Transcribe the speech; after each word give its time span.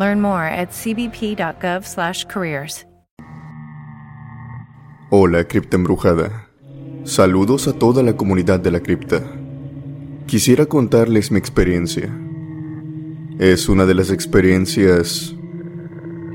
Learn 0.00 0.20
more 0.22 0.46
at 0.46 0.70
cbp.gov/careers. 0.70 2.86
Hola, 5.10 5.44
cripta 5.44 5.76
embrujada. 5.76 6.48
Saludos 7.04 7.68
a 7.68 7.74
toda 7.74 8.02
la 8.02 8.16
comunidad 8.16 8.60
de 8.60 8.70
la 8.70 8.80
cripta. 8.80 9.22
Quisiera 10.26 10.64
contarles 10.64 11.30
mi 11.30 11.38
experiencia. 11.38 12.10
Es 13.38 13.68
una 13.68 13.84
de 13.84 13.94
las 13.94 14.10
experiencias 14.10 15.34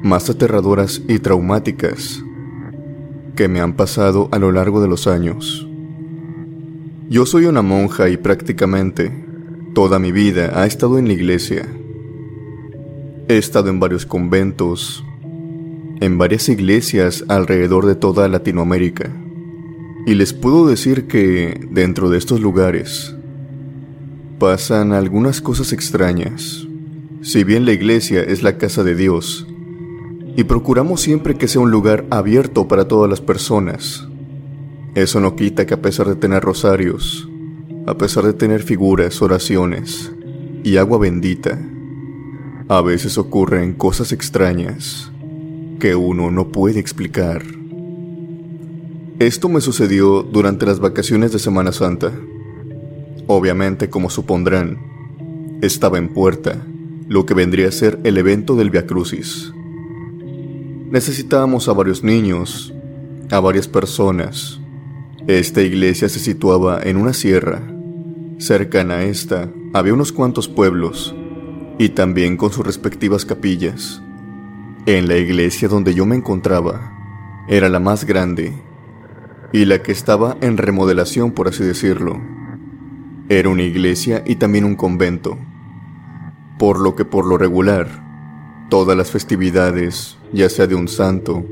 más 0.03 0.29
aterradoras 0.29 1.01
y 1.07 1.17
traumáticas 1.17 2.23
que 3.35 3.47
me 3.47 3.61
han 3.61 3.73
pasado 3.73 4.29
a 4.31 4.37
lo 4.37 4.51
largo 4.51 4.79
de 4.79 4.89
los 4.89 5.07
años. 5.07 5.67
Yo 7.09 7.25
soy 7.25 7.45
una 7.45 7.63
monja 7.63 8.09
y 8.09 8.17
prácticamente 8.17 9.25
toda 9.73 9.97
mi 9.97 10.11
vida 10.11 10.51
ha 10.53 10.67
estado 10.67 10.99
en 10.99 11.07
la 11.07 11.13
iglesia 11.13 11.65
He 13.27 13.39
estado 13.39 13.71
en 13.71 13.79
varios 13.79 14.05
conventos, 14.05 15.03
en 15.99 16.19
varias 16.19 16.47
iglesias 16.47 17.25
alrededor 17.27 17.87
de 17.87 17.95
toda 17.95 18.27
Latinoamérica. 18.27 19.11
Y 20.05 20.13
les 20.13 20.31
puedo 20.31 20.67
decir 20.67 21.07
que 21.07 21.59
dentro 21.71 22.11
de 22.11 22.19
estos 22.19 22.39
lugares 22.39 23.15
pasan 24.37 24.93
algunas 24.93 25.41
cosas 25.41 25.73
extrañas. 25.73 26.67
Si 27.21 27.43
bien 27.43 27.65
la 27.65 27.73
iglesia 27.73 28.21
es 28.21 28.43
la 28.43 28.59
casa 28.59 28.83
de 28.83 28.93
Dios, 28.93 29.47
y 30.35 30.43
procuramos 30.43 31.01
siempre 31.01 31.35
que 31.35 31.47
sea 31.47 31.61
un 31.61 31.71
lugar 31.71 32.05
abierto 32.11 32.67
para 32.67 32.87
todas 32.87 33.09
las 33.09 33.21
personas, 33.21 34.07
eso 34.93 35.19
no 35.19 35.35
quita 35.35 35.65
que 35.65 35.73
a 35.73 35.81
pesar 35.81 36.07
de 36.07 36.15
tener 36.15 36.43
rosarios, 36.43 37.27
a 37.87 37.97
pesar 37.97 38.23
de 38.23 38.33
tener 38.33 38.61
figuras, 38.61 39.19
oraciones 39.23 40.11
y 40.63 40.77
agua 40.77 40.99
bendita, 40.99 41.59
a 42.67 42.81
veces 42.81 43.19
ocurren 43.19 43.73
cosas 43.73 44.11
extrañas 44.11 45.11
que 45.79 45.95
uno 45.95 46.31
no 46.31 46.47
puede 46.47 46.79
explicar. 46.79 47.43
Esto 49.19 49.49
me 49.49 49.61
sucedió 49.61 50.23
durante 50.23 50.65
las 50.65 50.79
vacaciones 50.79 51.31
de 51.31 51.37
Semana 51.37 51.71
Santa. 51.71 52.11
Obviamente, 53.27 53.89
como 53.89 54.09
supondrán, 54.09 54.79
estaba 55.61 55.99
en 55.99 56.09
puerta, 56.09 56.65
lo 57.07 57.27
que 57.27 57.35
vendría 57.35 57.67
a 57.67 57.71
ser 57.71 57.99
el 58.03 58.17
evento 58.17 58.55
del 58.55 58.71
Via 58.71 58.87
Crucis. 58.87 59.53
Necesitábamos 60.89 61.69
a 61.69 61.73
varios 61.73 62.03
niños, 62.03 62.73
a 63.29 63.39
varias 63.39 63.67
personas. 63.67 64.59
Esta 65.27 65.61
iglesia 65.61 66.09
se 66.09 66.19
situaba 66.19 66.81
en 66.81 66.97
una 66.97 67.13
sierra. 67.13 67.61
Cercana 68.39 68.95
a 68.95 69.03
esta 69.03 69.51
había 69.73 69.93
unos 69.93 70.11
cuantos 70.11 70.47
pueblos 70.47 71.15
y 71.77 71.89
también 71.89 72.37
con 72.37 72.51
sus 72.51 72.65
respectivas 72.65 73.25
capillas. 73.25 74.01
En 74.85 75.07
la 75.07 75.17
iglesia 75.17 75.67
donde 75.67 75.93
yo 75.93 76.05
me 76.05 76.15
encontraba, 76.15 76.91
era 77.47 77.69
la 77.69 77.79
más 77.79 78.05
grande 78.05 78.53
y 79.51 79.65
la 79.65 79.81
que 79.81 79.91
estaba 79.91 80.37
en 80.41 80.57
remodelación, 80.57 81.31
por 81.31 81.47
así 81.47 81.63
decirlo. 81.63 82.19
Era 83.29 83.49
una 83.49 83.63
iglesia 83.63 84.23
y 84.25 84.35
también 84.35 84.65
un 84.65 84.75
convento, 84.75 85.37
por 86.59 86.79
lo 86.79 86.95
que 86.95 87.03
por 87.03 87.25
lo 87.25 87.37
regular, 87.37 88.03
todas 88.69 88.95
las 88.97 89.11
festividades, 89.11 90.17
ya 90.31 90.49
sea 90.49 90.67
de 90.67 90.75
un 90.75 90.87
santo, 90.87 91.45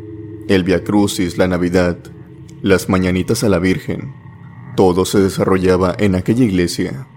el 0.47 0.63
Via 0.63 0.83
Crucis, 0.83 1.37
la 1.37 1.47
Navidad, 1.47 1.97
las 2.61 2.89
mañanitas 2.89 3.43
a 3.43 3.49
la 3.49 3.59
Virgen, 3.59 4.13
todo 4.75 5.05
se 5.05 5.19
desarrollaba 5.19 5.95
en 5.97 6.15
aquella 6.15 6.43
iglesia, 6.43 7.07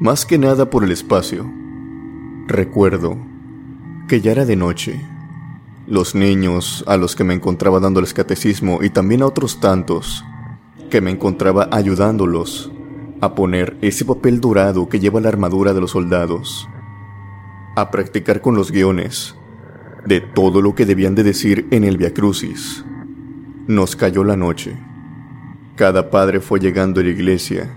más 0.00 0.26
que 0.26 0.38
nada 0.38 0.70
por 0.70 0.84
el 0.84 0.92
espacio 0.92 1.50
Recuerdo 2.50 3.16
que 4.08 4.20
ya 4.20 4.32
era 4.32 4.44
de 4.44 4.56
noche. 4.56 5.00
Los 5.86 6.16
niños 6.16 6.82
a 6.88 6.96
los 6.96 7.14
que 7.14 7.22
me 7.22 7.32
encontraba 7.32 7.78
dándoles 7.78 8.12
catecismo 8.12 8.82
y 8.82 8.90
también 8.90 9.22
a 9.22 9.26
otros 9.26 9.60
tantos 9.60 10.24
que 10.90 11.00
me 11.00 11.12
encontraba 11.12 11.68
ayudándolos 11.70 12.72
a 13.20 13.36
poner 13.36 13.76
ese 13.82 14.04
papel 14.04 14.40
dorado 14.40 14.88
que 14.88 14.98
lleva 14.98 15.20
la 15.20 15.28
armadura 15.28 15.74
de 15.74 15.80
los 15.80 15.92
soldados, 15.92 16.68
a 17.76 17.92
practicar 17.92 18.40
con 18.40 18.56
los 18.56 18.72
guiones 18.72 19.36
de 20.04 20.20
todo 20.20 20.60
lo 20.60 20.74
que 20.74 20.86
debían 20.86 21.14
de 21.14 21.22
decir 21.22 21.68
en 21.70 21.84
el 21.84 21.98
Via 21.98 22.12
Crucis. 22.12 22.84
Nos 23.68 23.94
cayó 23.94 24.24
la 24.24 24.36
noche. 24.36 24.76
Cada 25.76 26.10
padre 26.10 26.40
fue 26.40 26.58
llegando 26.58 27.00
a 27.00 27.04
la 27.04 27.10
iglesia 27.10 27.70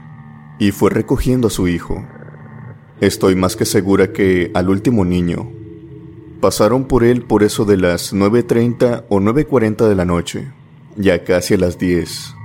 y 0.58 0.72
fue 0.72 0.90
recogiendo 0.90 1.50
a 1.50 1.52
su 1.52 1.68
hijo. 1.68 2.04
Estoy 3.02 3.36
más 3.36 3.56
que 3.56 3.66
segura 3.66 4.14
que 4.14 4.52
al 4.54 4.70
último 4.70 5.04
niño 5.04 5.50
pasaron 6.44 6.86
por 6.86 7.06
él 7.06 7.24
por 7.24 7.42
eso 7.42 7.64
de 7.64 7.78
las 7.78 8.14
9.30 8.14 9.06
o 9.08 9.20
9.40 9.20 9.88
de 9.88 9.96
la 9.96 10.04
noche, 10.04 10.52
ya 10.98 11.24
casi 11.24 11.54
a 11.54 11.58
las 11.58 11.80
10. 11.80 12.36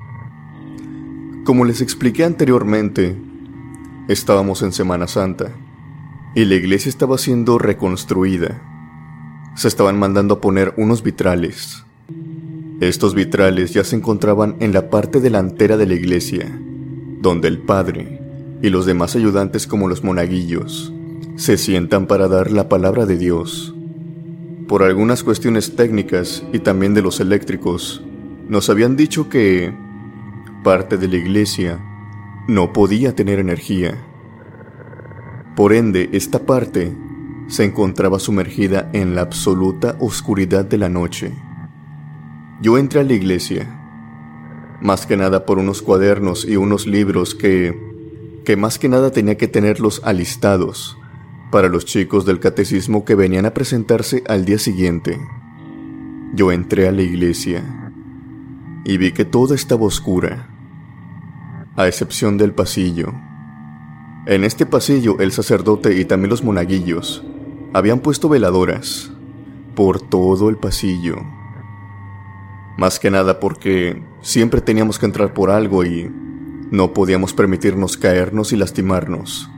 Como 1.45 1.65
les 1.65 1.81
expliqué 1.81 2.23
anteriormente, 2.23 3.17
estábamos 4.07 4.63
en 4.63 4.73
Semana 4.73 5.09
Santa 5.09 5.53
y 6.37 6.45
la 6.45 6.55
iglesia 6.55 6.89
estaba 6.89 7.19
siendo 7.19 7.59
reconstruida. 7.59 8.63
Se 9.57 9.67
estaban 9.67 9.99
mandando 9.99 10.35
a 10.35 10.41
poner 10.41 10.75
unos 10.77 11.03
vitrales. 11.03 11.85
Estos 12.81 13.17
vitrales 13.17 13.75
ya 13.75 13.83
se 13.83 13.97
encontraban 13.97 14.57
en 14.61 14.73
la 14.73 14.91
parte 14.91 15.19
delantera 15.21 15.77
de 15.77 15.87
la 15.87 15.95
iglesia, 15.95 16.57
donde 17.21 17.49
el 17.49 17.59
padre 17.59 18.28
y 18.63 18.71
los 18.71 18.87
demás 18.87 19.17
ayudantes 19.17 19.67
como 19.67 19.89
los 19.89 20.03
monaguillos 20.05 20.93
se 21.39 21.57
sientan 21.57 22.07
para 22.07 22.27
dar 22.27 22.51
la 22.51 22.69
palabra 22.69 23.07
de 23.07 23.17
Dios. 23.17 23.73
Por 24.67 24.83
algunas 24.83 25.23
cuestiones 25.23 25.77
técnicas 25.77 26.43
y 26.53 26.59
también 26.59 26.95
de 26.95 27.03
los 27.03 27.21
eléctricos, 27.21 28.03
nos 28.49 28.69
habían 28.69 28.97
dicho 28.97 29.29
que 29.29 29.73
parte 30.65 30.99
de 30.99 31.07
la 31.07 31.17
iglesia 31.17 31.81
no 32.49 32.73
podía 32.73 33.15
tener 33.15 33.39
energía. 33.39 34.05
Por 35.55 35.73
ende, 35.73 36.11
esta 36.13 36.41
parte 36.41 36.93
se 37.47 37.65
encontraba 37.65 38.19
sumergida 38.19 38.91
en 38.93 39.15
la 39.15 39.23
absoluta 39.23 39.97
oscuridad 40.01 40.65
de 40.65 40.79
la 40.79 40.89
noche. 40.89 41.33
Yo 42.61 42.79
entré 42.79 43.01
a 43.01 43.05
la 43.05 43.13
iglesia, 43.13 43.79
más 44.83 45.07
que 45.07 45.17
nada 45.17 45.47
por 45.47 45.59
unos 45.59 45.83
cuadernos 45.83 46.45
y 46.45 46.57
unos 46.57 46.87
libros 46.87 47.37
que 47.37 47.88
que 48.49 48.57
más 48.57 48.79
que 48.79 48.89
nada 48.89 49.11
tenía 49.11 49.37
que 49.37 49.47
tenerlos 49.47 50.01
alistados 50.07 50.97
para 51.51 51.69
los 51.69 51.85
chicos 51.85 52.25
del 52.25 52.41
catecismo 52.41 53.05
que 53.05 53.15
venían 53.15 53.45
a 53.45 53.53
presentarse 53.53 54.25
al 54.27 54.47
día 54.47 54.59
siguiente. 54.59 55.21
Yo 56.33 56.51
entré 56.51 56.89
a 56.89 56.93
la 56.93 57.03
iglesia 57.03 57.63
y 58.87 58.97
vi 58.97 59.13
que 59.13 59.27
toda 59.27 59.55
estaba 59.55 59.85
oscura, 59.85 60.49
a 61.77 61.89
excepción 61.89 62.39
del 62.39 62.55
pasillo. 62.55 63.13
En 64.25 64.45
este 64.45 64.65
pasillo 64.65 65.19
el 65.19 65.31
sacerdote 65.31 66.01
y 66.01 66.07
también 66.07 66.31
los 66.31 66.43
monaguillos 66.43 67.23
habían 67.75 68.01
puesto 68.01 68.31
veladoras 68.31 69.13
por 69.75 70.01
todo 70.01 70.49
el 70.49 70.57
pasillo. 70.57 71.17
Más 72.79 72.99
que 72.99 73.11
nada 73.11 73.41
porque 73.41 74.03
siempre 74.23 74.63
teníamos 74.63 74.99
que 74.99 75.05
entrar 75.05 75.35
por 75.35 75.51
algo 75.51 75.85
y 75.85 76.11
no 76.71 76.93
podíamos 76.93 77.33
permitirnos 77.33 77.97
caernos 77.97 78.53
y 78.53 78.57
lastimarnos. 78.57 79.51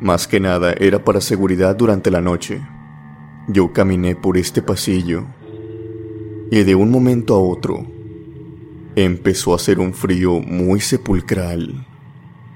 Más 0.00 0.28
que 0.28 0.40
nada 0.40 0.72
era 0.72 1.02
para 1.04 1.20
seguridad 1.20 1.76
durante 1.76 2.10
la 2.10 2.20
noche. 2.20 2.60
Yo 3.48 3.72
caminé 3.72 4.16
por 4.16 4.36
este 4.36 4.62
pasillo 4.62 5.24
y 6.50 6.62
de 6.62 6.74
un 6.74 6.90
momento 6.90 7.34
a 7.34 7.38
otro 7.38 7.86
empezó 8.96 9.52
a 9.52 9.56
hacer 9.56 9.80
un 9.80 9.92
frío 9.92 10.40
muy 10.40 10.80
sepulcral. 10.80 11.86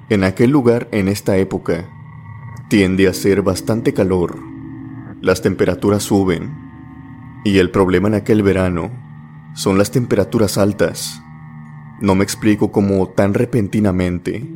En 0.09 0.25
aquel 0.25 0.51
lugar, 0.51 0.89
en 0.93 1.09
esta 1.09 1.37
época, 1.37 1.89
tiende 2.69 3.09
a 3.09 3.15
ser 3.15 3.43
bastante 3.43 3.93
calor. 3.93 4.39
Las 5.21 5.43
temperaturas 5.43 6.05
suben. 6.05 6.57
Y 7.45 7.59
el 7.59 7.71
problema 7.71 8.09
en 8.09 8.15
aquel 8.15 8.43
verano 8.43 8.91
son 9.55 9.79
las 9.79 9.91
temperaturas 9.91 10.59
altas. 10.59 11.23
No 12.01 12.15
me 12.15 12.25
explico 12.25 12.71
cómo 12.71 13.09
tan 13.09 13.35
repentinamente, 13.35 14.47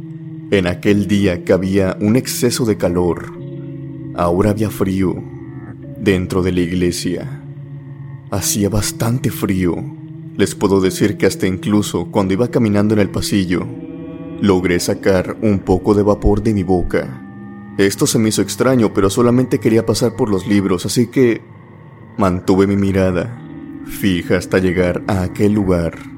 en 0.50 0.66
aquel 0.66 1.08
día 1.08 1.44
que 1.44 1.52
había 1.52 1.96
un 2.00 2.16
exceso 2.16 2.64
de 2.64 2.76
calor, 2.76 3.32
ahora 4.14 4.50
había 4.50 4.70
frío 4.70 5.14
dentro 5.98 6.42
de 6.42 6.52
la 6.52 6.60
iglesia. 6.60 7.42
Hacía 8.30 8.68
bastante 8.68 9.30
frío. 9.30 9.74
Les 10.36 10.54
puedo 10.54 10.80
decir 10.80 11.16
que 11.16 11.26
hasta 11.26 11.46
incluso 11.46 12.10
cuando 12.10 12.34
iba 12.34 12.48
caminando 12.48 12.94
en 12.94 13.00
el 13.00 13.10
pasillo, 13.10 13.66
logré 14.40 14.78
sacar 14.80 15.36
un 15.42 15.58
poco 15.60 15.94
de 15.94 16.02
vapor 16.02 16.42
de 16.42 16.54
mi 16.54 16.62
boca. 16.62 17.22
Esto 17.78 18.06
se 18.06 18.18
me 18.18 18.28
hizo 18.28 18.42
extraño, 18.42 18.92
pero 18.92 19.10
solamente 19.10 19.58
quería 19.58 19.86
pasar 19.86 20.14
por 20.16 20.30
los 20.30 20.46
libros, 20.46 20.86
así 20.86 21.08
que 21.08 21.40
mantuve 22.18 22.66
mi 22.66 22.76
mirada 22.76 23.38
fija 23.86 24.36
hasta 24.36 24.58
llegar 24.58 25.02
a 25.06 25.22
aquel 25.22 25.52
lugar. 25.52 26.11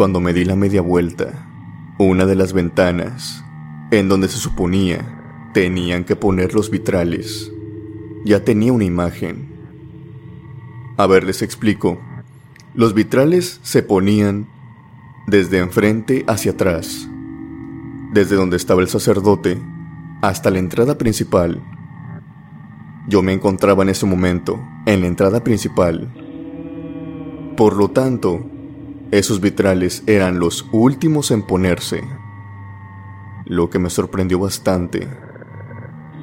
Cuando 0.00 0.18
me 0.18 0.32
di 0.32 0.46
la 0.46 0.56
media 0.56 0.80
vuelta, 0.80 1.46
una 1.98 2.24
de 2.24 2.34
las 2.34 2.54
ventanas, 2.54 3.44
en 3.90 4.08
donde 4.08 4.28
se 4.28 4.38
suponía 4.38 5.50
tenían 5.52 6.04
que 6.04 6.16
poner 6.16 6.54
los 6.54 6.70
vitrales, 6.70 7.52
ya 8.24 8.42
tenía 8.42 8.72
una 8.72 8.84
imagen. 8.84 9.50
A 10.96 11.06
ver, 11.06 11.24
les 11.24 11.42
explico. 11.42 12.00
Los 12.72 12.94
vitrales 12.94 13.60
se 13.62 13.82
ponían 13.82 14.48
desde 15.26 15.58
enfrente 15.58 16.24
hacia 16.26 16.52
atrás, 16.52 17.06
desde 18.14 18.36
donde 18.36 18.56
estaba 18.56 18.80
el 18.80 18.88
sacerdote 18.88 19.58
hasta 20.22 20.48
la 20.48 20.60
entrada 20.60 20.96
principal. 20.96 21.62
Yo 23.06 23.20
me 23.20 23.34
encontraba 23.34 23.82
en 23.82 23.90
ese 23.90 24.06
momento 24.06 24.66
en 24.86 25.02
la 25.02 25.08
entrada 25.08 25.44
principal. 25.44 26.10
Por 27.54 27.76
lo 27.76 27.90
tanto, 27.90 28.46
esos 29.10 29.40
vitrales 29.40 30.02
eran 30.06 30.38
los 30.38 30.68
últimos 30.72 31.30
en 31.30 31.42
ponerse. 31.42 32.02
Lo 33.44 33.68
que 33.70 33.78
me 33.80 33.90
sorprendió 33.90 34.38
bastante 34.38 35.08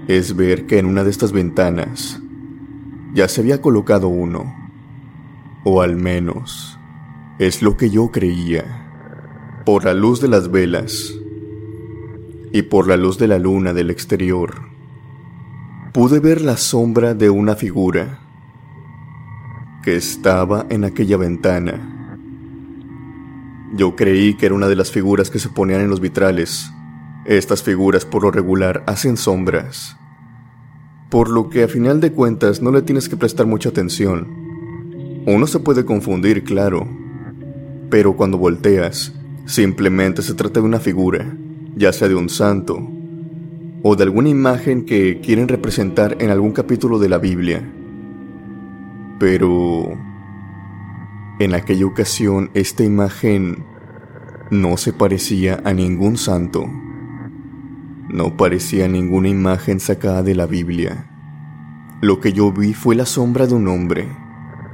es 0.07 0.35
ver 0.35 0.65
que 0.67 0.79
en 0.79 0.85
una 0.85 1.03
de 1.03 1.09
estas 1.09 1.33
ventanas 1.33 2.21
ya 3.13 3.27
se 3.27 3.41
había 3.41 3.61
colocado 3.61 4.07
uno, 4.07 4.55
o 5.65 5.81
al 5.81 5.97
menos 5.97 6.79
es 7.39 7.61
lo 7.61 7.75
que 7.75 7.89
yo 7.89 8.11
creía. 8.11 8.83
Por 9.65 9.83
la 9.83 9.93
luz 9.93 10.21
de 10.21 10.29
las 10.29 10.49
velas 10.49 11.13
y 12.53 12.61
por 12.61 12.87
la 12.87 12.95
luz 12.95 13.17
de 13.17 13.27
la 13.27 13.37
luna 13.37 13.73
del 13.73 13.89
exterior, 13.89 14.61
pude 15.93 16.21
ver 16.21 16.39
la 16.41 16.55
sombra 16.55 17.13
de 17.13 17.29
una 17.29 17.55
figura 17.55 18.19
que 19.83 19.97
estaba 19.97 20.65
en 20.69 20.85
aquella 20.85 21.17
ventana. 21.17 21.96
Yo 23.77 23.95
creí 23.95 24.33
que 24.33 24.47
era 24.47 24.55
una 24.55 24.67
de 24.67 24.75
las 24.75 24.91
figuras 24.91 25.29
que 25.29 25.39
se 25.39 25.49
ponían 25.49 25.81
en 25.81 25.89
los 25.89 26.01
vitrales. 26.01 26.69
Estas 27.25 27.63
figuras 27.63 28.03
por 28.05 28.23
lo 28.23 28.31
regular 28.31 28.83
hacen 28.87 29.15
sombras, 29.15 29.95
por 31.09 31.29
lo 31.29 31.49
que 31.49 31.63
a 31.63 31.67
final 31.67 32.01
de 32.01 32.11
cuentas 32.11 32.61
no 32.61 32.71
le 32.71 32.81
tienes 32.81 33.07
que 33.07 33.17
prestar 33.17 33.45
mucha 33.45 33.69
atención. 33.69 34.27
Uno 35.25 35.47
se 35.47 35.59
puede 35.59 35.85
confundir, 35.85 36.43
claro, 36.43 36.87
pero 37.89 38.17
cuando 38.17 38.37
volteas, 38.37 39.13
simplemente 39.45 40.21
se 40.21 40.33
trata 40.33 40.59
de 40.59 40.65
una 40.65 40.79
figura 40.79 41.33
ya 41.77 41.93
sea 41.93 42.07
de 42.07 42.15
un 42.15 42.27
santo 42.27 42.79
o 43.83 43.95
de 43.95 44.03
alguna 44.03 44.29
imagen 44.29 44.85
que 44.85 45.21
quieren 45.21 45.47
representar 45.47 46.17
en 46.19 46.31
algún 46.31 46.51
capítulo 46.51 46.97
de 46.97 47.09
la 47.09 47.19
Biblia. 47.19 47.61
Pero 49.19 49.95
en 51.39 51.53
aquella 51.53 51.85
ocasión 51.85 52.49
esta 52.53 52.83
imagen 52.83 53.65
no 54.49 54.77
se 54.77 54.93
parecía 54.93 55.61
a 55.63 55.73
ningún 55.73 56.17
santo. 56.17 56.65
No 58.09 58.37
parecía 58.37 58.87
ninguna 58.87 59.29
imagen 59.29 59.79
sacada 59.79 60.23
de 60.23 60.35
la 60.35 60.45
Biblia. 60.45 61.09
Lo 62.01 62.19
que 62.19 62.33
yo 62.33 62.51
vi 62.51 62.73
fue 62.73 62.95
la 62.95 63.05
sombra 63.05 63.47
de 63.47 63.55
un 63.55 63.67
hombre, 63.67 64.07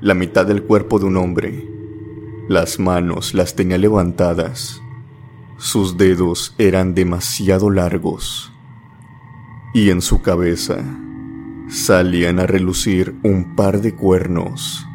la 0.01 0.13
mitad 0.13 0.45
del 0.45 0.63
cuerpo 0.63 0.99
de 0.99 1.05
un 1.05 1.17
hombre. 1.17 1.67
Las 2.47 2.79
manos 2.79 3.33
las 3.33 3.55
tenía 3.55 3.77
levantadas 3.77 4.83
sus 5.63 5.97
dedos 5.97 6.55
eran 6.57 6.93
demasiado 6.93 7.69
largos 7.69 8.51
y 9.73 9.91
en 9.91 10.01
su 10.01 10.21
cabeza 10.21 10.83
salían 11.69 12.39
a 12.39 12.47
relucir 12.47 13.15
un 13.23 13.55
par 13.55 13.79
de 13.79 13.95
cuernos 13.95 14.85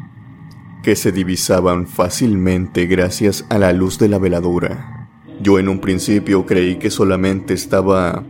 que 0.89 0.95
se 0.95 1.11
divisaban 1.11 1.85
fácilmente 1.85 2.87
gracias 2.87 3.45
a 3.49 3.59
la 3.59 3.73
luz 3.73 3.99
de 3.99 4.07
la 4.07 4.17
veladora. 4.17 5.07
Yo 5.39 5.59
en 5.59 5.69
un 5.69 5.81
principio 5.81 6.47
creí 6.47 6.77
que 6.79 6.89
solamente 6.89 7.53
estaba 7.53 8.23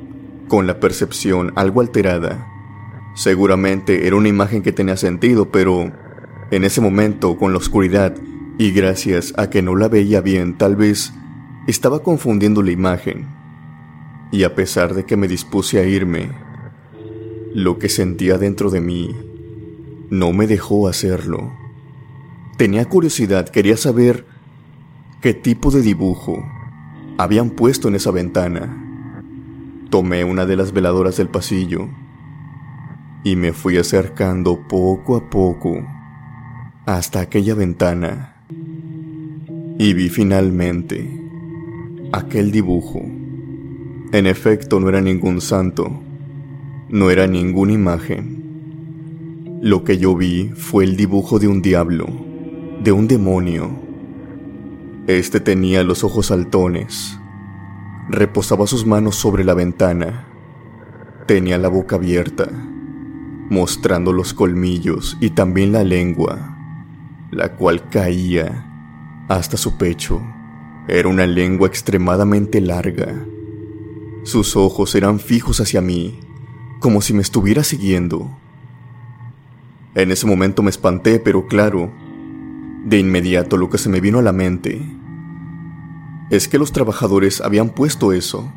con 0.50 0.67
la 0.67 0.81
percepción 0.81 1.53
algo 1.56 1.79
alterada. 1.79 2.51
Seguramente 3.15 4.07
era 4.07 4.17
una 4.17 4.27
imagen 4.27 4.61
que 4.61 4.73
tenía 4.73 4.97
sentido, 4.97 5.50
pero 5.50 5.89
en 6.51 6.65
ese 6.65 6.81
momento, 6.81 7.38
con 7.38 7.53
la 7.53 7.59
oscuridad, 7.59 8.13
y 8.57 8.71
gracias 8.71 9.33
a 9.38 9.50
que 9.50 9.62
no 9.62 9.77
la 9.77 9.88
veía 9.88 10.19
bien, 10.19 10.57
tal 10.57 10.75
vez 10.75 11.13
estaba 11.65 12.03
confundiendo 12.03 12.62
la 12.62 12.71
imagen, 12.71 13.25
y 14.33 14.44
a 14.44 14.53
pesar 14.53 14.95
de 14.95 15.05
que 15.05 15.15
me 15.15 15.29
dispuse 15.29 15.79
a 15.79 15.85
irme, 15.85 16.29
lo 17.53 17.79
que 17.79 17.88
sentía 17.88 18.38
dentro 18.38 18.69
de 18.69 18.81
mí 18.81 19.15
no 20.09 20.33
me 20.33 20.45
dejó 20.45 20.89
hacerlo. 20.89 21.58
Tenía 22.59 22.83
curiosidad, 22.83 23.47
quería 23.47 23.77
saber 23.77 24.25
qué 25.21 25.33
tipo 25.33 25.71
de 25.71 25.81
dibujo 25.81 26.45
habían 27.17 27.51
puesto 27.51 27.88
en 27.88 27.95
esa 27.95 28.11
ventana. 28.11 28.75
Tomé 29.89 30.25
una 30.25 30.45
de 30.45 30.57
las 30.57 30.73
veladoras 30.73 31.15
del 31.15 31.29
pasillo 31.29 31.88
y 33.23 33.38
me 33.38 33.53
fui 33.53 33.77
acercando 33.77 34.67
poco 34.67 35.15
a 35.15 35.29
poco 35.29 35.88
hasta 36.85 37.21
aquella 37.21 37.56
ventana 37.56 38.44
y 39.77 39.93
vi 39.93 40.10
finalmente 40.10 41.17
aquel 42.12 42.51
dibujo. 42.51 43.00
En 44.12 44.27
efecto, 44.27 44.81
no 44.81 44.89
era 44.89 45.00
ningún 45.00 45.39
santo, 45.39 45.98
no 46.89 47.10
era 47.10 47.25
ninguna 47.25 47.72
imagen. 47.72 49.60
Lo 49.62 49.86
que 49.86 49.98
yo 49.98 50.13
vi 50.13 50.50
fue 50.50 50.84
el 50.84 50.98
dibujo 50.98 51.39
de 51.39 51.48
un 51.48 51.62
diablo, 51.62 52.27
de 52.81 52.91
un 52.93 53.07
demonio. 53.07 53.69
Este 55.07 55.39
tenía 55.39 55.83
los 55.83 56.03
ojos 56.03 56.27
saltones, 56.27 57.19
reposaba 58.09 58.67
sus 58.67 58.86
manos 58.86 59.15
sobre 59.15 59.43
la 59.43 59.53
ventana, 59.53 60.27
tenía 61.25 61.57
la 61.57 61.67
boca 61.67 61.98
abierta, 61.98 62.48
mostrando 63.50 64.13
los 64.13 64.33
colmillos 64.33 65.17
y 65.19 65.31
también 65.31 65.71
la 65.71 65.83
lengua, 65.83 66.57
la 67.31 67.55
cual 67.55 67.89
caía 67.89 68.65
hasta 69.27 69.57
su 69.57 69.77
pecho. 69.77 70.21
Era 70.88 71.09
una 71.09 71.27
lengua 71.27 71.67
extremadamente 71.67 72.62
larga. 72.62 73.13
Sus 74.24 74.55
ojos 74.55 74.95
eran 74.95 75.19
fijos 75.19 75.59
hacia 75.59 75.81
mí, 75.81 76.19
como 76.79 77.01
si 77.01 77.13
me 77.13 77.21
estuviera 77.21 77.63
siguiendo. 77.63 78.38
En 79.95 80.12
ese 80.12 80.25
momento 80.25 80.63
me 80.63 80.69
espanté, 80.69 81.19
pero 81.19 81.45
claro, 81.48 81.91
de 82.86 83.00
inmediato 83.00 83.57
lo 83.57 83.69
que 83.69 83.77
se 83.77 83.89
me 83.89 84.01
vino 84.01 84.19
a 84.19 84.21
la 84.21 84.31
mente 84.31 84.81
es 86.29 86.48
que 86.48 86.59
los 86.59 86.71
trabajadores 86.71 87.41
habían 87.41 87.69
puesto 87.69 88.13
eso. 88.13 88.51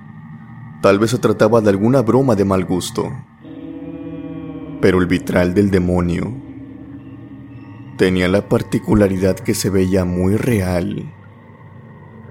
Tal 0.83 0.99
vez 0.99 1.11
se 1.11 1.19
trataba 1.19 1.61
de 1.61 1.71
alguna 1.71 2.03
broma 2.03 2.35
de 2.35 2.45
mal 2.45 2.65
gusto. 2.65 3.11
Pero 4.81 5.01
el 5.01 5.07
vitral 5.07 5.55
del 5.55 5.71
demonio 5.71 6.35
tenía 7.97 8.29
la 8.29 8.49
particularidad 8.49 9.37
que 9.37 9.55
se 9.55 9.71
veía 9.71 10.05
muy 10.05 10.37
real 10.37 11.13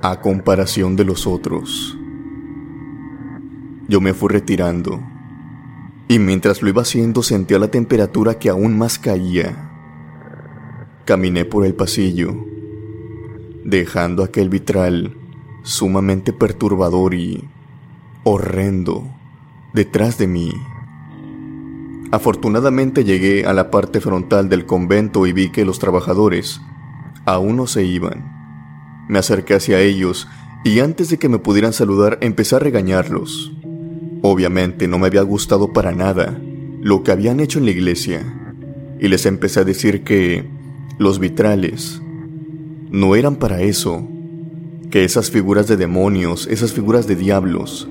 a 0.02 0.20
comparación 0.20 0.96
de 0.96 1.06
los 1.06 1.26
otros. 1.26 1.98
Yo 3.88 4.02
me 4.02 4.14
fui 4.14 4.30
retirando 4.30 5.02
y 6.08 6.20
mientras 6.20 6.62
lo 6.62 6.70
iba 6.70 6.82
haciendo 6.82 7.24
sentía 7.24 7.58
la 7.58 7.70
temperatura 7.70 8.38
que 8.38 8.50
aún 8.50 8.78
más 8.78 9.00
caía. 9.00 9.71
Caminé 11.06 11.46
por 11.46 11.66
el 11.66 11.74
pasillo, 11.74 12.36
dejando 13.64 14.24
aquel 14.24 14.50
vitral 14.50 15.18
sumamente 15.64 16.32
perturbador 16.32 17.16
y 17.16 17.50
horrendo 18.24 19.08
detrás 19.74 20.20
de 20.20 20.28
mí. 20.28 20.52
Afortunadamente 22.12 23.04
llegué 23.04 23.46
a 23.46 23.54
la 23.54 23.72
parte 23.72 24.00
frontal 24.00 24.48
del 24.48 24.66
convento 24.66 25.26
y 25.26 25.34
vi 25.34 25.50
que 25.50 25.66
los 25.66 25.80
trabajadores 25.80 26.62
aún 27.26 27.56
no 27.56 27.66
se 27.66 27.84
iban. 27.84 29.06
Me 29.10 29.18
acerqué 29.18 29.56
hacia 29.56 29.80
ellos 29.80 30.28
y 30.64 30.82
antes 30.82 31.10
de 31.10 31.18
que 31.18 31.30
me 31.30 31.40
pudieran 31.40 31.74
saludar 31.74 32.20
empecé 32.22 32.58
a 32.58 32.60
regañarlos. 32.60 33.54
Obviamente 34.22 34.88
no 34.88 35.00
me 35.00 35.08
había 35.08 35.24
gustado 35.24 35.74
para 35.74 35.94
nada 35.94 36.40
lo 36.80 37.02
que 37.02 37.12
habían 37.12 37.40
hecho 37.40 37.58
en 37.58 37.66
la 37.66 37.72
iglesia 37.72 38.24
y 39.00 39.08
les 39.08 39.26
empecé 39.26 39.62
a 39.62 39.64
decir 39.64 40.04
que 40.04 40.61
los 41.02 41.18
vitrales 41.18 42.00
no 42.92 43.16
eran 43.16 43.38
para 43.38 43.62
eso, 43.62 44.08
que 44.92 45.04
esas 45.04 45.32
figuras 45.32 45.68
de 45.68 45.76
demonios, 45.76 46.46
esas 46.46 46.74
figuras 46.74 47.08
de 47.08 47.16
diablos, 47.16 47.90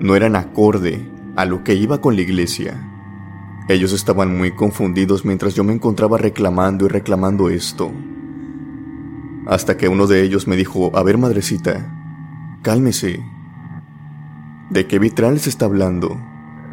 no 0.00 0.16
eran 0.16 0.34
acorde 0.34 1.08
a 1.36 1.44
lo 1.44 1.62
que 1.62 1.74
iba 1.74 2.00
con 2.00 2.16
la 2.16 2.22
iglesia. 2.22 2.84
Ellos 3.68 3.92
estaban 3.92 4.36
muy 4.36 4.56
confundidos 4.56 5.24
mientras 5.24 5.54
yo 5.54 5.62
me 5.62 5.72
encontraba 5.72 6.18
reclamando 6.18 6.86
y 6.86 6.88
reclamando 6.88 7.48
esto. 7.48 7.92
Hasta 9.46 9.76
que 9.76 9.86
uno 9.88 10.08
de 10.08 10.24
ellos 10.24 10.48
me 10.48 10.56
dijo, 10.56 10.90
a 10.96 11.04
ver 11.04 11.16
madrecita, 11.16 12.58
cálmese. 12.62 13.24
¿De 14.70 14.88
qué 14.88 14.98
vitrales 14.98 15.46
está 15.46 15.66
hablando? 15.66 16.20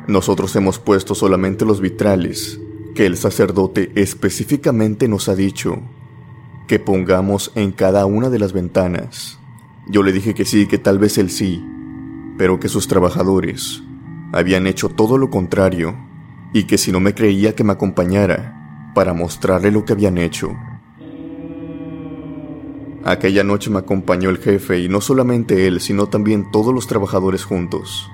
Nosotros 0.08 0.56
hemos 0.56 0.80
puesto 0.80 1.14
solamente 1.14 1.64
los 1.64 1.80
vitrales 1.80 2.60
que 2.96 3.06
el 3.06 3.18
sacerdote 3.18 3.92
específicamente 3.96 5.08
nos 5.10 5.28
ha 5.28 5.36
dicho 5.36 5.82
que 6.66 6.80
pongamos 6.80 7.52
en 7.54 7.72
cada 7.74 8.06
una 8.06 8.30
de 8.30 8.40
las 8.40 8.54
ventanas. 8.54 9.38
Yo 9.88 10.02
le 10.02 10.14
dije 10.14 10.34
que 10.34 10.46
sí, 10.46 10.66
que 10.66 10.78
tal 10.78 10.98
vez 10.98 11.18
él 11.18 11.30
sí, 11.30 11.64
pero 12.38 12.60
que 12.60 12.70
sus 12.70 12.88
trabajadores 12.88 13.84
habían 14.32 14.66
hecho 14.66 14.90
todo 14.90 15.18
lo 15.18 15.30
contrario 15.30 15.96
y 16.54 16.64
que 16.64 16.78
si 16.78 16.92
no 16.92 17.02
me 17.02 17.14
creía 17.14 17.54
que 17.54 17.66
me 17.66 17.74
acompañara 17.74 18.92
para 18.96 19.14
mostrarle 19.14 19.72
lo 19.72 19.84
que 19.84 19.94
habían 19.94 20.18
hecho. 20.18 20.56
Aquella 23.04 23.44
noche 23.44 23.70
me 23.70 23.80
acompañó 23.80 24.30
el 24.30 24.38
jefe 24.38 24.80
y 24.80 24.90
no 24.90 25.02
solamente 25.02 25.68
él, 25.68 25.82
sino 25.82 26.08
también 26.08 26.50
todos 26.50 26.74
los 26.74 26.88
trabajadores 26.88 27.44
juntos. 27.44 28.10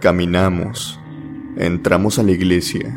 Caminamos, 0.00 1.01
entramos 1.56 2.18
a 2.18 2.22
la 2.22 2.32
iglesia 2.32 2.94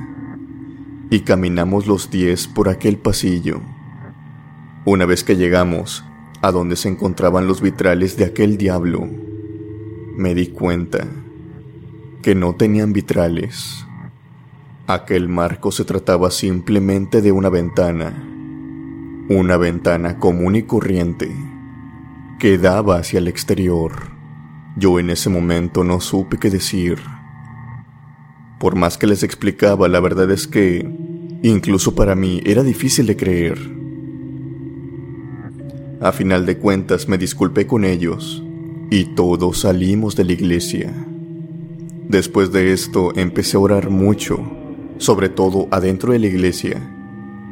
y 1.09 1.21
caminamos 1.21 1.87
los 1.87 2.09
diez 2.09 2.47
por 2.47 2.69
aquel 2.69 2.97
pasillo. 2.97 3.61
Una 4.85 5.05
vez 5.05 5.23
que 5.23 5.35
llegamos 5.35 6.03
a 6.41 6.51
donde 6.51 6.75
se 6.75 6.89
encontraban 6.89 7.47
los 7.47 7.61
vitrales 7.61 8.17
de 8.17 8.25
aquel 8.25 8.57
diablo, 8.57 9.07
me 10.15 10.35
di 10.35 10.47
cuenta 10.47 11.07
que 12.21 12.35
no 12.35 12.55
tenían 12.55 12.93
vitrales. 12.93 13.85
Aquel 14.87 15.27
marco 15.27 15.71
se 15.71 15.85
trataba 15.85 16.31
simplemente 16.31 17.21
de 17.21 17.31
una 17.31 17.49
ventana, 17.49 18.13
una 19.29 19.57
ventana 19.57 20.19
común 20.19 20.55
y 20.55 20.63
corriente 20.63 21.35
que 22.39 22.57
daba 22.57 22.97
hacia 22.97 23.19
el 23.19 23.27
exterior. 23.27 23.93
Yo 24.77 24.99
en 24.99 25.09
ese 25.09 25.29
momento 25.29 25.83
no 25.83 25.99
supe 26.01 26.37
qué 26.37 26.49
decir. 26.49 26.99
Por 28.59 28.75
más 28.75 28.97
que 28.97 29.07
les 29.07 29.23
explicaba, 29.23 29.87
la 29.87 29.99
verdad 29.99 30.31
es 30.31 30.47
que, 30.47 30.89
incluso 31.43 31.93
para 31.93 32.15
mí, 32.15 32.41
era 32.45 32.63
difícil 32.63 33.05
de 33.05 33.17
creer. 33.17 33.57
A 35.99 36.11
final 36.11 36.45
de 36.45 36.57
cuentas 36.57 37.09
me 37.09 37.17
disculpé 37.17 37.67
con 37.67 37.83
ellos 37.83 38.43
y 38.89 39.15
todos 39.15 39.61
salimos 39.61 40.15
de 40.15 40.23
la 40.23 40.33
iglesia. 40.33 40.93
Después 42.07 42.51
de 42.51 42.71
esto 42.71 43.11
empecé 43.15 43.57
a 43.57 43.61
orar 43.61 43.89
mucho, 43.89 44.39
sobre 44.99 45.27
todo 45.27 45.67
adentro 45.71 46.13
de 46.13 46.19
la 46.19 46.27
iglesia 46.27 46.81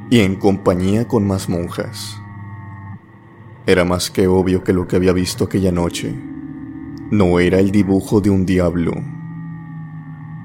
y 0.10 0.20
en 0.20 0.36
compañía 0.36 1.08
con 1.08 1.28
más 1.28 1.50
monjas. 1.50 2.16
Era 3.66 3.84
más 3.84 4.10
que 4.12 4.28
obvio 4.28 4.64
que 4.64 4.74
lo 4.74 4.88
que 4.88 4.96
había 4.96 5.14
visto 5.14 5.46
aquella 5.46 5.72
noche 5.72 6.14
no 7.12 7.40
era 7.40 7.60
el 7.60 7.72
dibujo 7.72 8.22
de 8.22 8.30
un 8.30 8.46
diablo 8.46 8.94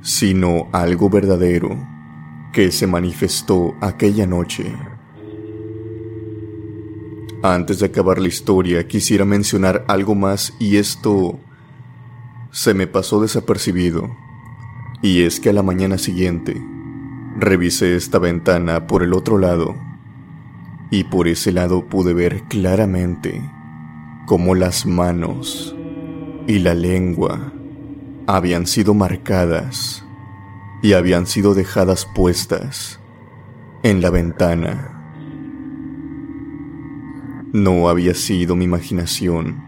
sino 0.03 0.69
algo 0.73 1.11
verdadero 1.11 1.71
que 2.53 2.71
se 2.73 2.87
manifestó 2.87 3.75
aquella 3.81 4.27
noche. 4.27 4.75
Antes 7.43 7.79
de 7.79 7.87
acabar 7.87 8.19
la 8.19 8.29
historia, 8.29 8.87
quisiera 8.89 9.25
mencionar 9.25 9.85
algo 9.87 10.15
más 10.15 10.55
y 10.59 10.77
esto 10.77 11.39
se 12.51 12.75
me 12.75 12.87
pasó 12.87 13.21
desapercibido. 13.21 14.09
Y 15.03 15.23
es 15.23 15.39
que 15.39 15.51
a 15.51 15.53
la 15.53 15.63
mañana 15.63 15.99
siguiente, 15.99 16.61
revisé 17.37 17.95
esta 17.95 18.19
ventana 18.19 18.89
por 18.89 19.05
el 19.05 19.13
otro 19.15 19.39
lado 19.39 19.77
y 20.91 21.05
por 21.05 21.29
ese 21.29 21.53
lado 21.53 21.87
pude 21.87 22.15
ver 22.15 22.43
claramente 22.49 23.41
cómo 24.27 24.55
las 24.55 24.87
manos 24.87 25.77
y 26.49 26.59
la 26.59 26.75
lengua 26.75 27.53
habían 28.29 28.67
sido 28.67 28.93
marcadas 28.93 30.05
y 30.83 30.93
habían 30.93 31.27
sido 31.27 31.55
dejadas 31.55 32.05
puestas 32.05 33.01
en 33.83 34.03
la 34.03 34.11
ventana. 34.11 35.03
No 37.55 37.89
había 37.89 38.13
sido 38.13 38.55
mi 38.55 38.67
imaginación. 38.67 39.68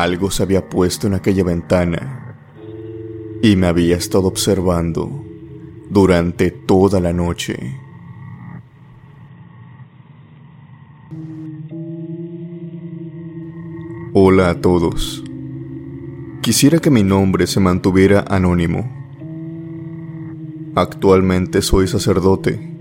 algo 0.00 0.30
se 0.30 0.42
había 0.42 0.68
puesto 0.68 1.06
en 1.06 1.14
aquella 1.14 1.44
ventana 1.44 2.36
y 3.42 3.56
me 3.56 3.66
había 3.66 3.96
estado 3.96 4.26
observando 4.28 5.24
durante 5.90 6.50
toda 6.50 7.00
la 7.00 7.12
noche. 7.12 7.78
Hola 14.14 14.50
a 14.50 14.60
todos. 14.60 15.24
Quisiera 16.40 16.78
que 16.78 16.90
mi 16.90 17.02
nombre 17.02 17.46
se 17.46 17.60
mantuviera 17.60 18.24
anónimo. 18.28 18.90
Actualmente 20.74 21.60
soy 21.60 21.86
sacerdote 21.86 22.72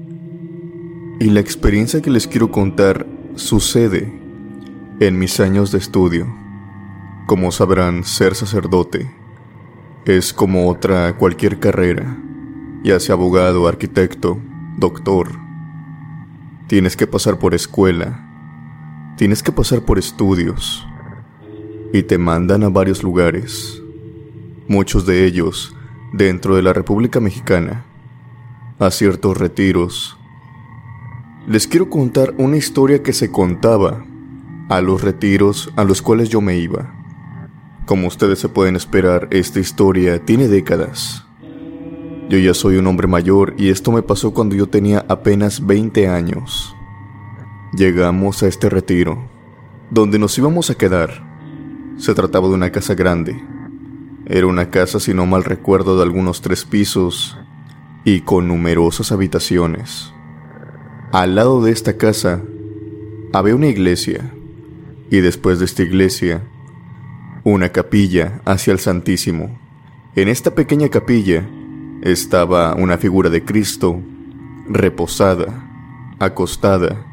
y 1.20 1.25
la 1.25 1.39
experiencia 1.39 2.01
que 2.01 2.10
les 2.10 2.27
quiero 2.27 2.51
contar 2.51 3.06
sucede 3.36 4.12
en 5.00 5.20
mis 5.20 5.39
años 5.39 5.72
de 5.72 5.80
estudio. 5.80 6.50
Como 7.32 7.54
sabrán, 7.54 8.04
ser 8.04 8.36
sacerdote 8.36 9.10
es 10.04 10.34
como 10.34 10.68
otra 10.68 11.16
cualquier 11.16 11.60
carrera, 11.60 12.18
ya 12.84 13.00
sea 13.00 13.16
abogado, 13.16 13.70
arquitecto, 13.70 14.38
doctor. 14.76 15.30
Tienes 16.68 16.98
que 16.98 17.08
pasar 17.08 17.40
por 17.40 17.54
escuela, 17.54 19.14
tienes 19.16 19.42
que 19.44 19.54
pasar 19.54 19.84
por 19.84 19.98
estudios 19.98 20.86
y 21.94 22.04
te 22.04 22.18
mandan 22.18 22.66
a 22.66 22.70
varios 22.70 23.02
lugares, 23.02 23.82
muchos 24.68 25.06
de 25.06 25.26
ellos 25.26 25.74
dentro 26.12 26.58
de 26.58 26.64
la 26.64 26.74
República 26.74 27.22
Mexicana, 27.22 27.86
a 28.78 28.92
ciertos 28.92 29.38
retiros. 29.38 30.18
Les 31.48 31.66
quiero 31.66 31.90
contar 31.90 32.34
una 32.38 32.58
historia 32.58 33.02
que 33.02 33.14
se 33.14 33.32
contaba 33.32 34.04
a 34.68 34.82
los 34.82 35.02
retiros 35.02 35.72
a 35.78 35.86
los 35.86 36.02
cuales 36.02 36.28
yo 36.28 36.42
me 36.42 36.58
iba. 36.58 37.00
Como 37.86 38.08
ustedes 38.08 38.40
se 38.40 38.50
pueden 38.50 38.76
esperar, 38.76 39.28
esta 39.32 39.60
historia 39.60 40.24
tiene 40.24 40.48
décadas. 40.48 41.26
Yo 42.30 42.38
ya 42.38 42.54
soy 42.54 42.78
un 42.78 42.88
hombre 42.88 43.08
mayor 43.08 43.56
y 43.58 43.70
esto 43.70 43.92
me 43.92 44.04
pasó 44.04 44.34
cuando 44.34 44.56
yo 44.56 44.68
tenía 44.68 45.06
apenas 45.10 45.66
20 45.66 46.08
años. 46.08 46.76
Llegamos 47.74 48.44
a 48.44 48.48
este 48.48 48.70
retiro, 48.70 49.28
donde 49.90 50.20
nos 50.20 50.38
íbamos 50.38 50.70
a 50.70 50.76
quedar. 50.76 51.28
Se 51.98 52.14
trataba 52.14 52.48
de 52.48 52.54
una 52.54 52.72
casa 52.72 52.94
grande. 52.94 53.44
Era 54.26 54.48
una 54.48 54.70
casa, 54.70 55.00
si 55.00 55.14
no 55.14 55.26
mal 55.26 55.44
recuerdo, 55.44 55.98
de 55.98 56.04
algunos 56.04 56.42
tres 56.42 56.64
pisos 56.64 57.38
y 58.06 58.22
con 58.22 58.48
numerosas 58.48 59.12
habitaciones. 59.12 60.14
Al 61.12 61.36
lado 61.36 61.62
de 61.62 61.72
esta 61.72 61.98
casa 61.98 62.42
había 63.34 63.56
una 63.56 63.68
iglesia 63.68 64.34
y 65.10 65.18
después 65.18 65.60
de 65.60 65.66
esta 65.66 65.84
iglesia 65.84 66.44
una 67.44 67.70
capilla 67.70 68.42
hacia 68.46 68.74
el 68.74 68.80
Santísimo. 68.80 69.60
En 70.16 70.28
esta 70.28 70.54
pequeña 70.54 70.90
capilla 70.90 71.48
estaba 72.02 72.76
una 72.76 72.98
figura 72.98 73.30
de 73.30 73.44
Cristo, 73.44 74.02
reposada, 74.68 76.16
acostada 76.20 77.06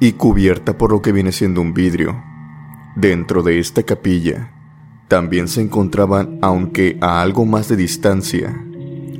y 0.00 0.12
cubierta 0.12 0.76
por 0.76 0.92
lo 0.92 1.00
que 1.00 1.12
viene 1.12 1.32
siendo 1.32 1.60
un 1.60 1.74
vidrio. 1.74 2.22
Dentro 2.96 3.42
de 3.42 3.58
esta 3.58 3.82
capilla 3.84 4.52
también 5.08 5.48
se 5.48 5.60
encontraban, 5.60 6.38
aunque 6.42 6.98
a 7.00 7.22
algo 7.22 7.44
más 7.44 7.68
de 7.68 7.76
distancia, 7.76 8.64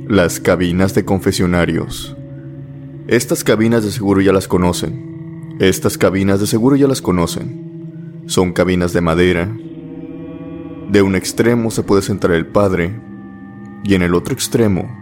las 0.07 0.39
cabinas 0.39 0.93
de 0.93 1.05
confesionarios. 1.05 2.15
Estas 3.07 3.43
cabinas 3.43 3.83
de 3.83 3.91
seguro 3.91 4.21
ya 4.21 4.33
las 4.33 4.47
conocen. 4.47 5.55
Estas 5.59 5.97
cabinas 5.97 6.39
de 6.39 6.47
seguro 6.47 6.75
ya 6.75 6.87
las 6.87 7.01
conocen. 7.01 8.23
Son 8.27 8.53
cabinas 8.53 8.93
de 8.93 9.01
madera. 9.01 9.55
De 10.93 11.01
un 11.01 11.15
extremo 11.15 11.71
se 11.71 11.81
puede 11.81 12.03
sentar 12.03 12.29
el 12.29 12.45
padre 12.45 12.93
y 13.83 13.95
en 13.95 14.03
el 14.03 14.13
otro 14.13 14.35
extremo 14.35 14.95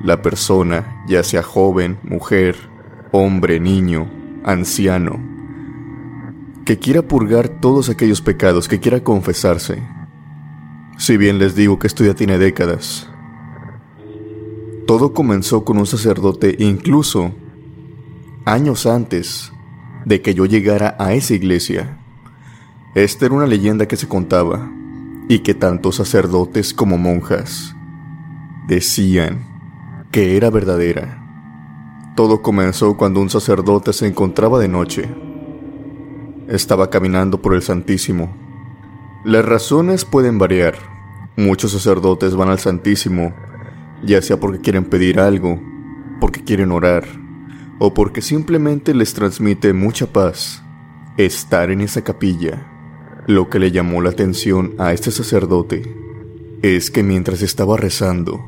la 0.00 0.22
persona, 0.22 1.02
ya 1.08 1.24
sea 1.24 1.42
joven, 1.42 1.98
mujer, 2.04 2.54
hombre, 3.10 3.58
niño, 3.58 4.08
anciano, 4.44 5.18
que 6.64 6.78
quiera 6.78 7.02
purgar 7.02 7.48
todos 7.48 7.88
aquellos 7.88 8.22
pecados, 8.22 8.68
que 8.68 8.78
quiera 8.78 9.02
confesarse. 9.02 9.82
Si 10.98 11.16
bien 11.16 11.40
les 11.40 11.56
digo 11.56 11.80
que 11.80 11.88
esto 11.88 12.04
ya 12.04 12.14
tiene 12.14 12.38
décadas, 12.38 13.10
todo 14.86 15.14
comenzó 15.14 15.64
con 15.64 15.78
un 15.78 15.86
sacerdote 15.86 16.54
incluso 16.60 17.34
años 18.44 18.86
antes 18.86 19.52
de 20.04 20.22
que 20.22 20.32
yo 20.32 20.46
llegara 20.46 20.94
a 21.00 21.12
esa 21.12 21.34
iglesia. 21.34 21.98
Esta 22.94 23.26
era 23.26 23.34
una 23.34 23.48
leyenda 23.48 23.88
que 23.88 23.96
se 23.96 24.06
contaba 24.06 24.70
y 25.28 25.40
que 25.40 25.54
tanto 25.54 25.92
sacerdotes 25.92 26.74
como 26.74 26.98
monjas 26.98 27.74
decían 28.66 30.06
que 30.10 30.36
era 30.36 30.50
verdadera. 30.50 31.20
Todo 32.14 32.42
comenzó 32.42 32.96
cuando 32.96 33.20
un 33.20 33.30
sacerdote 33.30 33.92
se 33.92 34.06
encontraba 34.06 34.60
de 34.60 34.68
noche. 34.68 35.08
Estaba 36.46 36.90
caminando 36.90 37.42
por 37.42 37.54
el 37.54 37.62
Santísimo. 37.62 38.32
Las 39.24 39.44
razones 39.44 40.04
pueden 40.04 40.38
variar. 40.38 40.74
Muchos 41.36 41.72
sacerdotes 41.72 42.36
van 42.36 42.50
al 42.50 42.60
Santísimo, 42.60 43.34
ya 44.04 44.22
sea 44.22 44.38
porque 44.38 44.60
quieren 44.60 44.84
pedir 44.84 45.18
algo, 45.18 45.60
porque 46.20 46.44
quieren 46.44 46.70
orar, 46.70 47.04
o 47.80 47.92
porque 47.92 48.22
simplemente 48.22 48.94
les 48.94 49.14
transmite 49.14 49.72
mucha 49.72 50.06
paz 50.06 50.62
estar 51.16 51.70
en 51.70 51.80
esa 51.80 52.02
capilla. 52.02 52.73
Lo 53.26 53.48
que 53.48 53.58
le 53.58 53.70
llamó 53.70 54.02
la 54.02 54.10
atención 54.10 54.74
a 54.76 54.92
este 54.92 55.10
sacerdote 55.10 55.82
es 56.60 56.90
que 56.90 57.02
mientras 57.02 57.40
estaba 57.40 57.78
rezando, 57.78 58.44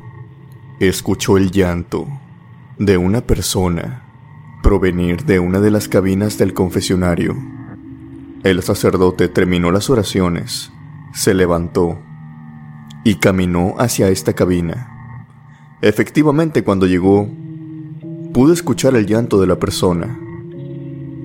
escuchó 0.79 1.37
el 1.37 1.49
llanto 1.49 2.07
de 2.77 2.97
una 2.97 3.21
persona 3.21 4.03
provenir 4.61 5.25
de 5.25 5.39
una 5.39 5.61
de 5.61 5.71
las 5.71 5.87
cabinas 5.87 6.37
del 6.37 6.53
confesionario. 6.53 7.35
El 8.43 8.61
sacerdote 8.61 9.29
terminó 9.29 9.71
las 9.71 9.89
oraciones, 9.89 10.71
se 11.11 11.33
levantó 11.33 11.97
y 13.03 13.15
caminó 13.15 13.73
hacia 13.79 14.09
esta 14.09 14.33
cabina. 14.33 14.91
Efectivamente, 15.81 16.63
cuando 16.63 16.85
llegó, 16.85 17.27
pudo 18.31 18.53
escuchar 18.53 18.95
el 18.95 19.07
llanto 19.07 19.41
de 19.41 19.47
la 19.47 19.57
persona. 19.57 20.19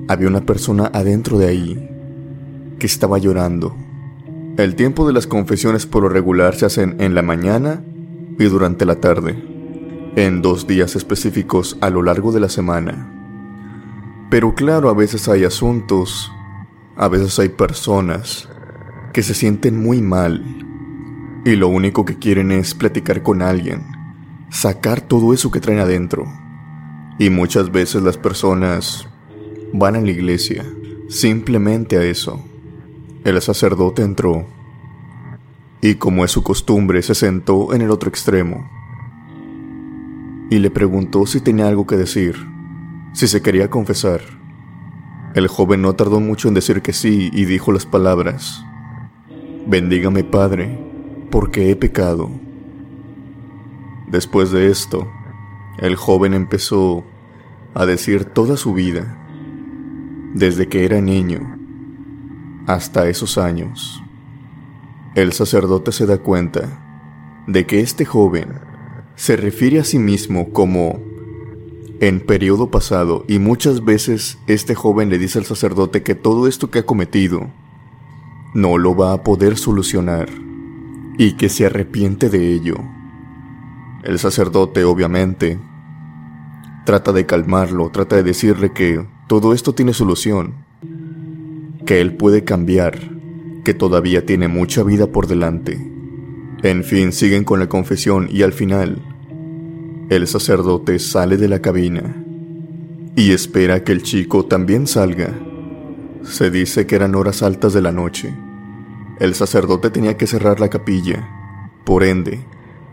Había 0.08 0.28
una 0.28 0.40
persona 0.40 0.90
adentro 0.94 1.38
de 1.38 1.48
ahí 1.48 1.91
que 2.82 2.86
estaba 2.86 3.16
llorando. 3.16 3.76
El 4.56 4.74
tiempo 4.74 5.06
de 5.06 5.12
las 5.12 5.28
confesiones 5.28 5.86
por 5.86 6.02
lo 6.02 6.08
regular 6.08 6.56
se 6.56 6.66
hacen 6.66 6.96
en 6.98 7.14
la 7.14 7.22
mañana 7.22 7.84
y 8.40 8.44
durante 8.46 8.84
la 8.84 8.96
tarde, 8.96 9.40
en 10.16 10.42
dos 10.42 10.66
días 10.66 10.96
específicos 10.96 11.78
a 11.80 11.90
lo 11.90 12.02
largo 12.02 12.32
de 12.32 12.40
la 12.40 12.48
semana. 12.48 14.26
Pero 14.30 14.56
claro, 14.56 14.88
a 14.88 14.94
veces 14.94 15.28
hay 15.28 15.44
asuntos, 15.44 16.32
a 16.96 17.06
veces 17.06 17.38
hay 17.38 17.50
personas 17.50 18.48
que 19.12 19.22
se 19.22 19.34
sienten 19.34 19.80
muy 19.80 20.02
mal 20.02 20.44
y 21.44 21.54
lo 21.54 21.68
único 21.68 22.04
que 22.04 22.18
quieren 22.18 22.50
es 22.50 22.74
platicar 22.74 23.22
con 23.22 23.42
alguien, 23.42 23.84
sacar 24.50 25.02
todo 25.02 25.32
eso 25.32 25.52
que 25.52 25.60
traen 25.60 25.78
adentro. 25.78 26.24
Y 27.20 27.30
muchas 27.30 27.70
veces 27.70 28.02
las 28.02 28.18
personas 28.18 29.06
van 29.72 29.94
a 29.94 30.00
la 30.00 30.10
iglesia 30.10 30.66
simplemente 31.08 31.96
a 31.96 32.02
eso. 32.02 32.42
El 33.24 33.40
sacerdote 33.40 34.02
entró 34.02 34.46
y 35.80 35.94
como 35.94 36.24
es 36.24 36.32
su 36.32 36.42
costumbre 36.42 37.02
se 37.02 37.14
sentó 37.14 37.72
en 37.72 37.80
el 37.80 37.92
otro 37.92 38.08
extremo 38.08 38.68
y 40.50 40.58
le 40.58 40.70
preguntó 40.70 41.24
si 41.26 41.40
tenía 41.40 41.68
algo 41.68 41.86
que 41.86 41.96
decir, 41.96 42.34
si 43.12 43.28
se 43.28 43.40
quería 43.40 43.70
confesar. 43.70 44.22
El 45.36 45.46
joven 45.46 45.82
no 45.82 45.94
tardó 45.94 46.18
mucho 46.18 46.48
en 46.48 46.54
decir 46.54 46.82
que 46.82 46.92
sí 46.92 47.30
y 47.32 47.44
dijo 47.44 47.70
las 47.70 47.86
palabras, 47.86 48.64
Bendígame 49.68 50.24
Padre, 50.24 50.78
porque 51.30 51.70
he 51.70 51.76
pecado. 51.76 52.28
Después 54.08 54.50
de 54.50 54.68
esto, 54.68 55.08
el 55.78 55.94
joven 55.94 56.34
empezó 56.34 57.04
a 57.72 57.86
decir 57.86 58.24
toda 58.24 58.56
su 58.56 58.74
vida, 58.74 59.16
desde 60.34 60.66
que 60.66 60.84
era 60.84 61.00
niño 61.00 61.51
hasta 62.66 63.08
esos 63.08 63.38
años. 63.38 64.02
El 65.14 65.32
sacerdote 65.32 65.92
se 65.92 66.06
da 66.06 66.18
cuenta 66.18 67.42
de 67.46 67.66
que 67.66 67.80
este 67.80 68.04
joven 68.04 68.60
se 69.14 69.36
refiere 69.36 69.78
a 69.78 69.84
sí 69.84 69.98
mismo 69.98 70.50
como 70.52 71.00
en 72.00 72.20
periodo 72.20 72.70
pasado 72.70 73.24
y 73.28 73.38
muchas 73.38 73.84
veces 73.84 74.38
este 74.46 74.74
joven 74.74 75.08
le 75.08 75.18
dice 75.18 75.38
al 75.38 75.44
sacerdote 75.44 76.02
que 76.02 76.14
todo 76.14 76.48
esto 76.48 76.70
que 76.70 76.80
ha 76.80 76.86
cometido 76.86 77.50
no 78.54 78.78
lo 78.78 78.96
va 78.96 79.12
a 79.12 79.22
poder 79.22 79.56
solucionar 79.56 80.28
y 81.18 81.34
que 81.34 81.48
se 81.48 81.66
arrepiente 81.66 82.28
de 82.28 82.52
ello. 82.52 82.76
El 84.02 84.18
sacerdote 84.18 84.84
obviamente 84.84 85.60
trata 86.84 87.12
de 87.12 87.26
calmarlo, 87.26 87.90
trata 87.90 88.16
de 88.16 88.22
decirle 88.22 88.72
que 88.72 89.06
todo 89.28 89.52
esto 89.52 89.74
tiene 89.74 89.94
solución, 89.94 90.64
que 91.84 92.00
él 92.00 92.16
puede 92.16 92.44
cambiar 92.44 92.98
que 93.64 93.74
todavía 93.74 94.26
tiene 94.26 94.48
mucha 94.48 94.82
vida 94.82 95.06
por 95.06 95.26
delante. 95.26 95.78
En 96.62 96.84
fin, 96.84 97.12
siguen 97.12 97.44
con 97.44 97.60
la 97.60 97.68
confesión 97.68 98.28
y 98.30 98.42
al 98.42 98.52
final, 98.52 99.02
el 100.10 100.26
sacerdote 100.26 100.98
sale 100.98 101.36
de 101.36 101.48
la 101.48 101.60
cabina 101.60 102.24
y 103.16 103.32
espera 103.32 103.84
que 103.84 103.92
el 103.92 104.02
chico 104.02 104.46
también 104.46 104.86
salga. 104.86 105.32
Se 106.22 106.50
dice 106.50 106.86
que 106.86 106.94
eran 106.94 107.14
horas 107.14 107.42
altas 107.42 107.72
de 107.72 107.82
la 107.82 107.92
noche. 107.92 108.34
El 109.18 109.34
sacerdote 109.34 109.90
tenía 109.90 110.16
que 110.16 110.26
cerrar 110.26 110.60
la 110.60 110.68
capilla, 110.68 111.28
por 111.84 112.04
ende, 112.04 112.44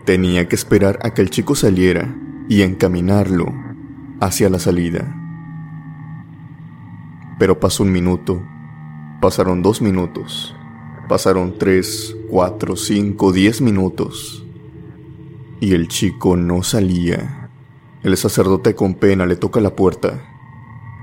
tenía 0.06 0.48
que 0.48 0.56
esperar 0.56 1.00
a 1.04 1.14
que 1.14 1.22
el 1.22 1.30
chico 1.30 1.56
saliera 1.56 2.16
y 2.48 2.64
encaminarlo 2.64 3.46
hacia 4.20 4.50
la 4.50 4.60
salida. 4.60 5.16
Pero 7.38 7.60
pasó 7.60 7.84
un 7.84 7.92
minuto, 7.92 8.44
pasaron 9.22 9.62
dos 9.62 9.82
minutos, 9.82 10.56
Pasaron 11.10 11.58
tres, 11.58 12.16
cuatro, 12.30 12.76
cinco, 12.76 13.32
diez 13.32 13.62
minutos. 13.62 14.46
Y 15.60 15.74
el 15.74 15.88
chico 15.88 16.38
no 16.38 16.62
salía. 16.62 17.50
El 18.04 18.16
sacerdote 18.16 18.76
con 18.76 18.94
pena 18.94 19.26
le 19.26 19.36
toca 19.36 19.60
la 19.60 19.76
puerta 19.76 20.22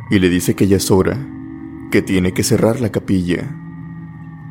y 0.08 0.20
le 0.20 0.28
dice 0.28 0.54
que 0.54 0.68
ya 0.68 0.76
es 0.76 0.92
hora, 0.92 1.18
que 1.90 2.02
tiene 2.02 2.32
que 2.32 2.44
cerrar 2.44 2.80
la 2.80 2.92
capilla. 2.92 3.52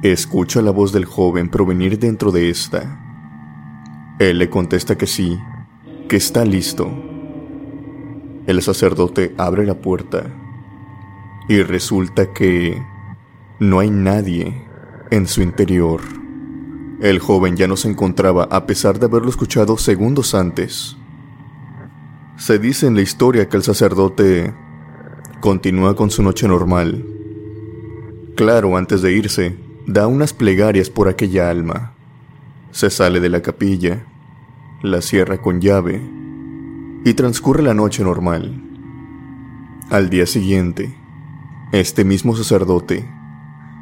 Escucha 0.03 0.61
la 0.61 0.71
voz 0.71 0.91
del 0.91 1.05
joven 1.05 1.47
provenir 1.47 1.99
dentro 1.99 2.33
de 2.33 2.49
esta. 2.49 2.99
Él 4.19 4.39
le 4.39 4.49
contesta 4.49 4.97
que 4.97 5.07
sí, 5.07 5.39
que 6.09 6.17
está 6.17 6.43
listo. 6.43 6.91
El 8.45 8.61
sacerdote 8.61 9.33
abre 9.37 9.65
la 9.65 9.75
puerta 9.75 10.25
y 11.47 11.61
resulta 11.61 12.33
que 12.33 12.83
no 13.59 13.79
hay 13.79 13.89
nadie 13.89 14.65
en 15.11 15.27
su 15.27 15.41
interior. 15.41 16.01
El 17.01 17.19
joven 17.19 17.55
ya 17.55 17.67
no 17.67 17.77
se 17.77 17.89
encontraba 17.89 18.43
a 18.51 18.65
pesar 18.65 18.99
de 18.99 19.05
haberlo 19.05 19.29
escuchado 19.29 19.77
segundos 19.77 20.35
antes. 20.35 20.97
Se 22.37 22.59
dice 22.59 22.87
en 22.87 22.95
la 22.95 23.01
historia 23.01 23.47
que 23.47 23.55
el 23.57 23.63
sacerdote 23.63 24.53
continúa 25.39 25.95
con 25.95 26.11
su 26.11 26.21
noche 26.21 26.47
normal. 26.47 27.05
Claro, 28.35 28.75
antes 28.75 29.01
de 29.01 29.13
irse, 29.13 29.57
da 29.87 30.07
unas 30.07 30.33
plegarias 30.33 30.89
por 30.89 31.07
aquella 31.07 31.49
alma. 31.49 31.93
Se 32.71 32.89
sale 32.89 33.21
de 33.21 33.29
la 33.29 33.41
capilla, 33.41 34.05
la 34.81 35.01
cierra 35.01 35.41
con 35.41 35.61
llave 35.61 36.01
y 37.05 37.13
transcurre 37.13 37.63
la 37.63 37.73
noche 37.73 38.03
normal. 38.03 38.61
Al 39.89 40.09
día 40.09 40.25
siguiente, 40.25 40.97
este 41.71 42.03
mismo 42.03 42.35
sacerdote 42.35 43.14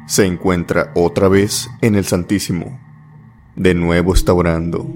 se 0.06 0.26
encuentra 0.26 0.92
otra 0.94 1.28
vez 1.28 1.70
en 1.80 1.94
el 1.94 2.04
Santísimo. 2.04 2.80
De 3.56 3.74
nuevo 3.74 4.14
está 4.14 4.32
orando, 4.32 4.86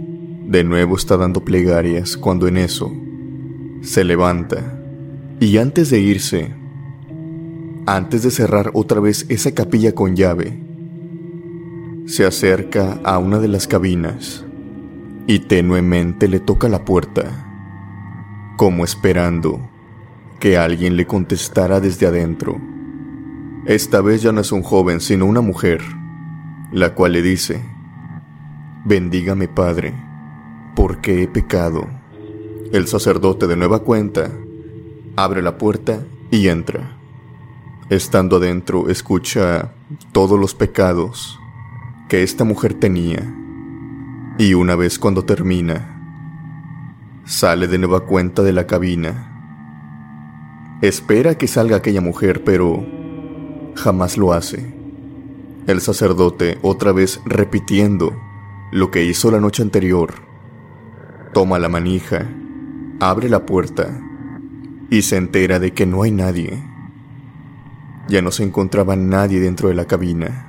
de 0.46 0.64
nuevo 0.64 0.96
está 0.96 1.16
dando 1.16 1.44
plegarias 1.44 2.16
cuando 2.16 2.48
en 2.48 2.56
eso 2.56 2.92
se 3.80 4.02
levanta 4.02 4.82
Y 5.40 5.58
antes 5.58 5.90
de 5.90 6.00
irse, 6.00 6.52
antes 7.86 8.22
de 8.22 8.30
cerrar 8.30 8.70
otra 8.74 9.00
vez 9.00 9.24
esa 9.28 9.52
capilla 9.52 9.94
con 9.94 10.16
llave, 10.16 10.60
se 12.06 12.26
acerca 12.26 12.98
a 13.04 13.18
una 13.18 13.38
de 13.38 13.48
las 13.48 13.68
cabinas 13.68 14.44
y 15.28 15.40
tenuemente 15.40 16.26
le 16.26 16.40
toca 16.40 16.68
la 16.68 16.84
puerta, 16.84 17.46
como 18.56 18.82
esperando 18.82 19.70
que 20.40 20.56
alguien 20.56 20.96
le 20.96 21.06
contestara 21.06 21.80
desde 21.80 22.06
adentro. 22.06 22.58
Esta 23.66 24.00
vez 24.00 24.22
ya 24.22 24.32
no 24.32 24.40
es 24.40 24.52
un 24.52 24.62
joven, 24.62 25.00
sino 25.00 25.26
una 25.26 25.40
mujer, 25.40 25.82
la 26.72 26.94
cual 26.94 27.12
le 27.12 27.22
dice, 27.22 27.62
Bendígame 28.84 29.48
Padre, 29.48 29.94
porque 30.74 31.22
he 31.22 31.28
pecado. 31.28 31.86
El 32.72 32.86
sacerdote 32.86 33.46
de 33.46 33.56
nueva 33.56 33.80
cuenta 33.80 34.30
abre 35.16 35.42
la 35.42 35.58
puerta 35.58 36.04
y 36.30 36.48
entra. 36.48 36.96
Estando 37.90 38.36
adentro, 38.36 38.88
escucha 38.88 39.72
todos 40.12 40.38
los 40.38 40.54
pecados 40.54 41.38
que 42.08 42.22
esta 42.22 42.44
mujer 42.44 42.74
tenía. 42.74 43.34
Y 44.38 44.54
una 44.54 44.76
vez 44.76 44.98
cuando 44.98 45.24
termina, 45.24 45.98
sale 47.24 47.66
de 47.66 47.78
nueva 47.78 48.06
cuenta 48.06 48.42
de 48.42 48.52
la 48.52 48.66
cabina. 48.66 49.34
Espera 50.80 51.36
que 51.36 51.48
salga 51.48 51.76
aquella 51.76 52.00
mujer, 52.00 52.44
pero 52.44 52.86
jamás 53.78 54.18
lo 54.18 54.32
hace. 54.32 54.74
El 55.66 55.80
sacerdote, 55.80 56.58
otra 56.62 56.92
vez 56.92 57.20
repitiendo 57.24 58.12
lo 58.72 58.90
que 58.90 59.04
hizo 59.04 59.30
la 59.30 59.40
noche 59.40 59.62
anterior, 59.62 60.14
toma 61.32 61.58
la 61.58 61.68
manija, 61.68 62.28
abre 63.00 63.28
la 63.28 63.46
puerta 63.46 64.00
y 64.90 65.02
se 65.02 65.16
entera 65.16 65.58
de 65.58 65.72
que 65.72 65.86
no 65.86 66.02
hay 66.02 66.10
nadie. 66.10 66.62
Ya 68.08 68.22
no 68.22 68.30
se 68.30 68.44
encontraba 68.44 68.96
nadie 68.96 69.40
dentro 69.40 69.68
de 69.68 69.74
la 69.74 69.86
cabina. 69.86 70.46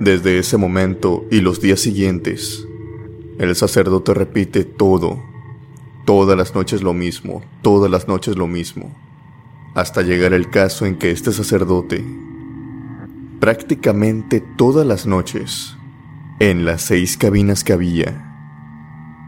Desde 0.00 0.38
ese 0.38 0.56
momento 0.56 1.26
y 1.30 1.40
los 1.40 1.60
días 1.60 1.80
siguientes, 1.80 2.66
el 3.38 3.54
sacerdote 3.56 4.14
repite 4.14 4.64
todo, 4.64 5.22
todas 6.04 6.36
las 6.38 6.54
noches 6.54 6.82
lo 6.82 6.94
mismo, 6.94 7.42
todas 7.62 7.90
las 7.90 8.08
noches 8.08 8.36
lo 8.36 8.46
mismo, 8.46 8.94
hasta 9.74 10.02
llegar 10.02 10.32
el 10.32 10.50
caso 10.50 10.86
en 10.86 10.96
que 10.96 11.10
este 11.10 11.32
sacerdote, 11.32 12.04
prácticamente 13.40 14.40
todas 14.40 14.86
las 14.86 15.06
noches, 15.06 15.76
en 16.40 16.64
las 16.64 16.82
seis 16.82 17.16
cabinas 17.16 17.64
que 17.64 17.72
había, 17.72 18.24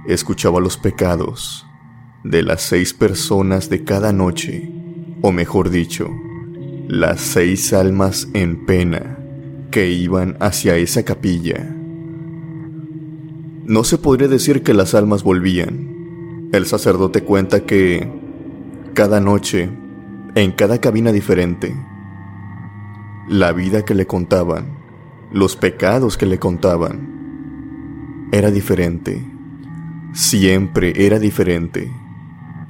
escuchaba 0.07 0.61
los 0.61 0.77
pecados 0.77 1.67
de 2.25 2.43
las 2.43 2.63
seis 2.63 2.93
personas 2.93 3.71
de 3.71 3.85
cada 3.85 4.13
noche, 4.13 4.71
o 5.23 5.33
mejor 5.33 5.71
dicho, 5.71 6.11
las 6.89 7.21
seis 7.21 7.73
almas 7.73 8.29
en 8.35 8.67
pena 8.67 9.19
que 9.71 9.91
iban 9.91 10.37
hacia 10.41 10.77
esa 10.77 11.05
capilla. 11.05 11.77
No 13.65 13.85
se 13.85 13.99
podría 13.99 14.27
decir 14.27 14.63
que 14.63 14.75
las 14.75 14.95
almas 14.95 15.23
volvían. 15.23 16.49
El 16.53 16.67
sacerdote 16.67 17.23
cuenta 17.23 17.61
que 17.61 18.11
cada 18.95 19.21
noche, 19.21 19.71
en 20.35 20.51
cada 20.51 20.81
cabina 20.81 21.13
diferente, 21.13 21.77
la 23.31 23.53
vida 23.53 23.85
que 23.85 23.95
le 23.95 24.09
contaban, 24.09 24.77
los 25.31 25.55
pecados 25.55 26.19
que 26.19 26.27
le 26.27 26.41
contaban, 26.41 28.29
era 28.33 28.51
diferente. 28.51 29.25
Siempre 30.13 31.07
era 31.07 31.21
diferente. 31.21 31.93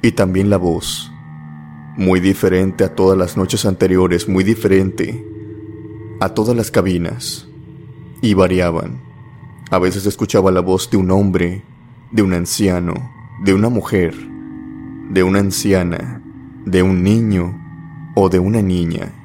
Y 0.03 0.11
también 0.11 0.51
la 0.51 0.57
voz, 0.57 1.11
muy 1.97 2.19
diferente 2.19 2.83
a 2.83 2.93
todas 2.93 3.17
las 3.17 3.37
noches 3.37 3.65
anteriores, 3.65 4.29
muy 4.29 4.43
diferente 4.43 5.25
a 6.19 6.29
todas 6.29 6.55
las 6.55 6.69
cabinas 6.69 7.47
y 8.21 8.35
variaban. 8.35 9.01
A 9.71 9.79
veces 9.79 10.05
escuchaba 10.05 10.51
la 10.51 10.61
voz 10.61 10.91
de 10.91 10.97
un 10.97 11.09
hombre, 11.09 11.63
de 12.11 12.21
un 12.21 12.33
anciano, 12.33 12.93
de 13.43 13.55
una 13.55 13.69
mujer, 13.69 14.13
de 15.09 15.23
una 15.23 15.39
anciana, 15.39 16.21
de 16.65 16.83
un 16.83 17.01
niño 17.01 17.59
o 18.13 18.29
de 18.29 18.37
una 18.37 18.61
niña. 18.61 19.20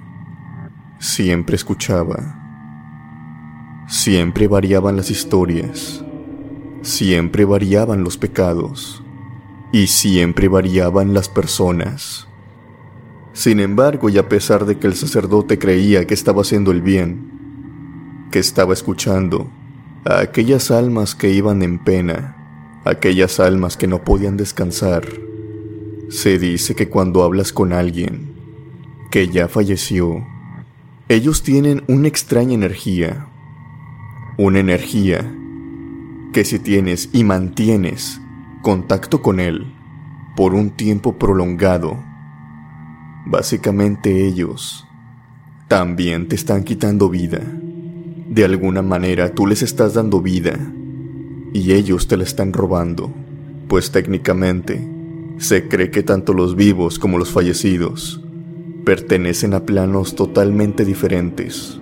Siempre 1.06 1.54
escuchaba. 1.54 2.34
Siempre 3.86 4.48
variaban 4.48 4.96
las 4.96 5.08
historias. 5.08 6.04
Siempre 6.82 7.44
variaban 7.44 8.02
los 8.02 8.18
pecados. 8.18 9.04
Y 9.72 9.86
siempre 9.86 10.48
variaban 10.48 11.14
las 11.14 11.28
personas. 11.28 12.26
Sin 13.32 13.60
embargo, 13.60 14.08
y 14.08 14.18
a 14.18 14.28
pesar 14.28 14.66
de 14.66 14.78
que 14.78 14.88
el 14.88 14.96
sacerdote 14.96 15.60
creía 15.60 16.08
que 16.08 16.14
estaba 16.14 16.42
haciendo 16.42 16.72
el 16.72 16.82
bien, 16.82 18.26
que 18.32 18.40
estaba 18.40 18.72
escuchando 18.72 19.48
a 20.04 20.18
aquellas 20.18 20.72
almas 20.72 21.14
que 21.14 21.30
iban 21.30 21.62
en 21.62 21.78
pena, 21.78 22.80
aquellas 22.84 23.38
almas 23.38 23.76
que 23.76 23.86
no 23.86 24.02
podían 24.02 24.36
descansar, 24.36 25.06
se 26.08 26.40
dice 26.40 26.74
que 26.74 26.88
cuando 26.88 27.22
hablas 27.22 27.52
con 27.52 27.72
alguien 27.72 28.34
que 29.12 29.28
ya 29.28 29.46
falleció, 29.46 30.26
ellos 31.08 31.42
tienen 31.42 31.82
una 31.88 32.08
extraña 32.08 32.54
energía, 32.54 33.28
una 34.38 34.60
energía 34.60 35.32
que 36.32 36.44
si 36.44 36.58
tienes 36.58 37.10
y 37.12 37.24
mantienes 37.24 38.20
contacto 38.62 39.22
con 39.22 39.40
él 39.40 39.72
por 40.36 40.54
un 40.54 40.70
tiempo 40.70 41.16
prolongado, 41.18 41.96
Básicamente 43.28 44.24
ellos 44.24 44.86
también 45.66 46.28
te 46.28 46.36
están 46.36 46.62
quitando 46.62 47.10
vida. 47.10 47.40
De 48.28 48.44
alguna 48.44 48.82
manera 48.82 49.34
tú 49.34 49.48
les 49.48 49.62
estás 49.62 49.94
dando 49.94 50.22
vida 50.22 50.56
y 51.52 51.72
ellos 51.72 52.06
te 52.06 52.16
la 52.16 52.22
están 52.22 52.52
robando, 52.52 53.12
pues 53.66 53.90
técnicamente 53.90 54.80
se 55.38 55.66
cree 55.66 55.90
que 55.90 56.04
tanto 56.04 56.34
los 56.34 56.54
vivos 56.54 57.00
como 57.00 57.18
los 57.18 57.32
fallecidos 57.32 58.22
pertenecen 58.86 59.52
a 59.52 59.66
planos 59.66 60.14
totalmente 60.14 60.86
diferentes. 60.86 61.78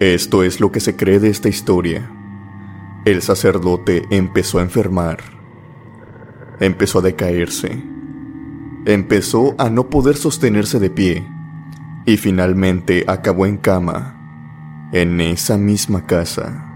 Esto 0.00 0.42
es 0.42 0.58
lo 0.58 0.72
que 0.72 0.80
se 0.80 0.96
cree 0.96 1.20
de 1.20 1.28
esta 1.28 1.48
historia. 1.48 2.10
El 3.04 3.22
sacerdote 3.22 4.02
empezó 4.10 4.58
a 4.58 4.62
enfermar, 4.62 5.18
empezó 6.58 6.98
a 6.98 7.02
decaerse 7.02 7.80
empezó 8.86 9.54
a 9.58 9.68
no 9.68 9.90
poder 9.90 10.16
sostenerse 10.16 10.78
de 10.78 10.90
pie 10.90 11.26
y 12.06 12.16
finalmente 12.16 13.04
acabó 13.06 13.46
en 13.46 13.58
cama, 13.58 14.88
en 14.92 15.20
esa 15.20 15.58
misma 15.58 16.06
casa. 16.06 16.66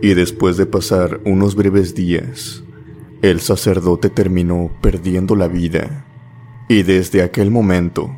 Y 0.00 0.14
después 0.14 0.56
de 0.56 0.66
pasar 0.66 1.20
unos 1.24 1.54
breves 1.54 1.94
días, 1.94 2.64
el 3.20 3.40
sacerdote 3.40 4.10
terminó 4.10 4.70
perdiendo 4.80 5.36
la 5.36 5.48
vida. 5.48 6.06
Y 6.68 6.82
desde 6.82 7.22
aquel 7.22 7.50
momento, 7.50 8.10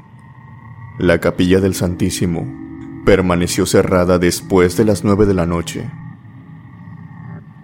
la 0.99 1.19
capilla 1.19 1.61
del 1.61 1.75
Santísimo 1.75 2.47
permaneció 3.05 3.67
cerrada 3.67 4.19
después 4.19 4.77
de 4.77 4.85
las 4.85 5.03
nueve 5.03 5.27
de 5.27 5.35
la 5.35 5.45
noche. 5.45 5.91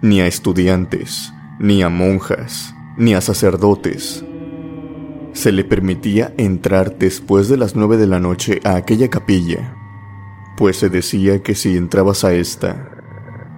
Ni 0.01 0.19
a 0.19 0.27
estudiantes, 0.27 1.33
ni 1.59 1.81
a 1.81 1.89
monjas, 1.89 2.75
ni 2.97 3.13
a 3.13 3.21
sacerdotes, 3.21 4.25
se 5.33 5.51
le 5.51 5.63
permitía 5.63 6.33
entrar 6.37 6.97
después 6.97 7.47
de 7.47 7.55
las 7.55 7.75
nueve 7.75 7.97
de 7.97 8.07
la 8.07 8.19
noche 8.19 8.59
a 8.65 8.75
aquella 8.75 9.09
capilla, 9.09 9.75
pues 10.57 10.77
se 10.77 10.89
decía 10.89 11.41
que 11.41 11.55
si 11.55 11.77
entrabas 11.77 12.25
a 12.25 12.33
esta, 12.33 12.91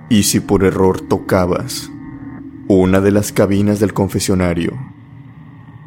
y 0.10 0.24
si 0.24 0.40
por 0.40 0.64
error 0.64 1.02
tocabas 1.02 1.90
una 2.68 3.02
de 3.02 3.12
las 3.12 3.32
cabinas 3.32 3.80
del 3.80 3.94
confesionario, 3.94 4.74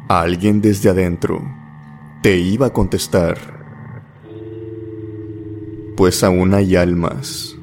alguien 0.09 0.61
desde 0.61 0.89
adentro 0.89 1.41
te 2.21 2.37
iba 2.37 2.67
a 2.67 2.73
contestar, 2.73 3.56
pues 5.97 6.23
aún 6.23 6.53
hay 6.53 6.77
almas 6.77 7.57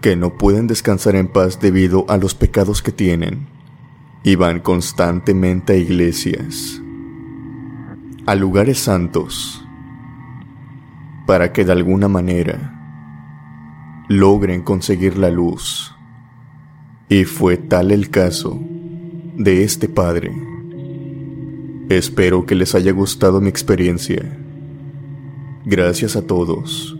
que 0.00 0.14
no 0.14 0.38
pueden 0.38 0.68
descansar 0.68 1.16
en 1.16 1.26
paz 1.26 1.58
debido 1.60 2.04
a 2.08 2.16
los 2.16 2.36
pecados 2.36 2.82
que 2.82 2.92
tienen 2.92 3.48
y 4.22 4.36
van 4.36 4.60
constantemente 4.60 5.72
a 5.72 5.76
iglesias 5.76 6.80
a 8.26 8.34
lugares 8.36 8.78
santos 8.78 9.64
para 11.26 11.52
que 11.52 11.64
de 11.64 11.72
alguna 11.72 12.06
manera 12.06 12.76
logren 14.08 14.62
conseguir 14.62 15.16
la 15.16 15.30
luz. 15.30 15.94
Y 17.08 17.24
fue 17.24 17.56
tal 17.56 17.90
el 17.90 18.10
caso 18.10 18.60
de 19.36 19.64
este 19.64 19.88
padre. 19.88 20.32
Espero 21.88 22.46
que 22.46 22.54
les 22.54 22.76
haya 22.76 22.92
gustado 22.92 23.40
mi 23.40 23.48
experiencia. 23.48 24.38
Gracias 25.64 26.14
a 26.14 26.24
todos. 26.24 26.99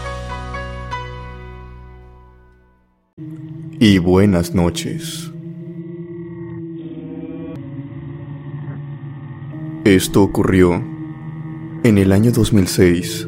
Y 3.83 3.97
buenas 3.97 4.53
noches. 4.53 5.31
Esto 9.85 10.21
ocurrió 10.21 10.83
en 11.83 11.97
el 11.97 12.11
año 12.11 12.31
2006, 12.31 13.27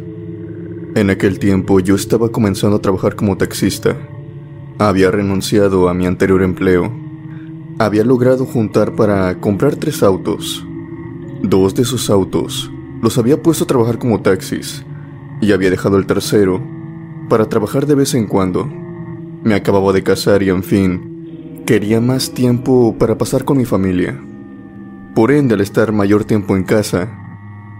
en 0.93 1.09
aquel 1.09 1.39
tiempo 1.39 1.79
yo 1.79 1.95
estaba 1.95 2.29
comenzando 2.29 2.77
a 2.77 2.81
trabajar 2.81 3.15
como 3.15 3.35
taxista. 3.35 3.97
Había 4.77 5.09
renunciado 5.09 5.89
a 5.89 5.95
mi 5.95 6.05
anterior 6.05 6.43
empleo. 6.43 6.93
Había 7.79 8.03
logrado 8.03 8.45
juntar 8.45 8.93
para 8.93 9.39
comprar 9.39 9.75
tres 9.77 10.03
autos. 10.03 10.63
Dos 11.41 11.73
de 11.73 11.81
esos 11.81 12.11
autos 12.11 12.69
los 13.01 13.17
había 13.17 13.41
puesto 13.41 13.63
a 13.63 13.67
trabajar 13.67 13.97
como 13.97 14.21
taxis 14.21 14.85
y 15.41 15.51
había 15.51 15.71
dejado 15.71 15.97
el 15.97 16.05
tercero 16.05 16.61
para 17.27 17.49
trabajar 17.49 17.87
de 17.87 17.95
vez 17.95 18.13
en 18.13 18.27
cuando. 18.27 18.83
Me 19.43 19.55
acababa 19.55 19.93
de 19.93 20.03
casar 20.03 20.43
y 20.43 20.49
en 20.49 20.63
fin, 20.63 21.63
quería 21.65 22.01
más 22.01 22.33
tiempo 22.33 22.95
para 22.97 23.17
pasar 23.17 23.45
con 23.45 23.57
mi 23.57 23.65
familia. 23.65 24.19
Por 25.15 25.31
ende, 25.31 25.55
al 25.55 25.61
estar 25.61 25.91
mayor 25.91 26.25
tiempo 26.25 26.55
en 26.55 26.63
casa, 26.63 27.19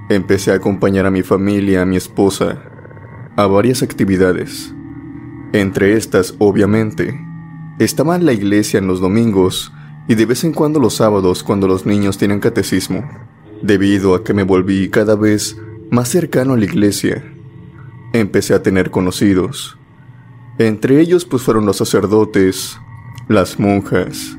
Empecé 0.09 0.51
a 0.51 0.55
acompañar 0.55 1.05
a 1.05 1.11
mi 1.11 1.23
familia, 1.23 1.81
a 1.81 1.85
mi 1.85 1.95
esposa, 1.95 2.61
a 3.37 3.47
varias 3.47 3.81
actividades. 3.81 4.73
Entre 5.53 5.95
estas, 5.95 6.35
obviamente, 6.39 7.17
estaba 7.79 8.17
la 8.17 8.33
iglesia 8.33 8.79
en 8.79 8.87
los 8.87 8.99
domingos 8.99 9.71
y 10.09 10.15
de 10.15 10.25
vez 10.25 10.43
en 10.43 10.51
cuando 10.51 10.79
los 10.81 10.95
sábados 10.95 11.41
cuando 11.41 11.69
los 11.69 11.85
niños 11.85 12.17
tienen 12.17 12.41
catecismo, 12.41 13.09
debido 13.61 14.13
a 14.13 14.25
que 14.25 14.33
me 14.33 14.43
volví 14.43 14.89
cada 14.89 15.15
vez 15.15 15.57
más 15.89 16.09
cercano 16.09 16.53
a 16.53 16.57
la 16.57 16.65
iglesia. 16.65 17.23
Empecé 18.11 18.55
a 18.55 18.61
tener 18.61 18.91
conocidos. 18.91 19.77
Entre 20.59 20.99
ellos 20.99 21.25
pues 21.25 21.41
fueron 21.41 21.65
los 21.65 21.77
sacerdotes, 21.77 22.79
las 23.27 23.59
monjas 23.59 24.37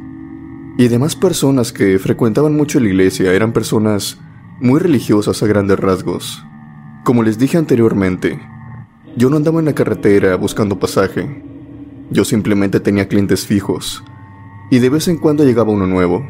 y 0.79 0.89
demás 0.89 1.17
personas 1.17 1.73
que 1.73 1.99
frecuentaban 1.99 2.55
mucho 2.57 2.79
la 2.79 2.89
iglesia, 2.89 3.33
eran 3.33 3.53
personas 3.53 4.19
muy 4.61 4.79
religiosas 4.81 5.43
a 5.43 5.47
grandes 5.47 5.79
rasgos. 5.79 6.45
Como 7.05 7.23
les 7.23 7.39
dije 7.39 7.59
anteriormente, 7.59 8.41
yo 9.17 9.29
no 9.29 9.37
andaba 9.37 9.59
en 9.59 9.67
la 9.67 9.75
carretera 9.75 10.37
buscando 10.37 10.79
pasaje. 10.79 11.43
Yo 12.11 12.25
simplemente 12.25 12.81
tenía 12.81 13.09
clientes 13.09 13.47
fijos 13.47 14.05
y 14.71 14.79
de 14.79 14.91
vez 14.91 15.09
en 15.09 15.19
cuando 15.19 15.45
llegaba 15.45 15.73
uno 15.73 15.87
nuevo. 15.87 16.25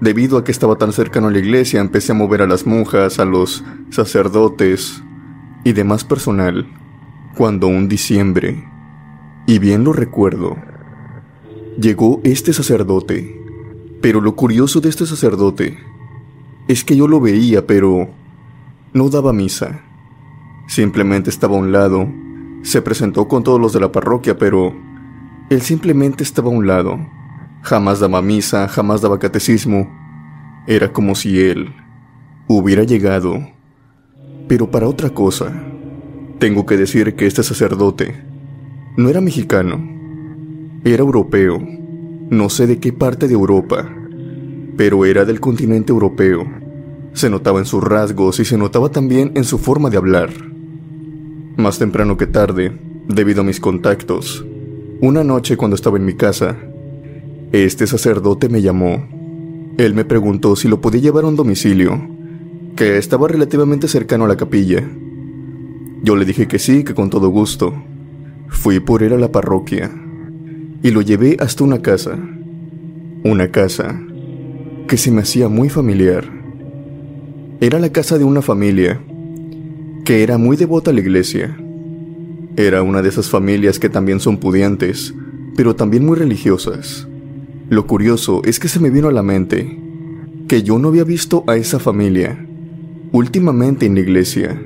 Debido 0.00 0.36
a 0.38 0.44
que 0.44 0.52
estaba 0.52 0.76
tan 0.76 0.92
cercano 0.92 1.28
a 1.28 1.30
la 1.30 1.38
iglesia, 1.38 1.80
empecé 1.80 2.12
a 2.12 2.14
mover 2.14 2.42
a 2.42 2.46
las 2.46 2.66
monjas, 2.66 3.18
a 3.18 3.24
los 3.24 3.64
sacerdotes 3.90 5.02
y 5.64 5.72
demás 5.72 6.04
personal, 6.04 6.66
cuando 7.36 7.66
un 7.68 7.86
diciembre, 7.86 8.64
y 9.46 9.58
bien 9.58 9.84
lo 9.84 9.92
recuerdo, 9.92 10.56
llegó 11.78 12.22
este 12.24 12.54
sacerdote. 12.54 13.38
Pero 14.00 14.22
lo 14.22 14.34
curioso 14.34 14.80
de 14.80 14.88
este 14.88 15.04
sacerdote 15.04 15.76
es 16.66 16.82
que 16.82 16.96
yo 16.96 17.06
lo 17.06 17.20
veía, 17.20 17.66
pero 17.66 18.08
no 18.94 19.10
daba 19.10 19.34
misa. 19.34 19.82
Simplemente 20.66 21.28
estaba 21.28 21.56
a 21.56 21.60
un 21.60 21.72
lado. 21.72 22.08
Se 22.62 22.80
presentó 22.80 23.28
con 23.28 23.42
todos 23.42 23.60
los 23.60 23.74
de 23.74 23.80
la 23.80 23.92
parroquia, 23.92 24.38
pero 24.38 24.74
él 25.50 25.60
simplemente 25.60 26.22
estaba 26.24 26.48
a 26.48 26.52
un 26.52 26.66
lado. 26.66 26.98
Jamás 27.62 28.00
daba 28.00 28.22
misa, 28.22 28.66
jamás 28.68 29.02
daba 29.02 29.18
catecismo. 29.18 29.90
Era 30.66 30.90
como 30.90 31.14
si 31.14 31.38
él 31.38 31.74
hubiera 32.48 32.84
llegado, 32.84 33.46
pero 34.48 34.70
para 34.70 34.88
otra 34.88 35.10
cosa. 35.10 35.52
Tengo 36.38 36.66
que 36.66 36.76
decir 36.76 37.14
que 37.14 37.26
este 37.26 37.42
sacerdote 37.42 38.14
no 38.98 39.08
era 39.08 39.22
mexicano, 39.22 39.82
era 40.84 41.02
europeo, 41.02 41.58
no 42.28 42.50
sé 42.50 42.66
de 42.66 42.78
qué 42.78 42.92
parte 42.92 43.26
de 43.26 43.32
Europa, 43.32 43.90
pero 44.76 45.06
era 45.06 45.24
del 45.24 45.40
continente 45.40 45.92
europeo. 45.92 46.46
Se 47.14 47.30
notaba 47.30 47.58
en 47.58 47.64
sus 47.64 47.82
rasgos 47.82 48.38
y 48.38 48.44
se 48.44 48.58
notaba 48.58 48.90
también 48.90 49.32
en 49.34 49.44
su 49.44 49.56
forma 49.56 49.88
de 49.88 49.96
hablar. 49.96 50.30
Más 51.56 51.78
temprano 51.78 52.18
que 52.18 52.26
tarde, 52.26 52.78
debido 53.08 53.40
a 53.40 53.44
mis 53.44 53.58
contactos, 53.58 54.44
una 55.00 55.24
noche 55.24 55.56
cuando 55.56 55.74
estaba 55.74 55.96
en 55.96 56.04
mi 56.04 56.14
casa, 56.14 56.58
este 57.52 57.86
sacerdote 57.86 58.50
me 58.50 58.60
llamó. 58.60 59.08
Él 59.78 59.94
me 59.94 60.04
preguntó 60.04 60.54
si 60.54 60.68
lo 60.68 60.82
podía 60.82 61.00
llevar 61.00 61.24
a 61.24 61.28
un 61.28 61.36
domicilio, 61.36 61.98
que 62.76 62.98
estaba 62.98 63.26
relativamente 63.26 63.88
cercano 63.88 64.26
a 64.26 64.28
la 64.28 64.36
capilla. 64.36 64.86
Yo 66.02 66.16
le 66.16 66.24
dije 66.24 66.46
que 66.46 66.58
sí, 66.58 66.84
que 66.84 66.94
con 66.94 67.10
todo 67.10 67.28
gusto. 67.28 67.74
Fui 68.48 68.80
por 68.80 69.02
él 69.02 69.12
a 69.12 69.18
la 69.18 69.32
parroquia 69.32 69.90
y 70.82 70.90
lo 70.90 71.02
llevé 71.02 71.36
hasta 71.40 71.64
una 71.64 71.82
casa. 71.82 72.18
Una 73.24 73.50
casa 73.50 74.00
que 74.86 74.96
se 74.96 75.10
me 75.10 75.22
hacía 75.22 75.48
muy 75.48 75.68
familiar. 75.68 76.24
Era 77.60 77.78
la 77.78 77.90
casa 77.90 78.18
de 78.18 78.24
una 78.24 78.42
familia 78.42 79.00
que 80.04 80.22
era 80.22 80.38
muy 80.38 80.56
devota 80.56 80.90
a 80.90 80.94
la 80.94 81.00
iglesia. 81.00 81.56
Era 82.56 82.82
una 82.82 83.02
de 83.02 83.08
esas 83.08 83.28
familias 83.28 83.78
que 83.78 83.88
también 83.88 84.20
son 84.20 84.38
pudientes, 84.38 85.14
pero 85.56 85.74
también 85.74 86.06
muy 86.06 86.16
religiosas. 86.16 87.08
Lo 87.68 87.86
curioso 87.86 88.42
es 88.44 88.60
que 88.60 88.68
se 88.68 88.78
me 88.78 88.90
vino 88.90 89.08
a 89.08 89.12
la 89.12 89.22
mente 89.22 89.78
que 90.46 90.62
yo 90.62 90.78
no 90.78 90.88
había 90.88 91.02
visto 91.02 91.42
a 91.48 91.56
esa 91.56 91.80
familia 91.80 92.46
últimamente 93.10 93.86
en 93.86 93.94
la 93.94 94.00
iglesia. 94.00 94.62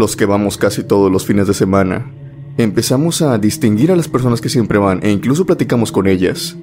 Los 0.00 0.16
que 0.16 0.24
vamos 0.24 0.56
casi 0.56 0.82
todos 0.82 1.12
los 1.12 1.26
fines 1.26 1.46
de 1.46 1.52
semana, 1.52 2.10
empezamos 2.56 3.20
a 3.20 3.36
distinguir 3.36 3.92
a 3.92 3.96
las 3.96 4.08
personas 4.08 4.40
que 4.40 4.48
siempre 4.48 4.78
van 4.78 5.00
e 5.02 5.10
incluso 5.10 5.44
platicamos 5.44 5.92
con 5.92 6.06
ellas. 6.06 6.56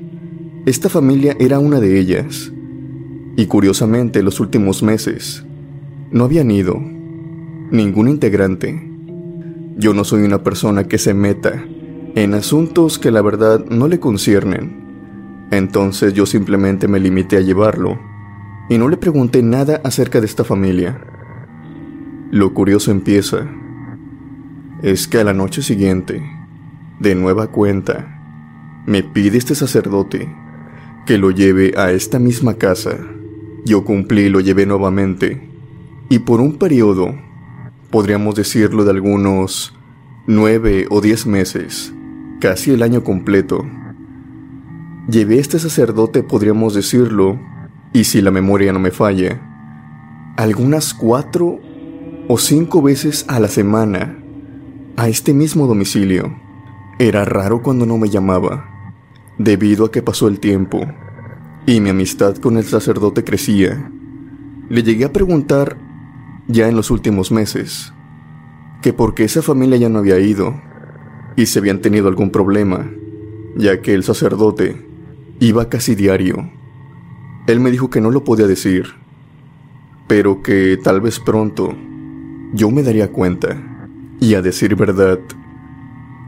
Esta 0.66 0.90
familia 0.90 1.38
era 1.40 1.60
una 1.60 1.80
de 1.80 2.00
ellas. 2.00 2.52
Y 3.36 3.46
curiosamente, 3.46 4.24
los 4.24 4.40
últimos 4.40 4.82
meses 4.82 5.46
no 6.10 6.24
habían 6.24 6.50
ido 6.50 6.82
ningún 7.70 8.08
integrante. 8.08 8.92
Yo 9.78 9.94
no 9.94 10.04
soy 10.04 10.24
una 10.24 10.42
persona 10.42 10.88
que 10.88 10.98
se 10.98 11.14
meta 11.14 11.64
en 12.16 12.34
asuntos 12.34 12.98
que 12.98 13.12
la 13.12 13.22
verdad 13.22 13.64
no 13.70 13.88
le 13.88 14.00
conciernen. 14.00 15.46
Entonces 15.52 16.16
yo 16.16 16.26
simplemente 16.26 16.88
me 16.88 17.00
limité 17.00 17.38
a 17.38 17.42
llevarlo 17.42 18.00
y 18.68 18.80
no 18.80 18.90
le 18.90 18.98
pregunté 18.98 19.44
nada 19.44 19.80
acerca 19.84 20.22
de 20.22 20.26
esta 20.26 20.44
familia. 20.44 21.17
Lo 22.32 22.54
curioso 22.54 22.92
empieza. 22.92 23.48
Es 24.84 25.08
que 25.08 25.20
a 25.20 25.24
la 25.24 25.34
noche 25.34 25.62
siguiente, 25.62 26.22
de 27.00 27.16
nueva 27.16 27.48
cuenta, 27.48 28.84
me 28.86 29.02
pide 29.02 29.38
este 29.38 29.56
sacerdote 29.56 30.30
que 31.06 31.18
lo 31.18 31.32
lleve 31.32 31.74
a 31.78 31.92
esta 31.92 32.20
misma 32.20 32.56
casa. 32.56 32.98
Yo 33.64 33.86
cumplí 33.86 34.24
y 34.24 34.30
lo 34.30 34.42
llevé 34.42 34.66
nuevamente. 34.66 35.50
Y 36.10 36.20
por 36.20 36.42
un 36.42 36.58
periodo, 36.58 37.16
podríamos 37.92 38.36
decirlo 38.36 38.84
de 38.84 38.92
algunos 38.92 39.74
nueve 40.28 40.86
o 40.90 41.00
diez 41.00 41.26
meses, 41.26 41.94
casi 42.42 42.72
el 42.72 42.84
año 42.84 43.06
completo, 43.06 43.66
llevé 45.10 45.40
este 45.40 45.60
sacerdote, 45.60 46.24
podríamos 46.24 46.74
decirlo, 46.74 47.40
y 47.94 48.04
si 48.04 48.22
la 48.22 48.32
memoria 48.32 48.74
no 48.74 48.80
me 48.80 48.92
falla, 48.92 49.40
algunas 50.36 50.94
cuatro 50.94 51.62
o 52.30 52.38
cinco 52.38 52.82
veces 52.82 53.26
a 53.30 53.40
la 53.40 53.48
semana 53.48 54.18
a 54.98 55.08
este 55.08 55.34
mismo 55.34 55.66
domicilio. 55.66 56.36
Era 57.00 57.24
raro 57.24 57.62
cuando 57.62 57.86
no 57.86 57.98
me 57.98 58.10
llamaba 58.10 58.94
Debido 59.38 59.86
a 59.86 59.92
que 59.92 60.02
pasó 60.02 60.28
el 60.28 60.40
tiempo 60.40 60.82
y 61.68 61.80
mi 61.80 61.90
amistad 61.90 62.36
con 62.38 62.58
el 62.58 62.64
sacerdote 62.64 63.24
crecía, 63.24 63.92
le 64.70 64.84
llegué 64.84 65.06
a 65.06 65.14
preguntar, 65.14 65.78
ya 66.48 66.68
en 66.68 66.76
los 66.76 66.92
últimos 66.92 67.32
meses, 67.32 67.94
que 68.82 68.94
por 68.94 69.14
qué 69.14 69.26
esa 69.26 69.42
familia 69.42 69.78
ya 69.78 69.90
no 69.90 70.00
había 70.00 70.18
ido 70.18 70.60
y 71.36 71.46
si 71.46 71.60
habían 71.60 71.82
tenido 71.82 72.08
algún 72.08 72.32
problema, 72.32 72.90
ya 73.56 73.82
que 73.82 73.94
el 73.94 74.04
sacerdote 74.04 74.88
iba 75.40 75.70
casi 75.70 75.94
diario. 75.94 76.50
Él 77.48 77.60
me 77.60 77.70
dijo 77.70 77.90
que 77.90 78.02
no 78.02 78.12
lo 78.12 78.24
podía 78.24 78.48
decir, 78.48 78.96
pero 80.08 80.42
que 80.42 80.80
tal 80.82 81.02
vez 81.02 81.20
pronto 81.20 81.76
yo 82.54 82.72
me 82.72 82.84
daría 82.84 83.12
cuenta. 83.12 83.58
Y 84.20 84.34
a 84.34 84.42
decir 84.42 84.76
verdad, 84.76 85.20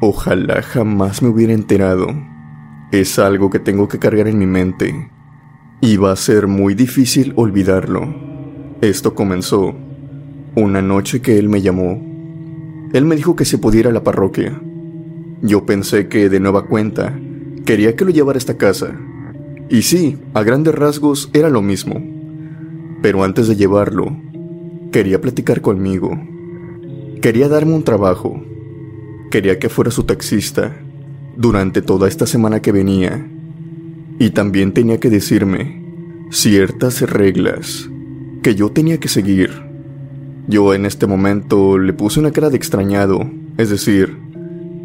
ojalá 0.01 0.61
jamás 0.61 1.21
me 1.21 1.29
hubiera 1.29 1.53
enterado 1.53 2.07
es 2.91 3.19
algo 3.19 3.51
que 3.51 3.59
tengo 3.59 3.87
que 3.87 3.99
cargar 3.99 4.27
en 4.27 4.39
mi 4.39 4.47
mente 4.47 5.11
y 5.79 5.97
va 5.97 6.11
a 6.11 6.15
ser 6.15 6.47
muy 6.47 6.73
difícil 6.73 7.33
olvidarlo. 7.35 8.15
Esto 8.81 9.13
comenzó 9.13 9.75
Una 10.55 10.81
noche 10.81 11.21
que 11.21 11.37
él 11.37 11.47
me 11.47 11.61
llamó, 11.61 12.01
él 12.91 13.05
me 13.05 13.15
dijo 13.15 13.35
que 13.35 13.45
se 13.45 13.59
pudiera 13.59 13.91
a 13.91 13.93
la 13.93 14.03
parroquia. 14.03 14.59
Yo 15.43 15.67
pensé 15.67 16.07
que 16.07 16.29
de 16.29 16.39
nueva 16.39 16.65
cuenta 16.65 17.17
quería 17.63 17.95
que 17.95 18.05
lo 18.05 18.09
llevara 18.09 18.37
a 18.37 18.39
esta 18.39 18.57
casa. 18.57 18.99
Y 19.69 19.83
sí, 19.83 20.17
a 20.33 20.41
grandes 20.41 20.73
rasgos 20.73 21.29
era 21.33 21.51
lo 21.51 21.61
mismo. 21.61 22.01
Pero 23.03 23.23
antes 23.23 23.47
de 23.47 23.55
llevarlo, 23.55 24.19
quería 24.91 25.21
platicar 25.21 25.61
conmigo. 25.61 26.19
Quería 27.21 27.47
darme 27.47 27.73
un 27.73 27.83
trabajo. 27.83 28.41
Quería 29.31 29.59
que 29.59 29.69
fuera 29.69 29.91
su 29.91 30.03
taxista 30.03 30.75
durante 31.35 31.81
toda 31.81 32.07
esta 32.07 32.25
semana 32.25 32.61
que 32.61 32.71
venía. 32.71 33.27
Y 34.19 34.31
también 34.31 34.73
tenía 34.73 34.99
que 34.99 35.09
decirme 35.09 35.83
ciertas 36.31 37.01
reglas 37.01 37.89
que 38.41 38.55
yo 38.55 38.71
tenía 38.71 38.99
que 38.99 39.07
seguir. 39.07 39.51
Yo 40.47 40.73
en 40.73 40.85
este 40.85 41.07
momento 41.07 41.77
le 41.77 41.93
puse 41.93 42.19
una 42.19 42.31
cara 42.31 42.49
de 42.49 42.57
extrañado, 42.57 43.29
es 43.57 43.69
decir, 43.69 44.17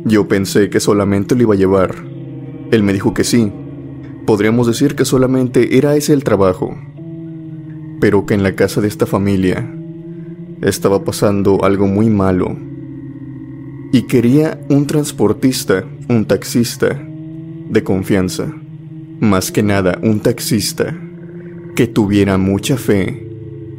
yo 0.05 0.29
pensé 0.29 0.69
que 0.69 0.81
solamente 0.81 1.35
lo 1.35 1.43
iba 1.43 1.55
a 1.55 1.59
llevar. 1.59 1.95
Él 2.71 2.83
me 2.83 2.93
dijo 2.93 3.15
que 3.15 3.25
sí. 3.25 3.51
Podríamos 4.27 4.67
decir 4.67 4.95
que 4.95 5.05
solamente 5.05 5.79
era 5.79 5.97
ese 5.97 6.13
el 6.13 6.25
trabajo. 6.25 6.77
Pero 8.01 8.27
que 8.27 8.35
en 8.35 8.43
la 8.43 8.55
casa 8.55 8.81
de 8.81 8.89
esta 8.89 9.07
familia 9.07 9.71
estaba 10.63 11.05
pasando 11.05 11.65
algo 11.65 11.87
muy 11.87 12.09
malo. 12.09 12.57
Y 13.93 14.03
quería 14.03 14.61
un 14.69 14.87
transportista, 14.87 15.85
un 16.09 16.25
taxista, 16.25 17.01
de 17.71 17.83
confianza. 17.83 18.53
Más 19.21 19.53
que 19.53 19.63
nada, 19.63 19.99
un 20.03 20.21
taxista 20.21 20.97
que 21.75 21.87
tuviera 21.87 22.39
mucha 22.39 22.77
fe 22.77 23.29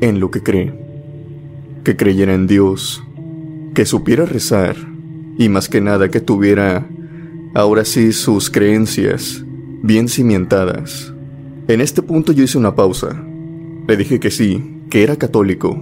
en 0.02 0.20
lo 0.20 0.32
que 0.32 0.42
cree 0.42 0.86
que 1.86 1.96
creyera 1.96 2.34
en 2.34 2.48
Dios, 2.48 3.04
que 3.76 3.86
supiera 3.86 4.26
rezar 4.26 4.76
y 5.38 5.48
más 5.48 5.70
que 5.70 5.80
nada 5.80 6.10
que 6.10 6.20
tuviera 6.20 6.90
ahora 7.54 7.86
sí 7.86 8.12
sus 8.12 8.50
creencias 8.50 9.46
bien 9.84 10.10
cimentadas. 10.10 11.14
En 11.68 11.80
este 11.80 12.02
punto 12.02 12.32
yo 12.34 12.44
hice 12.44 12.58
una 12.58 12.76
pausa. 12.76 13.24
Le 13.88 13.96
dije 13.96 14.20
que 14.20 14.32
sí, 14.32 14.82
que 14.90 15.04
era 15.04 15.16
católico, 15.16 15.82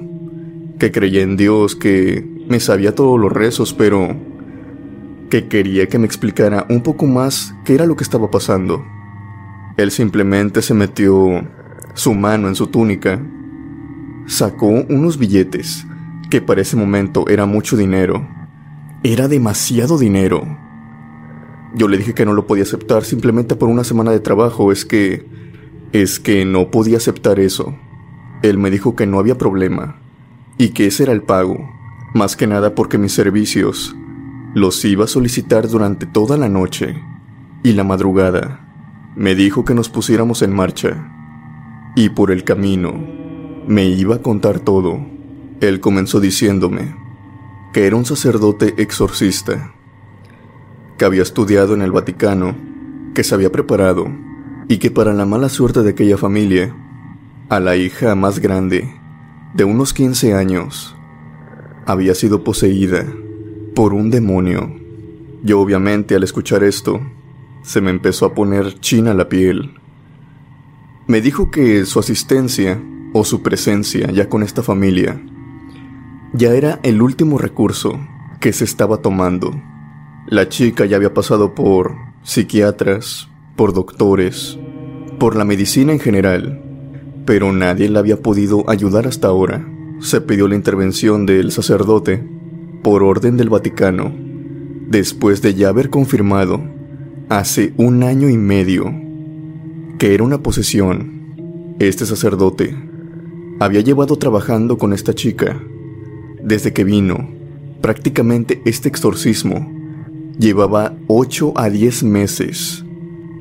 que 0.80 0.92
creía 0.92 1.22
en 1.22 1.38
Dios, 1.38 1.76
que 1.76 2.26
me 2.48 2.60
sabía 2.60 2.96
todos 2.96 3.20
los 3.20 3.32
rezos, 3.32 3.74
pero 3.74 4.16
que 5.30 5.48
quería 5.48 5.88
que 5.88 6.00
me 6.00 6.06
explicara 6.06 6.66
un 6.70 6.82
poco 6.82 7.06
más 7.08 7.56
qué 7.66 7.76
era 7.76 7.86
lo 7.86 7.96
que 7.96 8.04
estaba 8.04 8.30
pasando. 8.30 8.84
Él 9.78 9.90
simplemente 9.92 10.62
se 10.62 10.74
metió 10.74 11.48
su 11.96 12.14
mano 12.14 12.48
en 12.48 12.56
su 12.56 12.68
túnica, 12.68 13.20
sacó 14.28 14.68
unos 14.68 15.18
billetes 15.18 15.86
que 16.30 16.42
para 16.42 16.62
ese 16.62 16.76
momento 16.76 17.28
era 17.28 17.46
mucho 17.46 17.78
dinero. 17.78 18.28
Era 19.04 19.28
demasiado 19.28 19.98
dinero. 19.98 20.58
Yo 21.76 21.88
le 21.88 21.98
dije 21.98 22.14
que 22.14 22.26
no 22.26 22.34
lo 22.34 22.46
podía 22.46 22.64
aceptar 22.64 23.04
simplemente 23.04 23.56
por 23.56 23.70
una 23.70 23.84
semana 23.84 24.12
de 24.12 24.20
trabajo. 24.20 24.72
Es 24.72 24.86
que... 24.86 25.26
Es 25.92 26.20
que 26.20 26.44
no 26.46 26.72
podía 26.72 26.98
aceptar 26.98 27.40
eso. 27.40 27.76
Él 28.42 28.58
me 28.58 28.72
dijo 28.72 28.96
que 28.96 29.06
no 29.06 29.20
había 29.20 29.38
problema. 29.38 30.03
Y 30.64 30.70
que 30.70 30.88
ese 30.88 31.04
era 31.04 31.12
el 31.12 31.24
pago. 31.24 31.70
Más 32.14 32.38
que 32.38 32.48
nada 32.48 32.74
porque 32.74 32.98
mis 32.98 33.12
servicios 33.12 33.98
los 34.54 34.86
iba 34.86 35.04
a 35.04 35.10
solicitar 35.10 35.68
durante 35.68 36.06
toda 36.06 36.38
la 36.38 36.48
noche. 36.48 37.04
Y 37.64 37.74
la 37.74 37.84
madrugada. 37.84 38.66
Me 39.14 39.36
dijo 39.36 39.66
que 39.66 39.74
nos 39.74 39.90
pusiéramos 39.90 40.42
en 40.42 40.56
marcha. 40.56 41.12
Y 41.98 42.08
por 42.12 42.32
el 42.32 42.46
camino 42.46 42.94
me 43.68 43.88
iba 43.88 44.16
a 44.16 44.22
contar 44.22 44.62
todo. 44.62 45.06
Él 45.60 45.82
comenzó 45.82 46.22
diciéndome 46.22 46.96
que 47.74 47.86
era 47.86 47.98
un 47.98 48.06
sacerdote 48.06 48.74
exorcista, 48.82 49.74
que 50.98 51.04
había 51.04 51.24
estudiado 51.24 51.74
en 51.74 51.82
el 51.82 51.92
Vaticano, 51.92 52.56
que 53.14 53.26
se 53.26 53.36
había 53.36 53.52
preparado 53.52 54.08
y 54.70 54.78
que 54.78 54.92
para 54.92 55.12
la 55.12 55.26
mala 55.26 55.50
suerte 55.50 55.84
de 55.84 55.90
aquella 55.90 56.18
familia, 56.18 56.74
a 57.50 57.60
la 57.60 57.76
hija 57.76 58.16
más 58.16 58.40
grande, 58.40 59.03
de 59.54 59.64
unos 59.64 59.94
15 59.94 60.34
años, 60.34 60.96
había 61.86 62.16
sido 62.16 62.44
poseída 62.44 63.06
por 63.76 63.94
un 63.94 64.10
demonio. 64.10 64.74
Yo 65.44 65.60
obviamente 65.60 66.16
al 66.16 66.24
escuchar 66.24 66.64
esto, 66.64 67.00
se 67.62 67.82
me 67.82 67.92
empezó 67.92 68.26
a 68.26 68.34
poner 68.34 68.80
china 68.80 69.14
la 69.14 69.30
piel. 69.30 69.76
Me 71.08 71.22
dijo 71.22 71.52
que 71.52 71.86
su 71.86 72.00
asistencia 72.00 72.82
o 73.14 73.24
su 73.24 73.44
presencia 73.44 74.10
ya 74.12 74.28
con 74.28 74.42
esta 74.42 74.64
familia 74.64 75.22
ya 76.34 76.54
era 76.54 76.80
el 76.82 77.02
último 77.02 77.38
recurso 77.38 78.00
que 78.40 78.54
se 78.54 78.64
estaba 78.64 78.98
tomando. 78.98 79.54
La 80.28 80.50
chica 80.50 80.86
ya 80.86 80.98
había 80.98 81.14
pasado 81.14 81.54
por 81.54 81.96
psiquiatras, 82.24 83.30
por 83.56 83.74
doctores, 83.74 84.58
por 85.20 85.36
la 85.36 85.46
medicina 85.46 85.94
en 85.94 86.00
general, 86.00 86.73
pero 87.26 87.52
nadie 87.52 87.90
la 87.90 88.00
había 88.00 88.18
podido 88.18 88.70
ayudar 88.70 89.08
hasta 89.08 89.28
ahora. 89.28 89.68
Se 90.00 90.22
pidió 90.22 90.48
la 90.48 90.56
intervención 90.56 91.26
del 91.26 91.52
sacerdote 91.52 92.24
por 92.84 93.04
orden 93.04 93.38
del 93.38 93.50
Vaticano, 93.50 94.14
después 94.88 95.42
de 95.42 95.54
ya 95.54 95.70
haber 95.70 95.90
confirmado 95.90 96.62
hace 97.30 97.74
un 97.78 98.04
año 98.04 98.30
y 98.30 98.38
medio 98.38 98.94
que 99.98 100.14
era 100.14 100.24
una 100.24 100.44
posesión. 100.44 101.76
Este 101.80 102.06
sacerdote 102.06 102.76
había 103.60 103.82
llevado 103.82 104.18
trabajando 104.18 104.78
con 104.78 104.94
esta 104.94 105.14
chica 105.14 105.60
desde 106.44 106.74
que 106.74 106.84
vino, 106.84 107.30
prácticamente 107.80 108.62
este 108.66 108.90
exorcismo 108.90 109.72
llevaba 110.38 110.98
8 111.08 111.54
a 111.56 111.70
10 111.70 112.04
meses. 112.04 112.84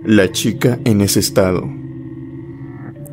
La 0.04 0.30
chica 0.30 0.78
en 0.84 1.00
ese 1.00 1.18
estado. 1.18 1.81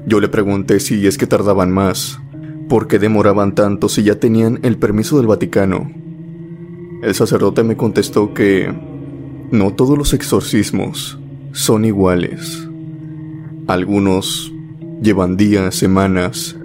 Yo 0.06 0.20
le 0.20 0.28
pregunté 0.28 0.80
si 0.80 1.06
es 1.06 1.18
que 1.18 1.28
tardaban 1.28 1.72
más, 1.72 2.20
por 2.68 2.88
qué 2.88 3.00
demoraban 3.00 3.56
tanto 3.56 3.90
si 3.90 4.04
ya 4.04 4.20
tenían 4.20 4.60
el 4.64 4.78
permiso 4.78 5.18
del 5.18 5.28
Vaticano. 5.28 5.92
El 7.02 7.16
sacerdote 7.16 7.64
me 7.64 7.78
contestó 7.78 8.34
que 8.34 8.74
no 9.52 9.74
todos 9.74 9.98
los 9.98 10.14
exorcismos 10.14 11.20
son 11.52 11.86
iguales. 11.86 12.68
Algunos 13.68 14.54
llevan 15.02 15.38
días, 15.38 15.76
semanas, 15.76 16.58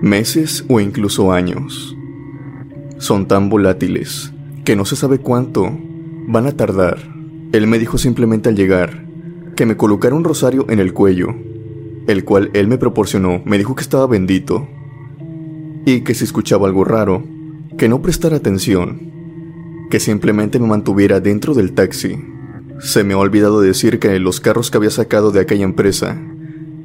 meses 0.00 0.64
o 0.68 0.80
incluso 0.80 1.32
años 1.32 1.96
son 2.98 3.26
tan 3.26 3.48
volátiles 3.48 4.32
que 4.64 4.76
no 4.76 4.84
se 4.84 4.96
sabe 4.96 5.18
cuánto 5.18 5.70
van 6.26 6.46
a 6.46 6.52
tardar. 6.52 6.98
Él 7.52 7.66
me 7.66 7.78
dijo 7.78 7.96
simplemente 7.96 8.48
al 8.48 8.56
llegar 8.56 9.06
que 9.56 9.66
me 9.66 9.76
colocara 9.76 10.14
un 10.14 10.24
rosario 10.24 10.66
en 10.68 10.78
el 10.78 10.92
cuello, 10.92 11.34
el 12.08 12.24
cual 12.24 12.50
él 12.54 12.66
me 12.66 12.78
proporcionó, 12.78 13.42
me 13.44 13.58
dijo 13.58 13.76
que 13.76 13.82
estaba 13.82 14.06
bendito 14.06 14.66
y 15.84 16.00
que 16.00 16.14
si 16.14 16.24
escuchaba 16.24 16.66
algo 16.66 16.82
raro, 16.82 17.22
que 17.76 17.88
no 17.88 18.02
prestara 18.02 18.36
atención, 18.36 19.12
que 19.90 20.00
simplemente 20.00 20.58
me 20.58 20.66
mantuviera 20.66 21.20
dentro 21.20 21.54
del 21.54 21.74
taxi. 21.74 22.18
Se 22.80 23.04
me 23.04 23.14
ha 23.14 23.18
olvidado 23.18 23.60
decir 23.60 23.98
que 23.98 24.18
los 24.18 24.40
carros 24.40 24.70
que 24.70 24.78
había 24.78 24.90
sacado 24.90 25.30
de 25.30 25.40
aquella 25.40 25.64
empresa 25.64 26.20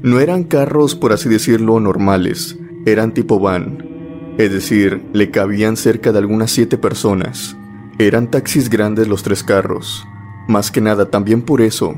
no 0.01 0.19
eran 0.19 0.43
carros, 0.43 0.93
por 0.95 1.13
así 1.13 1.29
decirlo, 1.29 1.79
normales, 1.79 2.59
eran 2.85 3.13
tipo 3.13 3.39
van, 3.39 4.35
es 4.37 4.51
decir, 4.51 5.03
le 5.13 5.31
cabían 5.31 5.77
cerca 5.77 6.11
de 6.11 6.19
algunas 6.19 6.51
siete 6.51 6.77
personas. 6.77 7.55
Eran 7.97 8.29
taxis 8.29 8.69
grandes 8.69 9.07
los 9.07 9.23
tres 9.23 9.43
carros. 9.43 10.05
Más 10.49 10.69
que 10.69 10.81
nada 10.81 11.09
también 11.09 11.43
por 11.43 11.61
eso 11.61 11.95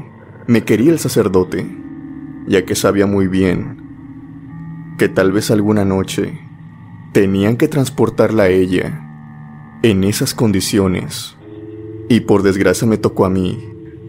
me 0.47 0.63
quería 0.63 0.91
el 0.91 0.99
sacerdote, 0.99 1.65
ya 2.47 2.65
que 2.65 2.75
sabía 2.75 3.05
muy 3.05 3.27
bien 3.27 3.83
que 4.97 5.09
tal 5.09 5.31
vez 5.31 5.51
alguna 5.51 5.85
noche 5.85 6.39
tenían 7.11 7.57
que 7.57 7.67
transportarla 7.67 8.43
a 8.43 8.49
ella 8.49 9.01
en 9.83 10.03
esas 10.03 10.33
condiciones. 10.33 11.35
Y 12.07 12.21
por 12.21 12.43
desgracia 12.43 12.87
me 12.87 12.97
tocó 12.97 13.25
a 13.25 13.29
mí 13.29 13.63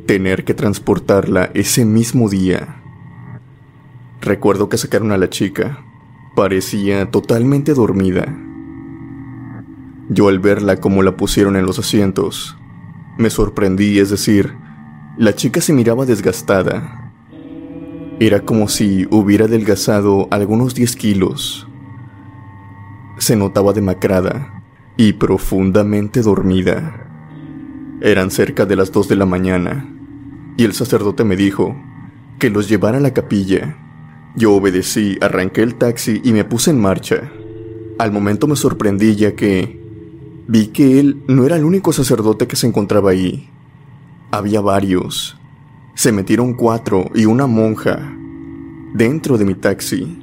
tener 0.07 0.45
que 0.45 0.55
transportarla 0.55 1.51
ese 1.55 1.85
mismo 1.85 2.29
día. 2.29 2.83
Recuerdo 4.21 4.69
que 4.69 4.79
sacaron 4.79 5.13
a 5.13 5.19
la 5.19 5.31
chica 5.31 5.83
Parecía 6.37 7.11
totalmente 7.11 7.73
dormida. 7.73 8.37
Yo 10.11 10.29
al 10.29 10.39
verla 10.39 10.77
como 10.77 11.03
la 11.03 11.17
pusieron 11.17 11.57
en 11.57 11.65
los 11.65 11.79
asientos, 11.79 12.59
me 13.17 13.31
sorprendí, 13.31 13.99
es 14.01 14.11
decir, 14.11 14.53
la 15.17 15.35
chica 15.35 15.63
se 15.63 15.73
miraba 15.73 16.05
desgastada. 16.05 17.06
Era 18.19 18.41
como 18.41 18.69
si 18.69 19.07
hubiera 19.11 19.45
adelgazado 19.45 20.29
algunos 20.31 20.75
10 20.75 20.97
kilos. 20.97 21.69
Se 23.19 23.37
notaba 23.37 23.73
demacrada 23.73 24.63
y 24.97 25.15
profundamente 25.15 26.23
dormida. 26.23 27.09
Eran 28.01 28.31
cerca 28.31 28.67
de 28.67 28.77
las 28.77 28.93
2 28.93 29.09
de 29.09 29.17
la 29.17 29.27
mañana 29.27 29.89
y 30.57 30.65
el 30.65 30.73
sacerdote 30.73 31.25
me 31.25 31.37
dijo 31.37 31.77
que 32.39 32.51
los 32.51 32.69
llevara 32.69 32.99
a 32.99 33.01
la 33.01 33.13
capilla 33.15 33.77
yo 34.37 34.53
obedecí, 34.53 35.17
arranqué 35.23 35.63
el 35.63 35.77
taxi 35.77 36.21
y 36.23 36.33
me 36.35 36.45
puse 36.45 36.71
en 36.71 36.79
marcha. 36.79 37.33
Al 37.99 38.13
momento 38.13 38.47
me 38.47 38.55
sorprendí 38.55 39.17
ya 39.17 39.35
que 39.35 39.81
vi 40.47 40.67
que 40.67 41.01
él 41.01 41.23
no 41.27 41.47
era 41.47 41.57
el 41.57 41.65
único 41.65 41.95
sacerdote 41.95 42.47
que 42.47 42.55
se 42.55 42.67
encontraba 42.67 43.13
ahí. 43.13 43.49
Había 44.31 44.61
varios. 44.61 45.39
Se 45.97 46.13
metieron 46.13 46.53
cuatro 46.53 47.11
y 47.15 47.25
una 47.25 47.47
monja 47.47 48.15
dentro 48.93 49.39
de 49.39 49.47
mi 49.47 49.55
taxi. 49.55 50.23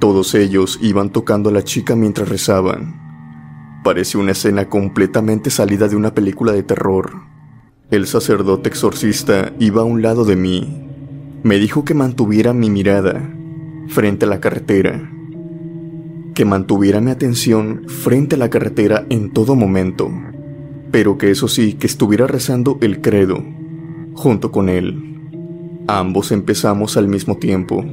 Todos 0.00 0.34
ellos 0.34 0.80
iban 0.82 1.10
tocando 1.10 1.50
a 1.50 1.52
la 1.52 1.62
chica 1.62 1.94
mientras 1.94 2.28
rezaban. 2.28 3.80
Parecía 3.84 4.20
una 4.20 4.32
escena 4.32 4.68
completamente 4.68 5.50
salida 5.50 5.86
de 5.86 5.94
una 5.94 6.14
película 6.14 6.50
de 6.50 6.64
terror. 6.64 7.12
El 7.92 8.08
sacerdote 8.08 8.70
exorcista 8.70 9.52
iba 9.60 9.82
a 9.82 9.84
un 9.84 10.02
lado 10.02 10.24
de 10.24 10.34
mí. 10.34 10.84
Me 11.44 11.60
dijo 11.60 11.84
que 11.84 11.94
mantuviera 11.94 12.52
mi 12.52 12.68
mirada 12.68 13.22
frente 13.86 14.26
a 14.26 14.28
la 14.28 14.40
carretera. 14.40 15.12
Que 16.34 16.44
mantuviera 16.44 17.00
mi 17.00 17.12
atención 17.12 17.84
frente 17.86 18.34
a 18.34 18.38
la 18.38 18.50
carretera 18.50 19.06
en 19.10 19.30
todo 19.30 19.54
momento. 19.54 20.10
Pero 20.90 21.18
que 21.18 21.30
eso 21.30 21.46
sí, 21.46 21.74
que 21.74 21.86
estuviera 21.86 22.26
rezando 22.26 22.78
el 22.80 23.00
credo 23.00 23.57
junto 24.18 24.50
con 24.50 24.68
él. 24.68 25.14
Ambos 25.86 26.32
empezamos 26.32 26.96
al 26.96 27.06
mismo 27.06 27.36
tiempo. 27.36 27.84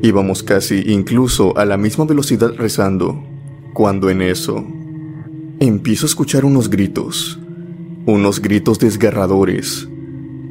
Íbamos 0.00 0.42
casi 0.42 0.84
incluso 0.86 1.58
a 1.58 1.64
la 1.64 1.76
misma 1.76 2.04
velocidad 2.04 2.54
rezando, 2.56 3.22
cuando 3.74 4.08
en 4.08 4.22
eso 4.22 4.64
empiezo 5.58 6.06
a 6.06 6.10
escuchar 6.10 6.44
unos 6.44 6.70
gritos, 6.70 7.40
unos 8.06 8.40
gritos 8.40 8.78
desgarradores 8.78 9.88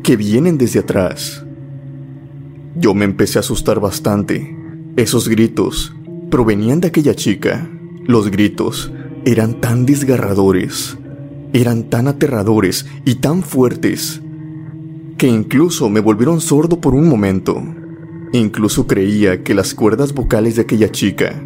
que 0.03 0.17
vienen 0.17 0.57
desde 0.57 0.79
atrás. 0.79 1.45
Yo 2.75 2.93
me 2.93 3.05
empecé 3.05 3.39
a 3.39 3.41
asustar 3.41 3.79
bastante. 3.79 4.57
Esos 4.97 5.29
gritos 5.29 5.95
provenían 6.29 6.81
de 6.81 6.89
aquella 6.89 7.15
chica. 7.15 7.69
Los 8.05 8.29
gritos 8.29 8.91
eran 9.23 9.61
tan 9.61 9.85
desgarradores, 9.85 10.97
eran 11.53 11.89
tan 11.89 12.07
aterradores 12.07 12.85
y 13.05 13.15
tan 13.15 13.41
fuertes 13.41 14.21
que 15.21 15.27
incluso 15.27 15.87
me 15.87 15.99
volvieron 15.99 16.41
sordo 16.41 16.81
por 16.81 16.95
un 16.95 17.07
momento. 17.07 17.61
Incluso 18.33 18.87
creía 18.87 19.43
que 19.43 19.53
las 19.53 19.75
cuerdas 19.75 20.15
vocales 20.15 20.55
de 20.55 20.63
aquella 20.63 20.91
chica 20.91 21.43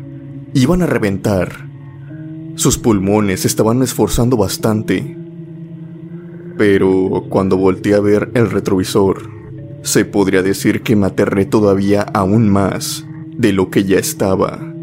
iban 0.54 0.82
a 0.82 0.86
reventar. 0.86 1.68
Sus 2.56 2.78
pulmones 2.78 3.44
estaban 3.44 3.82
esforzando 3.82 4.38
bastante. 4.38 5.18
Pero 6.58 7.26
cuando 7.28 7.58
volteé 7.58 7.96
a 7.96 8.00
ver 8.00 8.32
el 8.34 8.50
retrovisor, 8.50 9.30
se 9.82 10.06
podría 10.06 10.42
decir 10.42 10.82
que 10.82 10.96
me 10.96 11.08
aterré 11.08 11.46
todavía 11.46 12.04
aún 12.14 12.48
más 12.48 13.06
de 13.38 13.52
lo 13.52 13.72
que 13.72 13.84
ya 13.84 14.00
estaba. 14.00 14.74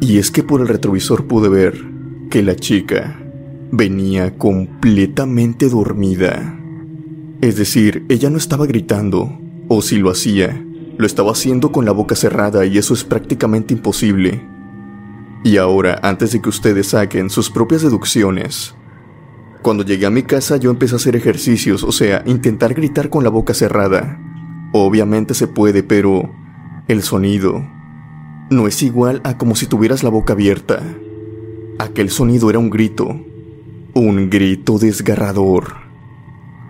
Y 0.00 0.18
es 0.18 0.32
que 0.32 0.42
por 0.42 0.60
el 0.60 0.66
retrovisor 0.66 1.28
pude 1.28 1.48
ver 1.48 1.84
que 2.30 2.42
la 2.42 2.56
chica 2.56 3.16
venía 3.70 4.36
completamente 4.36 5.68
dormida. 5.68 6.57
Es 7.40 7.56
decir, 7.56 8.04
ella 8.08 8.30
no 8.30 8.38
estaba 8.38 8.66
gritando, 8.66 9.38
o 9.68 9.80
si 9.80 9.98
lo 9.98 10.10
hacía, 10.10 10.64
lo 10.96 11.06
estaba 11.06 11.30
haciendo 11.30 11.70
con 11.70 11.84
la 11.84 11.92
boca 11.92 12.16
cerrada 12.16 12.66
y 12.66 12.78
eso 12.78 12.94
es 12.94 13.04
prácticamente 13.04 13.72
imposible. 13.72 14.44
Y 15.44 15.56
ahora, 15.56 16.00
antes 16.02 16.32
de 16.32 16.42
que 16.42 16.48
ustedes 16.48 16.88
saquen 16.88 17.30
sus 17.30 17.48
propias 17.48 17.82
deducciones, 17.82 18.74
cuando 19.62 19.84
llegué 19.84 20.06
a 20.06 20.10
mi 20.10 20.24
casa 20.24 20.56
yo 20.56 20.70
empecé 20.70 20.94
a 20.94 20.96
hacer 20.96 21.14
ejercicios, 21.14 21.84
o 21.84 21.92
sea, 21.92 22.24
intentar 22.26 22.74
gritar 22.74 23.08
con 23.08 23.22
la 23.22 23.30
boca 23.30 23.54
cerrada. 23.54 24.20
Obviamente 24.72 25.34
se 25.34 25.46
puede, 25.46 25.82
pero 25.82 26.30
el 26.88 27.02
sonido 27.02 27.64
no 28.50 28.66
es 28.66 28.82
igual 28.82 29.20
a 29.24 29.38
como 29.38 29.54
si 29.54 29.66
tuvieras 29.66 30.02
la 30.02 30.10
boca 30.10 30.32
abierta. 30.32 30.82
Aquel 31.78 32.10
sonido 32.10 32.50
era 32.50 32.58
un 32.58 32.70
grito, 32.70 33.20
un 33.94 34.30
grito 34.30 34.78
desgarrador, 34.78 35.87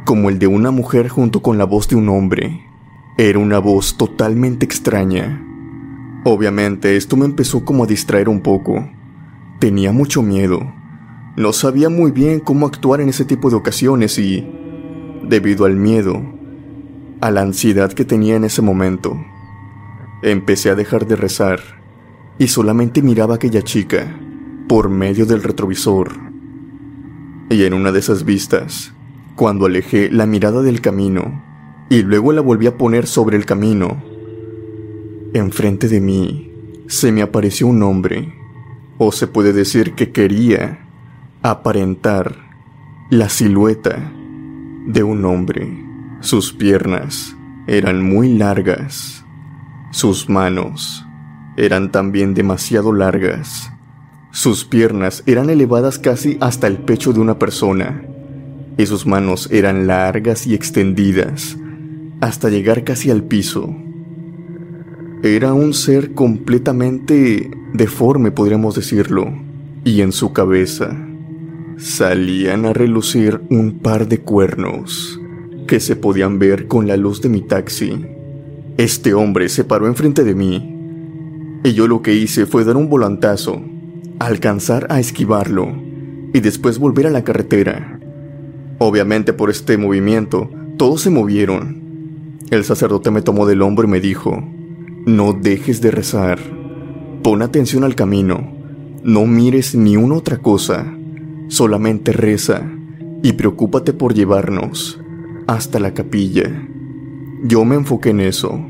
como 0.08 0.30
el 0.30 0.38
de 0.38 0.46
una 0.46 0.70
mujer 0.70 1.10
junto 1.10 1.42
con 1.42 1.58
la 1.58 1.64
voz 1.64 1.86
de 1.86 1.94
un 1.94 2.08
hombre. 2.08 2.64
Era 3.18 3.38
una 3.38 3.58
voz 3.58 3.98
totalmente 3.98 4.64
extraña. 4.64 5.44
Obviamente 6.24 6.96
esto 6.96 7.14
me 7.18 7.26
empezó 7.26 7.62
como 7.62 7.84
a 7.84 7.86
distraer 7.86 8.30
un 8.30 8.40
poco. 8.40 8.88
Tenía 9.60 9.92
mucho 9.92 10.22
miedo. 10.22 10.60
No 11.36 11.52
sabía 11.52 11.90
muy 11.90 12.10
bien 12.10 12.40
cómo 12.40 12.66
actuar 12.66 13.02
en 13.02 13.10
ese 13.10 13.26
tipo 13.26 13.50
de 13.50 13.56
ocasiones 13.56 14.18
y, 14.18 14.50
debido 15.28 15.66
al 15.66 15.76
miedo, 15.76 16.22
a 17.20 17.30
la 17.30 17.42
ansiedad 17.42 17.92
que 17.92 18.06
tenía 18.06 18.36
en 18.36 18.44
ese 18.44 18.62
momento, 18.62 19.14
empecé 20.22 20.70
a 20.70 20.74
dejar 20.74 21.06
de 21.06 21.16
rezar 21.16 21.60
y 22.38 22.48
solamente 22.48 23.02
miraba 23.02 23.34
a 23.34 23.36
aquella 23.36 23.60
chica 23.60 24.18
por 24.70 24.88
medio 24.88 25.26
del 25.26 25.42
retrovisor. 25.42 26.12
Y 27.50 27.64
en 27.64 27.74
una 27.74 27.92
de 27.92 27.98
esas 27.98 28.24
vistas, 28.24 28.94
cuando 29.38 29.66
alejé 29.66 30.10
la 30.10 30.26
mirada 30.26 30.62
del 30.62 30.80
camino, 30.80 31.44
y 31.88 32.02
luego 32.02 32.32
la 32.32 32.40
volví 32.40 32.66
a 32.66 32.76
poner 32.76 33.06
sobre 33.06 33.36
el 33.36 33.46
camino. 33.46 34.02
Enfrente 35.32 35.86
de 35.86 36.00
mí 36.00 36.52
se 36.88 37.12
me 37.12 37.22
apareció 37.22 37.68
un 37.68 37.80
hombre, 37.84 38.34
o 38.98 39.12
se 39.12 39.28
puede 39.28 39.52
decir 39.52 39.94
que 39.94 40.10
quería 40.10 40.88
aparentar 41.42 42.34
la 43.10 43.28
silueta 43.28 44.12
de 44.88 45.04
un 45.04 45.24
hombre. 45.24 45.84
Sus 46.18 46.52
piernas 46.52 47.36
eran 47.68 48.02
muy 48.02 48.36
largas, 48.36 49.24
sus 49.92 50.28
manos 50.28 51.06
eran 51.56 51.92
también 51.92 52.34
demasiado 52.34 52.92
largas. 52.92 53.72
Sus 54.32 54.64
piernas 54.64 55.22
eran 55.26 55.48
elevadas 55.48 56.00
casi 56.00 56.38
hasta 56.40 56.66
el 56.66 56.78
pecho 56.78 57.12
de 57.12 57.20
una 57.20 57.38
persona, 57.38 58.02
y 58.78 58.86
sus 58.86 59.06
manos 59.06 59.48
eran 59.50 59.86
largas 59.86 60.46
y 60.46 60.54
extendidas, 60.54 61.58
hasta 62.20 62.48
llegar 62.48 62.84
casi 62.84 63.10
al 63.10 63.24
piso. 63.24 63.76
Era 65.22 65.52
un 65.52 65.74
ser 65.74 66.14
completamente 66.14 67.50
deforme, 67.74 68.30
podríamos 68.30 68.76
decirlo, 68.76 69.30
y 69.84 70.00
en 70.00 70.12
su 70.12 70.32
cabeza 70.32 70.96
salían 71.76 72.66
a 72.66 72.72
relucir 72.72 73.40
un 73.50 73.78
par 73.80 74.08
de 74.08 74.20
cuernos 74.20 75.20
que 75.66 75.80
se 75.80 75.96
podían 75.96 76.38
ver 76.38 76.66
con 76.66 76.86
la 76.86 76.96
luz 76.96 77.20
de 77.20 77.28
mi 77.28 77.42
taxi. 77.42 78.04
Este 78.76 79.12
hombre 79.12 79.48
se 79.48 79.64
paró 79.64 79.86
enfrente 79.86 80.24
de 80.24 80.34
mí 80.34 80.76
y 81.64 81.72
yo 81.72 81.88
lo 81.88 82.00
que 82.00 82.14
hice 82.14 82.46
fue 82.46 82.64
dar 82.64 82.76
un 82.76 82.88
volantazo, 82.88 83.60
alcanzar 84.20 84.86
a 84.90 85.00
esquivarlo 85.00 85.68
y 86.32 86.40
después 86.40 86.78
volver 86.78 87.06
a 87.08 87.10
la 87.10 87.24
carretera. 87.24 87.97
Obviamente 88.78 89.32
por 89.32 89.50
este 89.50 89.76
movimiento 89.76 90.50
todos 90.76 91.02
se 91.02 91.10
movieron. 91.10 92.38
El 92.50 92.64
sacerdote 92.64 93.10
me 93.10 93.22
tomó 93.22 93.46
del 93.46 93.62
hombro 93.62 93.86
y 93.86 93.90
me 93.90 94.00
dijo, 94.00 94.42
no 95.04 95.32
dejes 95.32 95.80
de 95.80 95.90
rezar, 95.90 96.38
pon 97.22 97.42
atención 97.42 97.82
al 97.84 97.94
camino, 97.94 98.52
no 99.02 99.26
mires 99.26 99.74
ni 99.74 99.96
una 99.96 100.14
otra 100.14 100.38
cosa, 100.38 100.94
solamente 101.48 102.12
reza 102.12 102.70
y 103.22 103.32
preocúpate 103.32 103.92
por 103.92 104.14
llevarnos 104.14 105.00
hasta 105.46 105.80
la 105.80 105.92
capilla. 105.92 106.68
Yo 107.42 107.64
me 107.64 107.74
enfoqué 107.74 108.10
en 108.10 108.20
eso, 108.20 108.60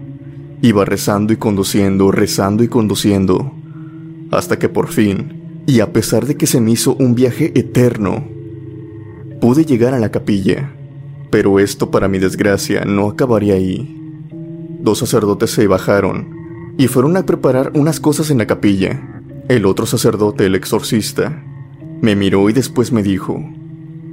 iba 0.63 0.85
rezando 0.85 1.33
y 1.33 1.37
conduciendo, 1.37 2.11
rezando 2.11 2.65
y 2.65 2.69
conduciendo, 2.69 3.53
hasta 4.31 4.59
que 4.59 4.69
por 4.69 4.89
fin, 4.89 5.63
y 5.67 5.81
a 5.81 5.93
pesar 5.93 6.27
de 6.27 6.37
que 6.37 6.47
se 6.47 6.61
me 6.61 6.71
hizo 6.71 6.95
un 6.95 7.15
viaje 7.15 7.53
eterno, 7.59 8.38
pude 9.41 9.65
llegar 9.65 9.95
a 9.95 9.99
la 9.99 10.11
capilla. 10.11 10.73
Pero 11.31 11.59
esto, 11.59 11.91
para 11.91 12.09
mi 12.09 12.19
desgracia, 12.19 12.85
no 12.85 13.09
acabaría 13.09 13.55
ahí. 13.55 13.95
Dos 14.81 14.99
sacerdotes 14.99 15.51
se 15.51 15.67
bajaron 15.67 16.39
y 16.79 16.87
fueron 16.87 17.17
a 17.17 17.27
preparar 17.27 17.73
unas 17.75 18.01
cosas 18.01 18.31
en 18.31 18.39
la 18.39 18.47
capilla. 18.47 19.23
El 19.49 19.67
otro 19.67 19.85
sacerdote, 19.85 20.47
el 20.47 20.55
exorcista, 20.55 21.43
me 22.01 22.15
miró 22.15 22.49
y 22.49 22.53
después 22.53 22.93
me 22.93 23.03
dijo, 23.03 23.43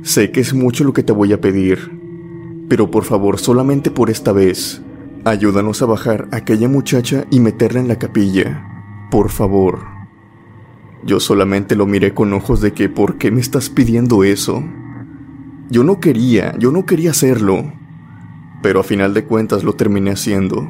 sé 0.02 0.32
que 0.32 0.40
es 0.40 0.54
mucho 0.54 0.84
lo 0.84 0.94
que 0.94 1.04
te 1.04 1.14
voy 1.14 1.34
a 1.34 1.42
pedir, 1.42 1.92
pero 2.68 2.90
por 2.90 3.04
favor 3.04 3.40
solamente 3.40 3.92
por 3.92 4.10
esta 4.10 4.32
vez, 4.32 4.82
ayúdanos 5.24 5.82
a 5.82 5.86
bajar 5.86 6.28
a 6.32 6.38
aquella 6.38 6.68
muchacha 6.68 7.26
y 7.30 7.40
meterla 7.40 7.80
en 7.80 7.88
la 7.88 8.00
capilla, 8.00 9.08
por 9.12 9.30
favor. 9.30 9.82
Yo 11.04 11.20
solamente 11.20 11.76
lo 11.76 11.86
miré 11.86 12.16
con 12.16 12.34
ojos 12.34 12.62
de 12.62 12.74
que, 12.74 12.90
¿por 12.90 13.18
qué 13.18 13.30
me 13.30 13.42
estás 13.42 13.70
pidiendo 13.70 14.24
eso? 14.24 14.64
Yo 15.70 15.84
no 15.84 16.00
quería, 16.00 16.56
yo 16.60 16.72
no 16.72 16.86
quería 16.86 17.12
hacerlo, 17.12 17.74
pero 18.62 18.80
a 18.80 18.84
final 18.84 19.14
de 19.14 19.26
cuentas 19.26 19.64
lo 19.64 19.74
terminé 19.74 20.12
haciendo. 20.12 20.68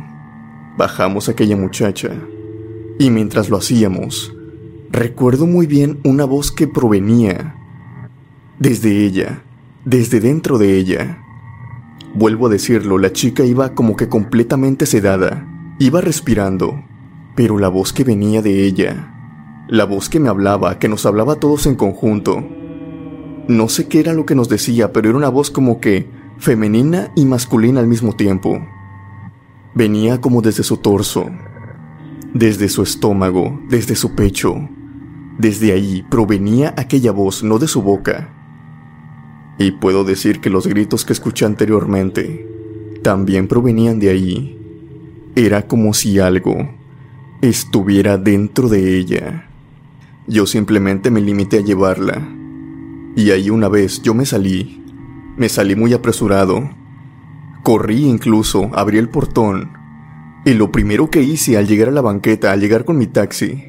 Bajamos 0.78 1.28
a 1.28 1.34
aquella 1.34 1.58
muchacha, 1.58 2.12
y 2.98 3.10
mientras 3.10 3.50
lo 3.50 3.58
hacíamos, 3.58 4.34
recuerdo 4.90 5.48
muy 5.48 5.68
bien 5.68 6.00
una 6.04 6.24
voz 6.26 6.52
que 6.52 6.68
provenía 6.68 7.56
desde 8.58 9.06
ella, 9.06 9.44
desde 9.84 10.22
dentro 10.22 10.58
de 10.58 10.78
ella. 10.78 11.20
Vuelvo 12.14 12.48
a 12.48 12.50
decirlo, 12.50 12.98
la 12.98 13.12
chica 13.12 13.44
iba 13.44 13.76
como 13.76 13.98
que 13.98 14.08
completamente 14.08 14.86
sedada, 14.86 15.46
iba 15.78 16.00
respirando, 16.00 16.82
pero 17.36 17.58
la 17.60 17.68
voz 17.68 17.92
que 17.92 18.06
venía 18.06 18.42
de 18.42 18.66
ella 18.66 19.12
La 19.68 19.84
voz 19.86 20.10
que 20.10 20.20
me 20.20 20.30
hablaba, 20.30 20.80
que 20.80 20.88
nos 20.88 21.06
hablaba 21.06 21.34
a 21.34 21.40
todos 21.40 21.66
en 21.66 21.76
conjunto. 21.76 22.48
No 23.48 23.70
sé 23.70 23.88
qué 23.88 24.00
era 24.00 24.14
lo 24.14 24.26
que 24.26 24.34
nos 24.34 24.50
decía, 24.50 24.92
pero 24.92 25.10
era 25.10 25.18
una 25.18 25.30
voz 25.30 25.52
como 25.52 25.80
que 25.80 26.08
femenina 26.40 27.12
y 27.16 27.26
masculina 27.26 27.80
al 27.80 27.88
mismo 27.88 28.14
tiempo. 28.14 28.60
Venía 29.76 30.20
como 30.20 30.42
desde 30.42 30.64
su 30.64 30.78
torso, 30.78 31.30
desde 32.34 32.70
su 32.70 32.82
estómago, 32.82 33.62
desde 33.70 33.96
su 33.96 34.16
pecho. 34.16 34.56
Desde 35.38 35.74
ahí 35.74 36.04
provenía 36.10 36.74
aquella 36.78 37.12
voz, 37.12 37.44
no 37.44 37.60
de 37.60 37.68
su 37.68 37.82
boca. 37.82 38.34
Y 39.60 39.72
puedo 39.72 40.04
decir 40.04 40.40
que 40.40 40.50
los 40.50 40.66
gritos 40.66 41.06
que 41.06 41.14
escuché 41.14 41.46
anteriormente 41.46 42.48
también 43.04 43.48
provenían 43.48 44.00
de 44.00 44.10
ahí. 44.10 44.60
Era 45.36 45.68
como 45.68 45.94
si 45.94 46.20
algo 46.20 46.56
estuviera 47.42 48.18
dentro 48.18 48.70
de 48.70 48.98
ella. 48.98 49.50
Yo 50.28 50.48
simplemente 50.48 51.12
me 51.12 51.22
limité 51.22 51.60
a 51.60 51.62
llevarla. 51.62 52.35
Y 53.16 53.32
ahí 53.32 53.50
una 53.50 53.70
vez 53.70 54.02
yo 54.02 54.14
me 54.14 54.26
salí. 54.26 54.84
Me 55.38 55.50
salí 55.50 55.76
muy 55.76 55.94
apresurado. 55.94 56.70
Corrí 57.64 58.06
incluso, 58.06 58.70
abrí 58.74 58.98
el 58.98 59.10
portón. 59.10 59.72
Y 60.46 60.54
lo 60.54 60.72
primero 60.72 61.10
que 61.10 61.24
hice 61.24 61.58
al 61.58 61.68
llegar 61.68 61.88
a 61.88 61.92
la 61.92 62.02
banqueta, 62.02 62.52
al 62.52 62.60
llegar 62.60 62.86
con 62.86 62.98
mi 62.98 63.08
taxi, 63.08 63.64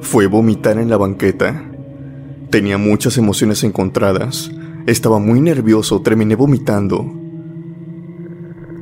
fue 0.00 0.26
vomitar 0.26 0.78
en 0.78 0.90
la 0.90 0.96
banqueta. 0.96 1.70
Tenía 2.50 2.78
muchas 2.78 3.18
emociones 3.18 3.62
encontradas. 3.62 4.50
Estaba 4.86 5.18
muy 5.18 5.40
nervioso, 5.40 6.00
terminé 6.00 6.34
vomitando. 6.34 7.04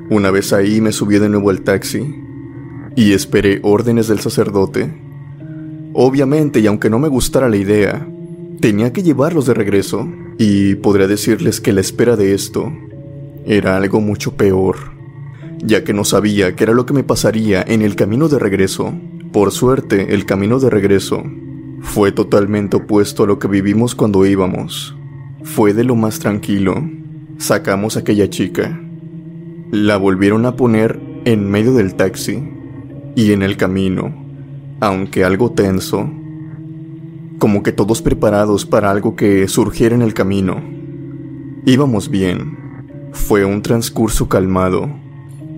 Una 0.08 0.30
vez 0.30 0.52
ahí 0.52 0.80
me 0.80 0.92
subí 0.92 1.18
de 1.18 1.28
nuevo 1.28 1.50
al 1.50 1.62
taxi 1.62 2.14
y 2.94 3.12
esperé 3.12 3.60
órdenes 3.64 4.06
del 4.06 4.20
sacerdote. 4.20 5.02
Obviamente, 5.94 6.60
y 6.60 6.66
aunque 6.68 6.90
no 6.90 6.98
me 7.00 7.08
gustara 7.08 7.48
la 7.48 7.56
idea, 7.56 8.08
tenía 8.60 8.92
que 8.92 9.02
llevarlos 9.02 9.46
de 9.46 9.54
regreso 9.54 10.08
y 10.38 10.74
podría 10.76 11.06
decirles 11.06 11.60
que 11.60 11.72
la 11.72 11.80
espera 11.80 12.16
de 12.16 12.34
esto 12.34 12.72
era 13.44 13.76
algo 13.76 14.00
mucho 14.00 14.34
peor, 14.34 14.76
ya 15.58 15.84
que 15.84 15.92
no 15.92 16.04
sabía 16.04 16.56
qué 16.56 16.64
era 16.64 16.74
lo 16.74 16.86
que 16.86 16.94
me 16.94 17.04
pasaría 17.04 17.62
en 17.62 17.82
el 17.82 17.96
camino 17.96 18.28
de 18.28 18.38
regreso. 18.38 18.92
Por 19.32 19.52
suerte, 19.52 20.14
el 20.14 20.26
camino 20.26 20.58
de 20.58 20.70
regreso 20.70 21.22
fue 21.80 22.12
totalmente 22.12 22.76
opuesto 22.76 23.24
a 23.24 23.26
lo 23.26 23.38
que 23.38 23.48
vivimos 23.48 23.94
cuando 23.94 24.26
íbamos. 24.26 24.96
Fue 25.42 25.74
de 25.74 25.84
lo 25.84 25.94
más 25.94 26.18
tranquilo. 26.18 26.82
Sacamos 27.38 27.96
a 27.96 28.00
aquella 28.00 28.28
chica 28.28 28.80
la 29.70 29.96
volvieron 29.96 30.46
a 30.46 30.56
poner 30.56 31.00
en 31.24 31.50
medio 31.50 31.74
del 31.74 31.96
taxi 31.96 32.48
y 33.16 33.32
en 33.32 33.42
el 33.42 33.56
camino, 33.56 34.14
aunque 34.80 35.24
algo 35.24 35.50
tenso, 35.52 36.08
como 37.38 37.62
que 37.62 37.72
todos 37.72 38.02
preparados 38.02 38.66
para 38.66 38.90
algo 38.90 39.16
que 39.16 39.48
surgiera 39.48 39.94
en 39.94 40.02
el 40.02 40.14
camino. 40.14 40.62
Íbamos 41.64 42.10
bien, 42.10 42.56
fue 43.12 43.44
un 43.44 43.62
transcurso 43.62 44.28
calmado, 44.28 44.88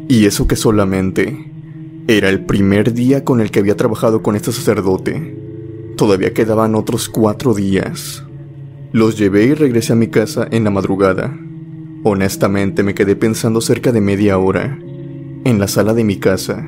y 0.09 0.27
eso 0.27 0.47
que 0.47 0.57
solamente 0.57 1.51
era 2.07 2.31
el 2.31 2.47
primer 2.47 2.95
día 2.95 3.25
con 3.25 3.41
el 3.41 3.51
que 3.51 3.61
había 3.61 3.77
trabajado 3.77 4.23
con 4.23 4.35
este 4.35 4.53
sacerdote. 4.53 5.37
Todavía 5.97 6.33
quedaban 6.33 6.75
otros 6.75 7.09
cuatro 7.09 7.53
días. 7.53 8.25
Los 8.93 9.19
llevé 9.19 9.45
y 9.45 9.55
regresé 9.55 9.93
a 9.93 9.97
mi 9.97 10.09
casa 10.09 10.49
en 10.51 10.65
la 10.65 10.71
madrugada. 10.71 11.39
Honestamente 12.05 12.83
me 12.83 12.95
quedé 12.95 13.17
pensando 13.17 13.61
cerca 13.61 13.93
de 13.93 14.01
media 14.01 14.39
hora, 14.39 14.79
en 15.45 15.59
la 15.59 15.69
sala 15.69 15.93
de 15.93 16.05
mi 16.05 16.17
casa, 16.17 16.67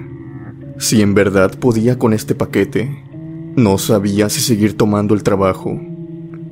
si 0.79 1.01
en 1.01 1.15
verdad 1.15 1.59
podía 1.59 1.99
con 1.99 2.13
este 2.13 2.35
paquete. 2.35 3.10
No 3.57 3.79
sabía 3.79 4.29
si 4.29 4.41
seguir 4.41 4.77
tomando 4.77 5.13
el 5.13 5.25
trabajo. 5.25 5.77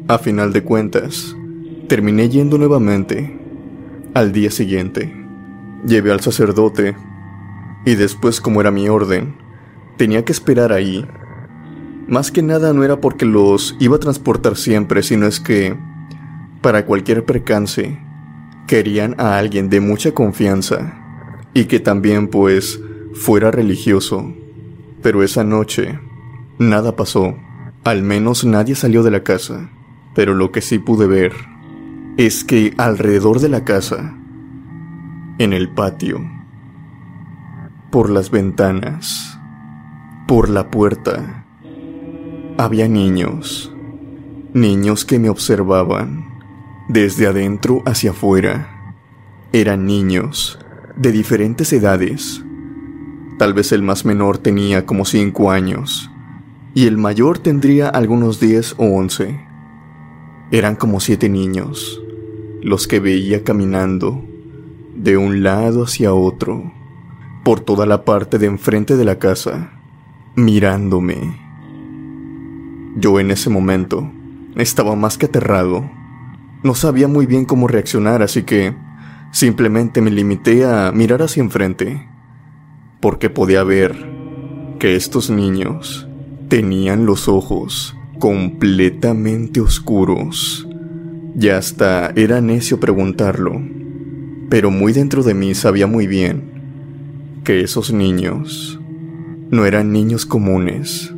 A 0.08 0.18
final 0.18 0.52
de 0.52 0.64
cuentas, 0.64 1.36
terminé 1.86 2.28
yendo 2.28 2.58
nuevamente. 2.58 3.38
Al 4.14 4.32
día 4.32 4.50
siguiente, 4.50 5.14
llevé 5.86 6.10
al 6.10 6.20
sacerdote 6.20 6.96
y 7.84 7.94
después, 7.94 8.40
como 8.40 8.60
era 8.60 8.72
mi 8.72 8.88
orden, 8.88 9.36
tenía 9.96 10.24
que 10.24 10.32
esperar 10.32 10.72
ahí. 10.72 11.06
Más 12.08 12.32
que 12.32 12.42
nada 12.42 12.72
no 12.72 12.82
era 12.82 13.00
porque 13.00 13.26
los 13.26 13.76
iba 13.78 13.94
a 13.94 14.00
transportar 14.00 14.56
siempre, 14.56 15.04
sino 15.04 15.26
es 15.26 15.38
que, 15.38 15.76
para 16.62 16.84
cualquier 16.84 17.24
percance, 17.24 17.96
querían 18.66 19.14
a 19.18 19.38
alguien 19.38 19.70
de 19.70 19.80
mucha 19.80 20.10
confianza 20.12 20.98
y 21.54 21.66
que 21.66 21.78
también 21.78 22.26
pues 22.26 22.80
fuera 23.14 23.52
religioso. 23.52 24.34
Pero 25.00 25.22
esa 25.22 25.44
noche 25.44 26.00
nada 26.58 26.96
pasó, 26.96 27.36
al 27.84 28.02
menos 28.02 28.44
nadie 28.44 28.74
salió 28.74 29.02
de 29.02 29.10
la 29.10 29.22
casa, 29.22 29.70
pero 30.14 30.34
lo 30.34 30.52
que 30.52 30.60
sí 30.60 30.78
pude 30.78 31.06
ver 31.06 31.32
es 32.16 32.44
que 32.44 32.74
alrededor 32.76 33.40
de 33.40 33.48
la 33.48 33.64
casa, 33.64 34.16
en 35.38 35.52
el 35.52 35.68
patio, 35.68 36.20
por 37.90 38.10
las 38.10 38.30
ventanas, 38.30 39.38
por 40.26 40.48
la 40.48 40.70
puerta, 40.70 41.46
había 42.58 42.88
niños, 42.88 43.72
niños 44.52 45.04
que 45.04 45.18
me 45.18 45.30
observaban 45.30 46.28
desde 46.88 47.26
adentro 47.26 47.82
hacia 47.86 48.10
afuera. 48.10 48.94
Eran 49.52 49.86
niños, 49.86 50.58
de 50.96 51.12
diferentes 51.12 51.72
edades. 51.72 52.44
Tal 53.38 53.54
vez 53.54 53.70
el 53.72 53.82
más 53.82 54.04
menor 54.04 54.38
tenía 54.38 54.84
como 54.84 55.04
cinco 55.04 55.52
años, 55.52 56.10
y 56.78 56.86
el 56.86 56.96
mayor 56.96 57.40
tendría 57.40 57.88
algunos 57.88 58.38
diez 58.38 58.76
o 58.78 58.84
once. 58.84 59.44
Eran 60.52 60.76
como 60.76 61.00
siete 61.00 61.28
niños, 61.28 62.00
los 62.62 62.86
que 62.86 63.00
veía 63.00 63.42
caminando, 63.42 64.24
de 64.94 65.16
un 65.16 65.42
lado 65.42 65.82
hacia 65.82 66.14
otro, 66.14 66.72
por 67.42 67.58
toda 67.58 67.84
la 67.84 68.04
parte 68.04 68.38
de 68.38 68.46
enfrente 68.46 68.96
de 68.96 69.04
la 69.04 69.18
casa, 69.18 69.72
mirándome. 70.36 71.36
Yo 72.94 73.18
en 73.18 73.32
ese 73.32 73.50
momento 73.50 74.08
estaba 74.54 74.94
más 74.94 75.18
que 75.18 75.26
aterrado 75.26 75.90
no 76.62 76.76
sabía 76.76 77.08
muy 77.08 77.26
bien 77.26 77.44
cómo 77.44 77.66
reaccionar, 77.66 78.22
así 78.22 78.44
que 78.44 78.72
simplemente 79.32 80.00
me 80.00 80.12
limité 80.12 80.64
a 80.64 80.92
mirar 80.92 81.22
hacia 81.22 81.42
enfrente, 81.42 82.08
porque 83.00 83.30
podía 83.30 83.64
ver 83.64 83.96
que 84.78 84.94
estos 84.94 85.28
niños 85.28 86.07
tenían 86.48 87.06
los 87.06 87.28
ojos 87.28 87.94
completamente 88.18 89.60
oscuros. 89.60 90.66
Ya 91.34 91.58
hasta 91.58 92.10
era 92.16 92.40
necio 92.40 92.80
preguntarlo, 92.80 93.60
pero 94.48 94.70
muy 94.70 94.92
dentro 94.92 95.22
de 95.22 95.34
mí 95.34 95.54
sabía 95.54 95.86
muy 95.86 96.06
bien 96.06 97.40
que 97.44 97.60
esos 97.60 97.92
niños 97.92 98.80
no 99.50 99.66
eran 99.66 99.92
niños 99.92 100.26
comunes. 100.26 101.14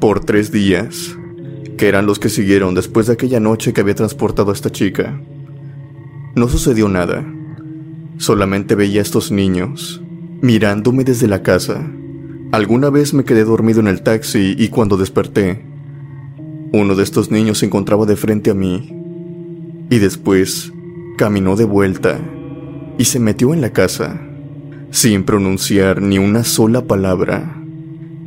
Por 0.00 0.20
tres 0.20 0.52
días 0.52 1.16
que 1.78 1.88
eran 1.88 2.06
los 2.06 2.18
que 2.18 2.28
siguieron 2.28 2.74
después 2.74 3.06
de 3.06 3.14
aquella 3.14 3.40
noche 3.40 3.72
que 3.72 3.80
había 3.80 3.94
transportado 3.94 4.50
a 4.50 4.54
esta 4.54 4.70
chica. 4.70 5.20
No 6.34 6.48
sucedió 6.48 6.88
nada. 6.88 7.24
Solamente 8.18 8.74
veía 8.74 9.00
a 9.00 9.02
estos 9.02 9.32
niños, 9.32 10.02
mirándome 10.40 11.04
desde 11.04 11.26
la 11.26 11.42
casa. 11.42 11.90
Alguna 12.54 12.88
vez 12.88 13.14
me 13.14 13.24
quedé 13.24 13.42
dormido 13.42 13.80
en 13.80 13.88
el 13.88 14.02
taxi 14.02 14.54
y 14.56 14.68
cuando 14.68 14.96
desperté, 14.96 15.64
uno 16.72 16.94
de 16.94 17.02
estos 17.02 17.32
niños 17.32 17.58
se 17.58 17.66
encontraba 17.66 18.06
de 18.06 18.14
frente 18.14 18.52
a 18.52 18.54
mí. 18.54 18.92
Y 19.90 19.98
después 19.98 20.72
caminó 21.18 21.56
de 21.56 21.64
vuelta 21.64 22.20
y 22.96 23.06
se 23.06 23.18
metió 23.18 23.54
en 23.54 23.60
la 23.60 23.70
casa, 23.70 24.20
sin 24.92 25.24
pronunciar 25.24 26.00
ni 26.00 26.18
una 26.18 26.44
sola 26.44 26.86
palabra. 26.86 27.60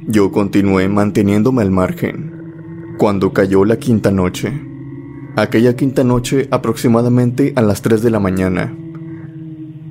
Yo 0.08 0.34
continué 0.34 0.90
manteniéndome 0.90 1.62
al 1.62 1.72
margen 1.72 2.96
cuando 2.98 3.32
cayó 3.32 3.64
la 3.64 3.78
quinta 3.78 4.12
noche. 4.12 4.52
Aquella 5.38 5.78
quinta 5.78 6.04
noche 6.04 6.50
aproximadamente 6.52 7.54
a 7.56 7.62
las 7.62 7.82
3 7.82 8.02
de 8.02 8.12
la 8.12 8.20
mañana. 8.20 8.76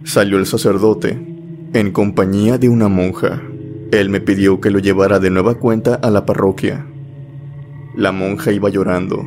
Salió 0.05 0.37
el 0.37 0.45
sacerdote, 0.45 1.19
en 1.73 1.91
compañía 1.91 2.59
de 2.59 2.69
una 2.69 2.89
monja. 2.89 3.41
Él 3.93 4.11
me 4.11 4.21
pidió 4.21 4.61
que 4.61 4.71
lo 4.71 4.79
llevara 4.79 5.19
de 5.19 5.31
nueva 5.31 5.55
cuenta 5.55 5.95
a 5.95 6.11
la 6.11 6.27
parroquia. 6.27 6.87
La 7.95 8.13
monja 8.13 8.53
iba 8.53 8.69
llorando 8.69 9.25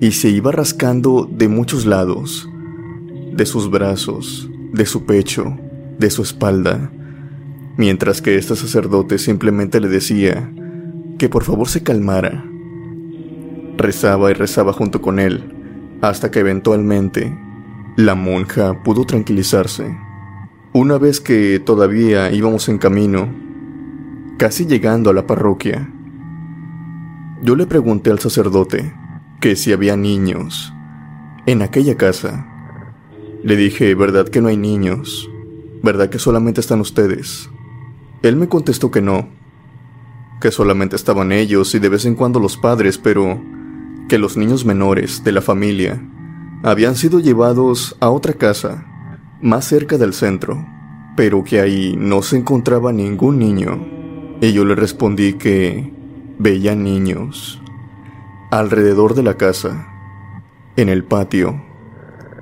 y 0.00 0.12
se 0.12 0.28
iba 0.28 0.52
rascando 0.52 1.28
de 1.30 1.48
muchos 1.48 1.86
lados, 1.86 2.48
de 3.32 3.46
sus 3.46 3.70
brazos, 3.70 4.50
de 4.72 4.86
su 4.86 5.04
pecho, 5.04 5.56
de 5.98 6.10
su 6.10 6.22
espalda, 6.22 6.90
mientras 7.76 8.22
que 8.22 8.36
este 8.36 8.56
sacerdote 8.56 9.18
simplemente 9.18 9.80
le 9.80 9.88
decía 9.88 10.52
que 11.18 11.28
por 11.28 11.44
favor 11.44 11.68
se 11.68 11.82
calmara 11.82 12.44
Rezaba 13.76 14.30
y 14.30 14.34
rezaba 14.34 14.72
junto 14.72 15.02
con 15.02 15.18
él, 15.18 15.52
hasta 16.00 16.30
que 16.30 16.40
eventualmente 16.40 17.36
la 17.96 18.14
monja 18.14 18.82
pudo 18.82 19.04
tranquilizarse. 19.04 19.94
Una 20.72 20.96
vez 20.96 21.20
que 21.20 21.60
todavía 21.60 22.32
íbamos 22.32 22.70
en 22.70 22.78
camino, 22.78 23.28
casi 24.36 24.66
llegando 24.66 25.10
a 25.10 25.14
la 25.14 25.26
parroquia, 25.26 25.90
Yo 27.42 27.54
le 27.54 27.66
pregunté 27.66 28.10
al 28.10 28.18
sacerdote 28.18 28.94
que 29.40 29.56
si 29.56 29.72
había 29.72 29.96
niños 29.96 30.72
en 31.46 31.62
aquella 31.62 31.96
casa. 31.96 32.46
Le 33.42 33.56
dije, 33.56 33.94
¿verdad 33.94 34.26
que 34.26 34.40
no 34.40 34.48
hay 34.48 34.56
niños? 34.56 35.30
¿Verdad 35.82 36.08
que 36.08 36.18
solamente 36.18 36.60
están 36.60 36.80
ustedes? 36.80 37.48
Él 38.22 38.36
me 38.36 38.48
contestó 38.48 38.90
que 38.90 39.02
no, 39.02 39.28
que 40.40 40.50
solamente 40.50 40.96
estaban 40.96 41.30
ellos 41.30 41.74
y 41.74 41.78
de 41.78 41.88
vez 41.88 42.06
en 42.06 42.16
cuando 42.16 42.40
los 42.40 42.56
padres, 42.56 42.98
pero 42.98 43.40
que 44.08 44.18
los 44.18 44.36
niños 44.36 44.64
menores 44.64 45.22
de 45.22 45.32
la 45.32 45.42
familia 45.42 46.02
habían 46.62 46.96
sido 46.96 47.20
llevados 47.20 47.96
a 48.00 48.10
otra 48.10 48.32
casa, 48.32 48.86
más 49.40 49.66
cerca 49.66 49.98
del 49.98 50.14
centro, 50.14 50.66
pero 51.16 51.44
que 51.44 51.60
ahí 51.60 51.94
no 51.96 52.22
se 52.22 52.38
encontraba 52.38 52.92
ningún 52.92 53.38
niño. 53.38 53.95
Y 54.40 54.52
yo 54.52 54.64
le 54.64 54.74
respondí 54.74 55.34
que 55.34 55.92
veía 56.38 56.74
niños 56.74 57.62
alrededor 58.50 59.14
de 59.14 59.22
la 59.22 59.34
casa, 59.34 59.88
en 60.76 60.88
el 60.88 61.04
patio, 61.04 61.62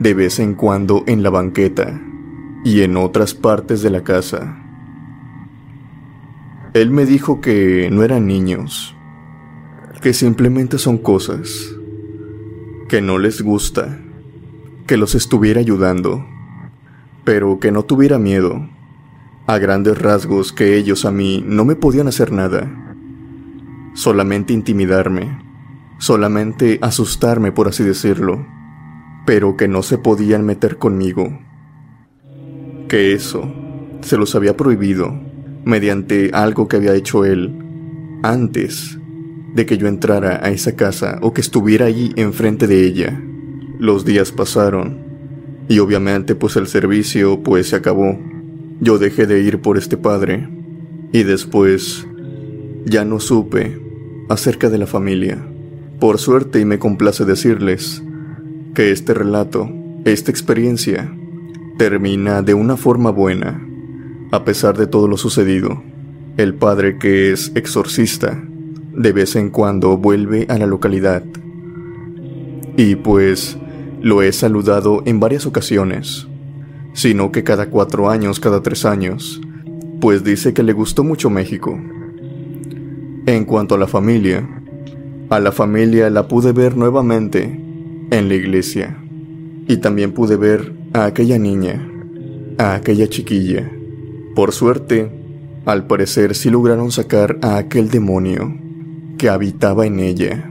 de 0.01 0.12
vez 0.14 0.40
en 0.40 0.55
cuando 0.55 1.05
en 1.07 1.22
la 1.22 1.30
banqueta 1.30 2.01
y 2.64 2.82
en 2.82 2.97
otras 2.97 3.34
partes 3.34 3.82
de 3.82 3.90
la 3.90 4.03
casa. 4.03 4.61
Él 6.74 6.90
me 6.90 7.07
dijo 7.07 7.40
que 7.40 7.88
no 7.92 8.03
eran 8.03 8.26
niños, 8.26 8.97
que 10.03 10.12
simplemente 10.12 10.78
son 10.78 10.99
cosas, 10.99 11.74
que 12.88 13.01
no 13.01 13.18
les 13.18 13.40
gusta, 13.40 14.01
que 14.86 14.97
los 14.97 15.14
estuviera 15.14 15.61
ayudando, 15.61 16.26
pero 17.22 17.61
que 17.61 17.70
no 17.70 17.84
tuviera 17.84 18.18
miedo, 18.18 18.68
a 19.47 19.59
grandes 19.59 19.99
rasgos 19.99 20.53
que 20.53 20.76
ellos 20.76 21.05
a 21.05 21.11
mí 21.11 21.45
no 21.47 21.64
me 21.64 21.76
podían 21.76 22.09
hacer 22.09 22.32
nada, 22.32 22.70
solamente 23.95 24.53
intimidarme, 24.53 25.38
solamente 25.99 26.78
asustarme 26.82 27.53
por 27.53 27.68
así 27.68 27.84
decirlo, 27.84 28.47
pero 29.26 29.57
que 29.57 29.68
no 29.68 29.82
se 29.82 29.99
podían 29.99 30.45
meter 30.45 30.78
conmigo, 30.78 31.38
que 32.88 33.12
eso 33.12 33.53
se 34.01 34.16
los 34.16 34.34
había 34.34 34.57
prohibido 34.57 35.18
mediante 35.64 36.30
algo 36.32 36.68
que 36.68 36.76
había 36.76 36.95
hecho 36.95 37.24
él 37.24 37.59
antes 38.22 38.99
de 39.55 39.66
que 39.66 39.78
yo 39.78 39.86
entrara 39.86 40.40
a 40.42 40.51
esa 40.51 40.74
casa 40.74 41.18
o 41.22 41.32
que 41.32 41.40
estuviera 41.40 41.86
allí 41.86 42.12
enfrente 42.16 42.66
de 42.66 42.84
ella. 42.84 43.22
Los 43.78 44.05
días 44.05 44.32
pasaron 44.32 45.05
y 45.68 45.78
obviamente 45.78 46.34
pues 46.34 46.57
el 46.57 46.66
servicio 46.66 47.42
pues 47.42 47.68
se 47.68 47.76
acabó. 47.76 48.18
Yo 48.81 48.99
dejé 48.99 49.27
de 49.27 49.41
ir 49.41 49.61
por 49.61 49.79
este 49.79 49.97
padre 49.97 50.49
y 51.12 51.22
después 51.22 52.07
ya 52.85 53.05
no 53.05 53.20
supe 53.20 53.81
acerca 54.29 54.70
de 54.70 54.79
la 54.79 54.87
familia. 54.87 55.39
Por 56.01 56.18
suerte 56.18 56.61
y 56.61 56.64
me 56.64 56.79
complace 56.79 57.25
decirles 57.25 58.03
que 58.75 58.91
este 58.91 59.14
relato, 59.14 59.70
esta 60.05 60.31
experiencia, 60.31 61.14
termina 61.79 62.43
de 62.43 62.55
una 62.55 62.77
forma 62.77 63.11
buena 63.11 63.64
a 64.31 64.45
pesar 64.45 64.77
de 64.77 64.89
todo 64.89 65.07
lo 65.07 65.16
sucedido, 65.16 65.83
el 66.37 66.55
padre 66.55 66.99
que 66.99 67.31
es 67.31 67.53
exorcista 67.55 68.43
de 68.93 69.12
vez 69.12 69.37
en 69.37 69.51
cuando 69.51 69.97
vuelve 69.97 70.47
a 70.49 70.59
la 70.59 70.66
localidad. 70.66 71.22
Y 72.77 72.97
pues 72.97 73.57
lo 74.03 74.22
he 74.22 74.33
saludado 74.33 75.03
en 75.07 75.20
varias 75.20 75.47
ocasiones, 75.47 76.27
sino 76.95 77.30
que 77.30 77.45
cada 77.45 77.68
cuatro 77.68 78.09
años, 78.09 78.40
cada 78.40 78.62
tres 78.62 78.86
años, 78.86 79.40
pues 80.01 80.24
dice 80.24 80.55
que 80.55 80.62
le 80.62 80.72
gustó 80.72 81.05
mucho 81.05 81.28
México. 81.28 81.78
En 83.26 83.45
cuanto 83.45 83.74
a 83.74 83.78
la 83.78 83.86
familia, 83.86 84.49
a 85.28 85.40
la 85.40 85.53
familia 85.53 86.09
la 86.09 86.26
pude 86.26 86.53
ver 86.53 86.76
nuevamente 86.76 87.42
en 88.11 88.28
la 88.28 88.34
iglesia. 88.34 88.99
Y 89.68 89.76
también 89.78 90.12
pude 90.12 90.36
ver 90.36 90.72
a 90.92 91.05
aquella 91.05 91.38
niña, 91.38 91.86
a 92.59 92.74
aquella 92.74 93.09
chiquilla, 93.09 93.70
por 94.34 94.51
suerte, 94.51 95.12
al 95.64 95.86
parecer 95.86 96.34
sí 96.34 96.51
lograron 96.51 96.90
sacar 96.90 97.38
a 97.40 97.57
aquel 97.57 97.88
demonio 97.88 98.53
que 99.16 99.28
habitaba 99.28 99.86
en 99.86 100.01
ella. 100.01 100.51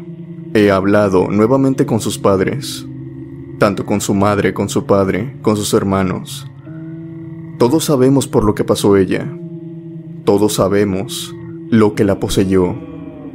He 0.53 0.71
hablado 0.71 1.29
nuevamente 1.29 1.85
con 1.85 1.99
sus 1.99 2.17
padres, 2.17 2.87
tanto 3.63 3.85
con 3.85 4.01
su 4.01 4.13
madre, 4.13 4.53
con 4.53 4.67
su 4.67 4.85
padre, 4.85 5.37
con 5.41 5.55
sus 5.55 5.73
hermanos. 5.73 6.51
Todos 7.57 7.85
sabemos 7.85 8.27
por 8.27 8.43
lo 8.43 8.55
que 8.55 8.65
pasó 8.65 8.97
ella. 8.97 9.25
Todos 10.25 10.55
sabemos 10.55 11.33
lo 11.69 11.95
que 11.95 12.03
la 12.03 12.19
poseyó, 12.19 12.75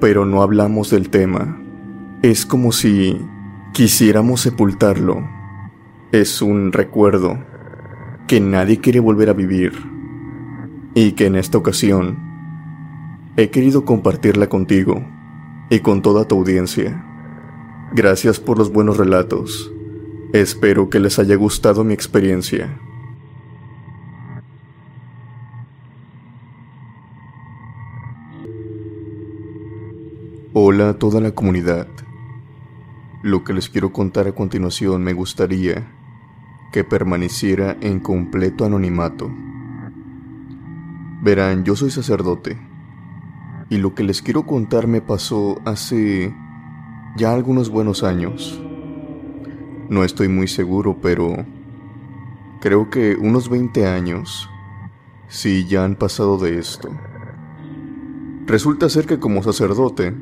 pero 0.00 0.26
no 0.26 0.42
hablamos 0.42 0.90
del 0.90 1.08
tema. 1.08 1.58
Es 2.20 2.44
como 2.44 2.72
si 2.72 3.18
quisiéramos 3.72 4.42
sepultarlo. 4.42 5.26
Es 6.12 6.42
un 6.42 6.72
recuerdo 6.72 7.38
que 8.26 8.38
nadie 8.38 8.80
quiere 8.80 9.00
volver 9.00 9.30
a 9.30 9.32
vivir 9.32 9.72
y 10.94 11.12
que 11.12 11.24
en 11.24 11.36
esta 11.36 11.56
ocasión 11.56 12.18
he 13.38 13.48
querido 13.48 13.86
compartirla 13.86 14.50
contigo 14.50 15.02
y 15.70 15.78
con 15.80 16.02
toda 16.02 16.28
tu 16.28 16.36
audiencia. 16.36 17.02
Gracias 17.94 18.38
por 18.38 18.58
los 18.58 18.70
buenos 18.70 18.98
relatos. 18.98 19.72
Espero 20.32 20.90
que 20.90 21.00
les 21.00 21.18
haya 21.18 21.36
gustado 21.36 21.84
mi 21.84 21.94
experiencia. 21.94 22.78
Hola 30.52 30.90
a 30.90 30.94
toda 30.98 31.22
la 31.22 31.30
comunidad. 31.30 31.88
Lo 33.22 33.42
que 33.42 33.54
les 33.54 33.70
quiero 33.70 33.90
contar 33.90 34.28
a 34.28 34.32
continuación 34.32 35.02
me 35.02 35.14
gustaría 35.14 35.90
que 36.72 36.84
permaneciera 36.84 37.78
en 37.80 37.98
completo 37.98 38.66
anonimato. 38.66 39.30
Verán, 41.22 41.64
yo 41.64 41.74
soy 41.74 41.90
sacerdote 41.90 42.58
y 43.70 43.78
lo 43.78 43.94
que 43.94 44.02
les 44.02 44.20
quiero 44.20 44.44
contar 44.44 44.88
me 44.88 45.00
pasó 45.00 45.58
hace 45.64 46.34
ya 47.16 47.32
algunos 47.32 47.70
buenos 47.70 48.02
años. 48.02 48.60
No 49.88 50.04
estoy 50.04 50.28
muy 50.28 50.48
seguro, 50.48 50.98
pero 51.00 51.44
creo 52.60 52.90
que 52.90 53.16
unos 53.16 53.48
20 53.48 53.86
años 53.86 54.48
sí 55.28 55.66
ya 55.66 55.84
han 55.84 55.96
pasado 55.96 56.38
de 56.38 56.58
esto. 56.58 56.90
Resulta 58.46 58.88
ser 58.88 59.06
que 59.06 59.18
como 59.18 59.42
sacerdote 59.42 60.14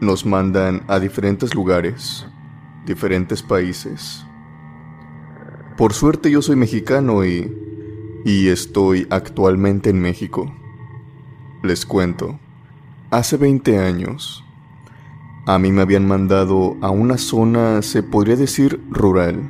nos 0.00 0.26
mandan 0.26 0.82
a 0.88 0.98
diferentes 0.98 1.54
lugares, 1.54 2.26
diferentes 2.84 3.42
países. 3.42 4.24
Por 5.76 5.92
suerte 5.92 6.30
yo 6.30 6.42
soy 6.42 6.56
mexicano 6.56 7.24
y 7.24 7.50
y 8.26 8.48
estoy 8.48 9.06
actualmente 9.08 9.88
en 9.88 10.00
México. 10.00 10.52
Les 11.62 11.86
cuento, 11.86 12.40
hace 13.08 13.36
20 13.36 13.78
años, 13.78 14.44
a 15.48 15.60
mí 15.60 15.70
me 15.70 15.82
habían 15.82 16.08
mandado 16.08 16.76
a 16.80 16.90
una 16.90 17.18
zona, 17.18 17.80
se 17.80 18.02
podría 18.02 18.34
decir, 18.34 18.82
rural. 18.90 19.48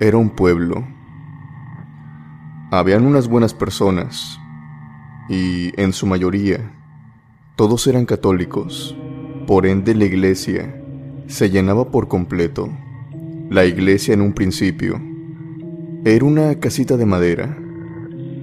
Era 0.00 0.16
un 0.16 0.30
pueblo. 0.30 0.82
Habían 2.70 3.04
unas 3.04 3.28
buenas 3.28 3.52
personas, 3.52 4.40
y 5.28 5.78
en 5.78 5.92
su 5.92 6.06
mayoría, 6.06 6.72
todos 7.54 7.86
eran 7.86 8.06
católicos. 8.06 8.96
Por 9.46 9.66
ende, 9.66 9.94
la 9.94 10.06
iglesia 10.06 10.74
se 11.26 11.50
llenaba 11.50 11.90
por 11.90 12.08
completo. 12.08 12.70
La 13.50 13.66
iglesia 13.66 14.14
en 14.14 14.22
un 14.22 14.32
principio 14.32 14.98
era 16.06 16.24
una 16.24 16.54
casita 16.60 16.96
de 16.96 17.04
madera 17.04 17.58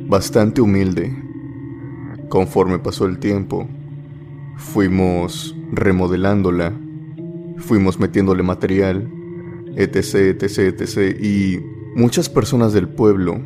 bastante 0.07 0.61
humilde. 0.61 1.11
Conforme 2.29 2.77
pasó 2.77 3.05
el 3.05 3.17
tiempo, 3.17 3.67
fuimos 4.61 5.55
remodelándola, 5.71 6.73
fuimos 7.57 7.99
metiéndole 7.99 8.43
material, 8.43 9.11
etc, 9.75 10.41
etc, 10.41 10.57
etc, 10.79 11.21
y 11.21 11.59
muchas 11.95 12.29
personas 12.29 12.71
del 12.71 12.87
pueblo 12.87 13.41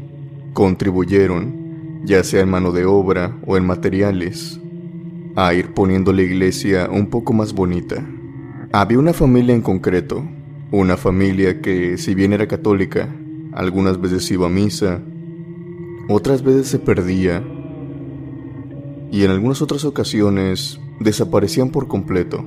contribuyeron, 0.54 2.02
ya 2.04 2.24
sea 2.24 2.42
en 2.42 2.50
mano 2.50 2.72
de 2.72 2.86
obra 2.86 3.40
o 3.48 3.58
en 3.58 3.66
materiales, 3.66 4.60
a 5.36 5.54
ir 5.54 5.74
poniendo 5.74 6.14
la 6.14 6.22
iglesia 6.22 6.90
un 6.92 7.08
poco 7.08 7.34
más 7.34 7.54
bonita. 7.54 8.06
Había 8.72 9.00
una 9.00 9.14
familia 9.14 9.56
en 9.56 9.62
concreto, 9.62 10.24
una 10.72 10.98
familia 10.98 11.62
que, 11.62 11.98
si 11.98 12.14
bien 12.14 12.34
era 12.34 12.48
católica, 12.48 13.10
algunas 13.54 14.00
veces 14.00 14.30
iba 14.32 14.48
a 14.48 14.50
misa, 14.50 15.02
otras 16.10 16.44
veces 16.44 16.68
se 16.68 16.80
perdía 16.80 17.44
y 19.12 19.24
en 19.24 19.32
algunas 19.32 19.62
otras 19.62 19.86
ocasiones 19.86 20.80
desaparecían 21.00 21.70
por 21.70 21.88
completo. 21.88 22.44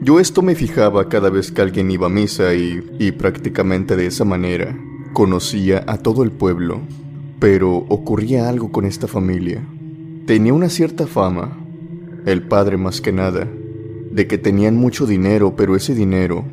Yo 0.00 0.18
esto 0.18 0.42
me 0.42 0.56
fijaba 0.56 1.08
cada 1.08 1.30
vez 1.30 1.52
que 1.52 1.62
alguien 1.62 1.90
iba 1.90 2.08
a 2.08 2.10
misa 2.10 2.54
y, 2.54 3.12
prácticamente 3.12 3.96
de 3.96 4.06
esa 4.06 4.24
manera 4.24 4.76
conocía 5.12 5.84
a 5.86 5.98
todo 5.98 6.24
el 6.24 6.32
pueblo, 6.32 6.80
pero 7.38 7.76
ocurría 7.76 8.48
algo 8.48 8.72
con 8.72 8.84
esta 8.84 9.06
familia. 9.06 9.62
Tenía 10.26 10.54
una 10.54 10.70
cierta 10.70 11.06
fama, 11.06 11.56
el 12.26 12.42
padre 12.42 12.78
más 12.78 13.00
que 13.00 13.12
nada, 13.12 13.46
de 14.10 14.26
que 14.26 14.38
tenían 14.38 14.76
mucho 14.76 15.06
dinero, 15.06 15.54
pero 15.56 15.76
ese 15.76 15.94
dinero 15.94 16.44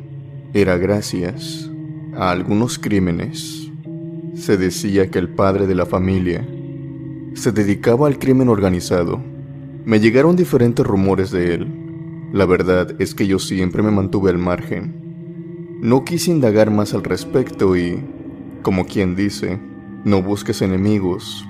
era 0.52 0.76
gracias 0.76 1.70
a 2.14 2.30
algunos 2.30 2.78
crímenes. 2.78 3.70
Se 4.34 4.56
decía 4.56 5.10
que 5.10 5.18
el 5.18 5.28
padre 5.28 5.66
de 5.66 5.74
la 5.74 5.86
familia 5.86 6.46
se 7.34 7.52
dedicaba 7.52 8.06
al 8.06 8.18
crimen 8.18 8.48
organizado. 8.48 9.20
Me 9.84 9.98
llegaron 9.98 10.36
diferentes 10.36 10.86
rumores 10.86 11.30
de 11.30 11.54
él. 11.54 11.66
La 12.32 12.44
verdad 12.44 12.94
es 13.00 13.14
que 13.14 13.26
yo 13.26 13.38
siempre 13.38 13.82
me 13.82 13.90
mantuve 13.90 14.30
al 14.30 14.36
margen. 14.38 15.78
No 15.80 16.04
quise 16.04 16.30
indagar 16.30 16.70
más 16.70 16.92
al 16.92 17.02
respecto 17.02 17.76
y, 17.76 17.98
como 18.62 18.84
quien 18.84 19.16
dice, 19.16 19.58
no 20.04 20.22
busques 20.22 20.60
enemigos 20.60 21.46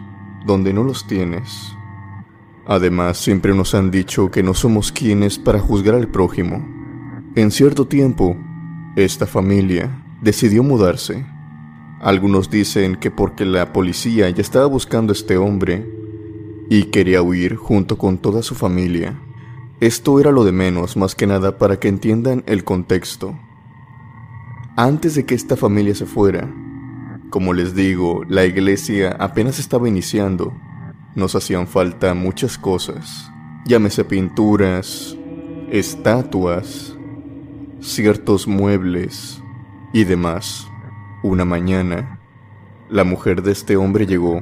donde 0.46 0.72
no 0.72 0.84
los 0.84 1.08
tienes. 1.08 1.74
Además, 2.66 3.18
siempre 3.18 3.52
nos 3.52 3.74
han 3.74 3.90
dicho 3.90 4.30
que 4.30 4.44
no 4.44 4.54
somos 4.54 4.92
quienes 4.92 5.38
para 5.38 5.58
juzgar 5.58 5.96
al 5.96 6.06
prójimo. 6.06 6.64
En 7.34 7.50
cierto 7.50 7.88
tiempo, 7.88 8.36
esta 8.94 9.26
familia 9.26 10.04
decidió 10.22 10.62
mudarse. 10.62 11.26
Algunos 12.00 12.48
dicen 12.48 12.94
que 12.94 13.10
porque 13.10 13.44
la 13.44 13.72
policía 13.72 14.30
ya 14.30 14.40
estaba 14.40 14.66
buscando 14.66 15.12
a 15.12 15.16
este 15.16 15.36
hombre 15.36 15.99
y 16.70 16.84
quería 16.84 17.20
huir 17.20 17.56
junto 17.56 17.98
con 17.98 18.16
toda 18.16 18.42
su 18.42 18.54
familia. 18.54 19.20
Esto 19.80 20.18
era 20.20 20.30
lo 20.30 20.44
de 20.44 20.52
menos, 20.52 20.96
más 20.96 21.14
que 21.14 21.26
nada 21.26 21.58
para 21.58 21.78
que 21.78 21.88
entiendan 21.88 22.42
el 22.46 22.64
contexto. 22.64 23.38
Antes 24.76 25.14
de 25.14 25.26
que 25.26 25.34
esta 25.34 25.56
familia 25.56 25.94
se 25.94 26.06
fuera, 26.06 26.50
como 27.28 27.52
les 27.52 27.74
digo, 27.74 28.24
la 28.26 28.46
iglesia 28.46 29.14
apenas 29.18 29.58
estaba 29.58 29.88
iniciando 29.88 30.54
nos 31.14 31.34
hacían 31.34 31.66
falta 31.66 32.14
muchas 32.14 32.56
cosas. 32.56 33.30
Llámese 33.66 34.04
pinturas, 34.04 35.16
estatuas, 35.70 36.96
ciertos 37.80 38.46
muebles 38.46 39.42
y 39.92 40.04
demás. 40.04 40.68
Una 41.22 41.44
mañana, 41.44 42.20
la 42.88 43.04
mujer 43.04 43.42
de 43.42 43.52
este 43.52 43.76
hombre 43.76 44.06
llegó 44.06 44.40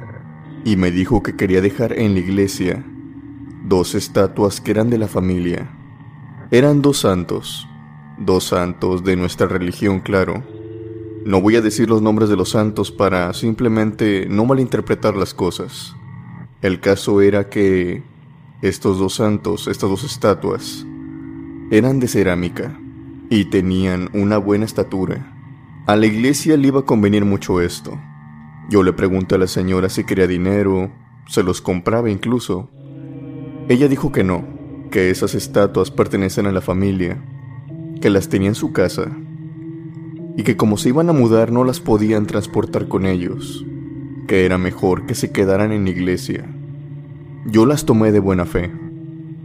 y 0.65 0.75
me 0.75 0.91
dijo 0.91 1.23
que 1.23 1.35
quería 1.35 1.61
dejar 1.61 1.97
en 1.97 2.13
la 2.13 2.19
iglesia 2.19 2.83
dos 3.65 3.95
estatuas 3.95 4.61
que 4.61 4.71
eran 4.71 4.89
de 4.89 4.97
la 4.97 5.07
familia. 5.07 5.69
Eran 6.51 6.81
dos 6.81 6.99
santos, 6.99 7.67
dos 8.17 8.45
santos 8.45 9.03
de 9.03 9.15
nuestra 9.15 9.47
religión, 9.47 9.99
claro. 9.99 10.43
No 11.25 11.41
voy 11.41 11.55
a 11.55 11.61
decir 11.61 11.89
los 11.89 12.01
nombres 12.01 12.29
de 12.29 12.35
los 12.35 12.49
santos 12.49 12.91
para 12.91 13.33
simplemente 13.33 14.27
no 14.29 14.45
malinterpretar 14.45 15.15
las 15.15 15.33
cosas. 15.33 15.95
El 16.61 16.79
caso 16.79 17.21
era 17.21 17.49
que 17.49 18.03
estos 18.61 18.97
dos 18.99 19.15
santos, 19.15 19.67
estas 19.67 19.89
dos 19.89 20.03
estatuas, 20.03 20.85
eran 21.71 21.99
de 21.99 22.07
cerámica 22.07 22.77
y 23.29 23.45
tenían 23.45 24.09
una 24.13 24.37
buena 24.37 24.65
estatura. 24.65 25.35
A 25.85 25.95
la 25.95 26.07
iglesia 26.07 26.57
le 26.57 26.67
iba 26.67 26.81
a 26.81 26.85
convenir 26.85 27.25
mucho 27.25 27.61
esto. 27.61 27.99
Yo 28.69 28.83
le 28.83 28.93
pregunté 28.93 29.35
a 29.35 29.37
la 29.39 29.47
señora 29.47 29.89
si 29.89 30.03
quería 30.03 30.27
dinero, 30.27 30.91
se 31.27 31.43
los 31.43 31.61
compraba 31.61 32.09
incluso. 32.09 32.69
Ella 33.67 33.87
dijo 33.87 34.11
que 34.11 34.23
no, 34.23 34.45
que 34.91 35.09
esas 35.09 35.35
estatuas 35.35 35.91
pertenecen 35.91 36.45
a 36.45 36.51
la 36.51 36.61
familia, 36.61 37.23
que 38.01 38.09
las 38.09 38.29
tenía 38.29 38.49
en 38.49 38.55
su 38.55 38.71
casa 38.71 39.11
y 40.37 40.43
que 40.43 40.55
como 40.55 40.77
se 40.77 40.89
iban 40.89 41.09
a 41.09 41.13
mudar 41.13 41.51
no 41.51 41.63
las 41.63 41.79
podían 41.79 42.25
transportar 42.25 42.87
con 42.87 43.05
ellos 43.05 43.65
que 44.29 44.45
era 44.45 44.59
mejor 44.59 45.07
que 45.07 45.15
se 45.15 45.31
quedaran 45.31 45.71
en 45.71 45.85
la 45.85 45.89
iglesia. 45.89 46.45
Yo 47.47 47.65
las 47.65 47.85
tomé 47.85 48.11
de 48.11 48.19
buena 48.19 48.45
fe. 48.45 48.71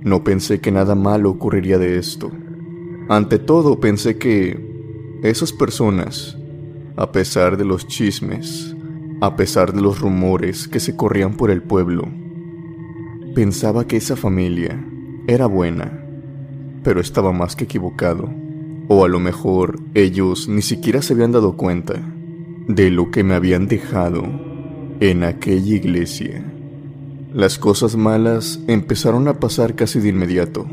No 0.03 0.23
pensé 0.25 0.61
que 0.61 0.71
nada 0.71 0.95
malo 0.95 1.31
ocurriría 1.31 1.79
de 1.79 1.97
esto. 1.97 2.31
Ante 3.09 3.39
todo 3.39 3.81
pensé 3.81 4.19
que 4.19 4.61
esas 5.23 5.55
personas, 5.55 6.37
a 6.97 7.13
pesar 7.13 7.57
de 7.57 7.65
los 7.65 7.87
chismes, 7.87 8.77
a 9.21 9.37
pesar 9.37 9.73
de 9.73 9.81
los 9.81 10.01
rumores 10.01 10.69
que 10.69 10.81
se 10.81 10.97
corrían 10.97 11.37
por 11.37 11.51
el 11.51 11.63
pueblo, 11.63 12.09
pensaba 13.35 13.87
que 13.87 13.97
esa 13.97 14.17
familia 14.17 14.85
era 15.27 15.47
buena, 15.47 16.05
pero 16.83 17.01
estaba 17.01 17.33
más 17.33 17.57
que 17.57 17.65
equivocado. 17.65 18.31
O 18.89 19.05
a 19.05 19.09
lo 19.09 19.19
mejor 19.19 19.81
ellos 19.95 20.49
ni 20.49 20.61
siquiera 20.61 21.01
se 21.01 21.15
habían 21.15 21.33
dado 21.33 21.57
cuenta 21.57 21.95
de 22.69 22.91
lo 22.91 23.11
que 23.11 23.25
me 23.25 23.35
habían 23.35 23.67
dejado 23.67 24.25
en 25.01 25.25
aquella 25.25 25.75
iglesia, 25.75 26.45
las 27.35 27.59
cosas 27.59 27.97
malas 27.97 28.61
empezaron 28.69 29.27
a 29.27 29.41
pasar 29.41 29.75
casi 29.75 29.99
de 29.99 30.11
inmediato. 30.11 30.69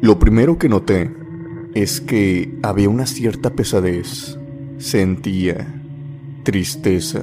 Lo 0.00 0.18
primero 0.18 0.58
que 0.58 0.68
noté 0.68 1.12
es 1.74 2.00
que 2.00 2.58
había 2.64 2.88
una 2.88 3.06
cierta 3.06 3.50
pesadez. 3.50 4.36
Sentía 4.78 5.80
tristeza, 6.42 7.22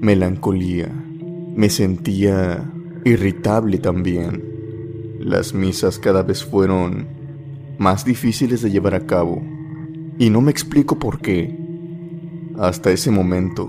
melancolía. 0.00 0.88
Me 1.56 1.70
sentía 1.70 2.70
irritable 3.04 3.78
también. 3.78 4.42
Las 5.18 5.54
misas 5.54 5.98
cada 5.98 6.22
vez 6.22 6.44
fueron 6.44 7.06
más 7.78 8.04
difíciles 8.04 8.62
de 8.62 8.70
llevar 8.70 8.94
a 8.94 9.06
cabo. 9.06 9.42
Y 10.18 10.30
no 10.30 10.40
me 10.40 10.50
explico 10.50 10.98
por 10.98 11.20
qué. 11.20 11.56
Hasta 12.58 12.90
ese 12.90 13.10
momento 13.10 13.68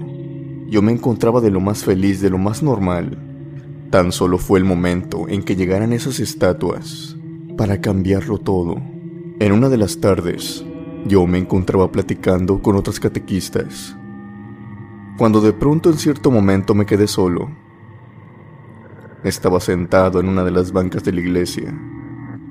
yo 0.68 0.82
me 0.82 0.92
encontraba 0.92 1.42
de 1.42 1.52
lo 1.52 1.60
más 1.60 1.84
feliz, 1.84 2.22
de 2.22 2.30
lo 2.30 2.38
más 2.38 2.64
normal. 2.64 3.18
Tan 3.92 4.12
solo 4.12 4.38
fue 4.38 4.60
el 4.60 4.66
momento 4.66 5.28
en 5.30 5.44
que 5.44 5.56
llegaran 5.56 5.94
esas 5.94 6.20
estatuas 6.20 7.16
para 7.56 7.82
cambiarlo 7.82 8.40
todo. 8.40 8.82
En 9.40 9.52
una 9.52 9.70
de 9.70 9.78
las 9.78 10.00
tardes, 10.00 10.66
yo 11.08 11.28
me 11.28 11.38
encontraba 11.38 11.92
platicando 11.92 12.62
con 12.62 12.76
otras 12.76 13.00
catequistas, 13.00 13.96
cuando 15.18 15.40
de 15.40 15.54
pronto 15.54 15.90
en 15.90 15.98
cierto 15.98 16.30
momento 16.30 16.74
me 16.74 16.86
quedé 16.86 17.08
solo. 17.08 17.50
Estaba 19.24 19.60
sentado 19.60 20.20
en 20.20 20.28
una 20.28 20.44
de 20.44 20.52
las 20.52 20.72
bancas 20.72 21.04
de 21.04 21.14
la 21.14 21.22
iglesia, 21.22 21.74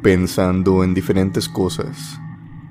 pensando 0.02 0.82
en 0.82 0.94
diferentes 0.94 1.48
cosas, 1.48 2.18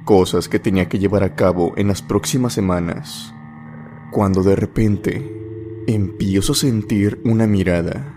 cosas 0.03 0.49
que 0.49 0.59
tenía 0.59 0.89
que 0.89 0.99
llevar 0.99 1.23
a 1.23 1.35
cabo 1.35 1.73
en 1.77 1.87
las 1.87 2.01
próximas 2.01 2.53
semanas 2.53 3.33
cuando 4.11 4.43
de 4.43 4.55
repente 4.55 5.83
empiezo 5.87 6.51
a 6.51 6.55
sentir 6.55 7.19
una 7.25 7.47
mirada. 7.47 8.13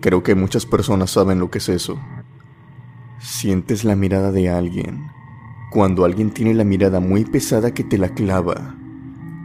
Creo 0.00 0.22
que 0.22 0.34
muchas 0.34 0.66
personas 0.66 1.10
saben 1.10 1.38
lo 1.38 1.50
que 1.50 1.58
es 1.58 1.68
eso. 1.68 2.00
Sientes 3.20 3.84
la 3.84 3.94
mirada 3.94 4.32
de 4.32 4.48
alguien. 4.48 5.06
Cuando 5.70 6.04
alguien 6.04 6.30
tiene 6.30 6.52
la 6.52 6.64
mirada 6.64 6.98
muy 6.98 7.24
pesada 7.24 7.72
que 7.72 7.84
te 7.84 7.96
la 7.96 8.08
clava 8.08 8.74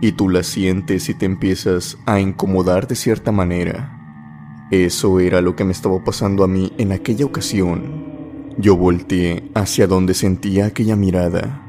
y 0.02 0.14
tú 0.14 0.28
la 0.30 0.44
sientes 0.44 1.08
y 1.10 1.14
te 1.14 1.26
empiezas 1.26 1.98
a 2.06 2.20
incomodar 2.20 2.88
de 2.88 2.96
cierta 2.96 3.32
manera. 3.32 4.68
Eso 4.72 5.20
era 5.20 5.42
lo 5.42 5.56
que 5.56 5.64
me 5.64 5.72
estaba 5.72 6.04
pasando 6.04 6.44
a 6.44 6.48
mí 6.48 6.74
en 6.78 6.92
aquella 6.92 7.26
ocasión. 7.26 8.54
Yo 8.58 8.76
volteé 8.76 9.50
hacia 9.54 9.88
donde 9.88 10.14
sentía 10.14 10.66
aquella 10.66 10.96
mirada 10.96 11.62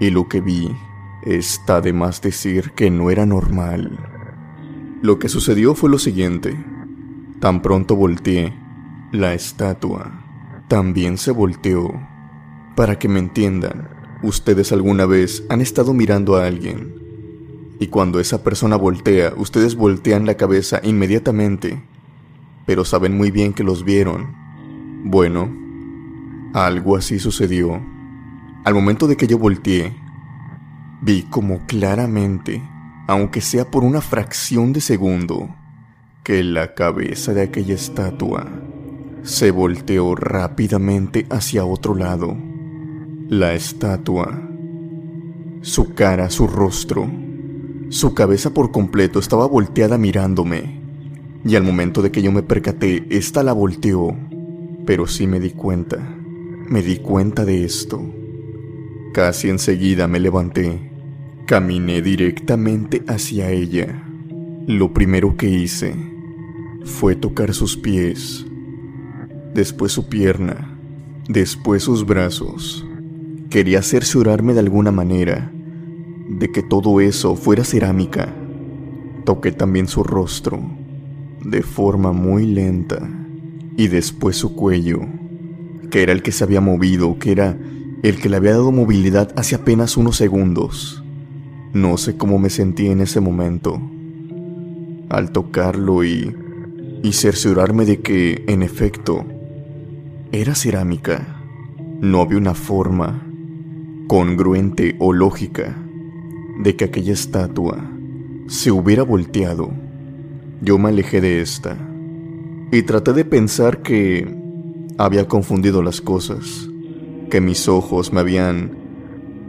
y 0.00 0.10
lo 0.10 0.28
que 0.28 0.40
vi 0.40 0.70
Está 1.22 1.82
de 1.82 1.92
más 1.92 2.22
decir 2.22 2.70
que 2.70 2.90
no 2.90 3.10
era 3.10 3.26
normal. 3.26 3.98
Lo 5.02 5.18
que 5.18 5.28
sucedió 5.28 5.74
fue 5.74 5.90
lo 5.90 5.98
siguiente. 5.98 6.56
Tan 7.40 7.60
pronto 7.60 7.94
volteé, 7.94 8.54
la 9.12 9.34
estatua 9.34 10.24
también 10.68 11.18
se 11.18 11.30
volteó. 11.30 11.92
Para 12.74 12.98
que 12.98 13.08
me 13.08 13.18
entiendan, 13.18 13.90
ustedes 14.22 14.72
alguna 14.72 15.04
vez 15.04 15.44
han 15.50 15.60
estado 15.60 15.92
mirando 15.92 16.36
a 16.36 16.46
alguien 16.46 16.99
y 17.80 17.88
cuando 17.88 18.20
esa 18.20 18.44
persona 18.44 18.76
voltea, 18.76 19.32
ustedes 19.36 19.74
voltean 19.74 20.26
la 20.26 20.34
cabeza 20.34 20.80
inmediatamente, 20.84 21.82
pero 22.66 22.84
saben 22.84 23.16
muy 23.16 23.30
bien 23.30 23.54
que 23.54 23.64
los 23.64 23.84
vieron. 23.84 24.36
Bueno, 25.02 25.50
algo 26.52 26.96
así 26.96 27.18
sucedió. 27.18 27.80
Al 28.66 28.74
momento 28.74 29.08
de 29.08 29.16
que 29.16 29.26
yo 29.26 29.38
volteé, 29.38 29.96
Vi 31.02 31.22
como 31.22 31.64
claramente, 31.66 32.62
aunque 33.08 33.40
sea 33.40 33.70
por 33.70 33.84
una 33.84 34.02
fracción 34.02 34.74
de 34.74 34.82
segundo, 34.82 35.48
que 36.22 36.44
la 36.44 36.74
cabeza 36.74 37.32
de 37.32 37.40
aquella 37.40 37.74
estatua 37.74 38.46
se 39.22 39.50
volteó 39.50 40.14
rápidamente 40.14 41.26
hacia 41.30 41.64
otro 41.64 41.94
lado. 41.94 42.36
La 43.30 43.54
estatua, 43.54 44.42
su 45.62 45.94
cara, 45.94 46.28
su 46.28 46.46
rostro, 46.46 47.10
su 47.90 48.14
cabeza 48.14 48.54
por 48.54 48.70
completo 48.70 49.18
estaba 49.18 49.46
volteada 49.46 49.98
mirándome. 49.98 50.80
Y 51.44 51.56
al 51.56 51.64
momento 51.64 52.02
de 52.02 52.10
que 52.10 52.22
yo 52.22 52.32
me 52.32 52.42
percaté, 52.42 53.04
esta 53.10 53.42
la 53.42 53.52
volteó. 53.52 54.16
Pero 54.86 55.06
sí 55.06 55.26
me 55.26 55.40
di 55.40 55.50
cuenta, 55.50 55.98
me 56.68 56.82
di 56.82 56.98
cuenta 56.98 57.44
de 57.44 57.64
esto. 57.64 58.00
Casi 59.12 59.50
enseguida 59.50 60.06
me 60.06 60.20
levanté 60.20 60.90
Caminé 61.46 62.00
directamente 62.00 63.02
hacia 63.08 63.50
ella. 63.50 64.04
Lo 64.68 64.92
primero 64.92 65.36
que 65.36 65.48
hice 65.48 65.96
fue 66.84 67.16
tocar 67.16 67.54
sus 67.54 67.76
pies, 67.76 68.46
después 69.52 69.90
su 69.90 70.08
pierna, 70.08 70.78
después 71.28 71.82
sus 71.82 72.06
brazos. 72.06 72.86
Quería 73.50 73.82
cerciorarme 73.82 74.54
de 74.54 74.60
alguna 74.60 74.92
manera 74.92 75.50
de 76.30 76.52
que 76.52 76.62
todo 76.62 77.00
eso 77.00 77.34
fuera 77.34 77.64
cerámica. 77.64 78.32
Toqué 79.24 79.50
también 79.52 79.88
su 79.88 80.04
rostro 80.04 80.60
de 81.44 81.62
forma 81.62 82.12
muy 82.12 82.46
lenta 82.46 83.08
y 83.76 83.88
después 83.88 84.36
su 84.36 84.54
cuello, 84.54 85.00
que 85.90 86.02
era 86.02 86.12
el 86.12 86.22
que 86.22 86.32
se 86.32 86.44
había 86.44 86.60
movido, 86.60 87.18
que 87.18 87.32
era 87.32 87.58
el 88.02 88.20
que 88.20 88.28
le 88.28 88.36
había 88.36 88.52
dado 88.52 88.70
movilidad 88.70 89.32
hace 89.36 89.56
apenas 89.56 89.96
unos 89.96 90.16
segundos. 90.16 91.02
No 91.72 91.96
sé 91.96 92.16
cómo 92.16 92.38
me 92.38 92.50
sentí 92.50 92.86
en 92.86 93.00
ese 93.00 93.20
momento. 93.20 93.80
Al 95.08 95.32
tocarlo 95.32 96.04
y, 96.04 96.34
y 97.02 97.12
cerciorarme 97.12 97.84
de 97.84 98.00
que, 98.00 98.44
en 98.46 98.62
efecto, 98.62 99.24
era 100.30 100.54
cerámica. 100.54 101.42
No 102.00 102.20
había 102.20 102.38
una 102.38 102.54
forma 102.54 103.26
congruente 104.06 104.96
o 104.98 105.12
lógica 105.12 105.76
de 106.62 106.76
que 106.76 106.84
aquella 106.84 107.12
estatua 107.12 107.78
se 108.46 108.70
hubiera 108.70 109.02
volteado. 109.02 109.70
Yo 110.60 110.78
me 110.78 110.90
alejé 110.90 111.20
de 111.20 111.40
esta 111.40 111.76
y 112.70 112.82
traté 112.82 113.12
de 113.12 113.24
pensar 113.24 113.82
que 113.82 114.36
había 114.98 115.26
confundido 115.26 115.82
las 115.82 116.00
cosas, 116.00 116.68
que 117.30 117.40
mis 117.40 117.68
ojos 117.68 118.12
me 118.12 118.20
habían 118.20 118.76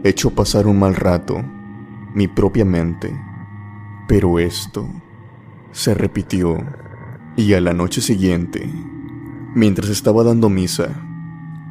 hecho 0.04 0.30
pasar 0.30 0.66
un 0.66 0.78
mal 0.78 0.94
rato, 0.94 1.42
mi 2.14 2.28
propia 2.28 2.64
mente. 2.64 3.14
Pero 4.08 4.38
esto 4.38 4.88
se 5.72 5.94
repitió 5.94 6.58
y 7.36 7.54
a 7.54 7.60
la 7.60 7.72
noche 7.72 8.00
siguiente, 8.00 8.68
mientras 9.54 9.88
estaba 9.90 10.24
dando 10.24 10.48
misa, 10.48 10.88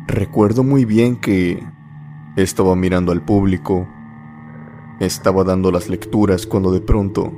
recuerdo 0.07 0.63
muy 0.63 0.85
bien 0.85 1.15
que 1.15 1.63
estaba 2.35 2.75
mirando 2.75 3.11
al 3.11 3.23
público. 3.23 3.87
Estaba 5.01 5.43
dando 5.43 5.71
las 5.71 5.89
lecturas 5.89 6.45
cuando 6.45 6.71
de 6.71 6.79
pronto 6.79 7.33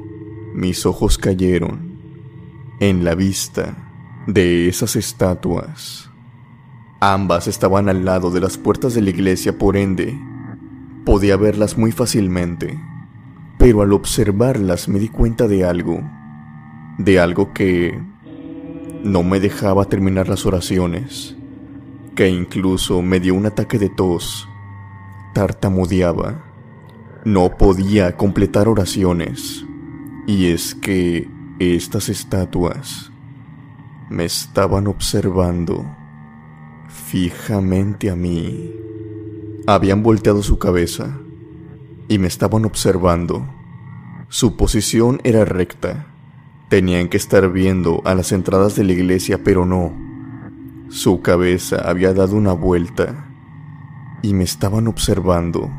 mis 0.53 0.85
ojos 0.85 1.17
cayeron 1.17 1.97
en 2.81 3.05
la 3.05 3.15
vista 3.15 3.77
de 4.27 4.67
esas 4.67 4.97
estatuas. 4.97 6.09
Ambas 6.99 7.47
estaban 7.47 7.87
al 7.87 8.03
lado 8.03 8.31
de 8.31 8.41
las 8.41 8.57
puertas 8.57 8.93
de 8.93 9.01
la 9.01 9.11
iglesia, 9.11 9.57
por 9.57 9.77
ende, 9.77 10.19
podía 11.05 11.37
verlas 11.37 11.77
muy 11.77 11.93
fácilmente. 11.93 12.77
Pero 13.57 13.81
al 13.81 13.93
observarlas 13.93 14.89
me 14.89 14.99
di 14.99 15.07
cuenta 15.07 15.47
de 15.47 15.63
algo, 15.63 16.01
de 16.97 17.21
algo 17.21 17.53
que 17.53 17.97
no 19.05 19.23
me 19.23 19.39
dejaba 19.39 19.85
terminar 19.85 20.27
las 20.27 20.45
oraciones, 20.45 21.37
que 22.13 22.27
incluso 22.27 23.01
me 23.01 23.21
dio 23.21 23.35
un 23.35 23.45
ataque 23.45 23.79
de 23.79 23.87
tos 23.87 24.49
tartamudeaba. 25.33 26.52
No 27.25 27.57
podía 27.57 28.17
completar 28.17 28.67
oraciones. 28.67 29.65
Y 30.27 30.47
es 30.47 30.75
que 30.75 31.29
estas 31.59 32.09
estatuas 32.09 33.11
me 34.09 34.25
estaban 34.25 34.87
observando 34.87 35.85
fijamente 36.89 38.09
a 38.09 38.15
mí. 38.15 38.73
Habían 39.65 40.03
volteado 40.03 40.43
su 40.43 40.59
cabeza 40.59 41.17
y 42.09 42.17
me 42.17 42.27
estaban 42.27 42.65
observando. 42.65 43.47
Su 44.27 44.57
posición 44.57 45.21
era 45.23 45.45
recta. 45.45 46.07
Tenían 46.67 47.07
que 47.07 47.17
estar 47.17 47.51
viendo 47.51 48.01
a 48.03 48.15
las 48.15 48.31
entradas 48.33 48.75
de 48.75 48.83
la 48.83 48.93
iglesia, 48.93 49.43
pero 49.43 49.65
no. 49.65 49.93
Su 50.89 51.21
cabeza 51.21 51.89
había 51.89 52.13
dado 52.13 52.35
una 52.35 52.51
vuelta 52.51 53.29
y 54.21 54.33
me 54.33 54.43
estaban 54.43 54.87
observando. 54.87 55.71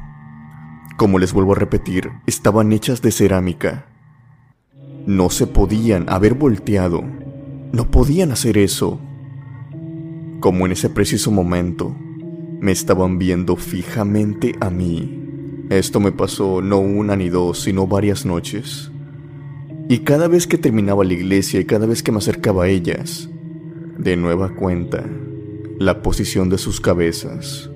Como 0.97 1.19
les 1.19 1.33
vuelvo 1.33 1.53
a 1.53 1.59
repetir, 1.59 2.13
estaban 2.25 2.73
hechas 2.73 3.03
de 3.03 3.11
cerámica. 3.11 3.87
No 5.07 5.29
se 5.29 5.49
podían 5.49 6.09
haber 6.09 6.35
volteado. 6.35 7.03
No 7.73 7.91
podían 7.91 8.31
hacer 8.31 8.57
eso. 8.59 9.01
Como 10.39 10.67
en 10.67 10.73
ese 10.73 10.91
preciso 10.91 11.33
momento, 11.33 11.97
me 12.61 12.71
estaban 12.71 13.19
viendo 13.19 13.57
fijamente 13.57 14.55
a 14.61 14.71
mí. 14.71 15.21
Esto 15.69 15.99
me 15.99 16.13
pasó 16.13 16.63
no 16.63 16.79
una 16.79 17.17
ni 17.17 17.29
dos, 17.29 17.63
sino 17.63 17.89
varias 17.89 18.25
noches. 18.25 18.93
Y 19.89 19.99
cada 20.01 20.29
vez 20.29 20.47
que 20.47 20.59
terminaba 20.59 21.05
la 21.05 21.15
iglesia 21.15 21.59
y 21.59 21.65
cada 21.65 21.87
vez 21.87 22.05
que 22.05 22.13
me 22.13 22.19
acercaba 22.19 22.65
a 22.65 22.69
ellas, 22.69 23.29
de 23.99 24.17
nueva 24.17 24.55
cuenta, 24.55 25.05
la 25.81 26.03
posición 26.03 26.51
de 26.51 26.59
sus 26.59 26.81
cabezas 26.81 27.69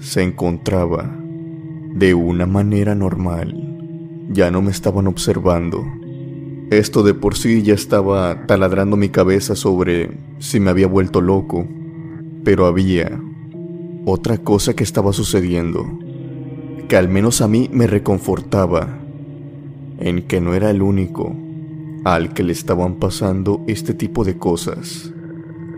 se 0.00 0.22
encontraba 0.22 1.22
de 1.96 2.12
una 2.12 2.44
manera 2.44 2.94
normal. 2.94 4.28
Ya 4.28 4.50
no 4.50 4.60
me 4.60 4.70
estaban 4.70 5.06
observando. 5.06 5.82
Esto 6.70 7.02
de 7.02 7.14
por 7.14 7.36
sí 7.36 7.62
ya 7.62 7.72
estaba 7.72 8.46
taladrando 8.46 8.98
mi 8.98 9.08
cabeza 9.08 9.56
sobre 9.56 10.10
si 10.38 10.60
me 10.60 10.68
había 10.68 10.88
vuelto 10.88 11.22
loco, 11.22 11.66
pero 12.44 12.66
había 12.66 13.18
otra 14.04 14.36
cosa 14.38 14.74
que 14.74 14.84
estaba 14.84 15.14
sucediendo, 15.14 15.86
que 16.86 16.96
al 16.96 17.08
menos 17.08 17.40
a 17.40 17.48
mí 17.48 17.70
me 17.72 17.86
reconfortaba, 17.86 18.98
en 19.98 20.26
que 20.26 20.40
no 20.42 20.52
era 20.54 20.70
el 20.70 20.82
único 20.82 21.34
al 22.04 22.34
que 22.34 22.42
le 22.42 22.52
estaban 22.52 22.96
pasando 22.96 23.64
este 23.66 23.94
tipo 23.94 24.22
de 24.22 24.36
cosas. 24.36 25.12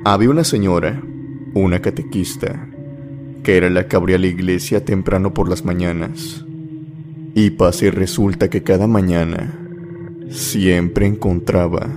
Había 0.04 0.30
una 0.30 0.44
señora, 0.44 1.00
una 1.54 1.80
catequista, 1.80 2.67
que 3.42 3.56
era 3.56 3.70
la 3.70 3.86
que 3.86 3.96
abría 3.96 4.18
la 4.18 4.26
iglesia 4.26 4.84
temprano 4.84 5.34
por 5.34 5.48
las 5.48 5.64
mañanas. 5.64 6.44
Y 7.34 7.50
pasa 7.50 7.90
resulta 7.90 8.50
que 8.50 8.62
cada 8.62 8.86
mañana 8.86 9.54
siempre 10.30 11.06
encontraba 11.06 11.88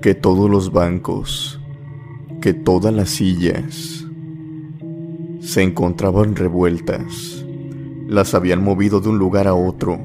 que 0.00 0.14
todos 0.14 0.48
los 0.48 0.72
bancos, 0.72 1.60
que 2.40 2.54
todas 2.54 2.94
las 2.94 3.10
sillas 3.10 4.06
se 5.40 5.62
encontraban 5.62 6.36
revueltas. 6.36 7.44
Las 8.06 8.34
habían 8.34 8.62
movido 8.62 9.00
de 9.00 9.08
un 9.08 9.18
lugar 9.18 9.48
a 9.48 9.54
otro, 9.54 9.98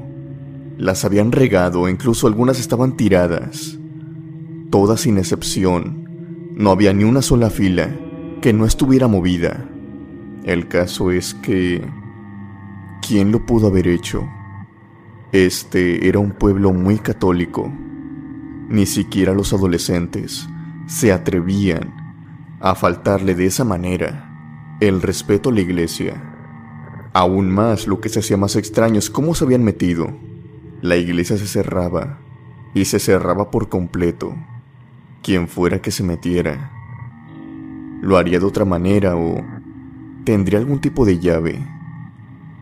las 0.78 1.04
habían 1.04 1.32
regado, 1.32 1.88
incluso 1.88 2.26
algunas 2.26 2.58
estaban 2.58 2.96
tiradas. 2.96 3.78
Todas 4.70 5.02
sin 5.02 5.18
excepción. 5.18 6.08
No 6.56 6.70
había 6.70 6.92
ni 6.92 7.04
una 7.04 7.22
sola 7.22 7.50
fila 7.50 7.94
que 8.40 8.52
no 8.52 8.66
estuviera 8.66 9.06
movida. 9.06 9.68
El 10.44 10.68
caso 10.68 11.10
es 11.10 11.34
que... 11.34 11.88
¿Quién 13.06 13.32
lo 13.32 13.46
pudo 13.46 13.68
haber 13.68 13.88
hecho? 13.88 14.28
Este 15.32 16.08
era 16.08 16.18
un 16.18 16.32
pueblo 16.32 16.72
muy 16.72 16.98
católico. 16.98 17.72
Ni 18.68 18.86
siquiera 18.86 19.34
los 19.34 19.52
adolescentes 19.52 20.48
se 20.86 21.12
atrevían 21.12 21.94
a 22.60 22.74
faltarle 22.74 23.34
de 23.34 23.46
esa 23.46 23.64
manera 23.64 24.76
el 24.80 25.00
respeto 25.02 25.50
a 25.50 25.52
la 25.52 25.60
iglesia. 25.60 26.22
Aún 27.12 27.50
más 27.50 27.86
lo 27.86 28.00
que 28.00 28.08
se 28.08 28.20
hacía 28.20 28.36
más 28.36 28.56
extraño 28.56 28.98
es 28.98 29.10
cómo 29.10 29.34
se 29.34 29.44
habían 29.44 29.62
metido. 29.62 30.12
La 30.80 30.96
iglesia 30.96 31.38
se 31.38 31.46
cerraba 31.46 32.18
y 32.74 32.86
se 32.86 32.98
cerraba 32.98 33.50
por 33.50 33.68
completo. 33.68 34.34
Quien 35.22 35.46
fuera 35.46 35.80
que 35.80 35.92
se 35.92 36.02
metiera. 36.02 36.72
Lo 38.00 38.16
haría 38.16 38.40
de 38.40 38.46
otra 38.46 38.64
manera 38.64 39.16
o 39.16 39.61
tendría 40.24 40.58
algún 40.58 40.80
tipo 40.80 41.04
de 41.04 41.18
llave. 41.18 41.58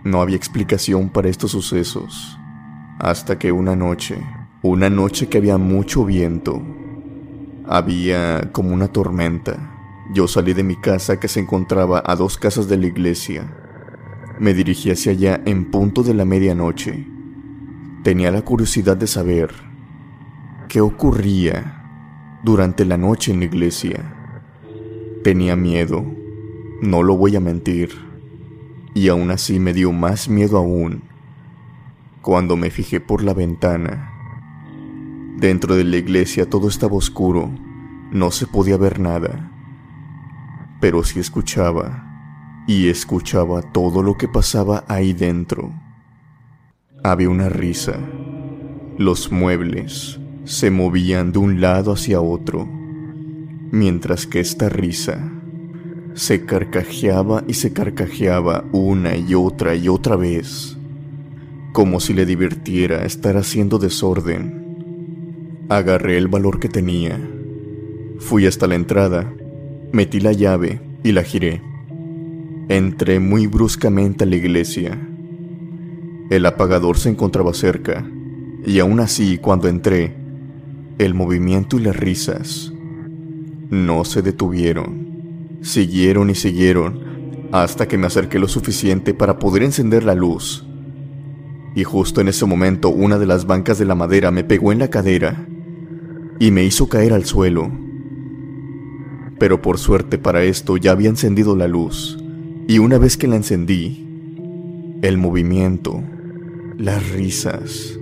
No 0.04 0.22
había 0.22 0.36
explicación 0.36 1.11
para 1.11 1.28
estos 1.28 1.50
sucesos, 1.50 2.38
hasta 2.98 3.38
que 3.38 3.52
una 3.52 3.76
noche, 3.76 4.18
una 4.62 4.88
noche 4.88 5.28
que 5.28 5.38
había 5.38 5.58
mucho 5.58 6.04
viento, 6.04 6.62
había 7.66 8.50
como 8.52 8.72
una 8.72 8.88
tormenta. 8.88 9.76
Yo 10.12 10.26
salí 10.26 10.54
de 10.54 10.64
mi 10.64 10.76
casa 10.76 11.20
que 11.20 11.28
se 11.28 11.40
encontraba 11.40 12.02
a 12.04 12.16
dos 12.16 12.38
casas 12.38 12.68
de 12.68 12.78
la 12.78 12.86
iglesia. 12.86 13.56
Me 14.38 14.54
dirigí 14.54 14.90
hacia 14.90 15.12
allá 15.12 15.40
en 15.44 15.70
punto 15.70 16.02
de 16.02 16.14
la 16.14 16.24
medianoche. 16.24 17.06
Tenía 18.02 18.30
la 18.30 18.42
curiosidad 18.42 18.96
de 18.96 19.06
saber 19.06 19.52
qué 20.68 20.80
ocurría 20.80 22.40
durante 22.42 22.86
la 22.86 22.96
noche 22.96 23.32
en 23.32 23.40
la 23.40 23.44
iglesia. 23.44 24.16
Tenía 25.22 25.54
miedo 25.56 26.19
no 26.83 27.03
lo 27.03 27.16
voy 27.16 27.37
a 27.37 27.41
mentir. 27.41 27.91
Y 28.95 29.09
aún 29.09 29.31
así 29.31 29.61
me 29.61 29.72
dio 29.72 29.93
más 29.93 30.28
miedo 30.28 30.59
aún 30.59 31.03
cuando 32.22 32.57
me 32.57 32.70
fijé 32.70 33.01
por 33.01 33.22
la 33.22 33.35
ventana. 33.35 34.12
Dentro 35.39 35.74
de 35.74 35.85
la 35.85 35.97
iglesia 35.97 36.49
todo 36.49 36.68
estaba 36.68 36.95
oscuro, 36.95 37.51
no 38.11 38.31
se 38.31 38.47
podía 38.47 38.76
ver 38.76 39.01
nada. 39.01 39.51
Pero 40.81 41.03
sí 41.03 41.18
escuchaba, 41.18 42.07
y 42.66 42.89
escuchaba 42.89 43.62
todo 43.62 44.03
lo 44.03 44.16
que 44.18 44.28
pasaba 44.28 44.85
ahí 44.87 45.12
dentro. 45.12 45.72
Había 47.03 47.31
una 47.31 47.49
risa. 47.49 47.99
Los 48.99 49.33
muebles 49.33 50.20
se 50.45 50.70
movían 50.70 51.33
de 51.33 51.39
un 51.39 51.61
lado 51.61 51.93
hacia 51.93 52.20
otro, 52.20 52.68
mientras 53.70 54.26
que 54.26 54.41
esta 54.41 54.68
risa 54.68 55.39
se 56.20 56.44
carcajeaba 56.44 57.44
y 57.48 57.54
se 57.54 57.72
carcajeaba 57.72 58.66
una 58.72 59.16
y 59.16 59.32
otra 59.32 59.74
y 59.74 59.88
otra 59.88 60.16
vez, 60.16 60.76
como 61.72 61.98
si 61.98 62.12
le 62.12 62.26
divirtiera 62.26 63.06
estar 63.06 63.38
haciendo 63.38 63.78
desorden. 63.78 65.64
Agarré 65.70 66.18
el 66.18 66.28
valor 66.28 66.60
que 66.60 66.68
tenía. 66.68 67.18
Fui 68.18 68.44
hasta 68.44 68.66
la 68.66 68.74
entrada, 68.74 69.32
metí 69.92 70.20
la 70.20 70.32
llave 70.32 70.82
y 71.02 71.12
la 71.12 71.22
giré. 71.22 71.62
Entré 72.68 73.18
muy 73.18 73.46
bruscamente 73.46 74.24
a 74.24 74.26
la 74.26 74.36
iglesia. 74.36 75.00
El 76.28 76.44
apagador 76.44 76.98
se 76.98 77.08
encontraba 77.08 77.54
cerca, 77.54 78.06
y 78.66 78.78
aún 78.78 79.00
así 79.00 79.38
cuando 79.38 79.68
entré, 79.68 80.14
el 80.98 81.14
movimiento 81.14 81.78
y 81.78 81.80
las 81.80 81.96
risas 81.96 82.74
no 83.70 84.04
se 84.04 84.20
detuvieron. 84.20 84.99
Siguieron 85.62 86.30
y 86.30 86.34
siguieron 86.34 87.48
hasta 87.52 87.88
que 87.88 87.98
me 87.98 88.06
acerqué 88.06 88.38
lo 88.38 88.48
suficiente 88.48 89.14
para 89.14 89.38
poder 89.38 89.62
encender 89.62 90.04
la 90.04 90.14
luz. 90.14 90.66
Y 91.74 91.84
justo 91.84 92.20
en 92.20 92.28
ese 92.28 92.46
momento 92.46 92.88
una 92.88 93.18
de 93.18 93.26
las 93.26 93.46
bancas 93.46 93.78
de 93.78 93.84
la 93.84 93.94
madera 93.94 94.30
me 94.30 94.44
pegó 94.44 94.72
en 94.72 94.78
la 94.78 94.88
cadera 94.88 95.46
y 96.38 96.50
me 96.50 96.64
hizo 96.64 96.88
caer 96.88 97.12
al 97.12 97.24
suelo. 97.24 97.70
Pero 99.38 99.62
por 99.62 99.78
suerte 99.78 100.18
para 100.18 100.42
esto 100.42 100.76
ya 100.76 100.92
había 100.92 101.08
encendido 101.08 101.56
la 101.56 101.68
luz 101.68 102.18
y 102.66 102.78
una 102.78 102.98
vez 102.98 103.16
que 103.16 103.26
la 103.26 103.36
encendí, 103.36 104.06
el 105.02 105.18
movimiento, 105.18 106.02
las 106.78 107.11
risas, 107.11 107.98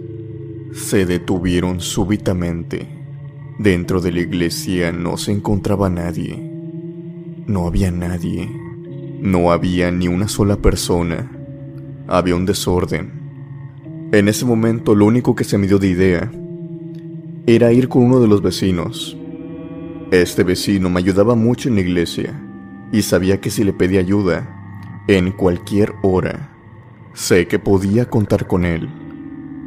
se 0.72 1.06
detuvieron 1.06 1.80
súbitamente. 1.80 2.88
Dentro 3.58 4.00
de 4.00 4.12
la 4.12 4.20
iglesia 4.20 4.92
no 4.92 5.16
se 5.16 5.32
encontraba 5.32 5.90
nadie. 5.90 6.47
No 7.48 7.66
había 7.66 7.90
nadie. 7.90 8.46
No 9.22 9.50
había 9.52 9.90
ni 9.90 10.06
una 10.06 10.28
sola 10.28 10.56
persona. 10.56 11.32
Había 12.06 12.36
un 12.36 12.44
desorden. 12.44 13.10
En 14.12 14.28
ese 14.28 14.44
momento 14.44 14.94
lo 14.94 15.06
único 15.06 15.34
que 15.34 15.44
se 15.44 15.56
me 15.56 15.66
dio 15.66 15.78
de 15.78 15.88
idea 15.88 16.30
era 17.46 17.72
ir 17.72 17.88
con 17.88 18.02
uno 18.02 18.20
de 18.20 18.28
los 18.28 18.42
vecinos. 18.42 19.16
Este 20.10 20.44
vecino 20.44 20.90
me 20.90 20.98
ayudaba 20.98 21.36
mucho 21.36 21.70
en 21.70 21.76
la 21.76 21.80
iglesia 21.80 22.38
y 22.92 23.00
sabía 23.00 23.40
que 23.40 23.48
si 23.48 23.64
le 23.64 23.72
pedía 23.72 24.00
ayuda, 24.00 24.46
en 25.08 25.32
cualquier 25.32 25.94
hora, 26.02 26.50
sé 27.14 27.48
que 27.48 27.58
podía 27.58 28.10
contar 28.10 28.46
con 28.46 28.66
él. 28.66 28.90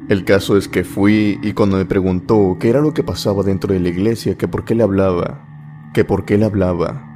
El 0.07 0.23
caso 0.23 0.55
es 0.55 0.67
que 0.67 0.83
fui 0.83 1.39
y 1.41 1.53
cuando 1.53 1.77
me 1.77 1.85
preguntó 1.85 2.57
qué 2.59 2.69
era 2.69 2.79
lo 2.79 2.93
que 2.93 3.03
pasaba 3.03 3.41
dentro 3.41 3.73
de 3.73 3.79
la 3.79 3.89
iglesia, 3.89 4.37
que 4.37 4.47
por 4.47 4.65
qué 4.65 4.75
le 4.75 4.83
hablaba, 4.83 5.89
que 5.95 6.05
por 6.05 6.25
qué 6.25 6.37
le 6.37 6.45
hablaba, 6.45 7.10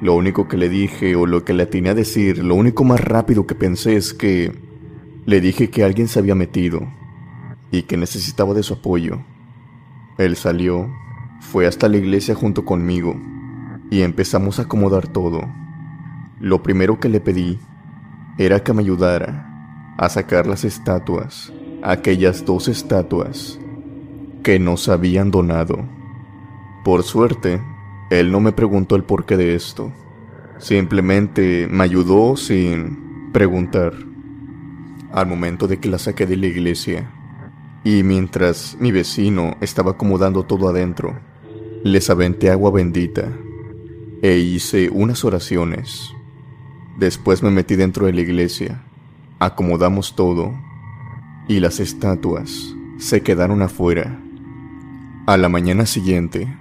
lo 0.00 0.14
único 0.14 0.46
que 0.46 0.56
le 0.56 0.68
dije 0.68 1.16
o 1.16 1.26
lo 1.26 1.44
que 1.44 1.52
le 1.52 1.64
atiné 1.64 1.90
a 1.90 1.94
decir, 1.94 2.44
lo 2.44 2.54
único 2.54 2.84
más 2.84 3.00
rápido 3.00 3.46
que 3.46 3.54
pensé 3.54 3.96
es 3.96 4.14
que 4.14 4.52
le 5.26 5.40
dije 5.40 5.70
que 5.70 5.84
alguien 5.84 6.08
se 6.08 6.18
había 6.18 6.34
metido 6.34 6.86
y 7.70 7.82
que 7.82 7.96
necesitaba 7.96 8.54
de 8.54 8.62
su 8.62 8.74
apoyo. 8.74 9.18
Él 10.16 10.36
salió, 10.36 10.88
fue 11.40 11.66
hasta 11.66 11.88
la 11.88 11.96
iglesia 11.96 12.34
junto 12.34 12.64
conmigo 12.64 13.16
y 13.90 14.02
empezamos 14.02 14.58
a 14.58 14.62
acomodar 14.62 15.08
todo. 15.08 15.42
Lo 16.40 16.62
primero 16.62 17.00
que 17.00 17.08
le 17.08 17.20
pedí 17.20 17.58
era 18.38 18.62
que 18.62 18.72
me 18.72 18.82
ayudara 18.82 19.94
a 19.98 20.08
sacar 20.08 20.46
las 20.46 20.64
estatuas, 20.64 21.52
aquellas 21.82 22.44
dos 22.44 22.68
estatuas 22.68 23.58
que 24.44 24.60
nos 24.60 24.88
habían 24.88 25.32
donado. 25.32 25.76
Por 26.84 27.02
suerte, 27.02 27.60
él 28.10 28.32
no 28.32 28.40
me 28.40 28.52
preguntó 28.52 28.96
el 28.96 29.04
porqué 29.04 29.36
de 29.36 29.54
esto. 29.54 29.92
Simplemente 30.58 31.68
me 31.70 31.84
ayudó 31.84 32.36
sin 32.36 33.30
preguntar. 33.32 33.92
Al 35.12 35.26
momento 35.26 35.66
de 35.66 35.78
que 35.78 35.88
la 35.88 35.98
saqué 35.98 36.26
de 36.26 36.36
la 36.36 36.46
iglesia, 36.46 37.10
y 37.82 38.02
mientras 38.02 38.76
mi 38.78 38.92
vecino 38.92 39.56
estaba 39.60 39.92
acomodando 39.92 40.42
todo 40.42 40.68
adentro, 40.68 41.18
les 41.82 42.10
aventé 42.10 42.50
agua 42.50 42.70
bendita 42.70 43.32
e 44.20 44.36
hice 44.38 44.90
unas 44.90 45.24
oraciones. 45.24 46.12
Después 46.98 47.42
me 47.42 47.50
metí 47.50 47.76
dentro 47.76 48.06
de 48.06 48.12
la 48.12 48.20
iglesia, 48.20 48.82
acomodamos 49.38 50.14
todo 50.16 50.52
y 51.46 51.60
las 51.60 51.80
estatuas 51.80 52.74
se 52.98 53.22
quedaron 53.22 53.62
afuera. 53.62 54.20
A 55.26 55.36
la 55.36 55.48
mañana 55.48 55.86
siguiente, 55.86 56.54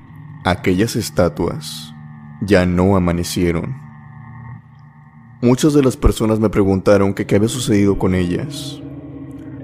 Aquellas 0.49 0.95
estatuas 0.95 1.93
ya 2.39 2.65
no 2.65 2.95
amanecieron. 2.95 3.75
Muchas 5.41 5.73
de 5.73 5.83
las 5.83 5.97
personas 5.97 6.39
me 6.39 6.49
preguntaron 6.49 7.13
qué 7.13 7.35
había 7.35 7.49
sucedido 7.49 7.99
con 7.99 8.15
ellas. 8.15 8.81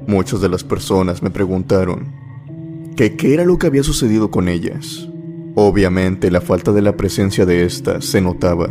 Muchas 0.07 0.41
de 0.41 0.49
las 0.49 0.65
personas 0.65 1.23
me 1.23 1.29
preguntaron 1.29 2.11
qué 2.97 3.15
era 3.33 3.45
lo 3.45 3.57
que 3.57 3.67
había 3.67 3.81
sucedido 3.81 4.29
con 4.29 4.49
ellas. 4.49 5.07
Obviamente 5.55 6.29
la 6.29 6.41
falta 6.41 6.73
de 6.73 6.81
la 6.81 6.97
presencia 6.97 7.45
de 7.45 7.63
estas 7.63 8.03
se 8.03 8.19
notaba. 8.19 8.67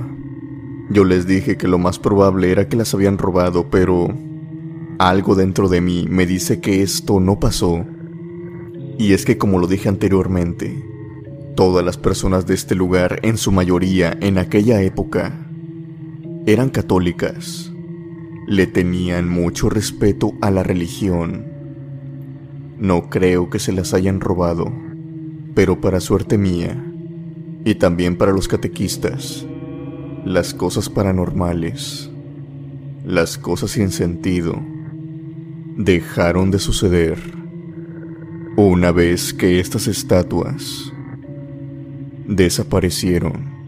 Yo 0.91 1.05
les 1.05 1.27
dije 1.27 1.57
que 1.57 1.67
lo 1.67 1.79
más 1.79 1.99
probable 1.99 2.53
era 2.53 2.69
que 2.69 2.77
las 2.77 2.93
habían 2.93 3.17
robado, 3.17 3.71
pero 3.71 4.15
algo 4.99 5.35
dentro 5.35 5.71
de 5.71 5.81
mí 5.81 6.07
me 6.11 6.27
dice 6.27 6.61
que 6.61 6.83
esto 6.83 7.21
no 7.21 7.41
pasó. 7.41 7.87
Y 8.99 9.15
es 9.15 9.25
que 9.25 9.39
como 9.39 9.59
lo 9.59 9.67
dije 9.67 9.89
anteriormente, 9.89 10.92
Todas 11.55 11.85
las 11.85 11.99
personas 11.99 12.47
de 12.47 12.55
este 12.55 12.75
lugar, 12.75 13.21
en 13.23 13.37
su 13.37 13.53
mayoría 13.53 14.17
en 14.23 14.39
aquella 14.39 14.81
época, 14.81 15.39
eran 16.47 16.71
católicas. 16.71 17.71
Le 18.47 18.67
tenían 18.67 19.29
mucho 19.29 19.69
respeto 19.69 20.33
a 20.41 20.51
la 20.51 20.63
religión. 20.63 21.45
No 22.79 23.11
creo 23.11 23.51
que 23.51 23.59
se 23.59 23.73
las 23.73 23.93
hayan 23.93 24.21
robado, 24.21 24.73
pero 25.55 25.79
para 25.81 26.01
suerte 26.01 26.39
mía, 26.39 26.83
y 27.67 27.75
también 27.75 28.17
para 28.17 28.33
los 28.33 28.49
catequistas, 28.49 29.47
las 30.25 30.55
cosas 30.55 30.89
paranormales, 30.89 32.11
las 33.05 33.37
cosas 33.37 33.73
sin 33.73 33.91
sentido, 33.91 34.59
dejaron 35.77 36.51
de 36.51 36.59
suceder 36.59 37.19
una 38.57 38.91
vez 38.91 39.35
que 39.35 39.61
estas 39.61 39.87
estatuas 39.87 40.92
desaparecieron. 42.37 43.63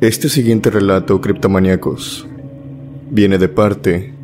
Este 0.00 0.30
siguiente 0.30 0.70
relato, 0.70 1.20
criptomaníacos, 1.20 2.26
viene 3.10 3.36
de 3.36 3.48
parte 3.48 4.14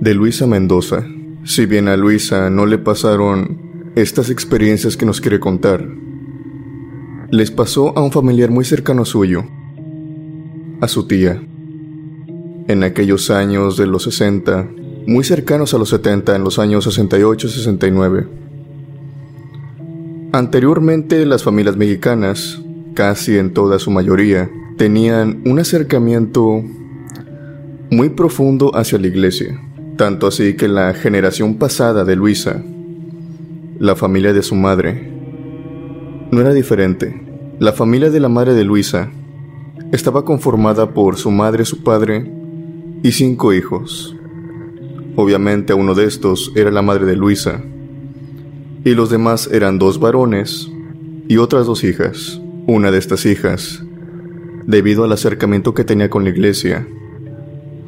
de 0.00 0.14
Luisa 0.14 0.48
Mendoza. 0.48 1.06
Si 1.44 1.66
bien 1.66 1.86
a 1.86 1.96
Luisa 1.96 2.50
no 2.50 2.66
le 2.66 2.78
pasaron 2.78 3.92
estas 3.94 4.30
experiencias 4.30 4.96
que 4.96 5.06
nos 5.06 5.20
quiere 5.20 5.38
contar, 5.38 5.86
les 7.30 7.52
pasó 7.52 7.96
a 7.96 8.02
un 8.02 8.10
familiar 8.10 8.50
muy 8.50 8.64
cercano 8.64 9.04
suyo, 9.04 9.44
a 10.80 10.88
su 10.88 11.06
tía. 11.06 11.42
En 12.68 12.82
aquellos 12.82 13.30
años 13.30 13.76
de 13.76 13.86
los 13.86 14.04
60, 14.04 14.68
muy 15.06 15.24
cercanos 15.24 15.74
a 15.74 15.78
los 15.78 15.88
70, 15.88 16.36
en 16.36 16.44
los 16.44 16.58
años 16.58 16.84
68 16.84 17.46
y 17.46 17.50
69. 17.50 18.28
Anteriormente 20.32 21.26
las 21.26 21.42
familias 21.42 21.76
mexicanas, 21.76 22.60
casi 22.94 23.36
en 23.36 23.52
toda 23.52 23.78
su 23.78 23.90
mayoría, 23.90 24.50
tenían 24.76 25.42
un 25.44 25.58
acercamiento 25.58 26.62
muy 27.90 28.10
profundo 28.10 28.74
hacia 28.76 28.98
la 28.98 29.08
iglesia, 29.08 29.60
tanto 29.96 30.28
así 30.28 30.54
que 30.54 30.68
la 30.68 30.94
generación 30.94 31.56
pasada 31.56 32.04
de 32.04 32.14
Luisa, 32.14 32.62
la 33.80 33.96
familia 33.96 34.32
de 34.32 34.42
su 34.42 34.54
madre, 34.54 35.10
no 36.30 36.40
era 36.40 36.52
diferente. 36.52 37.26
La 37.58 37.72
familia 37.72 38.10
de 38.10 38.20
la 38.20 38.28
madre 38.28 38.54
de 38.54 38.64
Luisa 38.64 39.10
estaba 39.92 40.24
conformada 40.24 40.94
por 40.94 41.16
su 41.16 41.30
madre, 41.30 41.64
su 41.64 41.82
padre 41.82 42.30
y 43.02 43.12
cinco 43.12 43.52
hijos. 43.52 44.16
Obviamente 45.16 45.74
uno 45.74 45.94
de 45.94 46.04
estos 46.04 46.52
era 46.54 46.70
la 46.70 46.82
madre 46.82 47.06
de 47.06 47.16
Luisa, 47.16 47.62
y 48.84 48.94
los 48.94 49.10
demás 49.10 49.48
eran 49.52 49.78
dos 49.78 50.00
varones 50.00 50.70
y 51.28 51.36
otras 51.36 51.66
dos 51.66 51.84
hijas. 51.84 52.40
Una 52.66 52.90
de 52.90 52.98
estas 52.98 53.26
hijas, 53.26 53.82
debido 54.66 55.04
al 55.04 55.12
acercamiento 55.12 55.74
que 55.74 55.84
tenía 55.84 56.08
con 56.08 56.24
la 56.24 56.30
iglesia, 56.30 56.86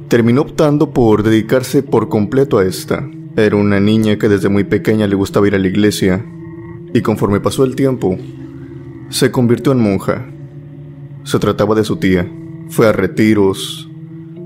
terminó 0.09 0.43
optando 0.43 0.90
por 0.90 1.22
dedicarse 1.22 1.82
por 1.82 2.09
completo 2.09 2.59
a 2.59 2.64
esta. 2.64 3.09
Era 3.36 3.57
una 3.57 3.80
niña 3.80 4.18
que 4.18 4.28
desde 4.28 4.49
muy 4.49 4.64
pequeña 4.64 5.07
le 5.07 5.14
gustaba 5.14 5.47
ir 5.47 5.55
a 5.55 5.59
la 5.59 5.68
iglesia, 5.68 6.24
y 6.93 7.01
conforme 7.01 7.40
pasó 7.40 7.64
el 7.64 7.76
tiempo, 7.76 8.18
se 9.09 9.30
convirtió 9.30 9.72
en 9.72 9.80
monja. 9.80 10.32
Se 11.25 11.39
trataba 11.39 11.75
de 11.75 11.85
su 11.85 11.97
tía. 11.97 12.31
Fue 12.68 12.89
a 12.89 12.93
retiros, 12.93 13.89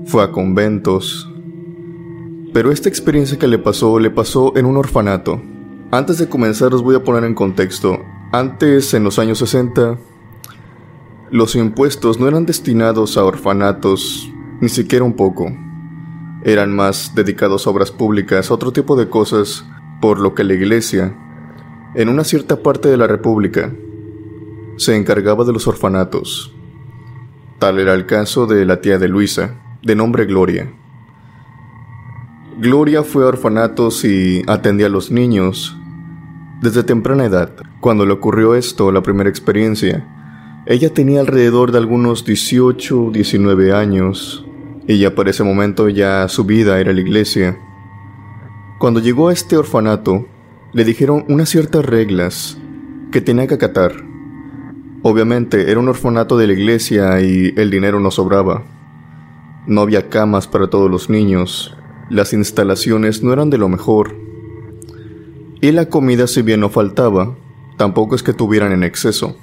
fue 0.05 0.23
a 0.23 0.31
conventos, 0.31 1.27
pero 2.57 2.71
esta 2.71 2.89
experiencia 2.89 3.37
que 3.37 3.47
le 3.47 3.59
pasó 3.59 3.99
le 3.99 4.09
pasó 4.09 4.57
en 4.57 4.65
un 4.65 4.77
orfanato. 4.77 5.39
Antes 5.91 6.17
de 6.17 6.27
comenzar 6.27 6.73
os 6.73 6.81
voy 6.81 6.95
a 6.95 7.03
poner 7.03 7.23
en 7.23 7.35
contexto. 7.35 7.99
Antes, 8.31 8.95
en 8.95 9.03
los 9.03 9.19
años 9.19 9.37
60, 9.37 9.97
los 11.29 11.55
impuestos 11.55 12.19
no 12.19 12.27
eran 12.27 12.47
destinados 12.47 13.15
a 13.15 13.23
orfanatos, 13.23 14.27
ni 14.59 14.69
siquiera 14.69 15.05
un 15.05 15.13
poco. 15.13 15.55
Eran 16.43 16.75
más 16.75 17.13
dedicados 17.13 17.67
a 17.67 17.69
obras 17.69 17.91
públicas, 17.91 18.49
a 18.49 18.53
otro 18.55 18.71
tipo 18.71 18.95
de 18.95 19.07
cosas, 19.07 19.63
por 20.01 20.19
lo 20.19 20.33
que 20.33 20.43
la 20.43 20.55
iglesia, 20.55 21.15
en 21.93 22.09
una 22.09 22.23
cierta 22.23 22.63
parte 22.63 22.89
de 22.89 22.97
la 22.97 23.05
República, 23.05 23.71
se 24.77 24.95
encargaba 24.95 25.45
de 25.45 25.53
los 25.53 25.67
orfanatos. 25.67 26.56
Tal 27.59 27.79
era 27.79 27.95
el 27.95 28.05
caso 28.05 28.45
de 28.45 28.65
la 28.65 28.81
tía 28.81 28.99
de 28.99 29.07
Luisa, 29.07 29.55
de 29.81 29.95
nombre 29.95 30.25
Gloria. 30.25 30.71
Gloria 32.59 33.03
fue 33.03 33.23
a 33.23 33.27
orfanatos 33.27 34.05
y 34.05 34.43
atendía 34.47 34.85
a 34.85 34.89
los 34.89 35.11
niños 35.11 35.75
desde 36.61 36.83
temprana 36.83 37.25
edad. 37.25 37.51
Cuando 37.79 38.05
le 38.05 38.13
ocurrió 38.13 38.53
esto, 38.53 38.91
la 38.91 39.01
primera 39.01 39.29
experiencia, 39.29 40.07
ella 40.67 40.93
tenía 40.93 41.19
alrededor 41.19 41.71
de 41.71 41.79
algunos 41.79 42.25
18, 42.25 43.09
19 43.11 43.73
años, 43.73 44.45
y 44.87 44.99
ya 44.99 45.15
para 45.15 45.31
ese 45.31 45.43
momento 45.43 45.89
ya 45.89 46.27
su 46.27 46.43
vida 46.43 46.79
era 46.79 46.93
la 46.93 47.01
iglesia. 47.01 47.57
Cuando 48.77 48.99
llegó 48.99 49.29
a 49.29 49.33
este 49.33 49.57
orfanato, 49.57 50.27
le 50.73 50.83
dijeron 50.83 51.25
unas 51.27 51.49
ciertas 51.49 51.85
reglas 51.85 52.57
que 53.11 53.21
tenía 53.21 53.47
que 53.47 53.55
acatar. 53.55 53.93
Obviamente 55.09 55.71
era 55.71 55.79
un 55.79 55.87
orfanato 55.87 56.37
de 56.37 56.47
la 56.47 56.53
iglesia 56.53 57.21
y 57.21 57.53
el 57.55 57.71
dinero 57.71 58.01
no 58.01 58.11
sobraba. 58.11 58.65
No 59.65 59.79
había 59.79 60.09
camas 60.09 60.47
para 60.47 60.67
todos 60.67 60.91
los 60.91 61.09
niños, 61.09 61.77
las 62.09 62.33
instalaciones 62.33 63.23
no 63.23 63.31
eran 63.31 63.49
de 63.49 63.57
lo 63.57 63.69
mejor. 63.69 64.15
Y 65.61 65.71
la 65.71 65.87
comida 65.87 66.27
si 66.27 66.41
bien 66.41 66.59
no 66.59 66.69
faltaba, 66.69 67.37
tampoco 67.77 68.15
es 68.15 68.23
que 68.23 68.33
tuvieran 68.33 68.73
en 68.73 68.83
exceso 68.83 69.37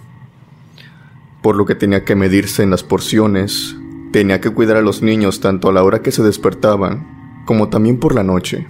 por 1.44 1.56
lo 1.56 1.66
que 1.66 1.74
tenía 1.74 2.04
que 2.06 2.16
medirse 2.16 2.62
en 2.62 2.70
las 2.70 2.82
porciones, 2.82 3.76
tenía 4.12 4.40
que 4.40 4.48
cuidar 4.48 4.78
a 4.78 4.80
los 4.80 5.02
niños 5.02 5.40
tanto 5.40 5.68
a 5.68 5.74
la 5.74 5.84
hora 5.84 6.00
que 6.00 6.10
se 6.10 6.22
despertaban 6.22 7.42
como 7.44 7.68
también 7.68 7.98
por 7.98 8.14
la 8.14 8.22
noche. 8.22 8.66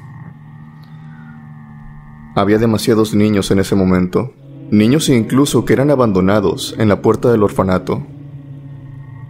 Había 2.35 2.59
demasiados 2.59 3.15
niños 3.15 3.53
en 3.53 3.61
ese 3.61 3.77
momento, 3.77 4.33
niños 4.79 5.09
incluso 5.09 5.64
que 5.64 5.72
eran 5.72 5.91
abandonados 5.91 6.75
en 6.79 6.89
la 6.89 7.01
puerta 7.01 7.31
del 7.31 7.43
orfanato, 7.43 8.07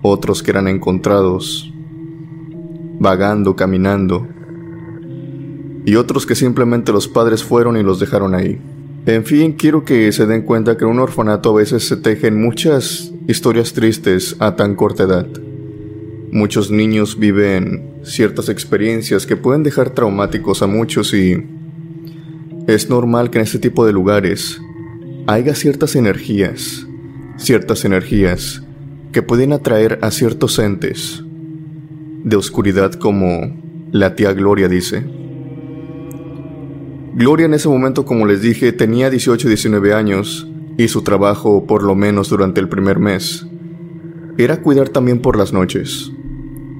otros 0.03 0.42
que 0.42 0.51
eran 0.51 0.68
encontrados, 0.68 1.72
vagando, 2.99 3.55
caminando, 3.57 4.26
y 5.84 5.97
otros 5.97 6.24
que 6.26 6.34
simplemente 6.34 6.92
los 6.92 7.09
padres 7.09 7.45
fueron 7.45 7.76
y 7.76 7.82
los 7.82 8.01
dejaron 8.01 8.34
ahí. 8.34 8.59
En 9.07 9.24
fin, 9.24 9.53
quiero 9.53 9.84
que 9.84 10.11
se 10.12 10.24
den 10.26 10.42
cuenta 10.42 10.78
que 10.78 10.84
en 10.84 10.90
un 10.90 10.99
orfanato 10.99 11.51
a 11.51 11.59
veces 11.59 11.86
se 11.86 11.99
tejen 11.99 12.40
muchas 12.40 13.12
historias 13.28 13.74
tristes 13.74 14.36
a 14.38 14.57
tan 14.57 14.74
corta 14.74 15.03
edad. 15.03 15.26
Muchos 16.32 16.70
niños 16.70 17.18
viven 17.18 17.92
ciertas 18.03 18.49
experiencias 18.49 19.26
que 19.26 19.36
pueden 19.36 19.62
dejar 19.62 19.90
traumáticos 19.90 20.62
a 20.62 20.66
muchos 20.66 21.12
y 21.12 21.36
es 22.66 22.88
normal 22.88 23.30
que 23.30 23.38
en 23.38 23.45
este 23.45 23.59
tipo 23.59 23.84
de 23.84 23.92
lugares 23.92 24.59
haya 25.27 25.55
ciertas 25.55 25.97
energías, 25.97 26.87
ciertas 27.39 27.85
energías 27.85 28.62
que 29.12 29.22
pueden 29.22 29.53
atraer 29.53 29.99
a 30.03 30.11
ciertos 30.11 30.59
entes 30.59 31.22
de 32.25 32.37
oscuridad 32.37 32.93
como 32.95 33.57
la 33.91 34.16
tía 34.16 34.33
Gloria 34.33 34.68
dice. 34.68 35.05
Gloria 37.14 37.47
en 37.47 37.55
ese 37.55 37.68
momento, 37.68 38.05
como 38.05 38.27
les 38.27 38.43
dije, 38.43 38.72
tenía 38.72 39.09
18 39.09 39.49
19 39.49 39.95
años 39.95 40.49
y 40.77 40.89
su 40.89 41.03
trabajo, 41.03 41.64
por 41.66 41.85
lo 41.85 41.95
menos 41.95 42.29
durante 42.29 42.61
el 42.61 42.68
primer 42.68 42.99
mes, 42.99 43.47
era 44.37 44.61
cuidar 44.61 44.89
también 44.89 45.20
por 45.20 45.39
las 45.39 45.53
noches. 45.53 46.11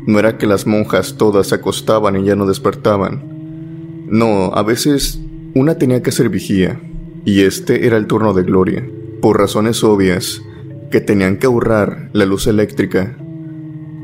No 0.07 0.18
era 0.18 0.36
que 0.36 0.47
las 0.47 0.66
monjas 0.66 1.16
todas 1.16 1.47
se 1.47 1.55
acostaban 1.55 2.16
y 2.16 2.24
ya 2.24 2.36
no 2.36 2.47
despertaban. 2.47 4.07
No, 4.09 4.53
a 4.53 4.62
veces 4.62 5.20
una 5.55 5.78
tenía 5.78 6.03
que 6.03 6.12
ser 6.12 6.28
vigía, 6.28 6.80
y 7.24 7.42
este 7.42 7.86
era 7.86 7.96
el 7.96 8.06
turno 8.06 8.34
de 8.34 8.42
Gloria, 8.42 8.86
por 9.20 9.38
razones 9.38 9.82
obvias, 9.84 10.42
que 10.90 11.00
tenían 11.00 11.38
que 11.38 11.46
ahorrar 11.46 12.10
la 12.12 12.26
luz 12.26 12.46
eléctrica. 12.46 13.16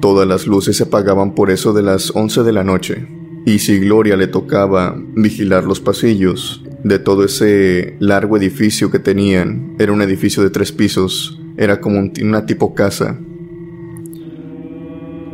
Todas 0.00 0.26
las 0.26 0.46
luces 0.46 0.76
se 0.76 0.84
apagaban 0.84 1.34
por 1.34 1.50
eso 1.50 1.72
de 1.72 1.82
las 1.82 2.12
11 2.14 2.42
de 2.42 2.52
la 2.52 2.64
noche 2.64 3.06
y 3.44 3.58
si 3.58 3.78
Gloria 3.78 4.16
le 4.16 4.26
tocaba 4.26 4.94
vigilar 5.14 5.64
los 5.64 5.80
pasillos 5.80 6.62
de 6.84 6.98
todo 6.98 7.24
ese 7.24 7.96
largo 7.98 8.36
edificio 8.36 8.90
que 8.90 8.98
tenían, 8.98 9.76
era 9.78 9.92
un 9.92 10.02
edificio 10.02 10.42
de 10.42 10.50
tres 10.50 10.72
pisos, 10.72 11.40
era 11.56 11.80
como 11.80 12.10
una 12.22 12.46
tipo 12.46 12.74
casa, 12.74 13.18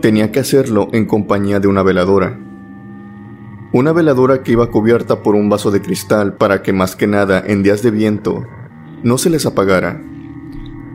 tenía 0.01 0.31
que 0.31 0.41
hacerlo 0.41 0.89
en 0.93 1.07
compañía 1.07 1.61
de 1.61 1.69
una 1.69 1.83
veladora. 1.83 2.39
Una 3.73 3.93
veladora 3.93 4.43
que 4.43 4.53
iba 4.53 4.71
cubierta 4.71 5.23
por 5.23 5.35
un 5.35 5.49
vaso 5.49 5.71
de 5.71 5.83
cristal 5.83 6.35
para 6.35 6.63
que 6.63 6.73
más 6.73 6.95
que 6.95 7.07
nada 7.07 7.43
en 7.45 7.63
días 7.63 7.83
de 7.83 7.91
viento 7.91 8.47
no 9.03 9.19
se 9.19 9.29
les 9.29 9.45
apagara. 9.45 10.01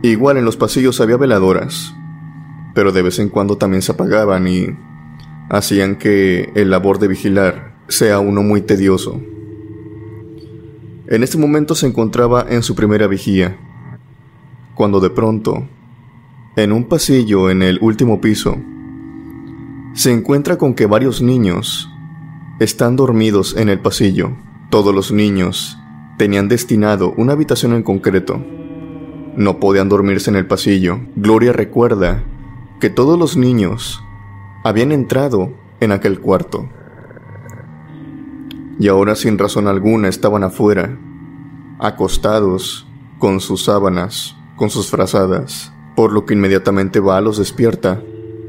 Igual 0.04 0.38
en 0.38 0.46
los 0.46 0.58
pasillos 0.58 1.02
había 1.02 1.18
veladoras, 1.18 1.94
pero 2.74 2.92
de 2.92 3.02
vez 3.02 3.20
en 3.20 3.30
cuando 3.30 3.58
también 3.58 3.82
se 3.82 3.92
apagaban 3.92 4.48
y 4.48 4.68
hacían 5.50 5.98
que 5.98 6.52
el 6.56 6.70
labor 6.72 6.98
de 6.98 7.10
vigilar 7.10 7.76
sea 7.90 8.20
uno 8.20 8.42
muy 8.42 8.62
tedioso. 8.62 9.22
En 11.08 11.24
este 11.24 11.38
momento 11.38 11.76
se 11.76 11.88
encontraba 11.88 12.46
en 12.50 12.64
su 12.64 12.74
primera 12.74 13.06
vigía, 13.06 13.58
cuando 14.76 15.02
de 15.02 15.10
pronto, 15.10 15.68
en 16.56 16.72
un 16.72 16.86
pasillo 16.86 17.50
en 17.50 17.64
el 17.64 17.80
último 17.82 18.22
piso, 18.22 18.58
se 19.94 20.14
encuentra 20.14 20.58
con 20.58 20.74
que 20.74 20.86
varios 20.86 21.22
niños 21.22 21.91
están 22.64 22.96
dormidos 22.96 23.58
en 23.58 23.70
el 23.70 23.80
pasillo. 23.80 24.38
Todos 24.70 24.94
los 24.94 25.12
niños 25.12 25.80
tenían 26.20 26.48
destinado 26.48 27.12
una 27.18 27.34
habitación 27.34 27.74
en 27.74 27.82
concreto. 27.82 28.40
No 29.36 29.60
podían 29.60 29.90
dormirse 29.90 30.30
en 30.30 30.36
el 30.36 30.46
pasillo. 30.46 31.00
Gloria 31.16 31.54
recuerda 31.54 32.24
que 32.80 32.92
todos 32.92 33.18
los 33.18 33.36
niños 33.36 34.04
habían 34.64 34.92
entrado 34.92 35.52
en 35.80 35.92
aquel 35.92 36.20
cuarto. 36.20 36.70
Y 38.80 38.90
ahora 38.90 39.16
sin 39.16 39.40
razón 39.40 39.68
alguna 39.68 40.08
estaban 40.08 40.44
afuera, 40.44 41.00
acostados, 41.80 42.88
con 43.18 43.40
sus 43.40 43.64
sábanas, 43.64 44.36
con 44.56 44.70
sus 44.70 44.92
frazadas, 44.92 45.74
por 45.96 46.14
lo 46.14 46.28
que 46.28 46.36
inmediatamente 46.36 47.00
va, 47.00 47.22
los 47.22 47.40
despierta 47.40 48.04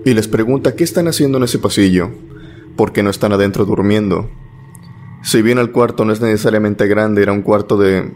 y 0.04 0.12
les 0.12 0.28
pregunta 0.28 0.74
qué 0.76 0.84
están 0.84 1.08
haciendo 1.08 1.38
en 1.38 1.44
ese 1.44 1.58
pasillo, 1.58 2.10
por 2.76 2.92
qué 2.92 3.02
no 3.02 3.10
están 3.10 3.32
adentro 3.32 3.64
durmiendo. 3.64 4.28
Si 5.22 5.40
bien 5.40 5.58
el 5.58 5.70
cuarto 5.70 6.04
no 6.04 6.12
es 6.12 6.20
necesariamente 6.20 6.86
grande, 6.86 7.22
era 7.22 7.32
un 7.32 7.42
cuarto 7.42 7.76
de 7.76 8.12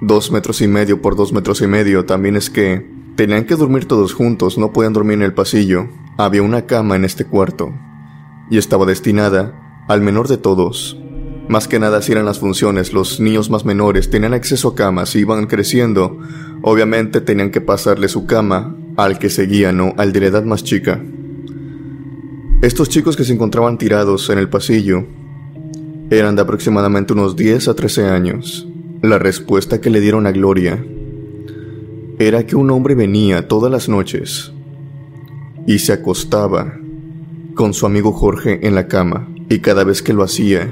dos 0.00 0.30
metros 0.30 0.60
y 0.60 0.68
medio 0.68 1.02
por 1.02 1.16
dos 1.16 1.32
metros 1.32 1.60
y 1.62 1.66
medio, 1.66 2.04
también 2.04 2.36
es 2.36 2.50
que 2.50 2.86
tenían 3.16 3.44
que 3.44 3.56
dormir 3.56 3.86
todos 3.86 4.14
juntos, 4.14 4.58
no 4.58 4.72
podían 4.72 4.92
dormir 4.92 5.14
en 5.14 5.22
el 5.22 5.34
pasillo, 5.34 5.88
había 6.16 6.42
una 6.42 6.66
cama 6.66 6.94
en 6.94 7.04
este 7.04 7.24
cuarto, 7.24 7.72
y 8.50 8.58
estaba 8.58 8.86
destinada 8.86 9.84
al 9.88 10.00
menor 10.00 10.28
de 10.28 10.38
todos. 10.38 10.96
Más 11.48 11.66
que 11.66 11.80
nada 11.80 12.02
si 12.02 12.12
eran 12.12 12.26
las 12.26 12.38
funciones, 12.38 12.92
los 12.92 13.20
niños 13.20 13.50
más 13.50 13.64
menores 13.64 14.10
tenían 14.10 14.34
acceso 14.34 14.68
a 14.68 14.74
camas 14.76 15.16
y 15.16 15.20
iban 15.20 15.46
creciendo, 15.46 16.18
obviamente 16.62 17.20
tenían 17.20 17.50
que 17.50 17.60
pasarle 17.60 18.08
su 18.08 18.26
cama 18.26 18.76
al 18.96 19.18
que 19.18 19.30
seguía, 19.30 19.72
no 19.72 19.94
al 19.96 20.12
de 20.12 20.20
la 20.20 20.26
edad 20.26 20.44
más 20.44 20.62
chica. 20.62 21.00
Estos 22.60 22.88
chicos 22.88 23.16
que 23.16 23.22
se 23.22 23.32
encontraban 23.32 23.78
tirados 23.78 24.28
en 24.30 24.38
el 24.38 24.48
pasillo 24.48 25.06
eran 26.10 26.34
de 26.34 26.42
aproximadamente 26.42 27.12
unos 27.12 27.36
10 27.36 27.68
a 27.68 27.74
13 27.74 28.06
años. 28.06 28.66
La 29.00 29.20
respuesta 29.20 29.80
que 29.80 29.90
le 29.90 30.00
dieron 30.00 30.26
a 30.26 30.32
Gloria 30.32 30.84
era 32.18 32.44
que 32.46 32.56
un 32.56 32.72
hombre 32.72 32.96
venía 32.96 33.46
todas 33.46 33.70
las 33.70 33.88
noches 33.88 34.52
y 35.68 35.78
se 35.78 35.92
acostaba 35.92 36.76
con 37.54 37.74
su 37.74 37.86
amigo 37.86 38.10
Jorge 38.10 38.66
en 38.66 38.74
la 38.74 38.88
cama 38.88 39.28
y 39.48 39.60
cada 39.60 39.84
vez 39.84 40.02
que 40.02 40.12
lo 40.12 40.24
hacía, 40.24 40.68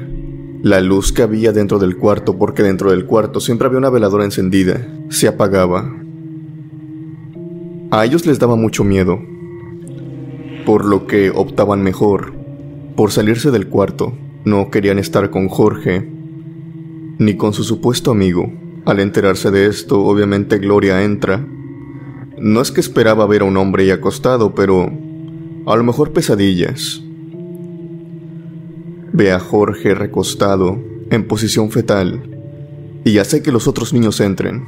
la 0.64 0.80
luz 0.80 1.12
que 1.12 1.22
había 1.22 1.52
dentro 1.52 1.78
del 1.78 1.96
cuarto, 1.96 2.36
porque 2.36 2.64
dentro 2.64 2.90
del 2.90 3.06
cuarto 3.06 3.38
siempre 3.38 3.68
había 3.68 3.78
una 3.78 3.90
veladora 3.90 4.24
encendida, 4.24 4.84
se 5.08 5.28
apagaba. 5.28 5.94
A 7.92 8.04
ellos 8.04 8.26
les 8.26 8.40
daba 8.40 8.56
mucho 8.56 8.82
miedo, 8.82 9.20
por 10.66 10.84
lo 10.84 11.06
que 11.06 11.30
optaban 11.30 11.82
mejor 11.82 12.34
por 12.96 13.12
salirse 13.12 13.50
del 13.50 13.68
cuarto. 13.68 14.12
No 14.44 14.70
querían 14.70 14.98
estar 14.98 15.30
con 15.30 15.48
Jorge 15.48 16.06
ni 17.18 17.36
con 17.36 17.54
su 17.54 17.64
supuesto 17.64 18.10
amigo. 18.10 18.52
Al 18.84 19.00
enterarse 19.00 19.50
de 19.50 19.66
esto, 19.66 20.04
obviamente 20.04 20.58
Gloria 20.58 21.02
entra 21.02 21.46
no 22.38 22.60
es 22.60 22.70
que 22.70 22.80
esperaba 22.80 23.26
ver 23.26 23.40
a 23.40 23.46
un 23.46 23.56
hombre 23.56 23.84
ahí 23.84 23.90
acostado, 23.90 24.54
pero 24.54 24.90
a 25.66 25.76
lo 25.76 25.84
mejor 25.84 26.12
pesadillas. 26.12 27.02
ve 29.12 29.32
a 29.32 29.38
Jorge 29.38 29.94
recostado 29.94 30.78
en 31.10 31.26
posición 31.26 31.70
fetal 31.70 32.28
y 33.04 33.16
hace 33.16 33.42
que 33.42 33.52
los 33.52 33.66
otros 33.66 33.94
niños 33.94 34.20
entren. 34.20 34.66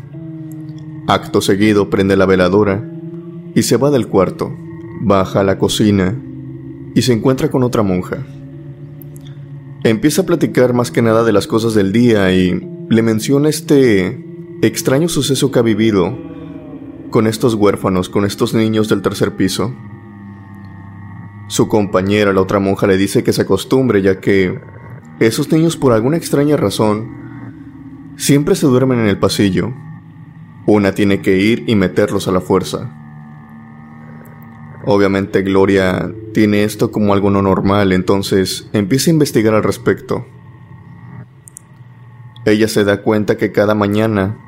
Acto 1.06 1.42
seguido 1.42 1.90
prende 1.90 2.16
la 2.16 2.24
veladora 2.24 2.90
y 3.54 3.62
se 3.64 3.76
va 3.76 3.90
del 3.90 4.08
cuarto, 4.08 4.56
baja 5.00 5.40
a 5.40 5.44
la 5.44 5.58
cocina 5.58 6.16
y 6.94 7.02
se 7.02 7.12
encuentra 7.12 7.50
con 7.50 7.62
otra 7.62 7.82
monja. 7.82 8.18
Empieza 9.84 10.22
a 10.22 10.26
platicar 10.26 10.74
más 10.74 10.90
que 10.90 11.02
nada 11.02 11.24
de 11.24 11.32
las 11.32 11.46
cosas 11.46 11.74
del 11.74 11.92
día 11.92 12.32
y 12.34 12.60
le 12.88 13.02
menciona 13.02 13.48
este 13.48 14.24
extraño 14.62 15.08
suceso 15.08 15.50
que 15.50 15.58
ha 15.58 15.62
vivido 15.62 16.16
con 17.10 17.26
estos 17.26 17.54
huérfanos, 17.54 18.08
con 18.08 18.24
estos 18.24 18.54
niños 18.54 18.88
del 18.88 19.02
tercer 19.02 19.36
piso. 19.36 19.72
Su 21.46 21.68
compañera, 21.68 22.32
la 22.32 22.42
otra 22.42 22.58
monja, 22.58 22.86
le 22.86 22.96
dice 22.96 23.22
que 23.22 23.32
se 23.32 23.42
acostumbre 23.42 24.02
ya 24.02 24.20
que 24.20 24.60
esos 25.20 25.50
niños 25.50 25.76
por 25.76 25.92
alguna 25.92 26.16
extraña 26.16 26.56
razón 26.56 28.14
siempre 28.16 28.54
se 28.54 28.66
duermen 28.66 28.98
en 29.00 29.06
el 29.06 29.18
pasillo. 29.18 29.72
Una 30.66 30.92
tiene 30.92 31.22
que 31.22 31.38
ir 31.38 31.64
y 31.66 31.76
meterlos 31.76 32.28
a 32.28 32.32
la 32.32 32.40
fuerza. 32.40 33.07
Obviamente 34.90 35.42
Gloria 35.42 36.14
tiene 36.32 36.64
esto 36.64 36.90
como 36.90 37.12
algo 37.12 37.28
no 37.28 37.42
normal, 37.42 37.92
entonces 37.92 38.70
empieza 38.72 39.10
a 39.10 39.12
investigar 39.12 39.52
al 39.52 39.62
respecto. 39.62 40.24
Ella 42.46 42.68
se 42.68 42.84
da 42.84 43.02
cuenta 43.02 43.36
que 43.36 43.52
cada 43.52 43.74
mañana 43.74 44.38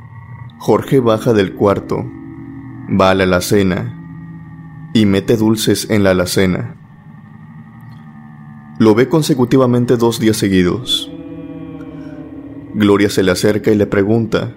Jorge 0.58 0.98
baja 1.00 1.34
del 1.34 1.52
cuarto, 1.52 2.06
va 2.88 3.10
a 3.10 3.14
la 3.14 3.24
alacena 3.24 4.90
y 4.94 5.04
mete 5.04 5.36
dulces 5.36 5.90
en 5.90 6.04
la 6.04 6.12
alacena. 6.12 6.74
Lo 8.78 8.94
ve 8.94 9.10
consecutivamente 9.10 9.98
dos 9.98 10.20
días 10.20 10.38
seguidos. 10.38 11.12
Gloria 12.72 13.10
se 13.10 13.22
le 13.22 13.32
acerca 13.32 13.72
y 13.72 13.74
le 13.74 13.84
pregunta, 13.84 14.54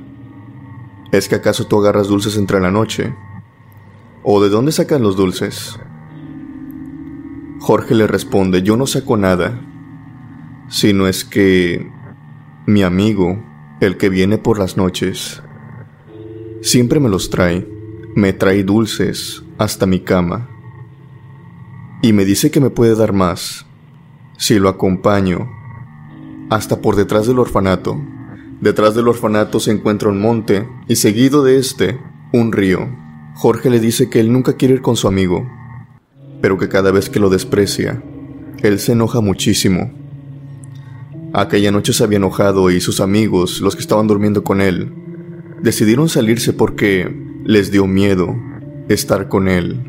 ¿es 1.11 1.27
que 1.27 1.35
acaso 1.35 1.67
tú 1.67 1.81
agarras 1.81 2.07
dulces 2.07 2.37
entre 2.37 2.61
la 2.61 2.71
noche? 2.71 3.13
¿O 4.23 4.41
de 4.41 4.49
dónde 4.49 4.71
sacan 4.71 5.03
los 5.03 5.17
dulces? 5.17 5.77
Jorge 7.59 7.93
le 7.93 8.07
responde, 8.07 8.61
yo 8.63 8.77
no 8.77 8.87
saco 8.87 9.17
nada, 9.17 9.59
sino 10.69 11.07
es 11.07 11.25
que 11.25 11.91
mi 12.65 12.83
amigo, 12.83 13.43
el 13.81 13.97
que 13.97 14.07
viene 14.07 14.37
por 14.37 14.59
las 14.59 14.77
noches, 14.77 15.43
siempre 16.61 17.01
me 17.01 17.09
los 17.09 17.29
trae, 17.29 17.67
me 18.15 18.31
trae 18.31 18.63
dulces 18.63 19.43
hasta 19.57 19.85
mi 19.85 19.99
cama, 19.99 20.49
y 22.01 22.13
me 22.13 22.23
dice 22.23 22.49
que 22.49 22.61
me 22.61 22.69
puede 22.69 22.95
dar 22.95 23.11
más 23.11 23.65
si 24.37 24.57
lo 24.57 24.69
acompaño 24.69 25.49
hasta 26.49 26.81
por 26.81 26.95
detrás 26.95 27.27
del 27.27 27.39
orfanato. 27.39 27.97
Detrás 28.61 28.95
del 28.95 29.09
orfanato 29.09 29.59
se 29.59 29.71
encuentra 29.71 30.07
un 30.07 30.21
monte 30.21 30.67
y 30.87 30.95
seguido 30.95 31.43
de 31.43 31.57
este, 31.57 31.99
un 32.31 32.53
río. 32.53 33.02
Jorge 33.35 33.69
le 33.69 33.79
dice 33.79 34.09
que 34.09 34.19
él 34.19 34.31
nunca 34.31 34.53
quiere 34.53 34.75
ir 34.75 34.81
con 34.81 34.95
su 34.95 35.07
amigo, 35.07 35.47
pero 36.41 36.57
que 36.57 36.69
cada 36.69 36.91
vez 36.91 37.09
que 37.09 37.19
lo 37.19 37.29
desprecia, 37.29 38.03
él 38.61 38.79
se 38.79 38.93
enoja 38.93 39.21
muchísimo 39.21 39.91
Aquella 41.35 41.71
noche 41.71 41.93
se 41.93 42.03
había 42.03 42.17
enojado 42.17 42.69
y 42.69 42.79
sus 42.79 43.01
amigos, 43.01 43.59
los 43.59 43.75
que 43.75 43.81
estaban 43.81 44.05
durmiendo 44.05 44.43
con 44.43 44.61
él, 44.61 44.93
decidieron 45.63 46.07
salirse 46.07 46.53
porque 46.53 47.11
les 47.43 47.71
dio 47.71 47.87
miedo 47.87 48.35
estar 48.87 49.29
con 49.29 49.47
él. 49.47 49.79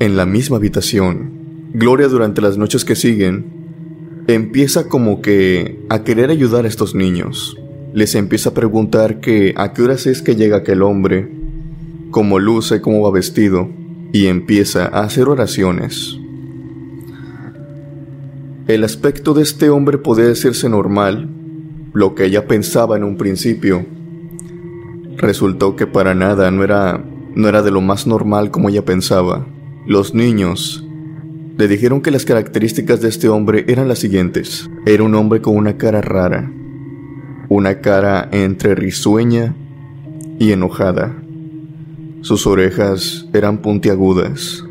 En 0.00 0.18
la 0.18 0.26
misma 0.26 0.58
habitación, 0.58 1.70
Gloria 1.72 2.08
durante 2.08 2.42
las 2.42 2.58
noches 2.58 2.84
que 2.84 2.94
siguen 2.94 3.46
empieza 4.26 4.86
como 4.88 5.22
que 5.22 5.78
a 5.88 6.04
querer 6.04 6.28
ayudar 6.28 6.66
a 6.66 6.68
estos 6.68 6.94
niños. 6.94 7.56
Les 7.94 8.14
empieza 8.14 8.50
a 8.50 8.54
preguntar 8.54 9.20
que 9.20 9.54
a 9.56 9.72
qué 9.72 9.80
horas 9.80 10.06
es 10.06 10.20
que 10.20 10.36
llega 10.36 10.58
aquel 10.58 10.82
hombre, 10.82 11.26
cómo 12.10 12.38
luce, 12.38 12.80
cómo 12.80 13.02
va 13.02 13.10
vestido, 13.10 13.68
y 14.12 14.26
empieza 14.26 14.86
a 14.86 15.04
hacer 15.04 15.28
oraciones. 15.28 16.18
El 18.66 18.84
aspecto 18.84 19.32
de 19.34 19.42
este 19.42 19.70
hombre 19.70 19.98
podía 19.98 20.26
decirse 20.26 20.68
normal, 20.68 21.28
lo 21.92 22.14
que 22.14 22.26
ella 22.26 22.46
pensaba 22.46 22.96
en 22.96 23.04
un 23.04 23.16
principio. 23.16 23.86
Resultó 25.16 25.74
que 25.74 25.86
para 25.86 26.14
nada 26.14 26.50
no 26.50 26.62
era, 26.64 27.02
no 27.34 27.48
era 27.48 27.62
de 27.62 27.70
lo 27.70 27.80
más 27.80 28.06
normal 28.06 28.50
como 28.50 28.68
ella 28.68 28.84
pensaba. 28.84 29.46
Los 29.86 30.14
niños 30.14 30.86
le 31.56 31.66
dijeron 31.66 32.02
que 32.02 32.10
las 32.10 32.24
características 32.24 33.00
de 33.00 33.08
este 33.08 33.28
hombre 33.28 33.64
eran 33.68 33.88
las 33.88 33.98
siguientes. 33.98 34.70
Era 34.86 35.02
un 35.02 35.14
hombre 35.14 35.40
con 35.40 35.56
una 35.56 35.76
cara 35.76 36.00
rara, 36.00 36.52
una 37.48 37.80
cara 37.80 38.28
entre 38.32 38.74
risueña 38.74 39.56
y 40.38 40.52
enojada. 40.52 41.16
Sus 42.20 42.46
orejas 42.46 43.28
eran 43.32 43.58
puntiagudas 43.58 44.64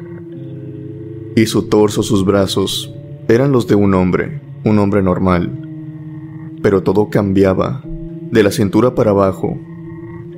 y 1.38 1.46
su 1.46 1.70
torso, 1.70 2.02
sus 2.02 2.26
brazos, 2.26 2.94
eran 3.28 3.52
los 3.52 3.68
de 3.68 3.76
un 3.76 3.94
hombre, 3.94 4.42
un 4.64 4.80
hombre 4.80 5.04
normal. 5.04 5.52
Pero 6.64 6.82
todo 6.82 7.10
cambiaba. 7.10 7.84
De 8.32 8.44
la 8.44 8.52
cintura 8.52 8.96
para 8.96 9.12
abajo, 9.12 9.58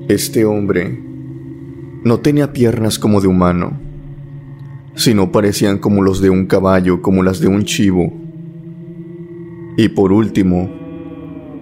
este 0.10 0.44
hombre 0.44 1.02
no 2.04 2.20
tenía 2.20 2.52
piernas 2.52 3.00
como 3.00 3.22
de 3.22 3.28
humano, 3.28 3.80
sino 4.94 5.32
parecían 5.32 5.78
como 5.78 6.02
los 6.02 6.20
de 6.20 6.30
un 6.30 6.46
caballo, 6.46 7.02
como 7.02 7.24
las 7.24 7.40
de 7.40 7.48
un 7.48 7.64
chivo. 7.64 8.14
Y 9.78 9.88
por 9.90 10.12
último, 10.12 10.70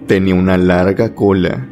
tenía 0.08 0.34
una 0.34 0.58
larga 0.58 1.14
cola, 1.14 1.68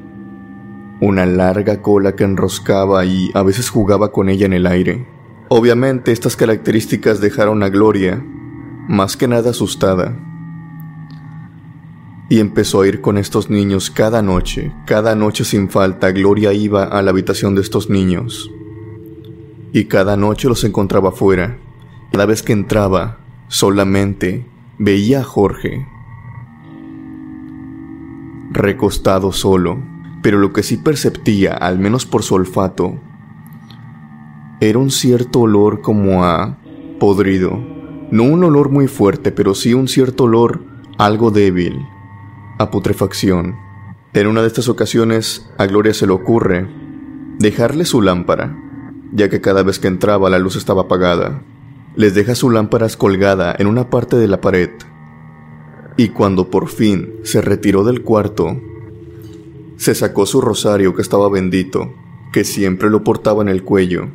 una 1.00 1.26
larga 1.26 1.82
cola 1.82 2.16
que 2.16 2.24
enroscaba 2.24 3.04
y 3.04 3.30
a 3.34 3.42
veces 3.42 3.68
jugaba 3.68 4.12
con 4.12 4.28
ella 4.28 4.46
en 4.46 4.52
el 4.52 4.66
aire. 4.66 5.06
Obviamente 5.48 6.12
estas 6.12 6.36
características 6.36 7.20
dejaron 7.20 7.62
a 7.62 7.68
Gloria 7.68 8.24
más 8.88 9.16
que 9.16 9.28
nada 9.28 9.50
asustada. 9.50 10.16
Y 12.28 12.40
empezó 12.40 12.80
a 12.80 12.88
ir 12.88 13.00
con 13.00 13.18
estos 13.18 13.50
niños 13.50 13.90
cada 13.90 14.22
noche, 14.22 14.72
cada 14.84 15.14
noche 15.14 15.44
sin 15.44 15.68
falta, 15.68 16.10
Gloria 16.10 16.52
iba 16.52 16.84
a 16.84 17.02
la 17.02 17.10
habitación 17.10 17.54
de 17.54 17.60
estos 17.60 17.88
niños. 17.88 18.50
Y 19.72 19.84
cada 19.84 20.16
noche 20.16 20.48
los 20.48 20.64
encontraba 20.64 21.12
fuera. 21.12 21.58
Cada 22.10 22.26
vez 22.26 22.42
que 22.42 22.52
entraba, 22.52 23.18
solamente 23.48 24.46
veía 24.78 25.20
a 25.20 25.24
Jorge. 25.24 25.86
Recostado 28.50 29.32
solo, 29.32 29.78
pero 30.26 30.40
lo 30.40 30.52
que 30.52 30.64
sí 30.64 30.76
perceptía, 30.76 31.52
al 31.54 31.78
menos 31.78 32.04
por 32.04 32.24
su 32.24 32.34
olfato, 32.34 32.98
era 34.58 34.76
un 34.76 34.90
cierto 34.90 35.42
olor 35.42 35.82
como 35.82 36.24
a 36.24 36.58
podrido 36.98 37.56
no 38.10 38.24
un 38.24 38.42
olor 38.42 38.70
muy 38.70 38.88
fuerte, 38.88 39.30
pero 39.30 39.54
sí 39.54 39.72
un 39.72 39.86
cierto 39.86 40.24
olor 40.24 40.64
algo 40.98 41.30
débil, 41.30 41.86
a 42.58 42.72
putrefacción. 42.72 43.54
En 44.14 44.26
una 44.26 44.40
de 44.40 44.48
estas 44.48 44.68
ocasiones, 44.68 45.48
a 45.58 45.66
Gloria 45.66 45.94
se 45.94 46.08
le 46.08 46.14
ocurre 46.14 46.68
dejarle 47.38 47.84
su 47.84 48.02
lámpara, 48.02 48.58
ya 49.12 49.28
que 49.28 49.40
cada 49.40 49.62
vez 49.62 49.78
que 49.78 49.86
entraba 49.86 50.28
la 50.28 50.40
luz 50.40 50.56
estaba 50.56 50.82
apagada. 50.82 51.44
Les 51.94 52.16
deja 52.16 52.34
su 52.34 52.50
lámpara 52.50 52.88
colgada 52.98 53.54
en 53.56 53.68
una 53.68 53.90
parte 53.90 54.16
de 54.16 54.26
la 54.26 54.40
pared. 54.40 54.70
Y 55.96 56.08
cuando 56.08 56.50
por 56.50 56.66
fin 56.66 57.14
se 57.22 57.40
retiró 57.42 57.84
del 57.84 58.02
cuarto, 58.02 58.60
se 59.76 59.94
sacó 59.94 60.26
su 60.26 60.40
rosario 60.40 60.94
que 60.94 61.02
estaba 61.02 61.28
bendito, 61.28 61.92
que 62.32 62.44
siempre 62.44 62.90
lo 62.90 63.04
portaba 63.04 63.42
en 63.42 63.48
el 63.48 63.62
cuello, 63.62 64.08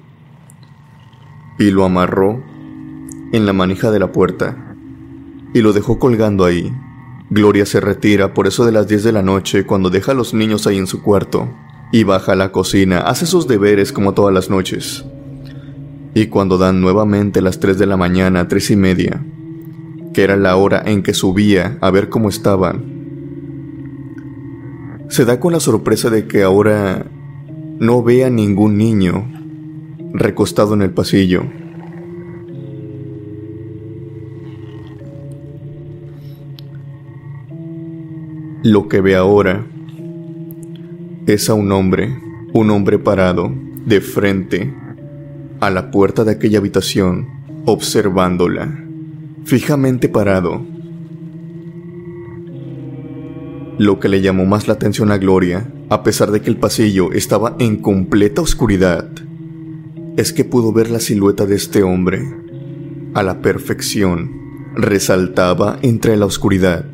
y 1.60 1.72
lo 1.72 1.86
amarró 1.86 2.44
en 3.32 3.46
la 3.46 3.54
manija 3.54 3.92
de 3.92 4.00
la 4.00 4.12
puerta 4.12 4.76
y 5.54 5.62
lo 5.62 5.74
dejó 5.74 6.00
colgando 6.00 6.46
ahí. 6.46 6.74
Gloria 7.30 7.66
se 7.66 7.80
retira 7.80 8.34
por 8.34 8.48
eso 8.48 8.66
de 8.66 8.72
las 8.72 8.88
10 8.88 9.04
de 9.04 9.12
la 9.12 9.22
noche 9.22 9.66
cuando 9.66 9.90
deja 9.90 10.12
a 10.12 10.16
los 10.16 10.34
niños 10.34 10.68
ahí 10.68 10.78
en 10.78 10.88
su 10.88 11.02
cuarto 11.02 11.48
y 11.92 12.04
baja 12.04 12.34
a 12.34 12.36
la 12.36 12.52
cocina, 12.52 13.02
hace 13.02 13.26
sus 13.26 13.48
deberes 13.48 13.92
como 13.92 14.14
todas 14.14 14.34
las 14.34 14.50
noches. 14.50 15.06
Y 16.14 16.28
cuando 16.28 16.58
dan 16.58 16.82
nuevamente 16.82 17.42
las 17.42 17.60
3 17.60 17.78
de 17.78 17.86
la 17.86 17.98
mañana, 17.98 18.48
tres 18.48 18.72
y 18.72 18.76
media, 18.76 19.24
que 20.14 20.24
era 20.24 20.36
la 20.36 20.56
hora 20.58 20.82
en 20.86 21.04
que 21.04 21.14
subía 21.14 21.78
a 21.80 21.90
ver 21.90 22.10
cómo 22.10 22.30
estaban, 22.30 22.91
se 25.12 25.26
da 25.26 25.42
con 25.42 25.52
la 25.52 25.60
sorpresa 25.60 26.10
de 26.10 26.26
que 26.26 26.42
ahora 26.42 27.06
no 27.80 28.02
ve 28.02 28.24
a 28.24 28.30
ningún 28.30 28.78
niño 28.78 29.30
recostado 30.14 30.74
en 30.74 30.84
el 30.84 30.92
pasillo. 30.92 31.44
Lo 38.64 38.88
que 38.88 39.02
ve 39.02 39.18
ahora 39.18 39.66
es 41.28 41.50
a 41.50 41.56
un 41.56 41.74
hombre, 41.74 42.18
un 42.54 42.70
hombre 42.70 42.98
parado, 42.98 43.54
de 43.86 44.00
frente, 44.00 44.74
a 45.60 45.70
la 45.72 45.92
puerta 45.92 46.24
de 46.24 46.32
aquella 46.32 46.60
habitación, 46.60 47.28
observándola, 47.66 48.86
fijamente 49.44 50.08
parado, 50.08 50.62
Lo 53.82 54.00
que 54.00 54.10
le 54.10 54.22
llamó 54.22 54.46
más 54.46 54.68
la 54.68 54.76
atención 54.76 55.12
a 55.12 55.18
Gloria, 55.18 55.68
a 55.90 56.04
pesar 56.04 56.30
de 56.30 56.40
que 56.40 56.52
el 56.52 56.58
pasillo 56.58 57.12
estaba 57.14 57.56
en 57.58 57.78
completa 57.78 58.40
oscuridad, 58.40 59.10
es 60.18 60.34
que 60.34 60.46
pudo 60.46 60.72
ver 60.72 60.92
la 60.92 61.00
silueta 61.00 61.48
de 61.48 61.56
este 61.56 61.82
hombre. 61.82 62.32
A 63.16 63.24
la 63.24 63.42
perfección, 63.42 64.30
resaltaba 64.76 65.80
entre 65.82 66.16
la 66.16 66.28
oscuridad. 66.28 66.86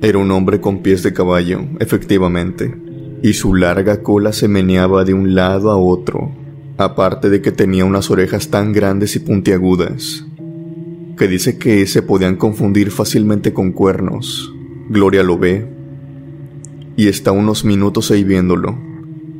Era 0.00 0.18
un 0.18 0.30
hombre 0.30 0.60
con 0.60 0.82
pies 0.82 1.02
de 1.02 1.12
caballo, 1.12 1.64
efectivamente, 1.80 2.72
y 3.24 3.32
su 3.32 3.56
larga 3.56 4.04
cola 4.04 4.32
se 4.32 4.46
meneaba 4.46 5.02
de 5.02 5.14
un 5.14 5.34
lado 5.34 5.68
a 5.68 5.76
otro, 5.76 6.30
aparte 6.78 7.28
de 7.28 7.42
que 7.42 7.50
tenía 7.50 7.84
unas 7.84 8.08
orejas 8.08 8.50
tan 8.50 8.72
grandes 8.72 9.16
y 9.16 9.18
puntiagudas, 9.18 10.24
que 11.16 11.28
dice 11.28 11.58
que 11.58 11.86
se 11.86 12.02
podían 12.02 12.36
confundir 12.36 12.90
fácilmente 12.90 13.52
con 13.52 13.72
cuernos. 13.72 14.52
Gloria 14.88 15.22
lo 15.22 15.38
ve 15.38 15.68
y 16.96 17.08
está 17.08 17.32
unos 17.32 17.64
minutos 17.64 18.10
ahí 18.10 18.24
viéndolo. 18.24 18.78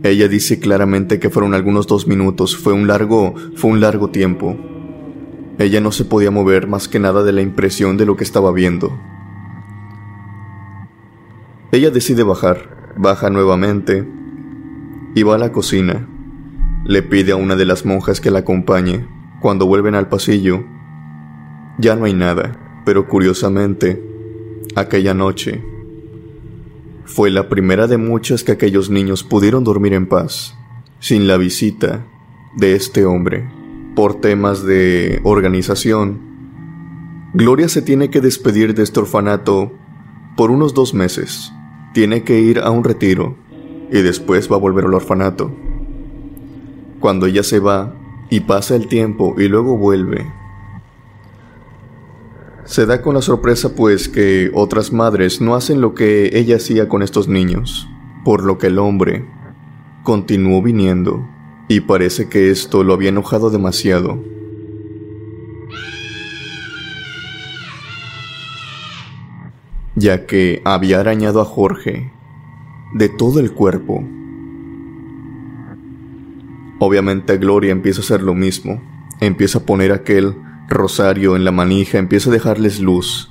Ella 0.02 0.28
dice 0.28 0.58
claramente 0.58 1.20
que 1.20 1.30
fueron 1.30 1.54
algunos 1.54 1.86
dos 1.86 2.06
minutos, 2.06 2.56
fue 2.56 2.72
un 2.72 2.86
largo, 2.88 3.34
fue 3.54 3.70
un 3.70 3.80
largo 3.80 4.10
tiempo. 4.10 4.56
Ella 5.58 5.80
no 5.80 5.92
se 5.92 6.04
podía 6.04 6.30
mover 6.30 6.66
más 6.66 6.88
que 6.88 6.98
nada 6.98 7.22
de 7.22 7.32
la 7.32 7.42
impresión 7.42 7.96
de 7.96 8.06
lo 8.06 8.16
que 8.16 8.24
estaba 8.24 8.52
viendo. 8.52 8.98
Ella 11.70 11.90
decide 11.90 12.22
bajar, 12.22 12.94
baja 12.96 13.30
nuevamente 13.30 14.06
y 15.14 15.22
va 15.22 15.36
a 15.36 15.38
la 15.38 15.52
cocina. 15.52 16.08
Le 16.84 17.02
pide 17.02 17.32
a 17.32 17.36
una 17.36 17.54
de 17.54 17.64
las 17.64 17.86
monjas 17.86 18.20
que 18.20 18.30
la 18.30 18.40
acompañe. 18.40 19.06
Cuando 19.40 19.66
vuelven 19.66 19.94
al 19.94 20.08
pasillo, 20.08 20.64
ya 21.78 21.96
no 21.96 22.04
hay 22.04 22.14
nada, 22.14 22.82
pero 22.84 23.08
curiosamente, 23.08 24.02
aquella 24.74 25.14
noche 25.14 25.62
fue 27.04 27.30
la 27.30 27.48
primera 27.48 27.86
de 27.86 27.98
muchas 27.98 28.44
que 28.44 28.52
aquellos 28.52 28.90
niños 28.90 29.24
pudieron 29.24 29.64
dormir 29.64 29.92
en 29.92 30.06
paz, 30.06 30.54
sin 30.98 31.26
la 31.26 31.36
visita 31.36 32.06
de 32.56 32.74
este 32.74 33.04
hombre. 33.04 33.48
Por 33.94 34.20
temas 34.20 34.64
de 34.64 35.20
organización, 35.24 36.20
Gloria 37.34 37.68
se 37.68 37.82
tiene 37.82 38.10
que 38.10 38.20
despedir 38.20 38.74
de 38.74 38.82
este 38.82 39.00
orfanato 39.00 39.72
por 40.36 40.50
unos 40.50 40.74
dos 40.74 40.94
meses 40.94 41.52
tiene 41.92 42.22
que 42.22 42.40
ir 42.40 42.58
a 42.58 42.70
un 42.70 42.84
retiro 42.84 43.36
y 43.90 44.00
después 44.00 44.50
va 44.50 44.56
a 44.56 44.60
volver 44.60 44.86
al 44.86 44.94
orfanato. 44.94 45.52
Cuando 47.00 47.26
ella 47.26 47.42
se 47.42 47.58
va 47.58 47.94
y 48.30 48.40
pasa 48.40 48.76
el 48.76 48.88
tiempo 48.88 49.34
y 49.38 49.48
luego 49.48 49.76
vuelve, 49.76 50.26
se 52.72 52.86
da 52.86 53.02
con 53.02 53.14
la 53.14 53.20
sorpresa 53.20 53.74
pues 53.74 54.08
que 54.08 54.50
otras 54.54 54.94
madres 54.94 55.42
no 55.42 55.54
hacen 55.54 55.82
lo 55.82 55.92
que 55.92 56.30
ella 56.32 56.56
hacía 56.56 56.88
con 56.88 57.02
estos 57.02 57.28
niños, 57.28 57.86
por 58.24 58.42
lo 58.42 58.56
que 58.56 58.68
el 58.68 58.78
hombre 58.78 59.26
continuó 60.04 60.62
viniendo 60.62 61.22
y 61.68 61.80
parece 61.80 62.30
que 62.30 62.50
esto 62.50 62.82
lo 62.82 62.94
había 62.94 63.10
enojado 63.10 63.50
demasiado 63.50 64.24
ya 69.94 70.24
que 70.24 70.62
había 70.64 71.00
arañado 71.00 71.42
a 71.42 71.44
Jorge 71.44 72.10
de 72.94 73.10
todo 73.10 73.38
el 73.40 73.52
cuerpo. 73.52 74.02
Obviamente 76.78 77.36
Gloria 77.36 77.70
empieza 77.70 78.00
a 78.00 78.04
hacer 78.04 78.22
lo 78.22 78.32
mismo, 78.32 78.80
empieza 79.20 79.58
a 79.58 79.66
poner 79.66 79.92
aquel 79.92 80.34
rosario 80.72 81.36
en 81.36 81.44
la 81.44 81.52
manija, 81.52 81.98
empieza 81.98 82.30
a 82.30 82.32
dejarles 82.32 82.80
luz. 82.80 83.30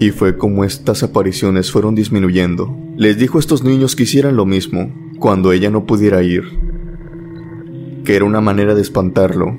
Y 0.00 0.10
fue 0.10 0.36
como 0.36 0.64
estas 0.64 1.02
apariciones 1.02 1.72
fueron 1.72 1.94
disminuyendo. 1.94 2.76
Les 2.96 3.18
dijo 3.18 3.38
a 3.38 3.40
estos 3.40 3.64
niños 3.64 3.96
que 3.96 4.04
hicieran 4.04 4.36
lo 4.36 4.46
mismo 4.46 4.92
cuando 5.18 5.52
ella 5.52 5.70
no 5.70 5.86
pudiera 5.86 6.22
ir, 6.22 6.44
que 8.04 8.16
era 8.16 8.24
una 8.24 8.40
manera 8.40 8.74
de 8.74 8.82
espantarlo. 8.82 9.58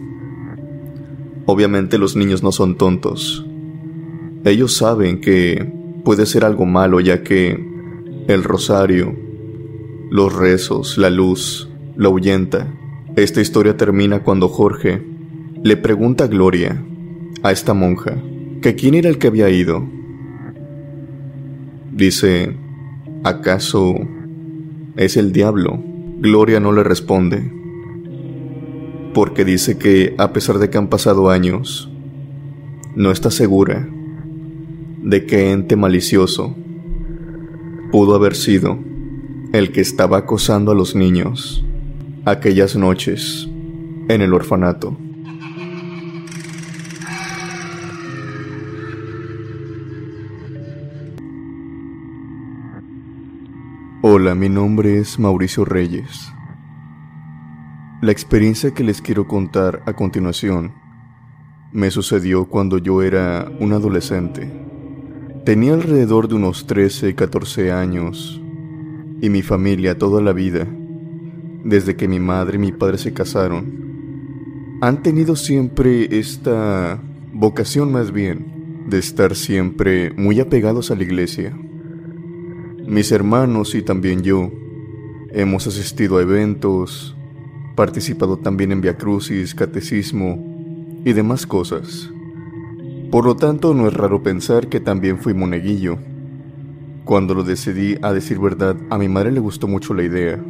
Obviamente 1.46 1.98
los 1.98 2.16
niños 2.16 2.44
no 2.44 2.52
son 2.52 2.78
tontos, 2.78 3.46
ellos 4.46 4.74
saben 4.74 5.20
que 5.20 5.70
puede 6.06 6.26
ser 6.26 6.46
algo 6.46 6.66
malo 6.66 7.02
ya 7.02 7.24
que 7.24 7.62
el 8.28 8.44
rosario, 8.44 9.14
los 10.10 10.34
rezos, 10.34 10.98
la 10.98 11.10
luz, 11.10 11.70
lo 11.98 12.10
ahuyenta. 12.10 12.74
Esta 13.18 13.42
historia 13.42 13.76
termina 13.76 14.24
cuando 14.24 14.48
Jorge 14.48 15.06
le 15.64 15.76
pregunta 15.76 16.28
Gloria, 16.28 16.82
a 17.44 17.52
esta 17.52 17.74
monja, 17.74 18.18
que 18.62 18.76
quién 18.76 18.96
era 18.96 19.10
el 19.10 19.18
que 19.18 19.28
había 19.28 19.50
ido. 19.50 19.84
Dice, 21.92 22.56
¿acaso 23.24 23.96
es 24.96 25.18
el 25.18 25.32
diablo? 25.32 25.84
Gloria 26.20 26.60
no 26.60 26.72
le 26.72 26.84
responde, 26.84 27.52
porque 29.14 29.44
dice 29.44 29.78
que 29.78 30.16
a 30.18 30.32
pesar 30.32 30.60
de 30.60 30.70
que 30.70 30.78
han 30.78 30.88
pasado 30.88 31.30
años, 31.30 31.92
no 32.96 33.12
está 33.12 33.32
segura 33.32 33.88
de 35.02 35.26
qué 35.26 35.52
ente 35.52 35.76
malicioso 35.76 36.56
pudo 37.92 38.16
haber 38.16 38.36
sido 38.36 38.78
el 39.54 39.72
que 39.72 39.82
estaba 39.82 40.18
acosando 40.18 40.72
a 40.72 40.76
los 40.76 40.96
niños 40.96 41.66
aquellas 42.26 42.76
noches 42.76 43.50
en 44.08 44.22
el 44.22 44.34
orfanato. 44.34 44.98
Hola, 54.12 54.34
mi 54.34 54.50
nombre 54.50 54.98
es 54.98 55.20
Mauricio 55.20 55.66
Reyes. 55.66 56.34
La 58.02 58.12
experiencia 58.12 58.74
que 58.74 58.84
les 58.84 59.04
quiero 59.04 59.28
contar 59.28 59.84
a 59.86 59.94
continuación 59.94 60.74
me 61.72 61.92
sucedió 61.92 62.46
cuando 62.46 62.80
yo 62.80 63.04
era 63.04 63.48
un 63.60 63.72
adolescente. 63.72 64.52
Tenía 65.46 65.76
alrededor 65.76 66.28
de 66.28 66.34
unos 66.34 66.66
13, 66.66 67.14
14 67.14 67.72
años 67.72 68.42
y 69.22 69.30
mi 69.30 69.44
familia 69.44 70.00
toda 70.00 70.24
la 70.24 70.34
vida, 70.34 70.66
desde 71.64 71.96
que 71.96 72.08
mi 72.08 72.20
madre 72.20 72.56
y 72.56 72.62
mi 72.62 72.72
padre 72.72 72.98
se 72.98 73.14
casaron, 73.14 74.80
han 74.82 75.04
tenido 75.04 75.36
siempre 75.36 76.18
esta 76.18 77.00
vocación 77.32 77.92
más 77.92 78.12
bien 78.12 78.88
de 78.88 78.98
estar 78.98 79.36
siempre 79.36 80.12
muy 80.18 80.40
apegados 80.40 80.90
a 80.90 80.96
la 80.96 81.04
iglesia. 81.04 81.56
Mis 82.90 83.12
hermanos 83.12 83.76
y 83.76 83.84
también 83.84 84.24
yo 84.24 84.50
hemos 85.32 85.68
asistido 85.68 86.18
a 86.18 86.24
eventos, 86.24 87.16
participado 87.76 88.38
también 88.38 88.72
en 88.72 88.82
viacrucis, 88.82 89.54
catecismo 89.54 90.44
y 91.06 91.14
demás 91.14 91.46
cosas. 91.46 92.10
Por 93.12 93.26
lo 93.26 93.36
tanto, 93.36 93.76
no 93.76 93.88
es 93.88 93.94
raro 93.94 94.24
pensar 94.24 94.70
que 94.70 94.80
también 94.80 95.20
fui 95.20 95.36
moneguillo. 95.36 96.00
Cuando 97.06 97.36
lo 97.36 97.44
decidí, 97.44 97.96
a 98.02 98.12
decir 98.12 98.40
verdad, 98.40 98.76
a 98.90 98.98
mi 98.98 99.08
madre 99.08 99.34
le 99.34 99.40
gustó 99.40 99.68
mucho 99.68 99.94
la 99.94 100.02
idea. 100.02 100.44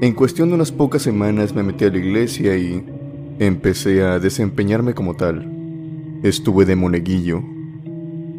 En 0.00 0.14
cuestión 0.14 0.48
de 0.48 0.54
unas 0.54 0.72
pocas 0.72 1.02
semanas 1.02 1.54
me 1.54 1.62
metí 1.62 1.84
a 1.84 1.90
la 1.90 1.98
iglesia 1.98 2.56
y 2.56 2.86
empecé 3.38 4.02
a 4.02 4.18
desempeñarme 4.18 4.94
como 4.94 5.12
tal. 5.12 5.46
Estuve 6.22 6.64
de 6.64 6.74
moneguillo, 6.74 7.42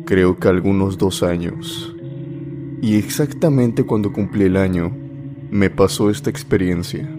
creo 0.06 0.40
que 0.40 0.48
algunos 0.48 0.98
dos 0.98 1.22
años. 1.22 1.95
Y 2.81 2.95
exactamente 2.95 3.84
cuando 3.84 4.14
cumplí 4.14 4.45
el 4.45 4.56
año, 4.56 4.91
me 5.51 5.69
pasó 5.69 6.10
esta 6.10 6.30
experiencia. 6.30 7.10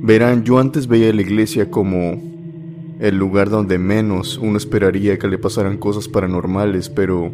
Verán, 0.00 0.44
yo 0.44 0.58
antes 0.58 0.86
veía 0.86 1.12
la 1.12 1.20
iglesia 1.20 1.70
como 1.70 2.22
el 2.98 3.18
lugar 3.18 3.50
donde 3.50 3.78
menos 3.78 4.38
uno 4.38 4.56
esperaría 4.56 5.18
que 5.18 5.28
le 5.28 5.36
pasaran 5.36 5.76
cosas 5.76 6.08
paranormales, 6.08 6.88
pero 6.88 7.30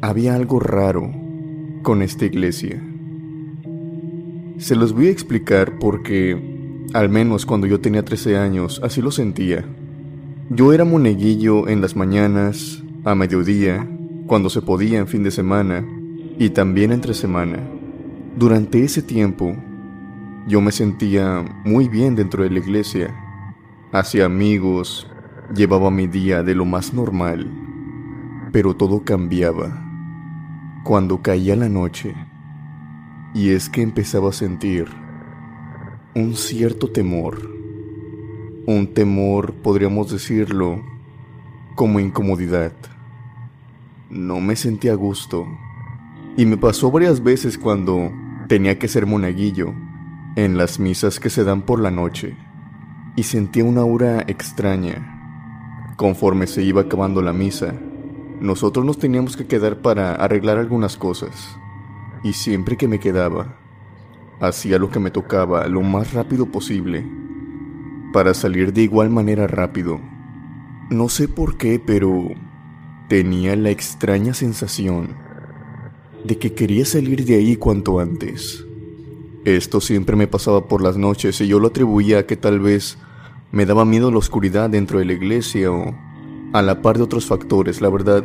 había 0.00 0.34
algo 0.34 0.58
raro 0.58 1.12
con 1.82 2.00
esta 2.00 2.24
iglesia. 2.24 2.82
Se 4.56 4.74
los 4.74 4.94
voy 4.94 5.08
a 5.08 5.10
explicar 5.10 5.78
porque, 5.78 6.84
al 6.94 7.10
menos 7.10 7.44
cuando 7.44 7.66
yo 7.66 7.80
tenía 7.80 8.04
13 8.04 8.38
años, 8.38 8.80
así 8.82 9.02
lo 9.02 9.10
sentía. 9.10 9.66
Yo 10.48 10.72
era 10.72 10.86
moneguillo 10.86 11.68
en 11.68 11.82
las 11.82 11.94
mañanas, 11.94 12.82
a 13.04 13.14
mediodía, 13.14 13.86
cuando 14.26 14.48
se 14.48 14.62
podía 14.62 14.98
en 14.98 15.08
fin 15.08 15.22
de 15.22 15.30
semana 15.30 15.84
y 16.38 16.50
también 16.50 16.92
entre 16.92 17.14
semana. 17.14 17.58
Durante 18.36 18.82
ese 18.84 19.02
tiempo, 19.02 19.56
yo 20.46 20.60
me 20.60 20.72
sentía 20.72 21.44
muy 21.64 21.88
bien 21.88 22.14
dentro 22.14 22.42
de 22.42 22.50
la 22.50 22.58
iglesia 22.58 23.14
Hacía 23.92 24.26
amigos, 24.26 25.08
llevaba 25.54 25.92
mi 25.92 26.08
día 26.08 26.42
de 26.42 26.56
lo 26.56 26.64
más 26.64 26.92
normal, 26.92 27.48
pero 28.52 28.74
todo 28.74 29.04
cambiaba 29.04 29.80
cuando 30.82 31.22
caía 31.22 31.54
la 31.54 31.68
noche 31.68 32.14
y 33.32 33.50
es 33.50 33.70
que 33.70 33.82
empezaba 33.82 34.30
a 34.30 34.32
sentir 34.32 34.88
un 36.16 36.34
cierto 36.34 36.90
temor, 36.90 37.48
un 38.66 38.92
temor, 38.92 39.54
podríamos 39.54 40.10
decirlo, 40.10 40.82
como 41.76 42.00
incomodidad. 42.00 42.72
No 44.10 44.40
me 44.40 44.56
sentía 44.56 44.92
a 44.92 44.96
gusto. 44.96 45.46
Y 46.38 46.44
me 46.44 46.58
pasó 46.58 46.90
varias 46.90 47.22
veces 47.22 47.56
cuando 47.56 48.12
tenía 48.46 48.78
que 48.78 48.88
ser 48.88 49.06
monaguillo 49.06 49.72
en 50.36 50.58
las 50.58 50.78
misas 50.78 51.18
que 51.18 51.30
se 51.30 51.44
dan 51.44 51.62
por 51.62 51.80
la 51.80 51.90
noche. 51.90 52.36
Y 53.16 53.22
sentía 53.22 53.64
una 53.64 53.80
aura 53.80 54.22
extraña. 54.26 55.94
Conforme 55.96 56.46
se 56.46 56.62
iba 56.62 56.82
acabando 56.82 57.22
la 57.22 57.32
misa, 57.32 57.74
nosotros 58.38 58.84
nos 58.84 58.98
teníamos 58.98 59.34
que 59.34 59.46
quedar 59.46 59.80
para 59.80 60.14
arreglar 60.14 60.58
algunas 60.58 60.98
cosas. 60.98 61.56
Y 62.22 62.34
siempre 62.34 62.76
que 62.76 62.86
me 62.86 63.00
quedaba, 63.00 63.56
hacía 64.38 64.78
lo 64.78 64.90
que 64.90 65.00
me 65.00 65.10
tocaba 65.10 65.66
lo 65.68 65.80
más 65.80 66.12
rápido 66.12 66.44
posible 66.44 67.02
para 68.12 68.34
salir 68.34 68.74
de 68.74 68.82
igual 68.82 69.08
manera 69.08 69.46
rápido. 69.46 70.00
No 70.90 71.08
sé 71.08 71.28
por 71.28 71.56
qué, 71.56 71.80
pero 71.84 72.28
tenía 73.08 73.56
la 73.56 73.70
extraña 73.70 74.34
sensación 74.34 75.25
de 76.26 76.38
que 76.38 76.52
quería 76.52 76.84
salir 76.84 77.24
de 77.24 77.36
ahí 77.36 77.56
cuanto 77.56 78.00
antes. 78.00 78.64
Esto 79.44 79.80
siempre 79.80 80.16
me 80.16 80.26
pasaba 80.26 80.66
por 80.66 80.82
las 80.82 80.96
noches 80.96 81.40
y 81.40 81.46
yo 81.46 81.60
lo 81.60 81.68
atribuía 81.68 82.18
a 82.18 82.26
que 82.26 82.36
tal 82.36 82.60
vez 82.60 82.98
me 83.52 83.64
daba 83.64 83.84
miedo 83.84 84.10
la 84.10 84.18
oscuridad 84.18 84.68
dentro 84.70 84.98
de 84.98 85.04
la 85.04 85.12
iglesia 85.12 85.70
o 85.70 85.94
a 86.52 86.62
la 86.62 86.82
par 86.82 86.96
de 86.96 87.04
otros 87.04 87.26
factores. 87.26 87.80
La 87.80 87.88
verdad, 87.88 88.24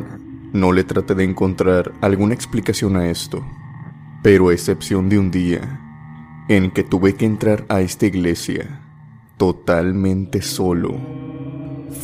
no 0.52 0.72
le 0.72 0.84
traté 0.84 1.14
de 1.14 1.24
encontrar 1.24 1.92
alguna 2.00 2.34
explicación 2.34 2.96
a 2.96 3.08
esto. 3.08 3.44
Pero 4.22 4.48
a 4.48 4.52
excepción 4.52 5.08
de 5.08 5.18
un 5.18 5.30
día 5.30 5.80
en 6.48 6.70
que 6.70 6.82
tuve 6.82 7.14
que 7.14 7.24
entrar 7.24 7.64
a 7.68 7.80
esta 7.80 8.06
iglesia 8.06 8.80
totalmente 9.36 10.42
solo, 10.42 11.00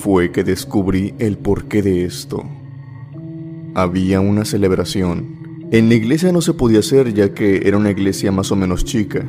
fue 0.01 0.33
que 0.33 0.45
descubrí 0.45 1.15
el 1.19 1.39
porqué 1.39 1.83
de 1.83 2.05
esto. 2.05 2.45
Había 3.75 4.21
una 4.21 4.45
celebración. 4.45 5.38
En 5.71 5.91
la 5.91 5.97
iglesia 5.97 6.33
no 6.33 6.41
se 6.41 6.55
podía 6.55 6.79
hacer 6.79 7.13
ya 7.13 7.35
que 7.35 7.69
era 7.69 7.77
una 7.77 7.91
iglesia 7.91 8.33
más 8.33 8.51
o 8.51 8.57
menos 8.57 8.87
chica. 8.87 9.29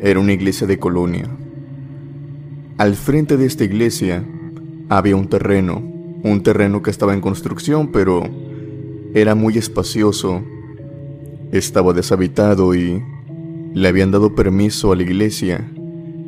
Era 0.00 0.18
una 0.18 0.32
iglesia 0.32 0.66
de 0.66 0.78
colonia. 0.78 1.28
Al 2.78 2.94
frente 2.94 3.36
de 3.36 3.44
esta 3.44 3.64
iglesia 3.64 4.24
había 4.88 5.14
un 5.14 5.28
terreno, 5.28 5.82
un 6.22 6.42
terreno 6.42 6.80
que 6.80 6.90
estaba 6.90 7.12
en 7.12 7.20
construcción 7.20 7.92
pero 7.92 8.22
era 9.12 9.34
muy 9.34 9.58
espacioso. 9.58 10.42
Estaba 11.52 11.92
deshabitado 11.92 12.74
y 12.74 13.02
le 13.74 13.86
habían 13.86 14.10
dado 14.10 14.34
permiso 14.34 14.90
a 14.90 14.96
la 14.96 15.02
iglesia 15.02 15.70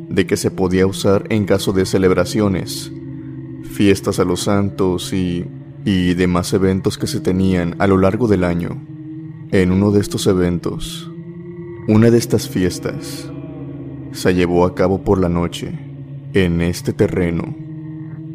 de 0.07 0.27
que 0.27 0.37
se 0.37 0.51
podía 0.51 0.85
usar 0.85 1.25
en 1.29 1.45
caso 1.45 1.73
de 1.73 1.87
celebraciones, 1.87 2.91
fiestas 3.63 4.19
a 4.19 4.23
los 4.23 4.43
santos 4.43 5.13
y, 5.13 5.45
y 5.83 6.13
demás 6.13 6.53
eventos 6.53 6.99
que 6.99 7.07
se 7.07 7.21
tenían 7.21 7.75
a 7.79 7.87
lo 7.87 7.97
largo 7.97 8.27
del 8.27 8.43
año. 8.43 8.96
En 9.49 9.71
uno 9.71 9.91
de 9.91 10.01
estos 10.01 10.27
eventos, 10.27 11.09
una 11.87 12.11
de 12.11 12.17
estas 12.17 12.49
fiestas 12.49 13.31
se 14.11 14.33
llevó 14.35 14.65
a 14.65 14.75
cabo 14.75 15.05
por 15.05 15.21
la 15.21 15.29
noche 15.29 15.71
en 16.33 16.59
este 16.59 16.91
terreno. 16.91 17.55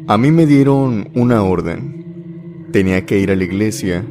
A 0.07 0.17
mí 0.17 0.31
me 0.31 0.47
dieron 0.47 1.11
una 1.13 1.43
orden. 1.43 2.67
Tenía 2.71 3.05
que 3.05 3.19
ir 3.19 3.29
a 3.29 3.35
la 3.35 3.43
iglesia 3.43 4.03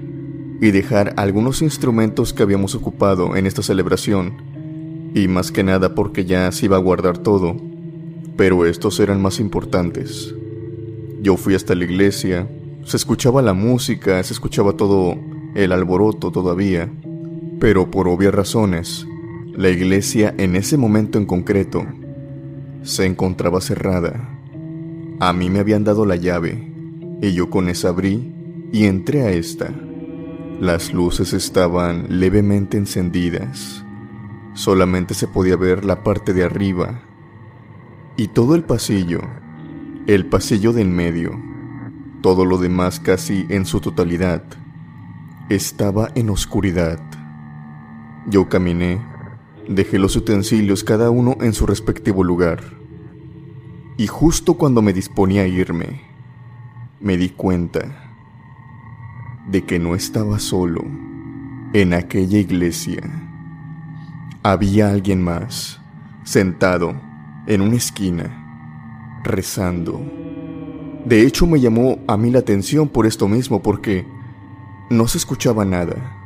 y 0.61 0.71
dejar 0.71 1.13
algunos 1.17 1.61
instrumentos 1.61 2.33
que 2.33 2.45
habíamos 2.45 2.77
ocupado 2.77 3.35
en 3.35 3.49
esta 3.49 3.65
celebración 3.65 5.11
y 5.13 5.27
más 5.27 5.51
que 5.51 5.65
nada 5.65 5.97
porque 5.97 6.25
ya 6.25 6.53
se 6.53 6.67
iba 6.67 6.77
a 6.77 6.81
guardar 6.81 7.19
todo, 7.19 7.57
pero 8.37 8.65
estos 8.65 9.01
eran 9.01 9.21
más 9.21 9.41
importantes. 9.41 10.37
Yo 11.21 11.37
fui 11.37 11.57
hasta 11.57 11.75
la 11.75 11.83
iglesia, 11.83 12.49
se 12.85 12.97
escuchaba 12.97 13.43
la 13.43 13.55
música, 13.55 14.23
se 14.23 14.35
escuchaba 14.35 14.75
todo 14.75 15.32
el 15.55 15.73
alboroto 15.73 16.31
todavía, 16.31 16.91
pero 17.61 17.91
por 17.91 18.09
obvias 18.09 18.35
razones, 18.35 19.07
la 19.55 19.69
iglesia 19.69 20.35
en 20.39 20.57
ese 20.57 20.77
momento 20.77 21.19
en 21.19 21.27
concreto 21.27 21.87
se 22.83 23.07
encontraba 23.07 23.61
cerrada. 23.61 24.29
A 25.21 25.33
mí 25.33 25.51
me 25.51 25.61
habían 25.61 25.85
dado 25.85 26.07
la 26.07 26.17
llave 26.17 26.73
y 27.21 27.33
yo 27.33 27.51
con 27.51 27.69
esa 27.69 27.91
abrí 27.91 28.33
y 28.73 28.87
entré 28.87 29.23
a 29.23 29.31
esta. 29.31 29.73
Las 30.61 30.93
luces 30.93 31.33
estaban 31.33 32.21
levemente 32.21 32.77
encendidas 32.77 33.83
Solamente 34.55 35.15
se 35.15 35.29
podía 35.29 35.57
ver 35.57 35.85
la 35.85 36.05
parte 36.05 36.35
de 36.35 36.45
arriba 36.45 37.01
y 38.19 38.29
todo 38.29 38.55
el 38.55 38.65
pasillo, 38.65 39.21
el 40.07 40.27
pasillo 40.27 40.75
del 40.75 40.89
medio, 40.89 41.31
todo 42.21 42.45
lo 42.45 42.59
demás 42.59 43.01
casi 43.01 43.47
en 43.49 43.65
su 43.65 43.81
totalidad, 43.81 44.45
estaba 45.49 46.11
en 46.15 46.31
oscuridad. 46.31 47.01
Yo 48.27 48.49
caminé, 48.49 49.01
dejé 49.69 49.99
los 49.99 50.17
utensilios 50.17 50.85
cada 50.85 51.11
uno 51.11 51.37
en 51.41 51.53
su 51.53 51.67
respectivo 51.67 52.25
lugar, 52.25 52.61
y 53.97 54.07
justo 54.07 54.55
cuando 54.55 54.83
me 54.83 54.93
disponía 54.93 55.43
a 55.43 55.47
irme, 55.47 56.03
me 57.01 57.17
di 57.17 57.29
cuenta 57.31 57.81
de 59.49 59.65
que 59.65 59.79
no 59.79 59.95
estaba 59.95 60.39
solo 60.39 60.83
en 61.73 61.95
aquella 61.95 62.39
iglesia. 62.39 63.03
Había 64.43 64.91
alguien 64.91 65.23
más, 65.23 65.81
sentado 66.25 66.95
en 67.47 67.61
una 67.61 67.77
esquina, 67.77 69.21
rezando. 69.25 70.01
De 71.05 71.27
hecho, 71.27 71.47
me 71.47 71.61
llamó 71.61 71.99
a 72.07 72.17
mí 72.17 72.31
la 72.31 72.39
atención 72.39 72.89
por 72.89 73.07
esto 73.07 73.29
mismo, 73.29 73.63
porque 73.63 74.07
no 74.91 75.09
se 75.09 75.19
escuchaba 75.19 75.65
nada. 75.65 76.19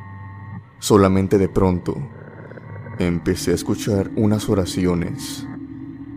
Solamente 0.78 1.38
de 1.38 1.48
pronto 1.48 1.96
empecé 2.98 3.52
a 3.52 3.54
escuchar 3.54 4.10
unas 4.16 4.48
oraciones, 4.48 5.46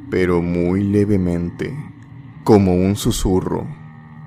pero 0.09 0.41
muy 0.41 0.83
levemente, 0.83 1.75
como 2.43 2.75
un 2.75 2.95
susurro. 2.95 3.67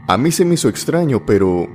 A 0.06 0.18
mí 0.18 0.30
se 0.30 0.44
me 0.44 0.54
hizo 0.54 0.68
extraño, 0.68 1.24
pero 1.26 1.68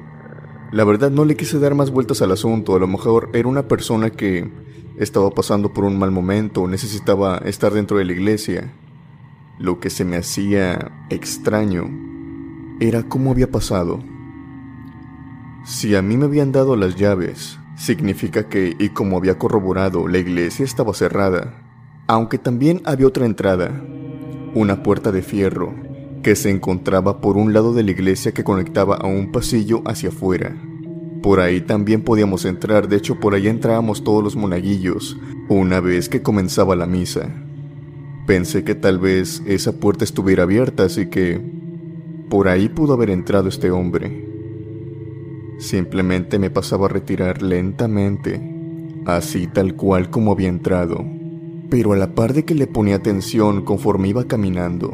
la 0.72 0.84
verdad 0.84 1.12
no 1.12 1.26
le 1.26 1.36
quise 1.36 1.60
dar 1.60 1.76
más 1.76 1.92
vueltas 1.92 2.22
al 2.22 2.32
asunto. 2.32 2.76
A 2.76 2.80
lo 2.80 2.88
mejor 2.88 3.30
era 3.34 3.48
una 3.48 3.68
persona 3.68 4.10
que 4.10 4.50
estaba 4.98 5.30
pasando 5.32 5.74
por 5.74 5.86
un 5.86 5.98
mal 5.98 6.12
momento, 6.12 6.68
necesitaba 6.68 7.38
estar 7.46 7.74
dentro 7.74 7.98
de 7.98 8.06
la 8.06 8.14
iglesia. 8.14 8.74
Lo 9.60 9.80
que 9.80 9.90
se 9.90 10.06
me 10.06 10.18
hacía 10.18 10.92
extraño 11.10 11.90
era 12.80 13.04
cómo 13.04 13.32
había 13.32 13.52
pasado. 13.52 14.04
Si 15.68 15.96
a 15.96 16.02
mí 16.02 16.16
me 16.16 16.24
habían 16.24 16.54
dado 16.54 16.78
las 16.78 16.96
llaves, 16.96 17.60
significa 17.76 18.48
que, 18.48 18.78
y 18.80 18.88
como 18.88 19.18
había 19.18 19.38
corroborado, 19.38 20.08
la 20.08 20.18
iglesia 20.18 20.64
estaba 20.64 20.94
cerrada, 20.94 21.62
aunque 22.08 22.38
también 22.38 22.82
había 22.86 23.06
otra 23.06 23.26
entrada, 23.26 23.84
una 24.56 24.82
puerta 24.82 25.12
de 25.12 25.22
fierro, 25.22 25.76
que 26.24 26.38
se 26.38 26.52
encontraba 26.52 27.20
por 27.20 27.36
un 27.36 27.52
lado 27.52 27.74
de 27.74 27.84
la 27.84 27.92
iglesia 27.92 28.32
que 28.32 28.46
conectaba 28.46 28.96
a 28.96 29.08
un 29.08 29.34
pasillo 29.34 29.82
hacia 29.86 30.08
afuera. 30.08 30.56
Por 31.22 31.42
ahí 31.42 31.60
también 31.60 32.02
podíamos 32.02 32.46
entrar, 32.46 32.88
de 32.88 32.96
hecho 32.96 33.20
por 33.20 33.34
ahí 33.34 33.50
entrábamos 33.50 34.06
todos 34.06 34.24
los 34.24 34.38
monaguillos, 34.38 35.18
una 35.50 35.82
vez 35.82 36.08
que 36.08 36.22
comenzaba 36.22 36.78
la 36.78 36.88
misa. 36.88 37.28
Pensé 38.26 38.64
que 38.64 38.74
tal 38.74 39.00
vez 39.00 39.44
esa 39.46 39.74
puerta 39.74 40.06
estuviera 40.06 40.44
abierta, 40.44 40.84
así 40.84 41.10
que 41.10 41.42
por 42.30 42.48
ahí 42.48 42.70
pudo 42.70 42.94
haber 42.94 43.10
entrado 43.10 43.50
este 43.50 43.70
hombre. 43.70 44.37
Simplemente 45.58 46.38
me 46.38 46.50
pasaba 46.50 46.86
a 46.86 46.90
retirar 46.90 47.42
lentamente, 47.42 48.42
así 49.06 49.48
tal 49.48 49.76
cual 49.76 50.10
como 50.10 50.32
había 50.32 50.50
entrado. 50.50 51.04
Pero 51.70 51.94
a 51.94 51.98
la 51.98 52.14
par 52.14 52.34
de 52.34 52.46
que 52.46 52.56
le 52.56 52.68
ponía 52.68 52.96
atención 52.96 53.64
conforme 53.64 54.10
iba 54.10 54.26
caminando, 54.26 54.94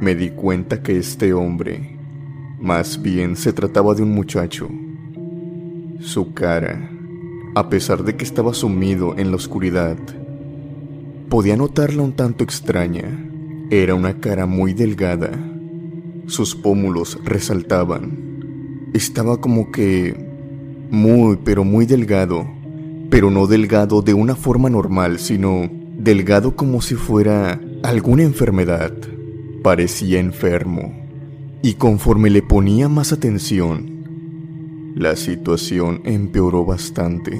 me 0.00 0.14
di 0.14 0.30
cuenta 0.30 0.82
que 0.82 0.98
este 0.98 1.32
hombre, 1.32 1.96
más 2.60 3.00
bien 3.02 3.34
se 3.34 3.52
trataba 3.52 3.94
de 3.94 4.02
un 4.02 4.12
muchacho, 4.12 4.68
su 6.00 6.32
cara, 6.34 6.90
a 7.54 7.68
pesar 7.68 8.04
de 8.04 8.14
que 8.14 8.24
estaba 8.24 8.54
sumido 8.54 9.18
en 9.18 9.30
la 9.30 9.36
oscuridad, 9.36 9.96
podía 11.28 11.56
notarla 11.56 12.02
un 12.02 12.12
tanto 12.12 12.44
extraña. 12.44 13.24
Era 13.70 13.94
una 13.94 14.20
cara 14.20 14.46
muy 14.46 14.74
delgada. 14.74 15.30
Sus 16.26 16.54
pómulos 16.54 17.18
resaltaban. 17.24 18.27
Estaba 18.92 19.40
como 19.40 19.70
que 19.70 20.28
muy, 20.90 21.38
pero 21.44 21.64
muy 21.64 21.86
delgado, 21.86 22.46
pero 23.10 23.30
no 23.30 23.46
delgado 23.46 24.02
de 24.02 24.14
una 24.14 24.34
forma 24.34 24.70
normal, 24.70 25.18
sino 25.18 25.68
delgado 25.98 26.56
como 26.56 26.80
si 26.80 26.94
fuera 26.94 27.60
alguna 27.82 28.22
enfermedad. 28.22 28.92
Parecía 29.62 30.20
enfermo. 30.20 30.94
Y 31.62 31.74
conforme 31.74 32.30
le 32.30 32.42
ponía 32.42 32.88
más 32.88 33.12
atención, 33.12 33.98
la 34.94 35.16
situación 35.16 36.00
empeoró 36.04 36.64
bastante. 36.64 37.38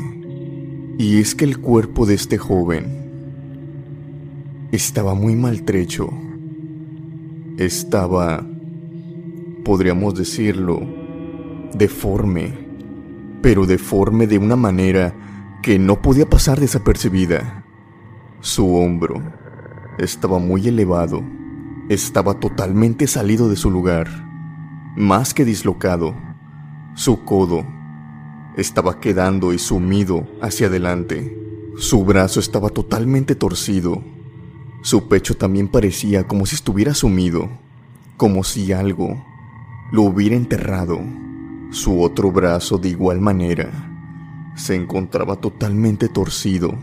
Y 0.99 1.19
es 1.19 1.35
que 1.35 1.45
el 1.45 1.59
cuerpo 1.59 2.07
de 2.07 2.15
este 2.15 2.37
joven 2.37 2.99
estaba 4.73 5.15
muy 5.15 5.37
maltrecho. 5.37 6.11
Estaba, 7.57 8.45
podríamos 9.65 10.15
decirlo, 10.15 10.98
deforme, 11.75 12.59
pero 13.43 13.67
deforme 13.67 14.27
de 14.27 14.39
una 14.39 14.57
manera 14.57 15.15
que 15.63 15.79
no 15.79 16.01
podía 16.01 16.29
pasar 16.29 16.61
desapercibida. 16.61 17.65
Su 18.41 18.77
hombro 18.77 19.23
estaba 19.99 20.39
muy 20.39 20.69
elevado, 20.69 21.23
estaba 21.89 22.35
totalmente 22.35 23.07
salido 23.07 23.49
de 23.49 23.57
su 23.57 23.71
lugar, 23.71 24.09
más 24.97 25.35
que 25.35 25.45
dislocado. 25.45 26.15
Su 26.95 27.25
codo 27.25 27.65
estaba 28.57 29.01
quedando 29.01 29.53
y 29.53 29.59
sumido 29.59 30.27
hacia 30.41 30.67
adelante. 30.69 31.37
Su 31.77 32.05
brazo 32.05 32.41
estaba 32.41 32.71
totalmente 32.71 33.35
torcido. 33.35 34.03
Su 34.83 35.09
pecho 35.09 35.37
también 35.37 35.69
parecía 35.69 36.27
como 36.27 36.47
si 36.47 36.55
estuviera 36.57 36.95
sumido, 36.95 37.49
como 38.17 38.43
si 38.43 38.73
algo 38.73 39.25
lo 39.93 40.03
hubiera 40.03 40.37
enterrado. 40.37 41.01
Su 41.71 42.01
otro 42.03 42.33
brazo 42.33 42.79
de 42.79 42.89
igual 42.89 43.21
manera 43.21 43.71
se 44.57 44.75
encontraba 44.75 45.37
totalmente 45.37 46.09
torcido. 46.09 46.75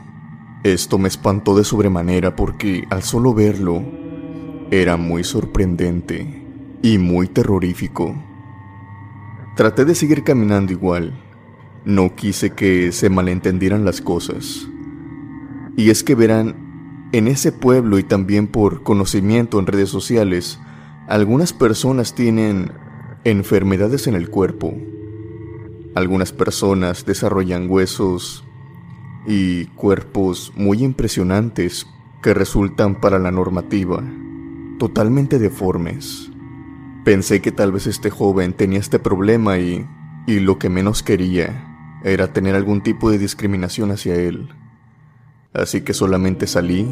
Esto 0.64 0.98
me 0.98 1.07
espantó 1.07 1.57
de 1.57 1.64
sobremanera 1.64 2.36
porque 2.36 2.86
al 2.90 3.03
solo 3.03 3.34
verlo 3.34 3.84
era 4.72 4.95
muy 4.98 5.24
sorprendente 5.24 6.45
y 6.82 6.98
muy 6.98 7.28
terrorífico. 7.28 8.16
Traté 9.56 9.86
de 9.86 9.95
seguir 9.95 10.24
caminando 10.24 10.72
igual. 10.72 11.20
No 11.84 12.16
quise 12.16 12.52
que 12.52 12.91
se 12.91 13.10
malentendieran 13.10 13.86
las 13.86 14.02
cosas. 14.02 14.68
Y 15.78 15.90
es 15.90 16.03
que 16.03 16.14
verán, 16.14 17.10
en 17.12 17.28
ese 17.28 17.52
pueblo 17.52 17.98
y 17.98 18.03
también 18.03 18.48
por 18.48 18.84
conocimiento 18.84 19.60
en 19.60 19.68
redes 19.68 19.90
sociales, 19.90 20.60
algunas 21.07 21.53
personas 21.53 22.16
tienen 22.16 22.72
enfermedades 23.26 24.06
en 24.07 24.14
el 24.14 24.30
cuerpo. 24.30 24.73
Algunas 25.95 26.31
personas 26.31 27.06
desarrollan 27.06 27.69
huesos 27.69 28.45
y 29.27 29.65
cuerpos 29.65 30.53
muy 30.56 30.84
impresionantes 30.84 31.88
que 32.22 32.35
resultan 32.35 33.02
para 33.02 33.18
la 33.18 33.31
normativa 33.31 34.03
totalmente 34.77 35.39
deformes. 35.39 36.31
Pensé 37.03 37.41
que 37.41 37.52
tal 37.52 37.72
vez 37.72 37.88
este 37.88 38.10
joven 38.10 38.53
tenía 38.53 38.80
este 38.80 38.99
problema 38.99 39.57
y, 39.57 39.85
y 40.27 40.39
lo 40.39 40.60
que 40.60 40.69
menos 40.69 41.02
quería 41.02 41.99
era 42.03 42.31
tener 42.31 42.56
algún 42.56 42.81
tipo 42.81 43.10
de 43.10 43.18
discriminación 43.18 43.89
hacia 43.91 44.15
él. 44.15 44.49
Así 45.53 45.81
que 45.81 45.93
solamente 45.93 46.45
salí, 46.45 46.85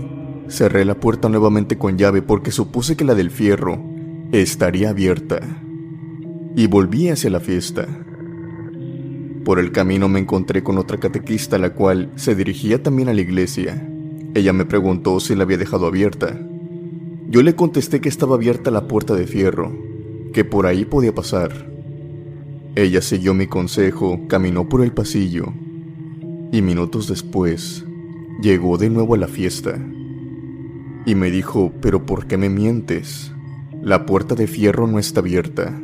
cerré 0.48 0.86
la 0.86 0.96
puerta 0.96 1.30
nuevamente 1.30 1.78
con 1.78 1.98
llave 1.98 2.22
porque 2.22 2.52
supuse 2.52 2.96
que 2.96 3.04
la 3.04 3.14
del 3.14 3.30
fierro 3.30 3.84
estaría 4.32 4.90
abierta. 4.90 5.42
Y 6.56 6.68
volví 6.68 7.10
hacia 7.10 7.30
la 7.30 7.40
fiesta. 7.40 7.88
Por 9.44 9.60
el 9.60 9.72
camino 9.72 10.08
me 10.08 10.20
encontré 10.20 10.64
con 10.64 10.78
otra 10.78 11.00
catequista 11.00 11.58
la 11.58 11.74
cual 11.74 12.12
se 12.16 12.36
dirigía 12.36 12.82
también 12.82 13.10
a 13.10 13.14
la 13.14 13.22
iglesia. 13.22 13.88
Ella 14.34 14.54
me 14.54 14.66
preguntó 14.66 15.20
si 15.20 15.36
la 15.36 15.44
había 15.44 15.58
dejado 15.58 15.88
abierta. 15.88 16.40
Yo 17.28 17.42
le 17.42 17.56
contesté 17.56 18.02
que 18.02 18.10
estaba 18.10 18.36
abierta 18.36 18.72
la 18.72 18.88
puerta 18.88 19.16
de 19.16 19.28
fierro, 19.28 19.72
que 20.34 20.46
por 20.46 20.66
ahí 20.66 20.86
podía 20.86 21.14
pasar. 21.14 21.70
Ella 22.76 23.02
siguió 23.02 23.34
mi 23.34 23.48
consejo, 23.48 24.22
caminó 24.28 24.70
por 24.70 24.84
el 24.84 24.92
pasillo 24.92 25.54
y 26.52 26.62
minutos 26.62 27.08
después 27.08 27.84
llegó 28.42 28.78
de 28.78 28.92
nuevo 28.92 29.16
a 29.16 29.18
la 29.18 29.28
fiesta 29.28 29.80
y 31.06 31.16
me 31.16 31.32
dijo, 31.32 31.74
pero 31.82 32.06
¿por 32.06 32.28
qué 32.28 32.38
me 32.38 32.50
mientes? 32.50 33.32
La 33.82 34.06
puerta 34.06 34.36
de 34.36 34.48
fierro 34.48 34.88
no 34.88 35.00
está 35.00 35.22
abierta, 35.22 35.82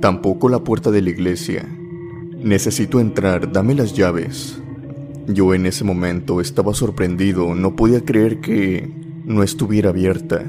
tampoco 0.00 0.48
la 0.48 0.64
puerta 0.64 0.90
de 0.90 1.02
la 1.02 1.10
iglesia. 1.10 1.68
Necesito 2.42 3.00
entrar, 3.00 3.52
dame 3.52 3.74
las 3.74 3.94
llaves. 3.94 4.60
Yo 5.26 5.54
en 5.54 5.66
ese 5.66 5.84
momento 5.84 6.40
estaba 6.40 6.74
sorprendido, 6.74 7.54
no 7.54 7.76
podía 7.76 8.04
creer 8.04 8.40
que 8.40 8.90
no 9.24 9.42
estuviera 9.42 9.90
abierta. 9.90 10.44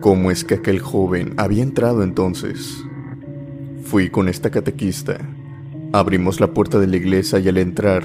¿Cómo 0.00 0.30
es 0.30 0.44
que 0.44 0.54
aquel 0.54 0.80
joven 0.80 1.34
había 1.38 1.62
entrado 1.62 2.02
entonces? 2.02 2.84
Fui 3.84 4.10
con 4.10 4.28
esta 4.28 4.50
catequista. 4.50 5.18
Abrimos 5.92 6.40
la 6.40 6.52
puerta 6.52 6.78
de 6.78 6.86
la 6.86 6.96
iglesia 6.96 7.38
y 7.38 7.48
al 7.48 7.56
entrar 7.56 8.04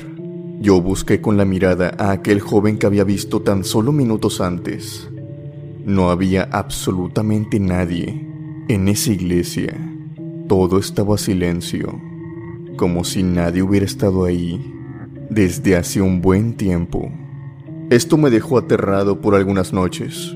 yo 0.62 0.82
busqué 0.82 1.22
con 1.22 1.38
la 1.38 1.46
mirada 1.46 1.96
a 1.98 2.12
aquel 2.12 2.42
joven 2.42 2.78
que 2.78 2.86
había 2.86 3.06
visto 3.06 3.42
tan 3.42 3.64
solo 3.64 3.94
minutos 3.94 4.42
antes. 4.42 5.10
No 5.86 6.10
había 6.10 6.50
absolutamente 6.52 7.62
nadie 7.62 8.28
en 8.68 8.90
esa 8.90 9.14
iglesia. 9.14 9.74
Todo 10.50 10.80
estaba 10.80 11.18
silencio, 11.18 11.98
como 12.76 13.06
si 13.06 13.24
nadie 13.24 13.62
hubiera 13.62 13.86
estado 13.86 14.26
ahí 14.26 14.76
desde 15.30 15.78
hace 15.78 16.02
un 16.02 16.20
buen 16.20 16.58
tiempo. 16.58 17.10
Esto 17.90 18.18
me 18.18 18.30
dejó 18.30 18.58
aterrado 18.58 19.22
por 19.22 19.36
algunas 19.36 19.72
noches, 19.72 20.36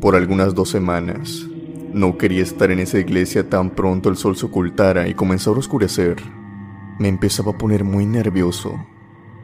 por 0.00 0.16
algunas 0.16 0.56
dos 0.56 0.70
semanas. 0.70 1.46
No 1.92 2.18
quería 2.18 2.42
estar 2.42 2.72
en 2.72 2.80
esa 2.80 2.98
iglesia 2.98 3.48
tan 3.48 3.70
pronto 3.70 4.08
el 4.08 4.16
sol 4.16 4.36
se 4.36 4.46
ocultara 4.46 5.06
y 5.06 5.14
comenzara 5.14 5.54
a 5.54 5.60
oscurecer. 5.60 6.16
Me 6.98 7.06
empezaba 7.06 7.52
a 7.52 7.58
poner 7.58 7.84
muy 7.84 8.04
nervioso 8.04 8.74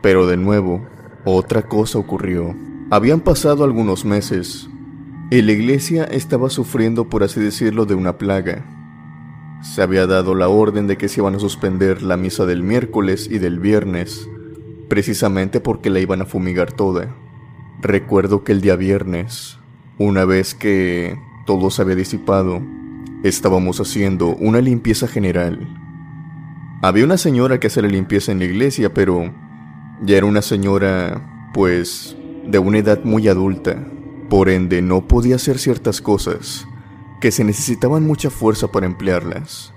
pero 0.04 0.26
de 0.26 0.36
nuevo, 0.36 0.86
otra 1.24 1.62
cosa 1.62 1.98
ocurrió. 1.98 2.54
Habían 2.90 3.20
pasado 3.20 3.64
algunos 3.64 4.04
meses 4.04 4.68
y 5.30 5.40
la 5.40 5.52
iglesia 5.52 6.04
estaba 6.04 6.50
sufriendo, 6.50 7.08
por 7.08 7.22
así 7.22 7.40
decirlo, 7.40 7.86
de 7.86 7.94
una 7.94 8.18
plaga. 8.18 8.66
Se 9.64 9.80
había 9.80 10.06
dado 10.06 10.34
la 10.34 10.48
orden 10.48 10.86
de 10.86 10.98
que 10.98 11.08
se 11.08 11.20
iban 11.20 11.34
a 11.34 11.38
suspender 11.38 12.02
la 12.02 12.18
misa 12.18 12.44
del 12.44 12.62
miércoles 12.62 13.28
y 13.30 13.38
del 13.38 13.58
viernes, 13.58 14.28
precisamente 14.88 15.58
porque 15.58 15.88
la 15.88 16.00
iban 16.00 16.20
a 16.20 16.26
fumigar 16.26 16.70
toda. 16.70 17.16
Recuerdo 17.80 18.44
que 18.44 18.52
el 18.52 18.60
día 18.60 18.76
viernes, 18.76 19.58
una 19.98 20.26
vez 20.26 20.54
que 20.54 21.18
todo 21.46 21.70
se 21.70 21.80
había 21.80 21.96
disipado, 21.96 22.60
estábamos 23.24 23.80
haciendo 23.80 24.36
una 24.36 24.60
limpieza 24.60 25.08
general. 25.08 25.66
Había 26.82 27.06
una 27.06 27.16
señora 27.16 27.58
que 27.58 27.68
hacía 27.68 27.84
la 27.84 27.88
limpieza 27.88 28.32
en 28.32 28.40
la 28.40 28.44
iglesia, 28.44 28.92
pero 28.92 29.34
ya 30.02 30.18
era 30.18 30.26
una 30.26 30.42
señora, 30.42 31.50
pues, 31.54 32.16
de 32.46 32.58
una 32.58 32.78
edad 32.78 33.02
muy 33.02 33.28
adulta, 33.28 33.82
por 34.28 34.50
ende 34.50 34.82
no 34.82 35.08
podía 35.08 35.36
hacer 35.36 35.58
ciertas 35.58 36.02
cosas 36.02 36.68
que 37.24 37.30
se 37.30 37.42
necesitaban 37.42 38.06
mucha 38.06 38.28
fuerza 38.28 38.70
para 38.70 38.84
emplearlas. 38.84 39.72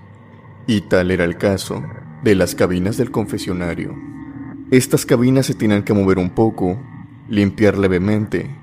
Y 0.68 0.82
tal 0.82 1.12
era 1.12 1.24
el 1.24 1.38
caso 1.38 1.82
de 2.22 2.36
las 2.36 2.56
cabinas 2.56 2.98
del 2.98 3.10
confesionario. 3.10 3.96
Estas 4.70 5.06
cabinas 5.06 5.46
se 5.46 5.54
tenían 5.54 5.84
que 5.84 5.94
mover 5.94 6.20
un 6.20 6.32
poco, 6.32 6.78
limpiar 7.30 7.78
levemente 7.78 8.54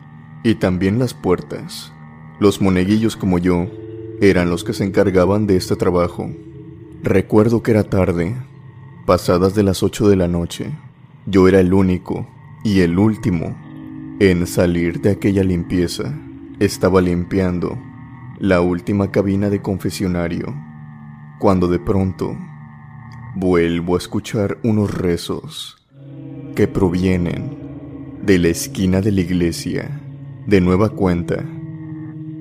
y 0.43 0.56
también 0.56 0.98
las 0.98 1.15
puertas. 1.15 1.94
Los 2.40 2.61
moneguillos 2.61 3.16
como 3.16 3.39
yo 3.39 3.70
eran 4.20 4.51
los 4.51 4.65
que 4.65 4.74
se 4.74 4.85
encargaban 4.85 5.47
de 5.47 5.56
este 5.56 5.77
trabajo. 5.77 6.31
Recuerdo 7.02 7.62
que 7.62 7.70
era 7.70 7.85
tarde, 7.85 8.36
pasadas 9.06 9.55
de 9.55 9.62
las 9.62 9.82
8 9.82 10.11
de 10.11 10.16
la 10.16 10.28
noche. 10.28 10.77
Yo 11.24 11.48
era 11.48 11.59
el 11.59 11.73
único 11.73 12.28
y 12.65 12.81
el 12.81 12.98
último 12.98 13.56
en 14.20 14.47
salir 14.47 15.01
de 15.01 15.12
aquella 15.12 15.43
limpieza. 15.43 16.15
Estaba 16.61 17.01
limpiando 17.01 17.78
la 18.39 18.61
última 18.61 19.11
cabina 19.11 19.48
de 19.51 19.62
confesionario 19.62 20.55
cuando 21.39 21.69
de 21.69 21.78
pronto 21.78 22.36
vuelvo 23.35 23.97
a 23.97 23.98
escuchar 23.98 24.59
unos 24.62 24.97
rezos 24.97 25.77
que 26.55 26.69
provienen 26.69 27.59
de 28.23 28.39
la 28.39 28.48
esquina 28.48 29.01
de 29.01 29.12
la 29.12 29.20
iglesia. 29.20 30.01
De 30.47 30.61
nueva 30.61 30.90
cuenta, 30.90 31.44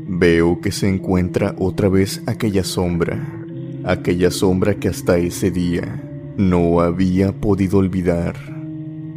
veo 0.08 0.62
que 0.62 0.72
se 0.72 0.88
encuentra 0.88 1.56
otra 1.58 1.90
vez 1.90 2.22
aquella 2.28 2.64
sombra, 2.64 3.46
aquella 3.84 4.32
sombra 4.32 4.76
que 4.76 4.90
hasta 4.90 5.18
ese 5.18 5.52
día 5.52 6.02
no 6.38 6.80
había 6.80 7.34
podido 7.34 7.80
olvidar. 7.80 8.36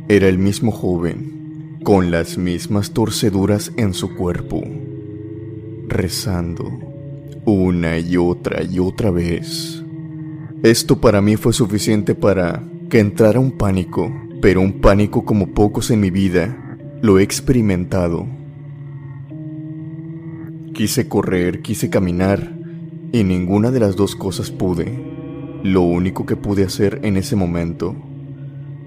Era 0.08 0.28
el 0.28 0.38
mismo 0.38 0.72
joven, 0.72 1.78
con 1.84 2.10
las 2.10 2.38
mismas 2.38 2.92
torceduras 2.92 3.72
en 3.76 3.94
su 3.94 4.14
cuerpo, 4.14 4.62
rezando 5.88 6.70
una 7.44 7.98
y 7.98 8.16
otra 8.16 8.62
y 8.64 8.78
otra 8.80 9.10
vez. 9.10 9.82
Esto 10.62 11.00
para 11.00 11.22
mí 11.22 11.36
fue 11.36 11.52
suficiente 11.52 12.14
para 12.14 12.62
que 12.90 12.98
entrara 12.98 13.38
un 13.38 13.52
pánico, 13.52 14.12
pero 14.42 14.60
un 14.60 14.80
pánico 14.80 15.24
como 15.24 15.54
pocos 15.54 15.90
en 15.90 16.00
mi 16.00 16.10
vida 16.10 16.78
lo 17.02 17.18
he 17.18 17.22
experimentado. 17.22 18.26
Quise 20.74 21.08
correr, 21.08 21.62
quise 21.62 21.88
caminar, 21.88 22.56
y 23.12 23.22
ninguna 23.24 23.70
de 23.70 23.80
las 23.80 23.96
dos 23.96 24.16
cosas 24.16 24.50
pude. 24.50 24.92
Lo 25.62 25.82
único 25.82 26.26
que 26.26 26.36
pude 26.36 26.64
hacer 26.64 27.00
en 27.02 27.16
ese 27.16 27.36
momento 27.36 27.94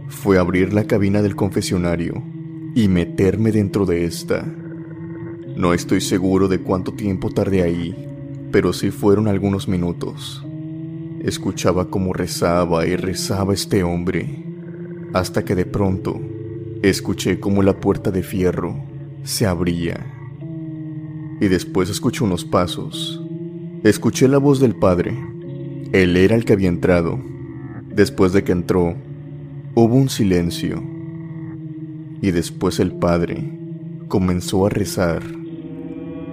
fue 0.07 0.37
abrir 0.37 0.73
la 0.73 0.83
cabina 0.83 1.21
del 1.21 1.35
confesionario 1.35 2.21
y 2.75 2.87
meterme 2.89 3.51
dentro 3.51 3.85
de 3.85 4.05
esta. 4.05 4.45
No 5.59 5.73
estoy 5.73 5.99
seguro 5.99 6.47
de 6.47 6.59
cuánto 6.59 6.93
tiempo 6.93 7.31
tardé 7.31 7.63
ahí, 7.63 7.93
pero 8.49 8.71
sí 8.71 8.91
fueron 8.91 9.27
algunos 9.27 9.67
minutos. 9.67 10.41
Escuchaba 11.21 11.89
cómo 11.89 12.13
rezaba 12.13 12.87
y 12.87 12.95
rezaba 12.95 13.53
este 13.53 13.83
hombre, 13.83 14.41
hasta 15.11 15.43
que 15.43 15.55
de 15.55 15.65
pronto 15.65 16.17
escuché 16.81 17.41
como 17.41 17.61
la 17.61 17.77
puerta 17.77 18.09
de 18.09 18.23
fierro 18.23 18.73
se 19.23 19.47
abría. 19.47 19.97
Y 21.41 21.49
después 21.49 21.89
escuché 21.89 22.23
unos 22.23 22.45
pasos. 22.45 23.21
Escuché 23.83 24.29
la 24.29 24.37
voz 24.37 24.61
del 24.61 24.75
padre. 24.77 25.11
Él 25.91 26.15
era 26.15 26.37
el 26.37 26.45
que 26.45 26.53
había 26.53 26.69
entrado. 26.69 27.19
Después 27.93 28.31
de 28.31 28.45
que 28.45 28.53
entró, 28.53 28.95
hubo 29.75 29.93
un 29.93 30.07
silencio. 30.07 30.81
Y 32.21 32.31
después 32.31 32.79
el 32.79 32.93
padre 32.93 33.59
comenzó 34.07 34.65
a 34.65 34.69
rezar, 34.69 35.21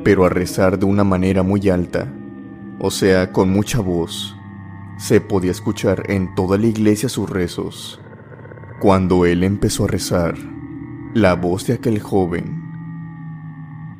pero 0.06 0.24
a 0.24 0.28
rezar 0.28 0.78
de 0.78 0.86
una 0.86 1.02
manera 1.02 1.42
muy 1.42 1.68
alta, 1.68 2.06
o 2.78 2.92
sea, 2.92 3.32
con 3.32 3.50
mucha 3.50 3.80
voz. 3.80 4.36
Se 4.98 5.20
podía 5.20 5.50
escuchar 5.50 6.04
en 6.08 6.32
toda 6.36 6.58
la 6.58 6.68
iglesia 6.68 7.08
sus 7.08 7.28
rezos. 7.28 8.00
Cuando 8.78 9.26
él 9.26 9.42
empezó 9.42 9.82
a 9.82 9.88
rezar, 9.88 10.36
la 11.12 11.34
voz 11.34 11.66
de 11.66 11.74
aquel 11.74 11.98
joven 11.98 12.62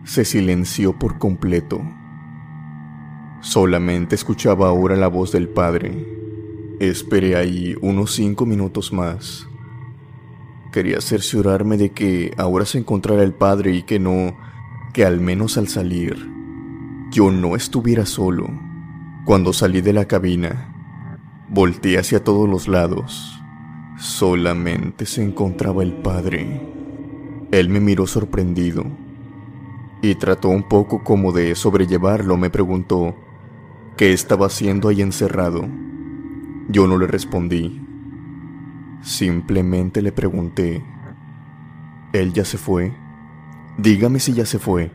se 0.05 0.25
silenció 0.25 0.97
por 0.97 1.19
completo. 1.19 1.83
Solamente 3.41 4.15
escuchaba 4.15 4.69
ahora 4.69 4.95
la 4.95 5.09
voz 5.09 5.33
del 5.33 5.49
padre. 5.49 6.07
Esperé 6.79 7.35
ahí 7.35 7.75
unos 7.83 8.13
cinco 8.15 8.47
minutos 8.47 8.93
más 8.93 9.49
Quería 10.77 11.01
cerciorarme 11.01 11.79
de 11.79 11.91
que 11.91 12.35
ahora 12.37 12.67
se 12.67 12.77
encontrara 12.77 13.23
el 13.23 13.33
padre 13.33 13.73
y 13.73 13.83
que 13.83 13.99
no, 13.99 14.37
que 14.97 15.05
al 15.05 15.21
menos 15.21 15.59
al 15.59 15.69
salir, 15.69 16.17
yo 17.11 17.31
no 17.31 17.55
estuviera 17.55 18.07
solo. 18.07 18.49
Cuando 19.27 19.53
salí 19.53 19.83
de 19.83 19.93
la 19.93 20.07
cabina, 20.07 20.73
volteé 21.51 21.99
hacia 21.99 22.25
todos 22.25 22.49
los 22.49 22.67
lados. 22.67 23.39
Solamente 23.99 25.05
se 25.05 25.23
encontraba 25.23 25.83
el 25.83 25.93
padre. 25.93 26.63
Él 27.51 27.69
me 27.69 27.79
miró 27.79 28.07
sorprendido 28.07 28.87
y 30.01 30.15
trató 30.15 30.49
un 30.49 30.67
poco 30.67 31.05
como 31.05 31.31
de 31.31 31.55
sobrellevarlo. 31.57 32.39
Me 32.39 32.49
preguntó 32.49 33.15
qué 33.99 34.15
estaba 34.15 34.47
haciendo 34.47 34.89
ahí 34.89 35.03
encerrado. 35.03 35.69
Yo 36.71 36.87
no 36.87 36.97
le 36.97 37.07
respondí. 37.07 37.83
Simplemente 39.03 40.01
le 40.01 40.13
pregunté, 40.13 40.83
¿él 42.15 42.33
ya 42.33 42.47
se 42.47 42.57
fue? 42.57 42.95
Dígame 43.79 44.21
si 44.21 44.33
ya 44.33 44.47
se 44.47 44.59
fue. 44.59 44.91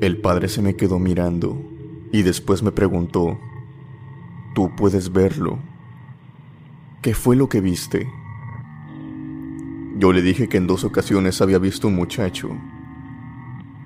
El 0.00 0.20
padre 0.20 0.48
se 0.48 0.60
me 0.60 0.74
quedó 0.74 0.98
mirando 0.98 1.56
y 2.12 2.22
después 2.22 2.62
me 2.64 2.72
preguntó, 2.72 3.38
¿tú 4.54 4.74
puedes 4.76 5.12
verlo? 5.12 5.58
¿Qué 7.00 7.14
fue 7.14 7.36
lo 7.36 7.48
que 7.48 7.60
viste? 7.60 8.08
Yo 9.96 10.12
le 10.12 10.20
dije 10.22 10.48
que 10.48 10.56
en 10.56 10.66
dos 10.66 10.82
ocasiones 10.82 11.40
había 11.40 11.58
visto 11.58 11.86
un 11.86 11.94
muchacho 11.94 12.50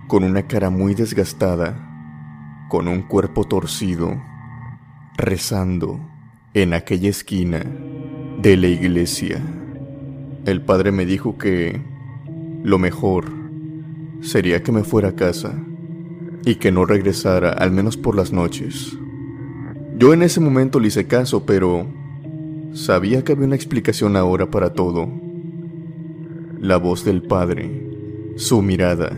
con 0.06 0.24
una 0.24 0.46
cara 0.46 0.70
muy 0.70 0.94
desgastada, 0.94 2.66
con 2.70 2.88
un 2.88 3.02
cuerpo 3.02 3.44
torcido, 3.44 4.18
rezando 5.18 6.00
en 6.54 6.72
aquella 6.72 7.10
esquina 7.10 7.62
de 8.40 8.56
la 8.56 8.68
iglesia. 8.68 9.42
El 10.46 10.62
padre 10.62 10.90
me 10.90 11.04
dijo 11.04 11.36
que 11.36 11.82
lo 12.64 12.78
mejor 12.78 13.37
sería 14.20 14.62
que 14.62 14.72
me 14.72 14.84
fuera 14.84 15.10
a 15.10 15.14
casa 15.16 15.54
y 16.44 16.56
que 16.56 16.72
no 16.72 16.84
regresara 16.84 17.50
al 17.50 17.72
menos 17.72 17.96
por 17.96 18.16
las 18.16 18.32
noches. 18.32 18.96
Yo 19.98 20.12
en 20.12 20.22
ese 20.22 20.40
momento 20.40 20.80
le 20.80 20.88
hice 20.88 21.06
caso, 21.06 21.44
pero 21.44 21.86
sabía 22.72 23.24
que 23.24 23.32
había 23.32 23.46
una 23.46 23.56
explicación 23.56 24.16
ahora 24.16 24.50
para 24.50 24.72
todo. 24.72 25.08
La 26.60 26.76
voz 26.76 27.04
del 27.04 27.22
padre, 27.22 27.86
su 28.36 28.62
mirada, 28.62 29.12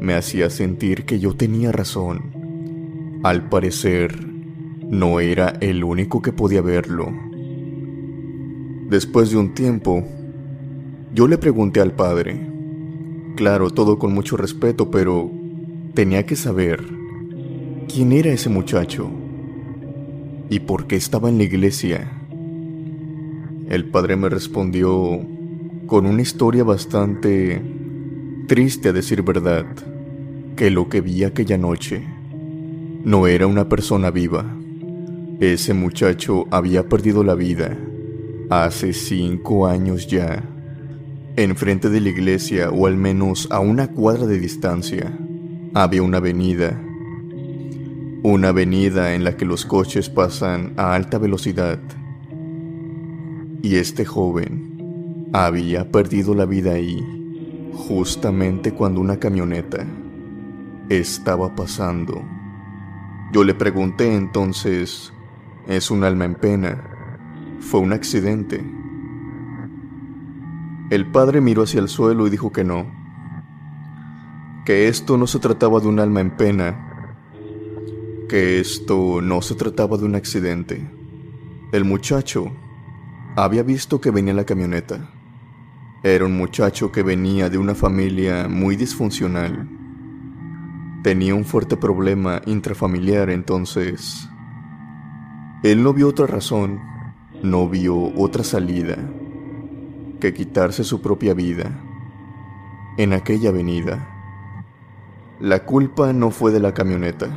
me 0.00 0.14
hacía 0.14 0.50
sentir 0.50 1.04
que 1.04 1.18
yo 1.18 1.34
tenía 1.34 1.72
razón. 1.72 3.20
Al 3.22 3.48
parecer, 3.48 4.26
no 4.88 5.20
era 5.20 5.56
el 5.60 5.82
único 5.82 6.22
que 6.22 6.32
podía 6.32 6.62
verlo. 6.62 7.12
Después 8.88 9.30
de 9.30 9.36
un 9.36 9.54
tiempo, 9.54 10.04
yo 11.12 11.26
le 11.26 11.38
pregunté 11.38 11.80
al 11.80 11.92
padre, 11.92 12.55
claro, 13.36 13.70
todo 13.70 13.98
con 13.98 14.12
mucho 14.12 14.36
respeto, 14.36 14.90
pero 14.90 15.30
tenía 15.94 16.26
que 16.26 16.34
saber 16.34 16.84
quién 17.86 18.12
era 18.12 18.30
ese 18.30 18.48
muchacho 18.48 19.08
y 20.50 20.60
por 20.60 20.86
qué 20.86 20.96
estaba 20.96 21.28
en 21.28 21.38
la 21.38 21.44
iglesia. 21.44 22.10
El 23.68 23.84
padre 23.84 24.16
me 24.16 24.28
respondió 24.28 25.20
con 25.86 26.06
una 26.06 26.22
historia 26.22 26.64
bastante 26.64 27.62
triste 28.48 28.88
a 28.88 28.92
decir 28.92 29.22
verdad, 29.22 29.66
que 30.56 30.70
lo 30.70 30.88
que 30.88 31.00
vi 31.00 31.22
aquella 31.22 31.58
noche 31.58 32.02
no 33.04 33.28
era 33.28 33.46
una 33.46 33.68
persona 33.68 34.10
viva. 34.10 34.56
Ese 35.38 35.74
muchacho 35.74 36.46
había 36.50 36.88
perdido 36.88 37.22
la 37.22 37.34
vida 37.34 37.76
Hace 38.48 38.92
cinco 38.92 39.66
años 39.66 40.06
ya, 40.06 40.40
enfrente 41.36 41.90
de 41.90 42.00
la 42.00 42.08
iglesia 42.08 42.70
o 42.70 42.86
al 42.86 42.96
menos 42.96 43.46
a 43.50 43.60
una 43.60 43.88
cuadra 43.88 44.26
de 44.26 44.38
distancia, 44.38 45.16
había 45.74 46.02
una 46.02 46.16
avenida. 46.16 46.82
Una 48.22 48.48
avenida 48.48 49.14
en 49.14 49.22
la 49.22 49.36
que 49.36 49.44
los 49.44 49.66
coches 49.66 50.08
pasan 50.08 50.72
a 50.76 50.94
alta 50.94 51.18
velocidad. 51.18 51.78
Y 53.62 53.76
este 53.76 54.06
joven 54.06 55.28
había 55.32 55.90
perdido 55.92 56.34
la 56.34 56.46
vida 56.46 56.72
ahí, 56.72 57.04
justamente 57.74 58.72
cuando 58.72 59.00
una 59.00 59.18
camioneta 59.18 59.86
estaba 60.88 61.54
pasando. 61.54 62.24
Yo 63.32 63.44
le 63.44 63.54
pregunté 63.54 64.14
entonces, 64.14 65.12
¿es 65.66 65.90
un 65.90 66.04
alma 66.04 66.24
en 66.24 66.36
pena? 66.36 66.90
Fue 67.60 67.80
un 67.80 67.92
accidente. 67.92 68.64
El 70.90 71.10
padre 71.10 71.40
miró 71.40 71.62
hacia 71.62 71.80
el 71.80 71.88
suelo 71.88 72.26
y 72.26 72.30
dijo 72.30 72.52
que 72.52 72.62
no, 72.62 72.86
que 74.64 74.86
esto 74.86 75.16
no 75.16 75.26
se 75.26 75.40
trataba 75.40 75.80
de 75.80 75.88
un 75.88 75.98
alma 75.98 76.20
en 76.20 76.36
pena, 76.36 77.16
que 78.28 78.60
esto 78.60 79.20
no 79.20 79.42
se 79.42 79.56
trataba 79.56 79.96
de 79.96 80.04
un 80.04 80.14
accidente. 80.14 80.88
El 81.72 81.84
muchacho 81.84 82.52
había 83.36 83.64
visto 83.64 84.00
que 84.00 84.12
venía 84.12 84.32
la 84.32 84.44
camioneta. 84.44 85.10
Era 86.04 86.24
un 86.24 86.36
muchacho 86.36 86.92
que 86.92 87.02
venía 87.02 87.50
de 87.50 87.58
una 87.58 87.74
familia 87.74 88.46
muy 88.48 88.76
disfuncional. 88.76 89.68
Tenía 91.02 91.34
un 91.34 91.44
fuerte 91.44 91.76
problema 91.76 92.40
intrafamiliar 92.46 93.30
entonces. 93.30 94.28
Él 95.64 95.82
no 95.82 95.92
vio 95.92 96.08
otra 96.08 96.26
razón 96.26 96.80
no 97.42 97.68
vio 97.68 98.12
otra 98.16 98.42
salida 98.42 98.96
que 100.20 100.34
quitarse 100.34 100.84
su 100.84 101.00
propia 101.00 101.34
vida 101.34 101.80
en 102.96 103.12
aquella 103.12 103.50
avenida. 103.50 104.08
La 105.40 105.64
culpa 105.64 106.12
no 106.12 106.30
fue 106.30 106.52
de 106.52 106.60
la 106.60 106.72
camioneta. 106.72 107.28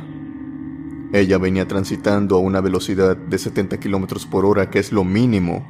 Ella 1.12 1.38
venía 1.38 1.68
transitando 1.68 2.36
a 2.36 2.38
una 2.38 2.60
velocidad 2.60 3.16
de 3.16 3.38
70 3.38 3.78
kilómetros 3.78 4.26
por 4.26 4.46
hora, 4.46 4.70
que 4.70 4.78
es 4.78 4.92
lo 4.92 5.04
mínimo 5.04 5.66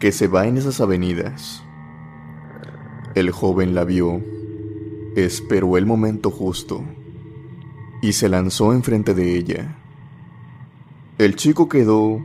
que 0.00 0.12
se 0.12 0.28
va 0.28 0.46
en 0.46 0.56
esas 0.56 0.80
avenidas. 0.80 1.62
El 3.14 3.30
joven 3.30 3.74
la 3.74 3.84
vio, 3.84 4.22
esperó 5.16 5.76
el 5.76 5.86
momento 5.86 6.30
justo 6.30 6.82
y 8.00 8.12
se 8.12 8.28
lanzó 8.28 8.72
enfrente 8.72 9.14
de 9.14 9.36
ella. 9.36 9.76
El 11.18 11.36
chico 11.36 11.68
quedó 11.68 12.20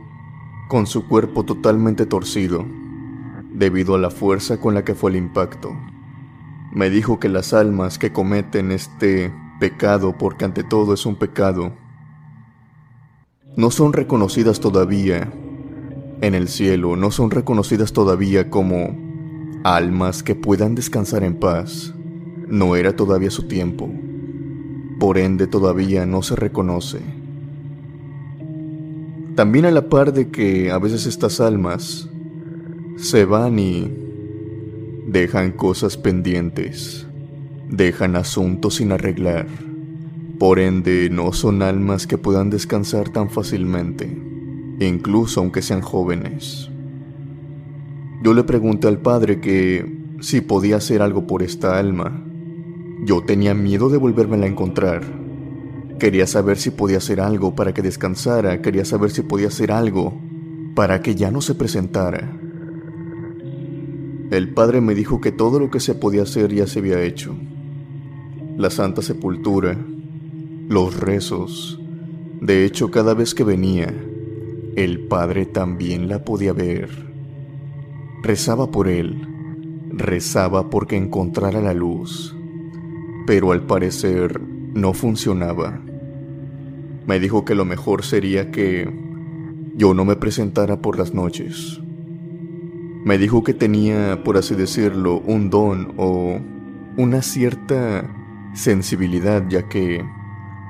con 0.68 0.86
su 0.86 1.06
cuerpo 1.06 1.44
totalmente 1.44 2.06
torcido, 2.06 2.64
debido 3.52 3.94
a 3.94 3.98
la 3.98 4.10
fuerza 4.10 4.60
con 4.60 4.74
la 4.74 4.84
que 4.84 4.94
fue 4.94 5.10
el 5.10 5.16
impacto. 5.16 5.70
Me 6.72 6.90
dijo 6.90 7.18
que 7.18 7.28
las 7.28 7.52
almas 7.52 7.98
que 7.98 8.12
cometen 8.12 8.70
este 8.70 9.32
pecado, 9.58 10.16
porque 10.16 10.44
ante 10.44 10.62
todo 10.62 10.94
es 10.94 11.04
un 11.04 11.16
pecado, 11.16 11.72
no 13.56 13.70
son 13.70 13.92
reconocidas 13.92 14.60
todavía 14.60 15.32
en 16.20 16.34
el 16.34 16.48
cielo, 16.48 16.96
no 16.96 17.10
son 17.10 17.30
reconocidas 17.30 17.92
todavía 17.92 18.50
como 18.50 18.96
almas 19.64 20.22
que 20.22 20.34
puedan 20.34 20.74
descansar 20.74 21.24
en 21.24 21.34
paz. 21.34 21.94
No 22.46 22.76
era 22.76 22.94
todavía 22.94 23.30
su 23.30 23.48
tiempo. 23.48 23.90
Por 24.98 25.18
ende 25.18 25.46
todavía 25.46 26.06
no 26.06 26.22
se 26.22 26.36
reconoce. 26.36 27.00
También 29.34 29.64
a 29.64 29.70
la 29.70 29.88
par 29.88 30.12
de 30.12 30.30
que 30.30 30.70
a 30.70 30.78
veces 30.78 31.06
estas 31.06 31.40
almas 31.40 32.08
se 33.00 33.24
van 33.24 33.58
y 33.58 33.90
dejan 35.06 35.52
cosas 35.52 35.96
pendientes, 35.96 37.06
dejan 37.66 38.14
asuntos 38.14 38.74
sin 38.74 38.92
arreglar. 38.92 39.46
Por 40.38 40.58
ende, 40.58 41.08
no 41.10 41.32
son 41.32 41.62
almas 41.62 42.06
que 42.06 42.18
puedan 42.18 42.50
descansar 42.50 43.08
tan 43.08 43.30
fácilmente. 43.30 44.26
incluso 44.80 45.40
aunque 45.40 45.60
sean 45.60 45.82
jóvenes. 45.82 46.70
Yo 48.22 48.32
le 48.32 48.44
pregunté 48.44 48.88
al 48.88 48.98
padre 48.98 49.38
que 49.40 49.98
si 50.20 50.40
podía 50.40 50.76
hacer 50.76 51.02
algo 51.02 51.26
por 51.26 51.42
esta 51.42 51.78
alma. 51.78 52.24
Yo 53.04 53.22
tenía 53.22 53.52
miedo 53.54 53.90
de 53.90 53.98
volverme 53.98 54.42
a 54.42 54.46
encontrar. 54.46 55.02
Quería 55.98 56.26
saber 56.26 56.56
si 56.56 56.70
podía 56.70 56.98
hacer 56.98 57.20
algo 57.20 57.54
para 57.54 57.74
que 57.74 57.82
descansara, 57.82 58.62
quería 58.62 58.86
saber 58.86 59.10
si 59.10 59.20
podía 59.20 59.48
hacer 59.48 59.70
algo 59.70 60.18
para 60.74 61.02
que 61.02 61.14
ya 61.14 61.30
no 61.30 61.42
se 61.42 61.54
presentara. 61.54 62.40
El 64.30 64.50
padre 64.50 64.80
me 64.80 64.94
dijo 64.94 65.20
que 65.20 65.32
todo 65.32 65.58
lo 65.58 65.70
que 65.70 65.80
se 65.80 65.96
podía 65.96 66.22
hacer 66.22 66.54
ya 66.54 66.68
se 66.68 66.78
había 66.78 67.02
hecho. 67.02 67.34
La 68.56 68.70
Santa 68.70 69.02
Sepultura, 69.02 69.76
los 70.68 71.00
rezos. 71.00 71.80
De 72.40 72.64
hecho, 72.64 72.92
cada 72.92 73.14
vez 73.14 73.34
que 73.34 73.42
venía, 73.42 73.92
el 74.76 75.00
padre 75.00 75.46
también 75.46 76.06
la 76.08 76.24
podía 76.24 76.52
ver. 76.52 76.90
Rezaba 78.22 78.70
por 78.70 78.86
él, 78.86 79.26
rezaba 79.90 80.70
porque 80.70 80.96
encontrara 80.96 81.60
la 81.60 81.74
luz, 81.74 82.36
pero 83.26 83.50
al 83.50 83.66
parecer 83.66 84.40
no 84.40 84.94
funcionaba. 84.94 85.80
Me 87.04 87.18
dijo 87.18 87.44
que 87.44 87.56
lo 87.56 87.64
mejor 87.64 88.04
sería 88.04 88.52
que 88.52 88.88
yo 89.74 89.92
no 89.92 90.04
me 90.04 90.14
presentara 90.14 90.80
por 90.80 90.98
las 90.98 91.14
noches. 91.14 91.80
Me 93.02 93.16
dijo 93.16 93.42
que 93.42 93.54
tenía, 93.54 94.22
por 94.24 94.36
así 94.36 94.54
decirlo, 94.54 95.20
un 95.20 95.48
don 95.48 95.94
o 95.96 96.38
una 96.98 97.22
cierta 97.22 98.04
sensibilidad, 98.52 99.48
ya 99.48 99.68
que 99.68 100.04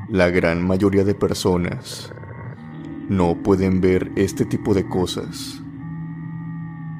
la 0.09 0.31
gran 0.31 0.65
mayoría 0.65 1.02
de 1.02 1.16
personas 1.16 2.12
no 3.09 3.43
pueden 3.43 3.81
ver 3.81 4.12
este 4.15 4.44
tipo 4.44 4.74
de 4.74 4.86
cosas. 4.86 5.61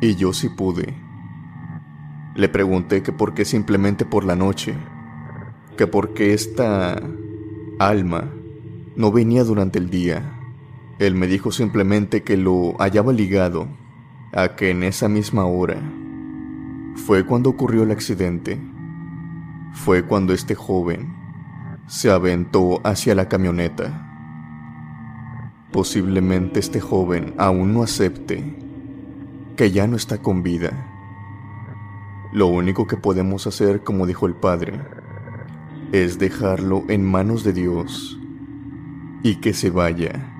Y 0.01 0.17
yo 0.17 0.33
sí 0.33 0.49
pude. 0.49 0.97
Le 2.35 2.49
pregunté 2.49 3.05
que 3.05 3.13
por 3.13 3.33
qué 3.33 3.45
simplemente 3.45 4.05
por 4.05 4.25
la 4.25 4.35
noche, 4.35 4.75
que 5.77 5.87
por 5.87 6.13
qué 6.13 6.35
esta 6.35 7.01
alma 7.79 8.33
no 8.97 9.13
venía 9.13 9.45
durante 9.45 9.79
el 9.79 9.91
día. 9.91 10.41
Él 10.99 11.15
me 11.15 11.29
dijo 11.29 11.53
simplemente 11.53 12.25
que 12.25 12.37
lo 12.37 12.75
hallaba 12.79 13.13
ligado 13.13 13.80
a 14.33 14.55
que 14.55 14.71
en 14.71 14.83
esa 14.83 15.09
misma 15.09 15.45
hora 15.45 15.81
fue 17.07 17.25
cuando 17.25 17.51
ocurrió 17.51 17.83
el 17.83 17.91
accidente. 17.91 18.61
Fue 19.73 20.05
cuando 20.05 20.33
este 20.33 20.55
joven 20.55 21.15
se 21.87 22.11
aventó 22.11 22.81
hacia 22.85 23.15
la 23.15 23.29
camioneta. 23.29 24.07
Posiblemente 25.73 26.61
este 26.61 26.81
joven 26.81 27.35
aún 27.39 27.73
no 27.75 27.83
acepte 27.83 28.57
que 29.57 29.71
ya 29.71 29.87
no 29.87 29.97
está 29.97 30.19
con 30.19 30.43
vida. 30.43 30.71
Lo 32.33 32.47
único 32.47 32.87
que 32.87 32.97
podemos 32.97 33.47
hacer, 33.47 33.83
como 33.83 34.07
dijo 34.07 34.27
el 34.27 34.35
padre, 34.35 34.81
es 35.93 36.19
dejarlo 36.19 36.85
en 36.89 37.05
manos 37.05 37.43
de 37.43 37.53
Dios 37.53 38.19
y 39.23 39.37
que 39.37 39.53
se 39.53 39.71
vaya 39.71 40.33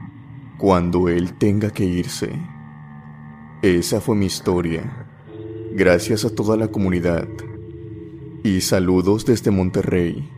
cuando 0.57 1.09
él 1.09 1.35
tenga 1.35 1.71
que 1.71 1.85
irse. 1.85 2.31
Esa 3.63 4.01
fue 4.01 4.17
mi 4.17 4.25
historia. 4.25 5.07
Gracias 5.75 6.25
a 6.25 6.35
toda 6.35 6.57
la 6.57 6.69
comunidad. 6.69 7.29
Y 8.43 8.63
saludos 8.63 9.27
desde 9.27 9.51
Monterrey. 9.51 10.31